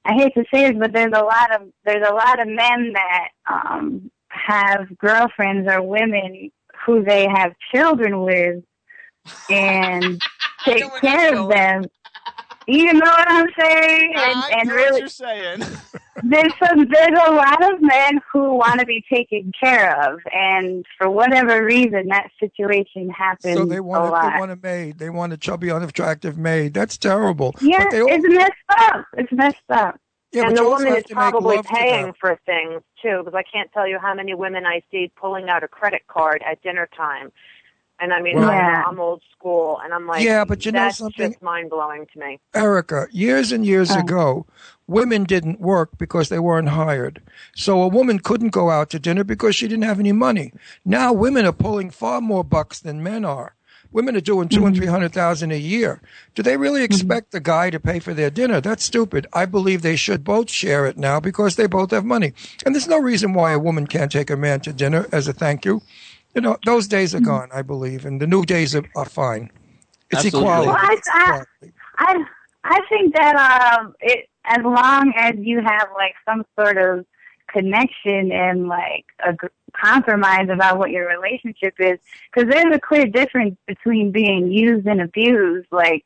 I 0.05 0.15
hate 0.15 0.33
to 0.35 0.45
say 0.53 0.67
it, 0.67 0.79
but 0.79 0.93
there's 0.93 1.13
a 1.15 1.23
lot 1.23 1.55
of 1.55 1.69
there's 1.85 2.07
a 2.07 2.15
lot 2.15 2.41
of 2.41 2.49
men 2.49 2.93
that 2.95 3.29
um 3.51 4.11
have 4.29 4.87
girlfriends 4.99 5.69
or 5.71 5.83
women 5.83 6.51
who 6.87 7.05
they 7.05 7.27
have 7.29 7.53
children 7.75 8.23
with 8.23 8.65
and 9.51 10.23
take 10.65 10.85
care 11.01 11.37
of 11.37 11.49
them. 11.49 11.85
You 12.69 12.93
know 12.93 13.01
what 13.07 13.31
I'm 13.31 13.49
saying? 13.59 14.12
And, 14.15 14.45
and 14.61 14.70
really, 14.70 15.01
you're 15.01 15.09
saying. 15.09 15.61
there's 16.23 16.53
some 16.62 16.86
there's 16.90 17.19
a 17.27 17.32
lot 17.32 17.73
of 17.73 17.81
men 17.81 18.20
who 18.31 18.55
want 18.57 18.81
to 18.81 18.85
be 18.86 19.03
taken 19.11 19.53
care 19.59 19.99
of, 20.07 20.20
and 20.32 20.85
for 20.99 21.09
whatever 21.09 21.65
reason, 21.65 22.09
that 22.09 22.28
situation 22.39 23.09
happens 23.09 23.55
So 23.55 23.65
they 23.65 23.77
a 23.78 23.82
want, 23.82 24.11
lot. 24.11 24.32
they 24.35 24.39
want 24.39 24.51
a 24.51 24.57
maid. 24.57 24.99
They 24.99 25.09
want 25.09 25.32
a 25.32 25.39
chubby, 25.39 25.70
unattractive 25.70 26.36
maid. 26.36 26.74
That's 26.74 26.99
terrible. 26.99 27.55
yeah, 27.62 27.85
But 27.85 27.90
they 27.90 28.01
all- 28.03 28.09
it's 28.11 28.24
messed 28.28 28.53
up. 28.69 29.07
It's 29.16 29.32
messed 29.32 29.70
up. 29.70 29.99
Yeah, 30.32 30.47
and 30.49 30.57
the 30.57 30.62
woman 30.65 30.95
is 30.95 31.05
probably 31.09 31.62
paying 31.62 32.12
for 32.20 32.39
things 32.45 32.82
too, 33.01 33.23
because 33.24 33.35
I 33.35 33.43
can't 33.51 33.73
tell 33.73 33.89
you 33.89 33.99
how 33.99 34.12
many 34.12 34.35
women 34.35 34.66
I 34.66 34.82
see 34.90 35.11
pulling 35.19 35.49
out 35.49 35.65
a 35.65 35.69
credit 35.69 36.03
card 36.07 36.45
at 36.47 36.61
dinner 36.62 36.86
time. 36.95 37.32
And 38.01 38.12
I 38.12 38.20
mean, 38.20 38.37
Well- 38.37 38.51
I'm, 38.51 38.87
I'm 38.87 39.01
old 39.01 39.23
school, 39.37 39.81
and 39.83 39.93
I'm 39.93 40.07
like, 40.07 40.25
Yeah, 40.25 40.45
but 40.45 40.65
you 40.65 40.73
know 40.73 40.81
that's 40.81 40.99
something? 40.99 41.33
just 41.33 41.43
mind 41.43 41.70
blowing 41.70 42.07
to 42.12 42.19
me. 42.19 42.39
Arika, 42.55 43.09
years 43.11 43.53
and 43.53 43.66
years 43.66 43.91
ago, 43.91 44.47
women 44.87 45.25
didn't 45.25 45.61
work 45.61 45.99
because 45.99 46.29
they 46.29 46.39
weren't 46.39 46.70
hired. 46.70 47.23
So 47.55 47.83
a 47.83 47.89
woman 47.89 48.19
couldn't 48.19 48.51
go 48.51 48.70
out 48.70 48.91
to 48.91 48.99
dinner 48.99 49.25
because 49.25 49.57
she 49.57 49.69
didn't 49.69 49.85
have 49.85 50.01
any 50.01 50.12
money. 50.12 50.53
Now 50.85 51.12
women 51.12 51.45
are 51.45 51.53
pulling 51.53 51.91
far 51.91 52.20
more 52.20 52.45
bucks 52.45 52.81
than 52.81 53.03
men 53.03 53.25
are. 53.25 53.55
Women 53.91 54.16
are 54.16 54.20
doing 54.20 54.49
two 54.49 54.66
and 54.66 54.75
mm-hmm. 54.75 54.83
three 54.83 54.91
hundred 54.91 55.12
thousand 55.12 55.51
a 55.51 55.59
year. 55.59 56.03
Do 56.35 56.43
they 56.43 56.59
really 56.59 56.81
mm-hmm. 56.81 56.93
expect 56.93 57.33
the 57.33 57.41
guy 57.41 57.70
to 57.70 57.81
pay 57.81 58.01
for 58.01 58.12
their 58.12 58.29
dinner? 58.29 58.61
That's 58.61 58.85
stupid. 58.85 59.27
I 59.33 59.47
believe 59.47 59.81
they 59.81 59.97
should 59.97 60.25
both 60.25 60.51
share 60.51 60.85
it 60.87 60.99
now 60.99 61.20
because 61.20 61.57
they 61.57 61.66
both 61.66 61.91
have 61.93 62.05
money. 62.05 62.35
And 62.66 62.75
there's 62.75 62.89
no 62.89 63.01
reason 63.01 63.33
why 63.33 63.53
a 63.53 63.59
woman 63.59 63.87
can't 63.87 64.12
take 64.12 64.29
a 64.29 64.37
man 64.37 64.61
to 64.61 64.75
dinner 64.75 65.07
as 65.11 65.27
a 65.27 65.33
thank 65.33 65.65
you. 65.65 65.81
You 66.39 66.43
know, 66.43 66.59
those 66.65 66.86
days 66.86 67.15
are 67.16 67.20
gone, 67.20 67.48
I 67.52 67.62
believe, 67.62 68.06
and 68.06 68.20
the 68.20 68.27
new 68.27 68.44
days 68.44 68.77
are, 68.77 68.85
are 68.94 69.05
fine. 69.05 69.51
It's 70.10 70.24
Absolutely. 70.24 70.48
equality. 70.48 70.69
Well, 70.69 70.78
I, 70.78 70.97
I. 71.12 71.44
I, 71.98 72.24
I 72.65 72.81
think 72.89 73.15
that 73.15 73.35
um, 73.81 73.94
it. 74.01 74.28
as 74.44 74.62
long 74.65 75.12
as 75.16 75.35
you 75.39 75.60
have 75.60 75.89
like 75.94 76.15
some 76.24 76.44
sort 76.59 76.78
of 76.78 77.05
connection 77.48 78.31
and 78.31 78.69
like 78.69 79.06
a 79.27 79.32
g- 79.32 79.48
compromise 79.73 80.48
about 80.48 80.78
what 80.78 80.90
your 80.90 81.09
relationship 81.09 81.74
is, 81.78 81.98
because 82.32 82.48
there's 82.48 82.74
a 82.74 82.78
clear 82.78 83.06
difference 83.06 83.56
between 83.66 84.12
being 84.12 84.52
used 84.52 84.86
and 84.86 85.01
abused, 85.01 85.66
like 85.73 86.05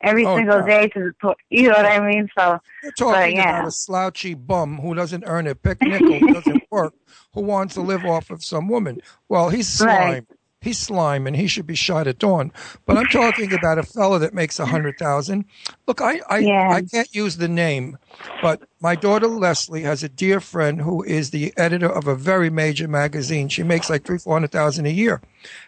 every 0.00 0.24
Oh, 0.26 0.36
single 0.36 0.58
yeah. 0.60 0.66
day 0.82 0.88
to 0.88 1.12
the. 1.22 1.34
You 1.50 1.64
know 1.68 1.74
what 1.76 1.86
I 1.86 2.00
mean? 2.00 2.28
So, 2.38 2.58
You're 2.82 2.92
talking 2.92 3.36
yeah. 3.36 3.58
about 3.58 3.68
a 3.68 3.72
slouchy 3.72 4.34
bum 4.34 4.78
who 4.78 4.94
doesn't 4.94 5.24
earn 5.26 5.46
a 5.46 5.54
pick 5.54 5.80
nickel, 5.82 6.18
who 6.18 6.32
doesn't 6.32 6.62
work, 6.70 6.94
who 7.34 7.40
wants 7.42 7.74
to 7.74 7.80
live 7.80 8.04
off 8.04 8.30
of 8.30 8.44
some 8.44 8.68
woman. 8.68 9.00
Well, 9.28 9.48
he's 9.50 9.68
slime. 9.68 9.88
Right. 10.12 10.24
He's 10.60 10.78
slime, 10.78 11.28
and 11.28 11.36
he 11.36 11.46
should 11.46 11.68
be 11.68 11.76
shot 11.76 12.08
at 12.08 12.18
dawn. 12.18 12.50
But 12.84 12.96
I'm 12.96 13.06
talking 13.06 13.52
about 13.52 13.78
a 13.78 13.84
fella 13.84 14.18
that 14.18 14.34
makes 14.34 14.58
a 14.58 14.66
hundred 14.66 14.98
thousand. 14.98 15.44
Look, 15.86 16.00
I 16.00 16.20
I. 16.28 16.38
I 16.38 16.82
can't 16.82 17.14
use 17.14 17.36
the 17.36 17.46
name, 17.46 17.96
but 18.42 18.62
my 18.80 18.96
daughter 18.96 19.28
Leslie 19.28 19.82
has 19.82 20.02
a 20.02 20.08
dear 20.08 20.40
friend 20.40 20.80
who 20.80 21.04
is 21.04 21.30
the 21.30 21.52
editor 21.56 21.88
of 21.88 22.08
a 22.08 22.16
very 22.16 22.50
major 22.50 22.88
magazine. 22.88 23.48
She 23.48 23.62
makes 23.62 23.88
like 23.88 24.02
three, 24.04 24.18
four 24.18 24.32
hundred 24.34 24.50
thousand 24.50 24.86
a 24.86 24.90
year, 24.90 25.22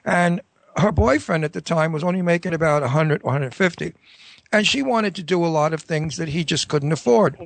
and 0.04 0.40
her 0.76 0.90
boyfriend 0.90 1.44
at 1.44 1.52
the 1.52 1.60
time 1.60 1.92
was 1.92 2.02
only 2.02 2.20
making 2.22 2.52
about 2.52 2.82
a 2.82 2.88
hundred 2.88 3.22
hundred 3.22 3.54
fifty, 3.54 3.92
and 4.52 4.66
she 4.66 4.82
wanted 4.82 5.14
to 5.16 5.22
do 5.22 5.44
a 5.44 5.48
lot 5.48 5.72
of 5.72 5.82
things 5.82 6.16
that 6.16 6.28
he 6.28 6.44
just 6.44 6.68
couldn't 6.68 6.92
afford. 6.92 7.38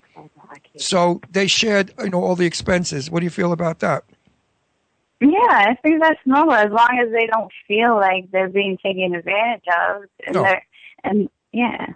So 0.76 1.20
they 1.30 1.46
shared, 1.46 1.92
you 1.98 2.10
know, 2.10 2.22
all 2.22 2.36
the 2.36 2.46
expenses. 2.46 3.10
What 3.10 3.20
do 3.20 3.24
you 3.24 3.30
feel 3.30 3.52
about 3.52 3.80
that? 3.80 4.04
Yeah, 5.20 5.28
I 5.48 5.74
think 5.82 6.02
that's 6.02 6.20
normal 6.26 6.54
as 6.54 6.70
long 6.70 7.00
as 7.02 7.10
they 7.12 7.26
don't 7.26 7.50
feel 7.66 7.94
like 7.96 8.30
they're 8.30 8.48
being 8.48 8.76
taken 8.82 9.14
advantage 9.14 9.64
of. 9.68 10.02
And, 10.26 10.34
No. 10.34 10.42
they're 10.42 10.66
and 11.04 11.28
yeah. 11.52 11.86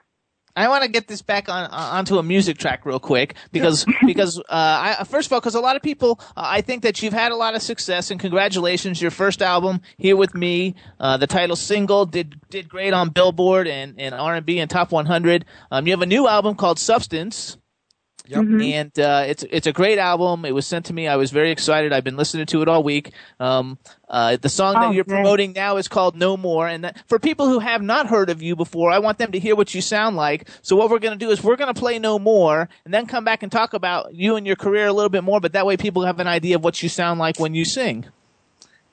I 0.59 0.69
want 0.69 0.83
to 0.83 0.91
get 0.91 1.07
this 1.07 1.23
back 1.23 1.49
on 1.49 1.71
onto 1.71 2.19
a 2.19 2.23
music 2.23 2.59
track 2.59 2.85
real 2.85 2.99
quick 2.99 3.37
because 3.53 3.87
because 4.07 4.39
uh, 4.39 4.43
I, 5.01 5.05
first 5.05 5.27
of 5.27 5.33
all, 5.33 5.41
because 5.41 5.55
a 5.55 5.61
lot 5.61 5.77
of 5.77 5.83
people, 5.83 6.19
uh, 6.37 6.43
I 6.45 6.61
think 6.63 6.83
that 6.83 7.03
you've 7.03 7.13
had 7.13 7.31
a 7.33 7.37
lot 7.37 7.55
of 7.55 7.63
success 7.63 8.11
and 8.11 8.19
congratulations. 8.19 9.01
Your 9.01 9.11
first 9.11 9.41
album, 9.41 9.81
"Here 9.99 10.17
with 10.17 10.35
Me," 10.35 10.75
uh, 10.99 11.17
the 11.17 11.27
title 11.27 11.57
single 11.57 12.07
did 12.07 12.41
did 12.51 12.69
great 12.69 12.93
on 12.93 13.11
Billboard 13.11 13.69
and 13.69 14.01
and 14.01 14.15
R 14.15 14.35
and 14.35 14.45
B 14.45 14.59
and 14.59 14.69
Top 14.69 14.91
100. 14.91 15.45
Um, 15.71 15.87
you 15.87 15.93
have 15.93 16.03
a 16.03 16.07
new 16.07 16.27
album 16.27 16.57
called 16.57 16.79
Substance. 16.79 17.57
Yep. 18.29 18.45
And 18.63 18.99
uh, 19.01 19.25
it's 19.27 19.43
it's 19.51 19.67
a 19.67 19.73
great 19.73 19.99
album. 19.99 20.45
It 20.45 20.55
was 20.55 20.67
sent 20.67 20.87
to 20.87 20.93
me. 20.93 21.09
I 21.09 21.17
was 21.17 21.31
very 21.31 21.51
excited. 21.51 21.93
I've 21.93 22.05
been 22.05 22.17
listening 22.17 22.47
to 22.47 22.63
it 22.63 22.69
all 22.69 22.83
week. 22.83 23.13
Um, 23.41 23.79
uh, 24.09 24.37
the 24.37 24.49
song 24.49 24.75
Oh, 24.77 24.81
that 24.81 24.95
you're 24.95 25.05
good. 25.05 25.13
promoting 25.15 25.53
now 25.55 25.79
is 25.79 25.89
called 25.89 26.15
"No 26.15 26.37
More," 26.37 26.69
and 26.69 26.85
that, 26.85 27.03
for 27.09 27.19
people 27.19 27.49
who 27.49 27.59
have 27.59 27.81
not 27.83 28.07
heard 28.07 28.29
of 28.31 28.43
you 28.43 28.55
before, 28.55 28.91
I 28.91 28.99
want 28.99 29.19
them 29.19 29.33
to 29.33 29.39
hear 29.39 29.57
what 29.57 29.75
you 29.75 29.81
sound 29.81 30.17
like. 30.17 30.49
So 30.63 30.77
what 30.77 30.91
we're 30.91 30.99
going 30.99 31.19
to 31.19 31.25
do 31.25 31.31
is 31.31 31.43
we're 31.43 31.57
going 31.57 31.73
to 31.73 31.79
play 31.81 31.99
"No 31.99 32.19
More" 32.19 32.69
and 32.85 32.93
then 32.93 33.07
come 33.07 33.25
back 33.25 33.43
and 33.43 33.51
talk 33.51 33.73
about 33.75 34.15
you 34.15 34.37
and 34.37 34.47
your 34.47 34.57
career 34.57 34.87
a 34.87 34.93
little 34.93 35.09
bit 35.11 35.25
more. 35.25 35.41
But 35.41 35.53
that 35.55 35.65
way, 35.67 35.77
people 35.77 36.05
have 36.05 36.21
an 36.21 36.27
idea 36.27 36.57
of 36.57 36.63
what 36.65 36.83
you 36.83 36.89
sound 36.89 37.19
like 37.19 37.41
when 37.41 37.55
you 37.55 37.65
sing. 37.65 38.05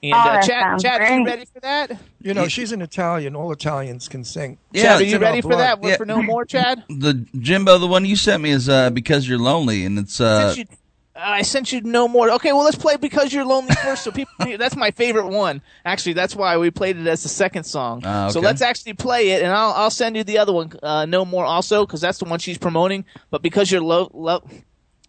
And 0.03 0.13
Oh, 0.13 0.17
uh, 0.17 0.41
Chad, 0.41 0.79
Chad, 0.81 1.01
are 1.01 1.17
you 1.19 1.25
ready 1.25 1.45
for 1.45 1.59
that? 1.61 1.91
You 2.21 2.33
know, 2.33 2.47
she's 2.47 2.71
an 2.71 2.81
Italian. 2.81 3.35
All 3.35 3.51
Italians 3.51 4.07
can 4.07 4.23
sing. 4.23 4.57
Chad, 4.73 5.01
are 5.01 5.03
you 5.03 5.17
ready 5.17 5.41
for 5.41 5.49
blood. 5.49 5.81
that? 5.81 5.97
For 5.97 6.05
"No 6.05 6.21
More," 6.21 6.45
Chad? 6.45 6.83
The 6.89 7.25
Jimbo, 7.39 7.77
the 7.79 7.87
one 7.87 8.05
you 8.05 8.15
sent 8.15 8.43
me 8.43 8.51
is 8.51 8.69
uh, 8.69 8.89
because 8.91 9.27
you're 9.27 9.39
lonely, 9.39 9.85
and 9.85 9.97
it's 9.97 10.19
uh, 10.21 10.53
you- 10.55 10.65
uh, 11.15 11.19
I 11.19 11.41
sent 11.43 11.71
you 11.71 11.79
no 11.81 12.07
more. 12.09 12.29
Okay, 12.31 12.51
well 12.51 12.65
let's 12.65 12.75
play 12.77 12.97
because 12.97 13.31
you're 13.33 13.45
lonely 13.45 13.73
first. 13.75 14.03
So 14.03 14.11
people, 14.11 14.33
that's 14.57 14.75
my 14.75 14.91
favorite 14.91 15.27
one. 15.27 15.61
Actually, 15.85 16.13
that's 16.13 16.35
why 16.35 16.57
we 16.57 16.71
played 16.71 16.97
it 16.97 17.07
as 17.07 17.23
the 17.23 17.29
second 17.29 17.63
song. 17.63 18.01
Ah, 18.03 18.27
So 18.29 18.41
let's 18.41 18.61
actually 18.61 18.93
play 18.93 19.31
it, 19.31 19.41
and 19.41 19.51
I'll 19.51 19.71
I'll 19.71 19.89
send 19.91 20.17
you 20.17 20.23
the 20.25 20.37
other 20.39 20.51
one, 20.53 20.73
uh, 20.83 21.05
no 21.05 21.23
more, 21.25 21.45
also 21.45 21.85
because 21.85 22.01
that's 22.01 22.17
the 22.19 22.25
one 22.25 22.39
she's 22.39 22.57
promoting. 22.57 23.05
But 23.31 23.41
because 23.41 23.71
you're 23.71 23.81
low, 23.81 24.11
lo- 24.13 24.43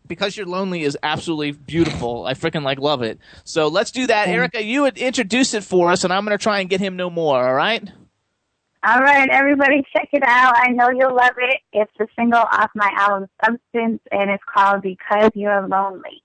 because 0.07 0.37
you're 0.37 0.47
lonely 0.47 0.83
is 0.83 0.97
absolutely 1.03 1.53
beautiful. 1.53 2.27
I 2.27 2.35
freaking 2.35 2.63
like 2.63 2.79
love 2.79 3.03
it. 3.03 3.19
So 3.45 3.69
let's 3.69 3.91
do 3.91 4.07
that, 4.07 4.29
Arika. 4.29 4.65
You 4.65 4.83
would 4.83 4.99
introduce 4.99 5.55
it 5.55 5.65
for 5.65 5.91
us, 5.91 6.05
and 6.05 6.13
I'm 6.13 6.25
gonna 6.25 6.39
try 6.39 6.61
and 6.61 6.71
get 6.71 6.81
him 6.81 6.97
no 6.97 7.11
more. 7.11 7.47
All 7.47 7.55
right. 7.55 7.89
All 8.87 9.01
right, 9.01 9.29
everybody, 9.31 9.83
check 9.93 10.09
it 10.13 10.23
out. 10.23 10.55
I 10.57 10.69
know 10.69 10.91
you'll 10.91 11.17
love 11.17 11.33
it. 11.39 11.59
It's 11.73 11.91
a 11.99 12.07
single 12.17 12.39
off 12.39 12.71
my 12.77 12.89
album 12.97 13.29
Substance, 13.45 14.01
and 14.13 14.31
it's 14.31 14.45
called 14.55 14.83
Because 14.83 15.33
You're 15.35 15.67
Lonely. 15.67 16.23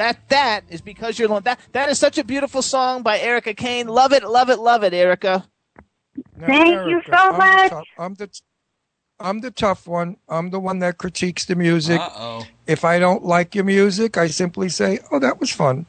That 0.00 0.16
that 0.30 0.64
is 0.70 0.80
because 0.80 1.18
you're 1.18 1.28
alone. 1.28 1.42
That 1.44 1.60
that 1.72 1.90
is 1.90 1.98
such 1.98 2.16
a 2.16 2.24
beautiful 2.24 2.62
song 2.62 3.02
by 3.02 3.18
Arika 3.18 3.54
Kane. 3.54 3.86
Love 3.86 4.14
it, 4.14 4.24
love 4.24 4.48
it, 4.48 4.58
love 4.58 4.82
it, 4.82 4.94
Arika. 4.94 5.44
Now, 6.38 6.46
Thank 6.46 6.88
you 6.88 7.02
so 7.06 7.12
I'm 7.12 7.32
the 7.32 7.38
much. 7.38 7.70
tough- 7.70 7.84
I'm 7.98 8.14
the 8.14 8.40
I'm 9.20 9.40
the 9.42 9.50
tough 9.50 9.86
one. 9.86 10.16
I'm 10.26 10.48
the 10.48 10.58
one 10.58 10.78
that 10.78 10.96
critiques 10.96 11.44
the 11.44 11.54
music. 11.54 12.00
Uh-oh. 12.00 12.46
If 12.66 12.82
I 12.82 12.98
don't 12.98 13.26
like 13.26 13.54
your 13.54 13.64
music, 13.64 14.16
I 14.16 14.28
simply 14.28 14.70
say, 14.70 15.00
"Oh, 15.12 15.18
that 15.18 15.38
was 15.38 15.50
fun." 15.50 15.84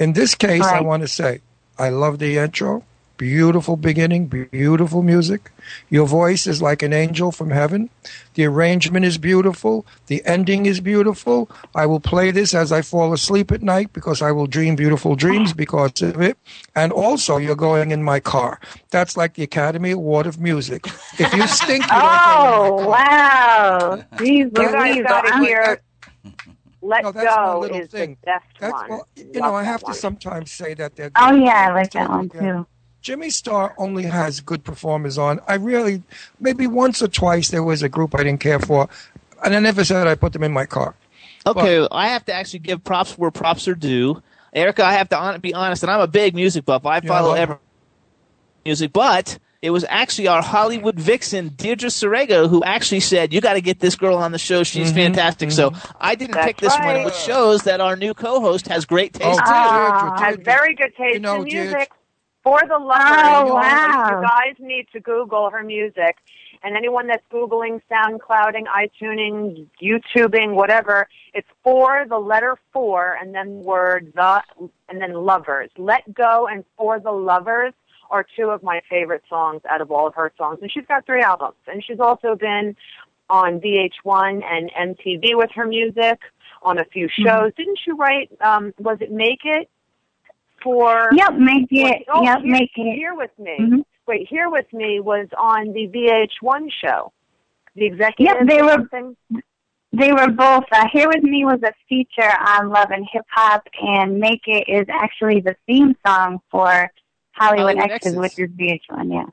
In 0.00 0.12
this 0.14 0.34
case, 0.34 0.64
I 0.64 0.80
want 0.80 1.02
to 1.02 1.08
say, 1.08 1.40
I 1.78 1.90
love 1.90 2.18
the 2.18 2.38
intro. 2.38 2.82
Beautiful 3.18 3.76
beginning, 3.78 4.26
beautiful 4.26 5.02
music. 5.02 5.50
Your 5.88 6.06
voice 6.06 6.46
is 6.46 6.60
like 6.60 6.82
an 6.82 6.92
angel 6.92 7.32
from 7.32 7.50
heaven. 7.50 7.88
The 8.34 8.44
arrangement 8.44 9.06
is 9.06 9.18
beautiful. 9.18 9.86
The 10.08 10.22
ending 10.26 10.66
is 10.66 10.80
beautiful. 10.80 11.50
I 11.74 11.86
will 11.86 12.00
play 12.00 12.30
this 12.30 12.54
as 12.54 12.72
I 12.72 12.82
fall 12.82 13.14
asleep 13.14 13.50
at 13.52 13.62
night 13.62 13.92
because 13.94 14.20
I 14.20 14.32
will 14.32 14.46
dream 14.46 14.76
beautiful 14.76 15.16
dreams 15.16 15.54
because 15.54 16.02
of 16.02 16.20
it. 16.20 16.36
And 16.74 16.92
also, 16.92 17.38
you're 17.38 17.56
going 17.56 17.90
in 17.90 18.02
my 18.02 18.20
car. 18.20 18.60
That's 18.90 19.16
like 19.16 19.34
the 19.34 19.44
Academy 19.44 19.92
Award 19.92 20.26
of 20.26 20.38
Music. 20.40 20.86
If 21.18 21.32
you 21.32 21.46
stink, 21.46 21.92
you 21.92 22.02
don't 22.02 22.22
go 22.22 22.44
in 22.44 22.58
my 22.58 22.70
Oh, 22.70 22.76
car. 22.76 22.88
wow. 22.90 24.04
Jeez 24.18 24.52
You 24.52 24.70
guys 24.70 24.98
gotta 25.02 25.32
hear 25.44 25.80
Let 26.82 27.02
No, 27.02 27.12
that's 27.12 27.40
my 27.40 27.52
Go 27.52 27.60
little 27.60 27.78
is 27.80 27.88
thing. 27.90 28.18
the 28.24 28.26
best 28.26 28.46
That's 28.60 28.72
one. 28.72 28.90
well, 28.90 29.08
you 29.16 29.40
Love 29.40 29.42
know, 29.42 29.54
I 29.54 29.64
that 29.64 29.66
have 29.72 29.82
one. 29.82 29.92
to 29.94 29.98
sometimes 29.98 30.52
say 30.52 30.74
that 30.74 30.96
they're. 30.96 31.12
Oh, 31.16 31.34
yeah, 31.34 31.68
I 31.70 31.72
like 31.74 31.92
that 31.92 32.08
one, 32.10 32.28
good. 32.28 32.40
too. 32.40 32.66
Jimmy 33.06 33.30
Star 33.30 33.72
only 33.78 34.02
has 34.02 34.40
good 34.40 34.64
performers 34.64 35.16
on. 35.16 35.38
I 35.46 35.54
really, 35.54 36.02
maybe 36.40 36.66
once 36.66 37.00
or 37.00 37.06
twice 37.06 37.50
there 37.50 37.62
was 37.62 37.80
a 37.84 37.88
group 37.88 38.16
I 38.16 38.24
didn't 38.24 38.40
care 38.40 38.58
for, 38.58 38.88
and 39.44 39.54
I 39.54 39.60
never 39.60 39.84
said 39.84 40.08
I 40.08 40.16
put 40.16 40.32
them 40.32 40.42
in 40.42 40.50
my 40.52 40.66
car. 40.66 40.96
Okay, 41.46 41.86
I 41.92 42.08
have 42.08 42.24
to 42.24 42.32
actually 42.32 42.58
give 42.58 42.82
props 42.82 43.16
where 43.16 43.30
props 43.30 43.68
are 43.68 43.76
due. 43.76 44.20
Arika, 44.56 44.80
I 44.80 44.94
have 44.94 45.08
to 45.10 45.16
hon- 45.16 45.38
be 45.38 45.54
honest, 45.54 45.84
and 45.84 45.92
I'm 45.92 46.00
a 46.00 46.08
big 46.08 46.34
music 46.34 46.64
buff. 46.64 46.84
I 46.84 46.98
follow 46.98 47.28
I 47.28 47.30
love 47.30 47.38
every 47.38 47.56
music, 48.64 48.92
but 48.92 49.38
it 49.62 49.70
was 49.70 49.84
actually 49.88 50.26
our 50.26 50.42
Hollywood 50.42 50.98
vixen, 50.98 51.50
Deirdre 51.50 51.90
Sorego, 51.90 52.48
who 52.50 52.64
actually 52.64 52.98
said, 52.98 53.32
"You 53.32 53.40
got 53.40 53.52
to 53.52 53.60
get 53.60 53.78
this 53.78 53.94
girl 53.94 54.16
on 54.16 54.32
the 54.32 54.38
show. 54.38 54.64
She's 54.64 54.88
Mm-hmm, 54.88 54.96
fantastic." 54.96 55.52
So 55.52 55.72
I 56.00 56.16
didn't 56.16 56.34
That's 56.34 56.46
pick 56.48 56.56
this 56.56 56.76
one, 56.76 57.04
which 57.04 57.14
shows 57.14 57.62
that 57.62 57.80
our 57.80 57.94
new 57.94 58.14
co-host 58.14 58.66
has 58.66 58.84
great 58.84 59.12
taste. 59.12 59.26
Oh, 59.28 59.36
too. 59.36 59.42
Ah, 59.46 60.16
Deirdre, 60.18 60.26
has 60.26 60.36
very 60.44 60.74
good 60.74 60.92
taste 60.96 61.14
You 61.14 61.20
know, 61.20 61.36
in 61.36 61.44
music. 61.44 61.70
Deirdre- 61.70 61.86
For 62.46 62.60
the 62.68 62.78
lovers, 62.78 63.02
Oh, 63.10 63.46
you, 63.48 63.54
wow. 63.54 64.20
you 64.20 64.22
guys 64.24 64.54
need 64.60 64.86
to 64.92 65.00
Google 65.00 65.50
her 65.50 65.64
music. 65.64 66.14
And 66.62 66.76
anyone 66.76 67.08
that's 67.08 67.24
Googling, 67.32 67.80
SoundClouding, 67.90 68.66
iTuning, 68.68 69.66
YouTubing, 69.82 70.54
whatever, 70.54 71.08
it's 71.34 71.48
for 71.64 72.06
the 72.08 72.18
letter 72.18 72.56
four 72.72 73.18
and 73.20 73.34
then 73.34 73.64
word 73.64 74.12
the 74.14 74.42
and 74.88 75.00
then 75.02 75.12
lovers. 75.14 75.70
Let 75.76 76.14
go 76.14 76.46
and 76.46 76.64
for 76.78 77.00
the 77.00 77.10
lovers 77.10 77.72
are 78.10 78.24
two 78.36 78.50
of 78.50 78.62
my 78.62 78.80
favorite 78.88 79.24
songs 79.28 79.62
out 79.68 79.80
of 79.80 79.90
all 79.90 80.06
of 80.06 80.14
her 80.14 80.32
songs. 80.38 80.60
And 80.62 80.70
she's 80.70 80.86
got 80.86 81.04
three 81.04 81.22
albums. 81.22 81.56
And 81.66 81.82
she's 81.84 81.98
also 81.98 82.36
been 82.36 82.76
on 83.28 83.58
VH1 83.60 84.44
and 84.44 84.70
MTV 84.96 85.36
with 85.36 85.50
her 85.56 85.66
music 85.66 86.20
on 86.62 86.78
a 86.78 86.84
few 86.84 87.08
shows. 87.08 87.50
Didn't 87.56 87.80
she 87.84 87.90
write, 87.90 88.30
um, 88.40 88.72
was 88.78 88.98
it 89.00 89.10
Make 89.10 89.40
It? 89.42 89.68
For 90.66 91.10
Yep, 91.12 91.34
make 91.34 91.66
it. 91.70 91.84
Wait, 91.84 92.06
oh, 92.12 92.24
yep, 92.24 92.40
here, 92.42 92.50
make 92.50 92.70
it. 92.74 92.96
Here 92.96 93.14
with 93.14 93.30
me. 93.38 93.56
Mhm. 93.60 93.84
Wait, 94.08 94.26
here 94.28 94.50
with 94.50 94.66
me 94.72 94.98
was 94.98 95.28
on 95.38 95.72
the 95.72 95.86
VH1 95.86 96.68
show. 96.82 97.12
The 97.76 97.86
executive. 97.86 98.36
Yep, 98.40 98.46
they 98.48 98.62
were- 98.62 98.70
something? 98.90 99.16
They 99.92 100.12
were 100.12 100.28
both. 100.32 100.64
Uh, 100.72 100.88
Here 100.92 101.06
with 101.06 101.22
me 101.22 101.44
was 101.44 101.62
a 101.62 101.72
feature 101.88 102.32
on 102.48 102.70
love 102.70 102.90
and 102.90 103.06
hip 103.12 103.24
hop, 103.30 103.62
and 103.80 104.18
"Make 104.18 104.42
it 104.48 104.68
is 104.68 104.86
actually 104.88 105.38
the 105.40 105.54
theme 105.68 105.94
song 106.04 106.40
for 106.50 106.90
Hollywood, 107.30 107.76
Hollywood 107.76 107.78
Exes, 107.78 108.14
Exes. 108.14 108.16
which 108.16 108.38
is 108.40 108.50
VH1. 108.56 109.12
Yeah. 109.12 109.26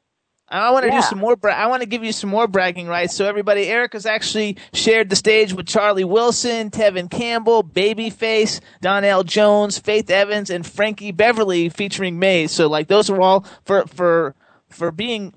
I 0.54 0.72
want 0.72 0.84
to 0.86 0.92
Yeah. 0.92 1.02
do 1.02 1.08
some 1.08 1.20
more. 1.20 1.36
Bra- 1.36 1.54
I 1.56 1.68
want 1.68 1.82
to 1.82 1.88
give 1.88 2.04
you 2.04 2.12
some 2.12 2.30
more 2.30 2.48
bragging 2.48 2.88
rights. 2.88 3.16
So 3.16 3.26
everybody, 3.26 3.68
Arika's 3.72 4.06
actually 4.06 4.58
shared 4.74 5.10
the 5.10 5.16
stage 5.16 5.54
with 5.54 5.66
Charlie 5.66 6.04
Wilson, 6.04 6.70
Tevin 6.70 7.10
Campbell, 7.10 7.64
Babyface, 7.64 8.60
Donell 8.82 9.24
Jones, 9.24 9.78
Faith 9.80 10.10
Evans, 10.10 10.50
and 10.50 10.66
Frankie 10.66 11.12
Beverly 11.12 11.70
featuring 11.70 12.20
Maze. 12.20 12.52
So 12.52 12.68
like 12.68 12.88
those 12.88 13.10
are 13.10 13.20
all 13.20 13.46
for 13.66 13.86
for 13.88 14.36
for 14.70 14.92
being. 14.92 15.34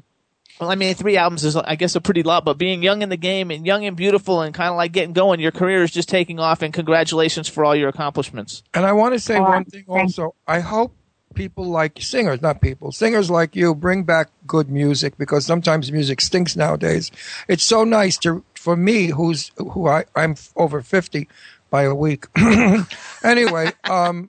Well, 0.58 0.70
I 0.70 0.74
mean, 0.74 0.94
three 0.94 1.18
albums 1.18 1.44
is, 1.44 1.54
I 1.54 1.74
guess, 1.76 1.96
a 1.96 2.00
pretty 2.00 2.22
lot, 2.22 2.46
but 2.46 2.56
being 2.56 2.82
young 2.82 3.02
in 3.02 3.10
the 3.10 3.18
game 3.18 3.50
and 3.50 3.66
young 3.66 3.84
and 3.84 3.94
beautiful 3.94 4.40
and 4.40 4.54
kind 4.54 4.70
of 4.70 4.76
like 4.78 4.90
getting 4.92 5.12
going, 5.12 5.38
your 5.38 5.50
career 5.50 5.82
is 5.82 5.90
just 5.90 6.08
taking 6.08 6.40
off, 6.40 6.62
and 6.62 6.72
congratulations 6.72 7.46
for 7.46 7.62
all 7.62 7.76
your 7.76 7.90
accomplishments. 7.90 8.62
And 8.72 8.86
I 8.86 8.92
want 8.92 9.12
to 9.12 9.20
say 9.20 9.38
one 9.38 9.66
thing 9.66 9.84
also. 9.86 10.34
I 10.46 10.60
hope 10.60 10.94
people 11.36 11.66
like 11.66 12.00
singers, 12.00 12.42
not 12.42 12.60
people, 12.60 12.90
singers 12.90 13.30
like 13.30 13.54
you 13.54 13.74
bring 13.74 14.02
back 14.02 14.30
good 14.46 14.68
music 14.68 15.16
because 15.16 15.46
sometimes 15.46 15.92
music 15.92 16.20
stinks 16.20 16.56
nowadays. 16.56 17.12
It's 17.46 17.62
so 17.62 17.84
nice 17.84 18.18
to 18.18 18.42
for 18.54 18.76
me, 18.76 19.08
who's 19.08 19.52
who 19.56 19.86
I 19.86 20.06
I'm 20.16 20.34
over 20.56 20.82
fifty 20.82 21.28
by 21.70 21.82
a 21.82 21.94
week. 21.94 22.26
anyway, 23.22 23.72
um, 23.84 24.28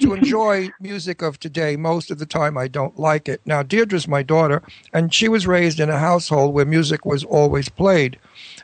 to 0.00 0.12
enjoy 0.12 0.70
music 0.80 1.22
of 1.22 1.38
today, 1.38 1.76
most 1.76 2.10
of 2.10 2.18
the 2.18 2.26
time 2.26 2.58
I 2.58 2.68
don't 2.68 2.98
like 2.98 3.28
it. 3.28 3.40
Now, 3.44 3.62
Deirdre's 3.62 4.08
my 4.08 4.22
daughter, 4.22 4.62
and 4.92 5.14
she 5.14 5.28
was 5.28 5.46
raised 5.46 5.80
in 5.80 5.88
a 5.88 5.98
household 5.98 6.52
where 6.52 6.64
music 6.64 7.04
was 7.04 7.24
always 7.24 7.68
played. 7.68 8.18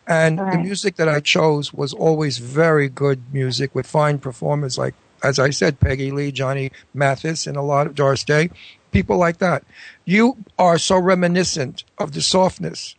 And 0.06 0.38
the 0.38 0.58
music 0.58 0.96
that 0.96 1.08
I 1.08 1.20
chose 1.20 1.72
was 1.72 1.94
always 1.94 2.38
very 2.38 2.88
good 2.88 3.32
music 3.32 3.74
with 3.74 3.86
fine 3.86 4.18
performers 4.18 4.76
like, 4.76 4.94
as 5.22 5.38
I 5.38 5.50
said, 5.50 5.80
Peggy 5.80 6.10
Lee, 6.10 6.32
Johnny 6.32 6.72
Mathis, 6.94 7.46
and 7.46 7.56
a 7.56 7.62
lot 7.62 7.86
of 7.86 7.94
Doris 7.94 8.24
Day, 8.24 8.50
people 8.90 9.16
like 9.16 9.38
that. 9.38 9.64
You 10.04 10.38
are 10.58 10.78
so 10.78 10.98
reminiscent 10.98 11.84
of 11.98 12.12
the 12.12 12.22
softness 12.22 12.96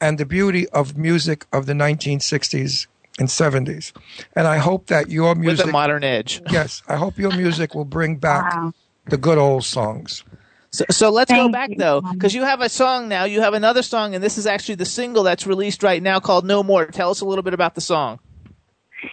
and 0.00 0.18
the 0.18 0.26
beauty 0.26 0.68
of 0.68 0.96
music 0.96 1.46
of 1.52 1.66
the 1.66 1.72
1960s 1.72 2.86
and 3.18 3.28
70s. 3.28 3.92
And 4.34 4.46
I 4.46 4.58
hope 4.58 4.86
that 4.86 5.08
your 5.08 5.30
With 5.30 5.38
music 5.38 5.66
a 5.66 5.70
modern 5.70 6.04
edge. 6.04 6.42
Yes, 6.50 6.82
I 6.88 6.96
hope 6.96 7.18
your 7.18 7.32
music 7.32 7.74
will 7.74 7.84
bring 7.84 8.16
back 8.16 8.72
the 9.06 9.16
good 9.16 9.38
old 9.38 9.64
songs. 9.64 10.24
So, 10.70 10.84
so 10.90 11.10
let's 11.10 11.30
go 11.30 11.48
back 11.48 11.70
you. 11.70 11.76
though, 11.76 12.00
because 12.00 12.34
you 12.34 12.42
have 12.42 12.60
a 12.60 12.68
song 12.68 13.08
now. 13.08 13.24
You 13.24 13.40
have 13.40 13.54
another 13.54 13.82
song, 13.82 14.16
and 14.16 14.24
this 14.24 14.36
is 14.36 14.46
actually 14.46 14.74
the 14.74 14.84
single 14.84 15.22
that's 15.22 15.46
released 15.46 15.84
right 15.84 16.02
now 16.02 16.18
called 16.18 16.44
"No 16.44 16.64
More." 16.64 16.86
Tell 16.86 17.10
us 17.10 17.20
a 17.20 17.24
little 17.24 17.44
bit 17.44 17.54
about 17.54 17.76
the 17.76 17.80
song. 17.80 18.18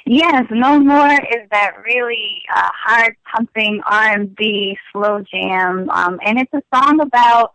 Yes, 0.06 0.46
No 0.52 0.80
More 0.80 1.12
is 1.12 1.50
that 1.52 1.78
really 1.84 2.42
uh, 2.54 2.70
hard 2.74 3.16
pumping 3.34 3.82
R&B 3.86 4.78
slow 4.92 5.22
jam, 5.22 5.90
um, 5.90 6.20
and 6.26 6.40
it's 6.40 6.54
a 6.54 6.62
song 6.74 7.00
about 7.02 7.54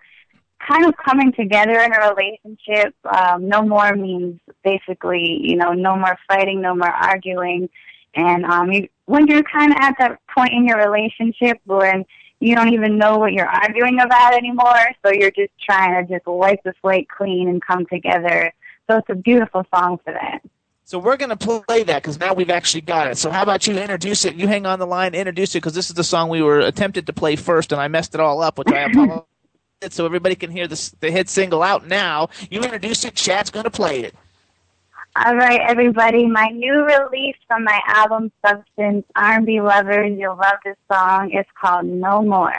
kind 0.67 0.87
of 0.87 0.95
coming 0.97 1.33
together 1.33 1.79
in 1.81 1.93
a 1.93 2.15
relationship. 2.15 2.95
Um, 3.05 3.49
no 3.49 3.63
more 3.63 3.95
means 3.95 4.41
basically, 4.65 5.39
you 5.43 5.57
know, 5.57 5.73
no 5.73 5.97
more 5.97 6.19
fighting, 6.29 6.61
no 6.61 6.75
more 6.75 6.91
arguing, 6.91 7.69
and 8.15 8.45
um, 8.45 8.73
you, 8.73 8.89
when 9.05 9.27
you're 9.27 9.43
kind 9.43 9.73
of 9.73 9.79
at 9.81 9.95
that 9.99 10.21
point 10.35 10.53
in 10.53 10.67
your 10.67 10.79
relationship 10.79 11.61
when 11.65 12.05
you 12.41 12.55
don't 12.55 12.73
even 12.73 12.99
know 12.99 13.19
what 13.19 13.33
you're 13.33 13.49
arguing 13.49 14.01
about 14.01 14.35
anymore, 14.35 14.89
so 15.05 15.13
you're 15.13 15.31
just 15.31 15.53
trying 15.61 16.07
to 16.07 16.15
just 16.15 16.27
wipe 16.27 16.63
the 16.65 16.75
slate 16.83 17.09
clean 17.09 17.49
and 17.49 17.63
come 17.65 17.87
together. 17.87 18.53
So 18.89 18.99
it's 18.99 19.09
a 19.09 19.15
beautiful 19.15 19.65
song 19.75 19.99
for 20.05 20.13
that. 20.13 20.41
So 20.87 21.01
we're 21.01 21.17
going 21.17 21.37
to 21.37 21.37
play 21.37 21.83
that 21.83 22.01
because 22.01 22.21
now 22.21 22.33
we've 22.33 22.49
actually 22.49 22.83
got 22.83 23.09
it. 23.09 23.19
So 23.19 23.29
how 23.29 23.43
about 23.43 23.67
you 23.67 23.77
introduce 23.77 24.25
it? 24.25 24.37
You 24.37 24.47
hang 24.47 24.67
on 24.67 24.79
the 24.79 24.87
line, 24.87 25.17
introduce 25.17 25.53
it 25.57 25.59
because 25.59 25.75
this 25.75 25.89
is 25.91 25.97
the 25.97 26.05
song 26.05 26.29
we 26.29 26.43
were 26.43 26.61
attempted 26.61 27.09
to 27.09 27.13
play 27.13 27.35
first, 27.35 27.73
and 27.73 27.81
I 27.81 27.89
messed 27.89 28.15
it 28.15 28.21
all 28.21 28.41
up, 28.41 28.57
which 28.57 28.69
I 28.69 28.83
apologize. 28.83 29.25
So 29.91 30.07
everybody 30.07 30.37
can 30.37 30.53
hear 30.53 30.69
the 30.69 30.95
the 31.01 31.11
hit 31.11 31.29
single 31.29 31.63
out 31.63 31.89
now. 31.89 32.31
You 32.51 32.63
introduce 32.63 33.05
it. 33.05 33.17
Chad's 33.17 33.51
going 33.51 33.65
to 33.65 33.71
play 33.71 34.05
it. 34.05 34.15
All 35.17 35.35
right, 35.35 35.61
everybody. 35.61 36.27
My 36.29 36.47
new 36.49 36.85
release 36.85 37.37
from 37.49 37.65
my 37.65 37.81
album 37.87 38.31
Substance, 38.47 39.05
R&B 39.17 39.61
Lovers. 39.61 40.17
You'll 40.17 40.37
love 40.37 40.59
this 40.65 40.77
song. 40.91 41.31
It's 41.33 41.51
called 41.61 41.87
No 41.87 42.23
More. 42.23 42.55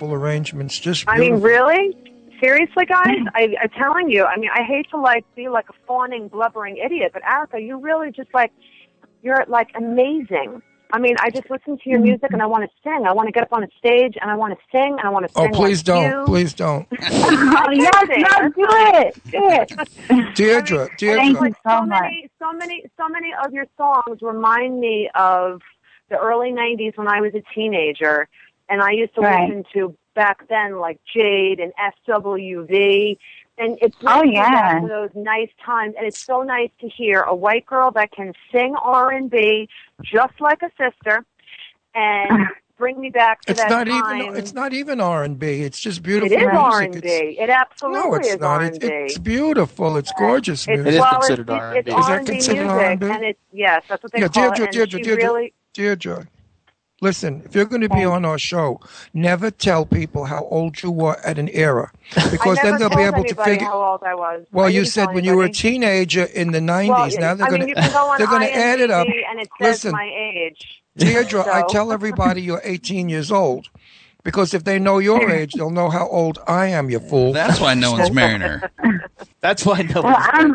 Beautiful 0.00 0.14
arrangements. 0.14 0.78
Just 0.78 1.04
I 1.06 1.18
mean, 1.18 1.42
really? 1.42 1.94
Seriously, 2.40 2.86
guys? 2.86 3.18
I, 3.34 3.54
I'm 3.62 3.68
telling 3.70 4.08
you. 4.08 4.24
I 4.24 4.38
mean, 4.38 4.48
I 4.54 4.62
hate 4.62 4.88
to 4.92 4.96
like 4.96 5.26
be 5.36 5.50
like 5.50 5.68
a 5.68 5.74
fawning, 5.86 6.28
blubbering 6.28 6.78
idiot, 6.78 7.10
but 7.12 7.22
Arika, 7.22 7.62
you 7.62 7.78
really 7.78 8.10
just 8.10 8.32
like 8.32 8.50
you're 9.22 9.44
like 9.46 9.68
amazing. 9.74 10.62
I 10.92 10.98
mean, 10.98 11.16
I 11.20 11.28
just 11.28 11.50
listen 11.50 11.76
to 11.76 11.90
your 11.90 12.00
music 12.00 12.32
and 12.32 12.40
I 12.40 12.46
want 12.46 12.64
to 12.64 12.70
sing. 12.82 13.04
I 13.06 13.12
want 13.12 13.28
to 13.28 13.32
get 13.32 13.42
up 13.42 13.52
on 13.52 13.62
a 13.62 13.68
stage 13.78 14.14
and 14.20 14.30
I 14.30 14.36
want 14.36 14.58
to 14.58 14.64
sing 14.72 14.96
and 14.98 15.02
I 15.02 15.10
want 15.10 15.26
to 15.28 15.32
oh, 15.36 15.42
sing. 15.42 15.54
Oh, 15.54 15.56
please 15.58 15.78
like 15.80 15.84
don't. 15.84 16.10
you. 16.10 16.24
Please 16.24 16.54
don't. 16.54 16.86
oh 16.90 17.70
yes, 17.70 18.06
no, 18.08 18.48
do 18.48 18.66
it. 18.96 19.14
Do 19.30 19.48
it. 19.50 20.34
Deirdre, 20.34 20.88
Deirdre. 20.96 21.40
like 21.40 21.54
so 21.64 21.82
many, 21.82 22.30
so 22.38 22.52
many, 22.54 22.84
so 22.96 23.06
many 23.06 23.32
of 23.44 23.52
your 23.52 23.66
songs 23.76 24.22
remind 24.22 24.80
me 24.80 25.10
of 25.14 25.60
the 26.08 26.16
early 26.16 26.52
'90s 26.52 26.96
when 26.96 27.06
I 27.06 27.20
was 27.20 27.34
a 27.34 27.42
teenager, 27.54 28.28
and 28.70 28.80
I 28.82 28.92
used 28.92 29.14
to 29.16 29.20
Right. 29.20 29.48
listen 29.48 29.64
to 29.74 29.96
back 30.14 30.48
then 30.48 30.78
like 30.78 30.98
Jade 31.14 31.60
and 31.60 31.72
SWV, 32.08 33.18
and 33.58 33.78
it's 33.82 33.96
Oh, 34.06 34.20
brings 34.20 34.30
me 34.32 34.36
back 34.36 34.82
yeah. 34.82 34.88
those 34.88 35.10
nice 35.14 35.50
times. 35.64 35.94
And 35.98 36.06
it's 36.06 36.18
so 36.24 36.42
nice 36.42 36.70
to 36.80 36.88
hear 36.88 37.22
a 37.22 37.34
white 37.34 37.66
girl 37.66 37.90
that 37.92 38.10
can 38.12 38.32
sing 38.52 38.74
R 38.76 39.10
and 39.12 39.30
B 39.30 39.68
just 40.02 40.40
like 40.40 40.62
a 40.62 40.70
sister, 40.78 41.24
and 41.94 42.46
bring 42.78 42.98
me 42.98 43.10
back 43.10 43.42
to 43.42 43.50
It's 43.52 43.60
that 43.60 43.68
not 43.70 43.86
time. 43.86 44.22
even. 44.22 44.36
It's 44.36 44.54
not 44.54 44.72
even 44.72 45.00
R 45.00 45.22
and 45.22 45.38
B. 45.38 45.62
It's 45.62 45.78
just 45.78 46.02
beautiful 46.02 46.32
is 46.34 46.38
music. 46.38 46.54
R 46.54 46.80
and 46.82 46.92
B. 46.94 46.98
It's- 47.08 47.34
It 47.38 47.50
absolutely 47.50 48.00
No, 48.00 48.14
it's 48.14 48.28
is 48.28 48.40
not. 48.40 48.60
R 48.60 48.66
It's, 48.66 48.78
and 48.78 48.80
B. 48.90 48.96
it's 48.96 49.18
beautiful. 49.18 49.96
It's 49.98 50.12
gorgeous 50.18 50.66
It's, 50.66 50.82
music. 50.82 51.00
well, 51.00 51.12
considered 51.20 51.50
it's, 51.50 51.50
R&B. 51.50 51.78
It's, 51.78 51.88
Is 51.88 51.94
that 51.94 52.10
R&B 52.12 52.26
considered 52.32 52.60
music, 52.62 52.78
R&B? 52.80 53.06
and 53.10 53.24
it's 53.24 53.38
yes, 53.52 53.82
that's 53.88 54.02
what 54.02 54.12
they 54.12 54.20
yeah, 54.20 54.28
call 54.28 54.42
Deirdre, 54.44 54.64
it. 54.64 54.66
And 54.66 54.72
Deirdre, 54.74 54.98
she 54.98 55.02
Deirdre, 55.04 55.24
really, 55.24 55.52
Deirdre. 55.74 56.26
Listen, 57.02 57.42
if 57.46 57.54
you're 57.54 57.64
going 57.64 57.80
to 57.80 57.88
be 57.88 58.04
on 58.04 58.26
our 58.26 58.38
show, 58.38 58.78
never 59.14 59.50
tell 59.50 59.86
people 59.86 60.26
how 60.26 60.44
old 60.50 60.82
you 60.82 60.90
were 60.90 61.16
at 61.24 61.38
an 61.38 61.48
era, 61.48 61.90
because 62.30 62.58
then 62.62 62.78
they'll 62.78 62.90
be 62.90 63.02
able 63.02 63.24
to 63.24 63.28
anybody 63.28 63.50
figure. 63.52 63.66
how 63.66 63.82
old 63.82 64.02
I 64.02 64.14
was. 64.14 64.46
Well, 64.52 64.66
I 64.66 64.68
you 64.68 64.84
said 64.84 65.06
tell 65.06 65.14
when 65.14 65.24
you 65.24 65.36
were 65.36 65.44
a 65.44 65.52
teenager 65.52 66.24
in 66.24 66.52
the 66.52 66.58
'90s. 66.58 66.88
Well, 66.88 67.10
now 67.20 67.34
they're 67.34 67.46
I 67.46 67.50
going 67.50 67.60
mean, 67.60 67.68
you 67.70 67.74
go 67.74 68.14
they're 68.18 68.26
going 68.26 68.42
to 68.42 68.54
add 68.54 68.80
it 68.80 68.90
up. 68.90 69.06
And 69.06 69.40
it 69.40 69.48
says 69.58 69.84
Listen, 69.84 69.92
my 69.92 70.10
age. 70.14 70.82
Deirdre, 70.96 71.42
I 71.50 71.64
tell 71.70 71.90
everybody 71.92 72.42
you're 72.42 72.60
18 72.64 73.08
years 73.08 73.32
old. 73.32 73.68
Because 74.22 74.52
if 74.52 74.64
they 74.64 74.78
know 74.78 74.98
your 74.98 75.30
age, 75.38 75.54
they'll 75.54 75.70
know 75.70 75.88
how 75.88 76.06
old 76.06 76.38
I 76.46 76.66
am, 76.66 76.90
you 76.90 77.00
fool. 77.00 77.32
That's 77.32 77.58
why 77.58 77.72
no 77.72 77.92
one's 77.92 78.10
marrying 78.10 78.42
her. 78.42 78.70
That's 79.40 79.64
why 79.64 79.80
no 79.80 80.02
Well, 80.02 80.16
I'm, 80.18 80.54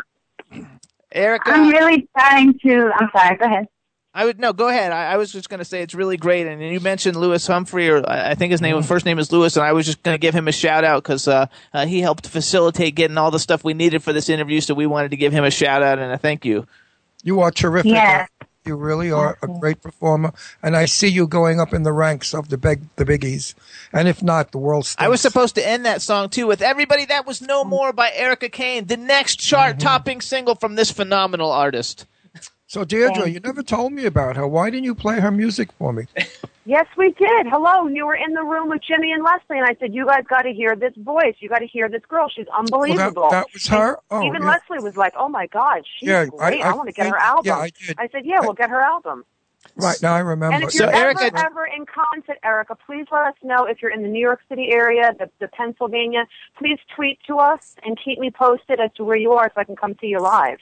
Arika, 1.16 1.40
I'm 1.46 1.70
really 1.70 2.08
trying 2.16 2.60
to. 2.60 2.92
I'm 2.96 3.10
sorry. 3.12 3.38
Go 3.38 3.46
ahead. 3.46 3.68
I 4.16 4.24
would 4.24 4.40
no. 4.40 4.54
Go 4.54 4.70
ahead. 4.70 4.94
I, 4.94 5.12
I 5.12 5.18
was 5.18 5.30
just 5.30 5.50
going 5.50 5.58
to 5.58 5.66
say 5.66 5.82
it's 5.82 5.94
really 5.94 6.16
great, 6.16 6.48
and 6.48 6.62
you 6.62 6.80
mentioned 6.80 7.18
Lewis 7.18 7.46
Humphrey, 7.46 7.90
or 7.90 8.10
I 8.10 8.32
I 8.32 8.36
think 8.36 8.52
his 8.52 8.62
name, 8.62 8.82
first 8.82 9.06
name 9.06 9.20
is 9.20 9.30
Lewis, 9.30 9.58
and 9.58 9.66
I 9.66 9.74
was 9.74 9.86
just 9.86 10.02
going 10.04 10.16
to 10.16 10.20
give 10.20 10.34
him 10.34 10.48
a 10.48 10.54
shout 10.54 10.86
out 10.86 11.04
because 11.04 11.28
uh, 11.28 11.48
uh, 11.74 11.86
he 11.86 12.00
helped 12.00 12.26
facilitate 12.26 12.96
getting 12.96 13.18
all 13.18 13.30
the 13.30 13.40
stuff 13.40 13.66
we 13.66 13.74
needed 13.74 14.02
for 14.02 14.14
this 14.14 14.30
interview. 14.30 14.62
So 14.62 14.74
we 14.74 14.86
wanted 14.86 15.12
to 15.12 15.18
give 15.18 15.34
him 15.34 15.44
a 15.44 15.52
shout 15.52 15.84
out 15.84 16.00
and 16.00 16.14
a 16.14 16.18
thank 16.18 16.46
you. 16.46 16.66
You 17.24 17.42
are 17.42 17.52
terrific. 17.52 17.92
Yeah. 17.92 18.28
You 18.64 18.78
really 18.78 19.12
are 19.12 19.38
a 19.44 19.48
great 19.48 19.82
performer, 19.82 20.34
and 20.64 20.78
I 20.78 20.86
see 20.86 21.10
you 21.10 21.28
going 21.28 21.60
up 21.60 21.74
in 21.74 21.84
the 21.84 21.92
ranks 21.92 22.34
of 22.34 22.48
the 22.48 22.58
big 22.58 22.84
the 22.96 23.04
biggies. 23.04 23.54
And 23.92 24.08
if 24.08 24.24
not, 24.24 24.54
the 24.54 24.58
world. 24.58 24.86
Stinks. 24.86 25.06
I 25.06 25.10
was 25.10 25.20
supposed 25.20 25.56
to 25.56 25.68
end 25.68 25.86
that 25.86 26.02
song 26.02 26.30
too 26.30 26.48
with 26.48 26.62
"Everybody 26.62 27.04
That 27.06 27.28
Was 27.28 27.42
No 27.42 27.66
More" 27.66 27.92
by 27.92 28.12
Arika 28.12 28.50
Kane, 28.52 28.86
the 28.86 28.98
next 28.98 29.36
chart-topping 29.36 30.22
single 30.22 30.56
from 30.56 30.76
this 30.76 30.90
phenomenal 30.90 31.52
artist. 31.52 32.08
So 32.76 32.84
Deirdre, 32.84 33.24
um, 33.24 33.30
you 33.30 33.40
never 33.40 33.64
told 33.64 33.94
me 33.94 34.04
about 34.06 34.36
her. 34.36 34.46
Why 34.46 34.70
didn't 34.70 34.84
you 34.84 34.96
play 34.96 35.22
her 35.22 35.32
music 35.32 35.72
for 35.80 35.94
me? 35.94 36.08
Yes, 36.68 36.88
we 36.98 37.12
did. 37.12 37.46
Hello, 37.48 37.88
you 37.88 38.08
were 38.08 38.16
in 38.16 38.34
the 38.34 38.44
room 38.44 38.70
with 38.70 38.82
Jimmy 38.82 39.12
and 39.14 39.24
Leslie, 39.24 39.60
and 39.60 39.66
I 39.66 39.76
said, 39.80 39.94
"You 39.94 40.08
guys 40.08 40.24
got 40.28 40.42
to 40.42 40.52
hear 40.52 40.76
this 40.76 40.94
voice. 40.98 41.36
You 41.40 41.48
got 41.48 41.60
to 41.60 41.68
hear 41.68 41.88
this 41.88 42.02
girl. 42.10 42.28
She's 42.28 42.48
unbelievable." 42.48 43.30
that 43.30 43.54
was 43.54 43.68
her? 43.68 44.00
Oh, 44.10 44.26
even 44.26 44.42
yeah. 44.42 44.48
Leslie 44.48 44.84
was 44.84 44.96
like, 44.98 45.14
"Oh 45.16 45.30
my 45.30 45.46
God, 45.46 45.84
she's 46.00 46.10
Yeah, 46.10 46.26
great. 46.26 46.64
I- 46.64 46.66
I, 46.66 46.72
I 46.72 46.74
want 46.74 46.90
to 46.90 46.94
get 46.94 47.06
her 47.06 47.20
album." 47.20 47.46
yeah, 47.46 47.60
I 47.60 47.70
did. 47.70 47.96
I 48.00 48.08
said, 48.08 48.26
"Yeah, 48.26 48.42
we'll 48.42 48.54
get 48.54 48.72
her 48.72 48.82
album." 48.82 49.26
Right 49.76 50.02
now, 50.02 50.16
I 50.16 50.20
remember. 50.22 50.56
And 50.56 50.64
if 50.68 50.74
you're 50.74 50.92
So, 50.92 51.00
ever, 51.00 51.20
Arika- 51.20 51.46
ever 51.46 51.66
in 51.68 51.86
concert, 51.86 52.40
Arika, 52.44 52.76
please 52.84 53.06
let 53.12 53.28
us 53.28 53.36
know 53.44 53.66
if 53.66 53.82
you're 53.84 53.92
in 53.92 54.02
the 54.02 54.10
New 54.10 54.20
York 54.20 54.42
City 54.50 54.70
area, 54.72 55.14
the, 55.20 55.30
the 55.40 55.48
Pennsylvania. 55.50 56.26
Please 56.58 56.80
tweet 56.96 57.20
to 57.28 57.38
us 57.38 57.76
and 57.86 57.96
keep 58.04 58.18
me 58.18 58.32
posted 58.32 58.80
as 58.80 58.90
to 58.96 59.04
where 59.04 59.18
you 59.18 59.34
are 59.34 59.52
so 59.54 59.62
I 59.62 59.66
can 59.66 59.76
come 59.76 59.96
see 60.02 60.08
you 60.08 60.20
live. 60.20 60.58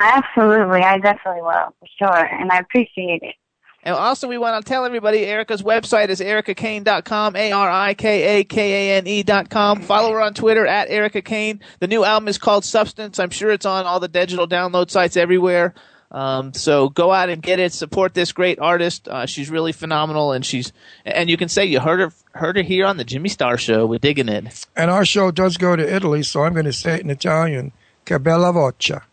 Absolutely, 0.00 0.80
I 0.80 0.98
definitely 0.98 1.42
will 1.42 1.74
for 1.78 1.86
sure, 1.98 2.24
and 2.24 2.50
I 2.50 2.58
appreciate 2.58 3.22
it. 3.22 3.34
And 3.82 3.94
also, 3.94 4.28
we 4.28 4.36
want 4.36 4.62
to 4.62 4.68
tell 4.68 4.84
everybody 4.84 5.20
Arika's 5.24 5.62
website 5.62 6.08
is 6.10 6.20
arikakane.com, 6.20 7.34
A 7.36 7.52
R 7.52 7.70
I 7.70 7.94
K 7.94 8.40
A 8.40 8.44
K 8.44 8.72
A 8.90 8.96
N 8.98 9.06
E.com. 9.06 9.80
Follow 9.82 10.12
her 10.12 10.20
on 10.20 10.34
Twitter 10.34 10.66
at 10.66 10.90
Arika 10.90 11.24
Kane. 11.24 11.60
The 11.78 11.86
new 11.86 12.04
album 12.04 12.28
is 12.28 12.36
called 12.36 12.64
Substance. 12.64 13.18
I'm 13.18 13.30
sure 13.30 13.50
it's 13.50 13.64
on 13.64 13.86
all 13.86 13.98
the 14.00 14.08
digital 14.08 14.46
download 14.46 14.90
sites 14.90 15.16
everywhere. 15.16 15.74
Um, 16.10 16.52
so 16.52 16.88
go 16.90 17.10
out 17.12 17.30
and 17.30 17.40
get 17.40 17.58
it. 17.58 17.72
Support 17.72 18.12
this 18.14 18.32
great 18.32 18.58
artist. 18.58 19.08
Uh, 19.08 19.24
she's 19.26 19.48
really 19.48 19.72
phenomenal, 19.72 20.32
and 20.32 20.44
she's 20.44 20.72
and 21.06 21.30
you 21.30 21.36
can 21.38 21.48
say 21.48 21.64
you 21.64 21.80
heard 21.80 22.00
her 22.00 22.12
heard 22.38 22.56
her 22.56 22.62
here 22.62 22.84
on 22.84 22.96
the 22.98 23.04
Jimmy 23.04 23.28
Star 23.30 23.56
Show. 23.56 23.86
We're 23.86 23.98
digging 23.98 24.28
it. 24.28 24.66
and 24.76 24.90
our 24.90 25.04
show 25.06 25.30
does 25.30 25.56
go 25.56 25.74
to 25.76 25.94
Italy, 25.94 26.22
so 26.22 26.42
I'm 26.42 26.52
going 26.52 26.66
to 26.66 26.72
say 26.72 26.96
it 26.96 27.00
in 27.00 27.10
Italian. 27.10 27.72
Che 28.06 28.18
bella 28.18 28.52
voce. 28.52 29.09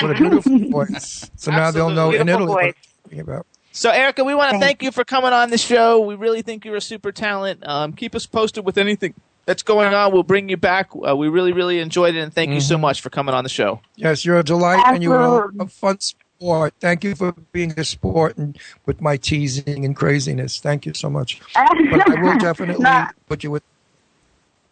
What 0.00 0.10
a 0.10 0.14
beautiful 0.14 0.58
voice. 0.70 1.30
So 1.36 1.50
now 1.50 1.70
they'll 1.70 1.90
know 1.90 2.10
in 2.12 2.26
Beautiful 2.26 2.42
Italy 2.42 2.46
what 2.54 2.62
voice. 2.64 2.74
I'm 2.76 3.02
talking 3.04 3.20
about. 3.20 3.46
So, 3.72 3.90
Arika, 3.90 4.24
we 4.24 4.34
want 4.34 4.52
to 4.52 4.58
thank 4.58 4.82
you 4.82 4.90
for 4.90 5.04
coming 5.04 5.32
on 5.34 5.50
the 5.50 5.58
show. 5.58 6.00
We 6.00 6.14
really 6.14 6.40
think 6.42 6.64
you're 6.64 6.76
a 6.76 6.80
super 6.80 7.12
talent. 7.12 7.66
Um, 7.66 7.92
keep 7.92 8.14
us 8.14 8.24
posted 8.24 8.64
with 8.64 8.78
anything 8.78 9.12
that's 9.44 9.62
going 9.62 9.92
on. 9.92 10.12
We'll 10.12 10.22
bring 10.22 10.48
you 10.48 10.56
back. 10.56 10.88
Uh, 11.06 11.14
we 11.14 11.28
really, 11.28 11.52
really 11.52 11.80
enjoyed 11.80 12.14
it, 12.14 12.20
and 12.20 12.32
thank 12.32 12.50
you 12.52 12.60
so 12.62 12.78
much 12.78 13.02
for 13.02 13.10
coming 13.10 13.34
on 13.34 13.44
the 13.44 13.50
show. 13.50 13.80
Yes, 13.96 14.24
you're 14.24 14.38
a 14.38 14.42
delight, 14.42 14.82
and 14.86 15.02
you're 15.02 15.50
a, 15.58 15.62
a 15.64 15.66
fun 15.68 16.00
sport. 16.00 16.72
Thank 16.80 17.04
you 17.04 17.14
for 17.14 17.32
being 17.52 17.74
a 17.78 17.84
sport 17.84 18.38
and 18.38 18.56
with 18.86 19.02
my 19.02 19.18
teasing 19.18 19.84
and 19.84 19.94
craziness. 19.94 20.58
Thank 20.58 20.86
you 20.86 20.94
so 20.94 21.10
much. 21.10 21.40
But 21.54 22.08
I 22.10 22.22
will 22.22 22.38
definitely 22.38 22.82
Nah. 22.82 23.08
put 23.28 23.44
you 23.44 23.50
with. 23.50 23.62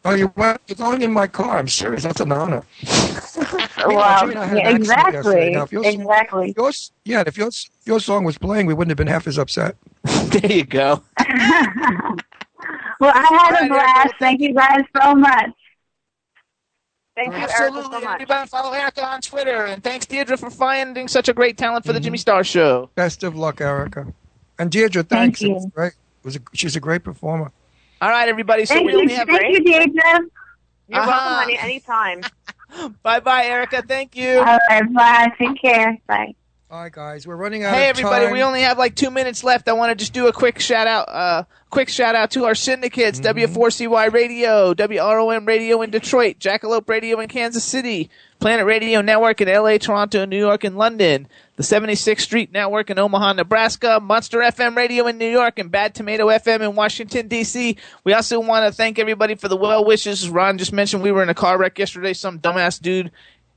Oh, 0.07 0.15
you 0.15 0.33
went? 0.37 0.61
You're 0.67 0.77
going 0.77 1.03
in 1.03 1.13
my 1.13 1.27
car. 1.27 1.59
I'm 1.59 1.69
serious. 1.69 2.03
That's 2.03 2.21
an 2.21 2.33
honor. 2.33 2.63
Well, 3.87 4.21
Jimmy 4.21 4.33
and 4.33 4.41
I 4.41 4.47
had 4.47 4.57
yeah, 4.57 4.69
an 4.71 4.91
accident 4.91 5.15
yesterday. 5.15 5.49
exactly, 5.49 5.51
Now, 5.51 5.63
if 5.65 5.73
your- 5.73 5.85
exactly. 5.85 6.55
Yours, 6.57 6.93
yeah. 7.05 7.25
If 7.27 7.37
your 7.37 7.51
your 7.85 8.01
song 8.01 8.25
was 8.25 8.39
playing, 8.39 8.65
we 8.65 8.73
wouldn't 8.73 8.93
have 8.93 8.97
been 8.97 9.09
half 9.09 9.27
as 9.27 9.37
upset. 9.37 9.77
there 10.05 10.53
you 10.53 10.65
go. 10.65 11.03
Well, 13.01 13.13
I 13.15 13.51
had 13.51 13.65
a 13.65 13.69
blast. 13.69 14.15
Thank 14.19 14.41
you 14.41 14.55
guys 14.55 14.81
so 14.97 15.15
much. 15.15 15.51
Thank 17.17 17.35
you, 17.35 17.41
Arika, 17.41 17.51
Absolutely. 17.51 17.83
so 17.83 18.01
much. 18.01 18.15
Everybody 18.15 18.49
follow 18.49 18.73
Arika 18.73 19.05
on 19.05 19.21
Twitter. 19.21 19.67
And 19.67 19.83
thanks, 19.83 20.07
Deirdre, 20.07 20.37
for 20.37 20.49
finding 20.49 21.09
such 21.09 21.29
a 21.29 21.35
great 21.35 21.59
talent 21.59 21.85
for 21.85 21.93
the 21.93 21.99
mm-hmm. 21.99 22.05
Jimmy 22.05 22.19
Star 22.19 22.43
Show. 22.45 22.91
Best 22.95 23.23
of 23.23 23.37
luck, 23.37 23.57
Arika. 23.57 24.13
And 24.59 24.71
Deirdre, 24.71 25.03
thanks. 25.03 25.41
Thank 25.41 25.51
It 25.51 25.55
was 25.55 25.67
great. 25.67 25.93
It 25.93 26.25
was 26.25 26.37
a, 26.37 26.41
she's 26.55 26.77
a 26.77 26.81
great 26.81 27.05
performer. 27.05 27.53
All 28.01 28.11
right, 28.11 28.29
everybody. 28.29 28.65
So 28.67 28.75
Thank 28.75 28.87
we 28.87 28.93
you, 28.93 29.01
only 29.01 29.15
have 29.15 29.29
thank 29.29 29.57
you, 29.59 29.65
Deirdre. 29.65 29.93
You're 30.89 31.01
Uh-huh. 31.01 31.07
welcome, 31.07 31.33
honey. 31.57 31.59
Anytime. 31.59 32.21
bye 33.03 33.21
bye, 33.21 33.45
Arika. 33.47 33.87
Thank 33.87 34.17
you. 34.17 34.39
All 34.39 34.59
right, 34.69 34.93
bye. 34.93 35.29
Take 35.39 35.61
care. 35.61 35.97
Bye. 36.07 36.35
All 36.71 36.83
right, 36.83 36.93
guys, 36.93 37.25
we're 37.27 37.37
running 37.37 37.63
out 37.63 37.73
Hey 37.75 37.89
of 37.89 37.97
everybody, 37.99 38.25
time. 38.25 38.33
we 38.33 38.43
only 38.43 38.63
have 38.63 38.79
like 38.79 38.97
two 38.97 39.11
minutes 39.11 39.45
left. 39.45 39.69
I 39.69 39.75
want 39.75 39.91
to 39.91 39.95
just 39.95 40.13
do 40.13 40.27
a 40.27 40.33
quick 40.33 40.59
shout 40.59 40.89
out, 40.89 41.09
uh, 41.09 41.45
quick 41.71 41.89
shout 41.89 42.17
out 42.17 42.33
to 42.33 42.47
our 42.47 42.55
syndicates: 42.57 43.21
W4CY 43.21 44.13
Radio, 44.13 44.75
WROM 44.75 45.47
Radio 45.47 45.83
in 45.83 45.91
Detroit, 45.91 46.39
Jackalope 46.41 46.89
Radio 46.89 47.21
in 47.21 47.29
Kansas 47.29 47.63
City, 47.65 48.11
Planet 48.41 48.67
Radio 48.67 49.03
Network 49.03 49.41
in 49.41 49.47
LA, 49.49 49.79
Toronto, 49.79 50.25
New 50.25 50.39
York, 50.39 50.65
and 50.65 50.77
London, 50.77 51.29
the 51.57 51.63
76th 51.63 52.21
Street 52.21 52.53
Network 52.53 52.91
in 52.91 52.99
Omaha, 52.99 53.35
Nebraska, 53.35 54.01
Monster 54.01 54.39
FM 54.39 54.77
Radio 54.77 55.07
in 55.07 55.19
New 55.19 55.29
York, 55.29 55.59
and 55.59 55.71
Bad 55.71 55.95
Tomato 55.95 56.27
FM 56.27 56.61
in 56.63 56.75
Washington 56.75 57.29
D.C. 57.29 57.77
We 58.03 58.13
also 58.13 58.41
want 58.41 58.67
to 58.67 58.77
thank 58.77 58.99
everybody 58.99 59.37
for 59.37 59.49
the 59.49 59.57
well 59.57 59.85
wishes. 59.85 60.29
Ron 60.29 60.59
just 60.59 60.73
mentioned 60.73 61.03
we 61.03 61.13
were 61.13 61.23
in 61.23 61.29
a 61.29 61.35
car 61.35 61.57
wreck 61.57 61.79
yesterday. 61.79 62.13
Some 62.13 62.41
dumbass 62.41 62.81
dude 62.81 63.13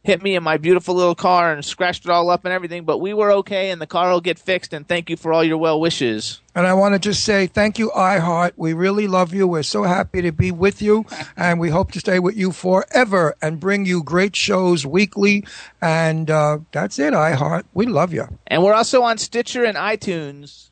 hit 0.08 0.24
me 0.24 0.36
in 0.36 0.42
my 0.42 0.56
beautiful 0.56 0.96
little 0.96 1.16
car 1.16 1.52
and 1.52 1.64
scratched 1.66 2.06
it 2.06 2.10
all 2.10 2.30
up 2.30 2.46
and 2.46 2.54
everything, 2.54 2.86
but 2.86 3.00
we 3.00 3.14
were 3.14 3.30
okay 3.30 3.72
and 3.72 3.82
the 3.82 3.86
car 3.86 4.10
will 4.10 4.22
get 4.22 4.40
fixed 4.40 4.72
and 4.72 4.88
thank 4.88 5.10
you 5.10 5.18
for 5.18 5.34
all 5.34 5.44
your 5.44 5.58
well 5.58 5.82
wishes. 5.82 6.40
And 6.56 6.66
I 6.66 6.74
want 6.76 6.96
to 6.96 7.00
just 7.00 7.26
say 7.26 7.46
thank 7.46 7.78
you, 7.78 7.92
iHeart. 7.94 8.54
We 8.56 8.72
really 8.72 9.06
love 9.06 9.34
you. 9.34 9.48
We're 9.50 9.64
so 9.64 9.84
happy 9.84 10.22
to 10.22 10.32
be 10.32 10.50
with 10.50 10.82
you, 10.82 11.06
and 11.38 11.60
we 11.60 11.70
hope 11.70 11.92
to 11.92 12.00
stay 12.00 12.20
with 12.20 12.38
you 12.38 12.54
forever 12.54 13.36
and 13.42 13.60
bring 13.60 13.86
you 13.86 14.02
great 14.02 14.36
shows 14.36 14.86
weekly. 14.86 15.44
And 15.82 16.32
uh, 16.32 16.60
that's 16.72 16.98
it, 17.00 17.14
iHeart. 17.14 17.66
We 17.74 17.86
love 17.86 18.14
you. 18.14 18.28
And 18.48 18.64
we're 18.64 18.74
also 18.74 19.04
on 19.04 19.18
Stitcher 19.18 19.66
and 19.66 19.78
iTunes. 19.78 20.70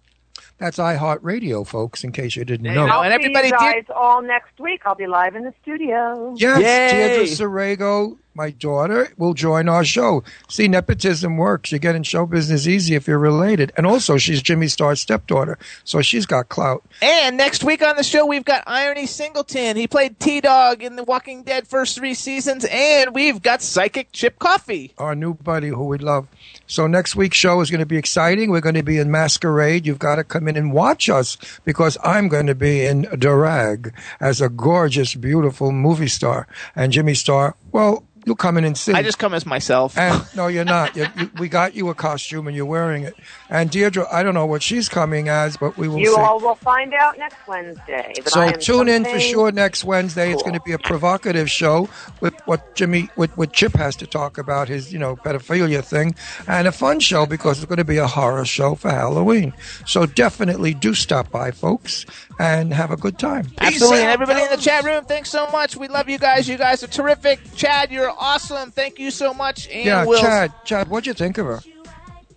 That's 0.58 0.78
iHeart 0.78 1.20
Radio, 1.22 1.66
folks, 1.66 2.06
in 2.06 2.14
case 2.14 2.38
you 2.38 2.46
didn't 2.46 2.64
know. 2.64 2.72
you 2.72 2.88
go. 2.88 2.94
I'll 2.94 3.04
and 3.04 3.12
see 3.12 3.16
everybody 3.16 3.50
you 3.50 3.74
did- 3.74 3.92
all 3.92 4.22
next 4.22 4.58
week. 4.60 4.84
I'll 4.86 4.96
be 4.96 5.08
live 5.08 5.36
in 5.36 5.44
the 5.44 5.54
studio. 5.62 6.34
Yes, 6.38 6.62
Yay. 6.62 7.10
Deirdre 7.10 7.26
Sorego, 7.26 8.18
my 8.36 8.52
daughter 8.52 9.14
will 9.18 9.34
join 9.34 9.70
our 9.70 9.86
show. 9.86 10.24
See, 10.50 10.68
nepotism 10.68 11.38
works. 11.38 11.72
You 11.72 11.80
get 11.80 11.96
in 11.96 12.04
show 12.04 12.26
business 12.26 12.68
easy 12.68 12.96
if 12.96 13.08
you're 13.08 13.18
related. 13.18 13.72
And 13.78 13.86
also, 13.86 14.18
she's 14.18 14.42
Jimmy 14.42 14.68
Star's 14.68 15.02
stepdaughter, 15.02 15.58
so 15.84 16.02
she's 16.02 16.26
got 16.26 16.50
clout. 16.50 16.84
And 17.02 17.38
next 17.38 17.64
week 17.64 17.82
on 17.82 17.96
the 17.96 18.04
show, 18.04 18.26
we've 18.26 18.46
got 18.46 18.66
IronE 18.68 19.08
Singleton. 19.08 19.78
He 19.78 19.88
played 19.88 20.20
T 20.20 20.42
Dog 20.42 20.84
in 20.84 20.98
The 20.98 21.04
Walking 21.04 21.44
Dead 21.44 21.68
first 21.68 21.96
three 21.96 22.14
seasons, 22.14 22.66
and 22.70 23.16
we've 23.16 23.42
got 23.42 23.62
Psychic 23.62 24.12
Chip 24.12 24.38
Coffey. 24.38 24.94
Our 24.98 25.16
new 25.16 25.34
buddy 25.34 25.70
who 25.70 25.86
we 25.86 25.98
love. 25.98 26.28
So 26.68 26.88
next 26.88 27.16
week's 27.16 27.38
show 27.38 27.62
is 27.62 27.70
going 27.70 27.80
to 27.80 27.86
be 27.86 27.98
exciting. 27.98 28.50
We're 28.50 28.62
going 28.62 28.76
to 28.76 28.84
be 28.84 28.98
in 28.98 29.12
masquerade. 29.12 29.86
You've 29.86 30.00
got 30.00 30.16
to 30.16 30.24
come 30.24 30.48
in 30.48 30.58
and 30.58 30.74
watch 30.74 31.10
us 31.10 31.38
because 31.64 31.98
I'm 32.04 32.28
going 32.28 32.48
to 32.48 32.56
be 32.56 32.84
in 32.84 33.04
drag 33.18 33.94
as 34.20 34.42
a 34.42 34.50
gorgeous, 34.50 35.16
beautiful 35.16 35.72
movie 35.72 36.08
star. 36.08 36.48
And 36.76 36.92
Jimmy 36.92 37.14
Star, 37.14 37.56
well, 37.72 38.04
you'll 38.26 38.36
come 38.36 38.58
in 38.58 38.66
and 38.66 38.78
sing. 38.78 38.96
I 38.96 39.04
just 39.04 39.20
come 39.20 39.34
as 39.34 39.46
myself. 39.46 39.98
And 39.98 40.26
no, 40.36 40.48
you're 40.48 40.66
not. 40.66 40.96
You, 40.96 41.08
you, 41.18 41.32
we 41.38 41.48
got 41.48 41.76
you 41.76 41.90
a 41.90 41.96
costume 41.96 42.48
and 42.48 42.56
you're 42.56 42.66
wearing 42.66 43.04
it. 43.04 43.16
And 43.50 43.70
Deirdre, 43.70 44.08
I 44.12 44.24
don't 44.24 44.34
know 44.34 44.46
what 44.46 44.64
she's 44.64 44.90
coming 44.90 45.30
as, 45.30 45.58
but 45.58 45.78
we 45.78 45.88
will 45.88 46.00
You 46.00 46.16
see. 46.16 46.22
all 46.22 46.40
will 46.40 46.56
find 46.56 46.94
out 46.94 47.18
next 47.18 47.38
Wednesday. 47.48 48.14
So 48.26 48.42
am 48.42 48.60
tune 48.60 48.90
in 48.90 49.06
for 49.06 49.20
sure 49.20 49.52
next 49.52 49.84
Wednesday. 49.84 50.32
It's 50.34 50.42
going 50.42 50.56
to 50.56 50.62
be 50.66 50.72
a 50.72 50.80
provocative 50.80 51.50
show 51.50 51.88
with 52.20 52.34
what 52.46 52.76
Jimmy, 52.76 53.10
with 53.16 53.36
what 53.38 53.54
Chip 53.54 53.74
has 53.74 53.96
to 53.98 54.08
talk 54.08 54.38
about 54.38 54.68
his, 54.68 54.92
you 54.92 55.00
know, 55.00 55.16
pedophilia 55.16 55.84
thing, 55.84 56.16
and 56.48 56.68
a 56.68 56.72
fun 56.72 57.00
show 57.00 57.26
because 57.26 57.58
it's 57.58 57.68
going 57.68 57.78
to 57.78 57.84
be 57.86 57.98
a 57.98 58.08
horror 58.08 58.46
show 58.46 58.76
for 58.76 58.90
Halloween. 58.90 59.54
So 59.86 60.06
definitely 60.06 60.74
do 60.74 60.94
stop 60.96 61.30
by, 61.30 61.52
folks, 61.52 62.06
and 62.40 62.74
have 62.74 62.92
a 62.92 62.98
good 62.98 63.20
time. 63.20 63.52
Absolutely. 63.60 64.00
And 64.00 64.10
everybody 64.10 64.42
in 64.42 64.50
the 64.50 64.58
chat 64.58 64.84
room, 64.84 65.06
thanks 65.06 65.30
so 65.30 65.48
much. 65.52 65.76
We 65.76 65.88
love 65.88 66.10
you 66.10 66.18
guys. 66.18 66.48
You 66.50 66.58
guys 66.58 66.84
are 66.84 66.88
terrific. 66.88 67.40
Chad, 67.56 67.92
you're 67.92 68.15
awesome. 68.18 68.72
Thank 68.72 69.00
you 69.00 69.12
so 69.12 69.34
much. 69.34 69.68
And 69.70 69.86
Yeah, 69.86 70.06
we'll 70.06 70.22
Chad, 70.22 70.52
Chad, 70.66 70.88
what'd 70.88 71.08
you 71.08 71.14
think 71.14 71.38
of 71.38 71.46
her? 71.48 71.60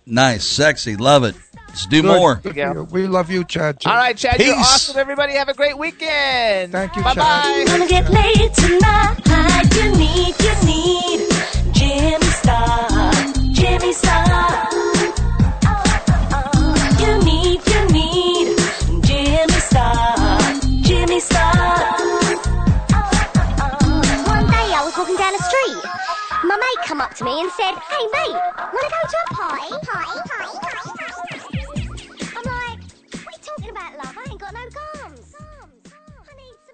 Nice, 0.05 0.45
sexy, 0.45 0.95
love 0.95 1.23
it. 1.23 1.35
Let's 1.67 1.85
do 1.85 2.01
Good. 2.01 2.07
more. 2.17 2.35
Good 2.35 2.53
for 2.55 2.59
you. 2.59 2.87
We 2.91 3.05
love 3.07 3.29
you, 3.29 3.43
Chad. 3.43 3.79
Too. 3.79 3.89
All 3.89 3.95
right, 3.95 4.17
Chad, 4.17 4.39
you're 4.39 4.55
awesome. 4.55 4.97
Everybody 4.97 5.33
have 5.33 5.49
a 5.49 5.53
great 5.53 5.77
weekend. 5.77 6.71
Thank 6.71 6.95
you, 6.95 7.03
Bye 7.03 7.13
bye. 7.13 7.65
Wanna 7.67 7.87
get 7.87 8.09
laid 8.09 8.53
tonight? 8.55 9.15
You 9.75 9.91
need, 9.95 10.35
you 10.41 10.55
need 10.65 11.29
Jimmy 11.73 12.25
Star, 12.25 13.13
Jimmy 13.53 13.93
Star. 13.93 14.58
Come 26.99 27.07
up 27.07 27.15
to 27.15 27.23
me 27.23 27.41
and 27.41 27.51
said, 27.51 27.75
Hey 27.75 28.07
mate, 28.11 28.35
wanna 28.57 28.89
go 28.89 29.01
to 29.07 29.17
a 29.31 29.33
party? 29.33 29.69
Party, 29.69 30.19
party, 30.27 30.59
party. 30.59 30.68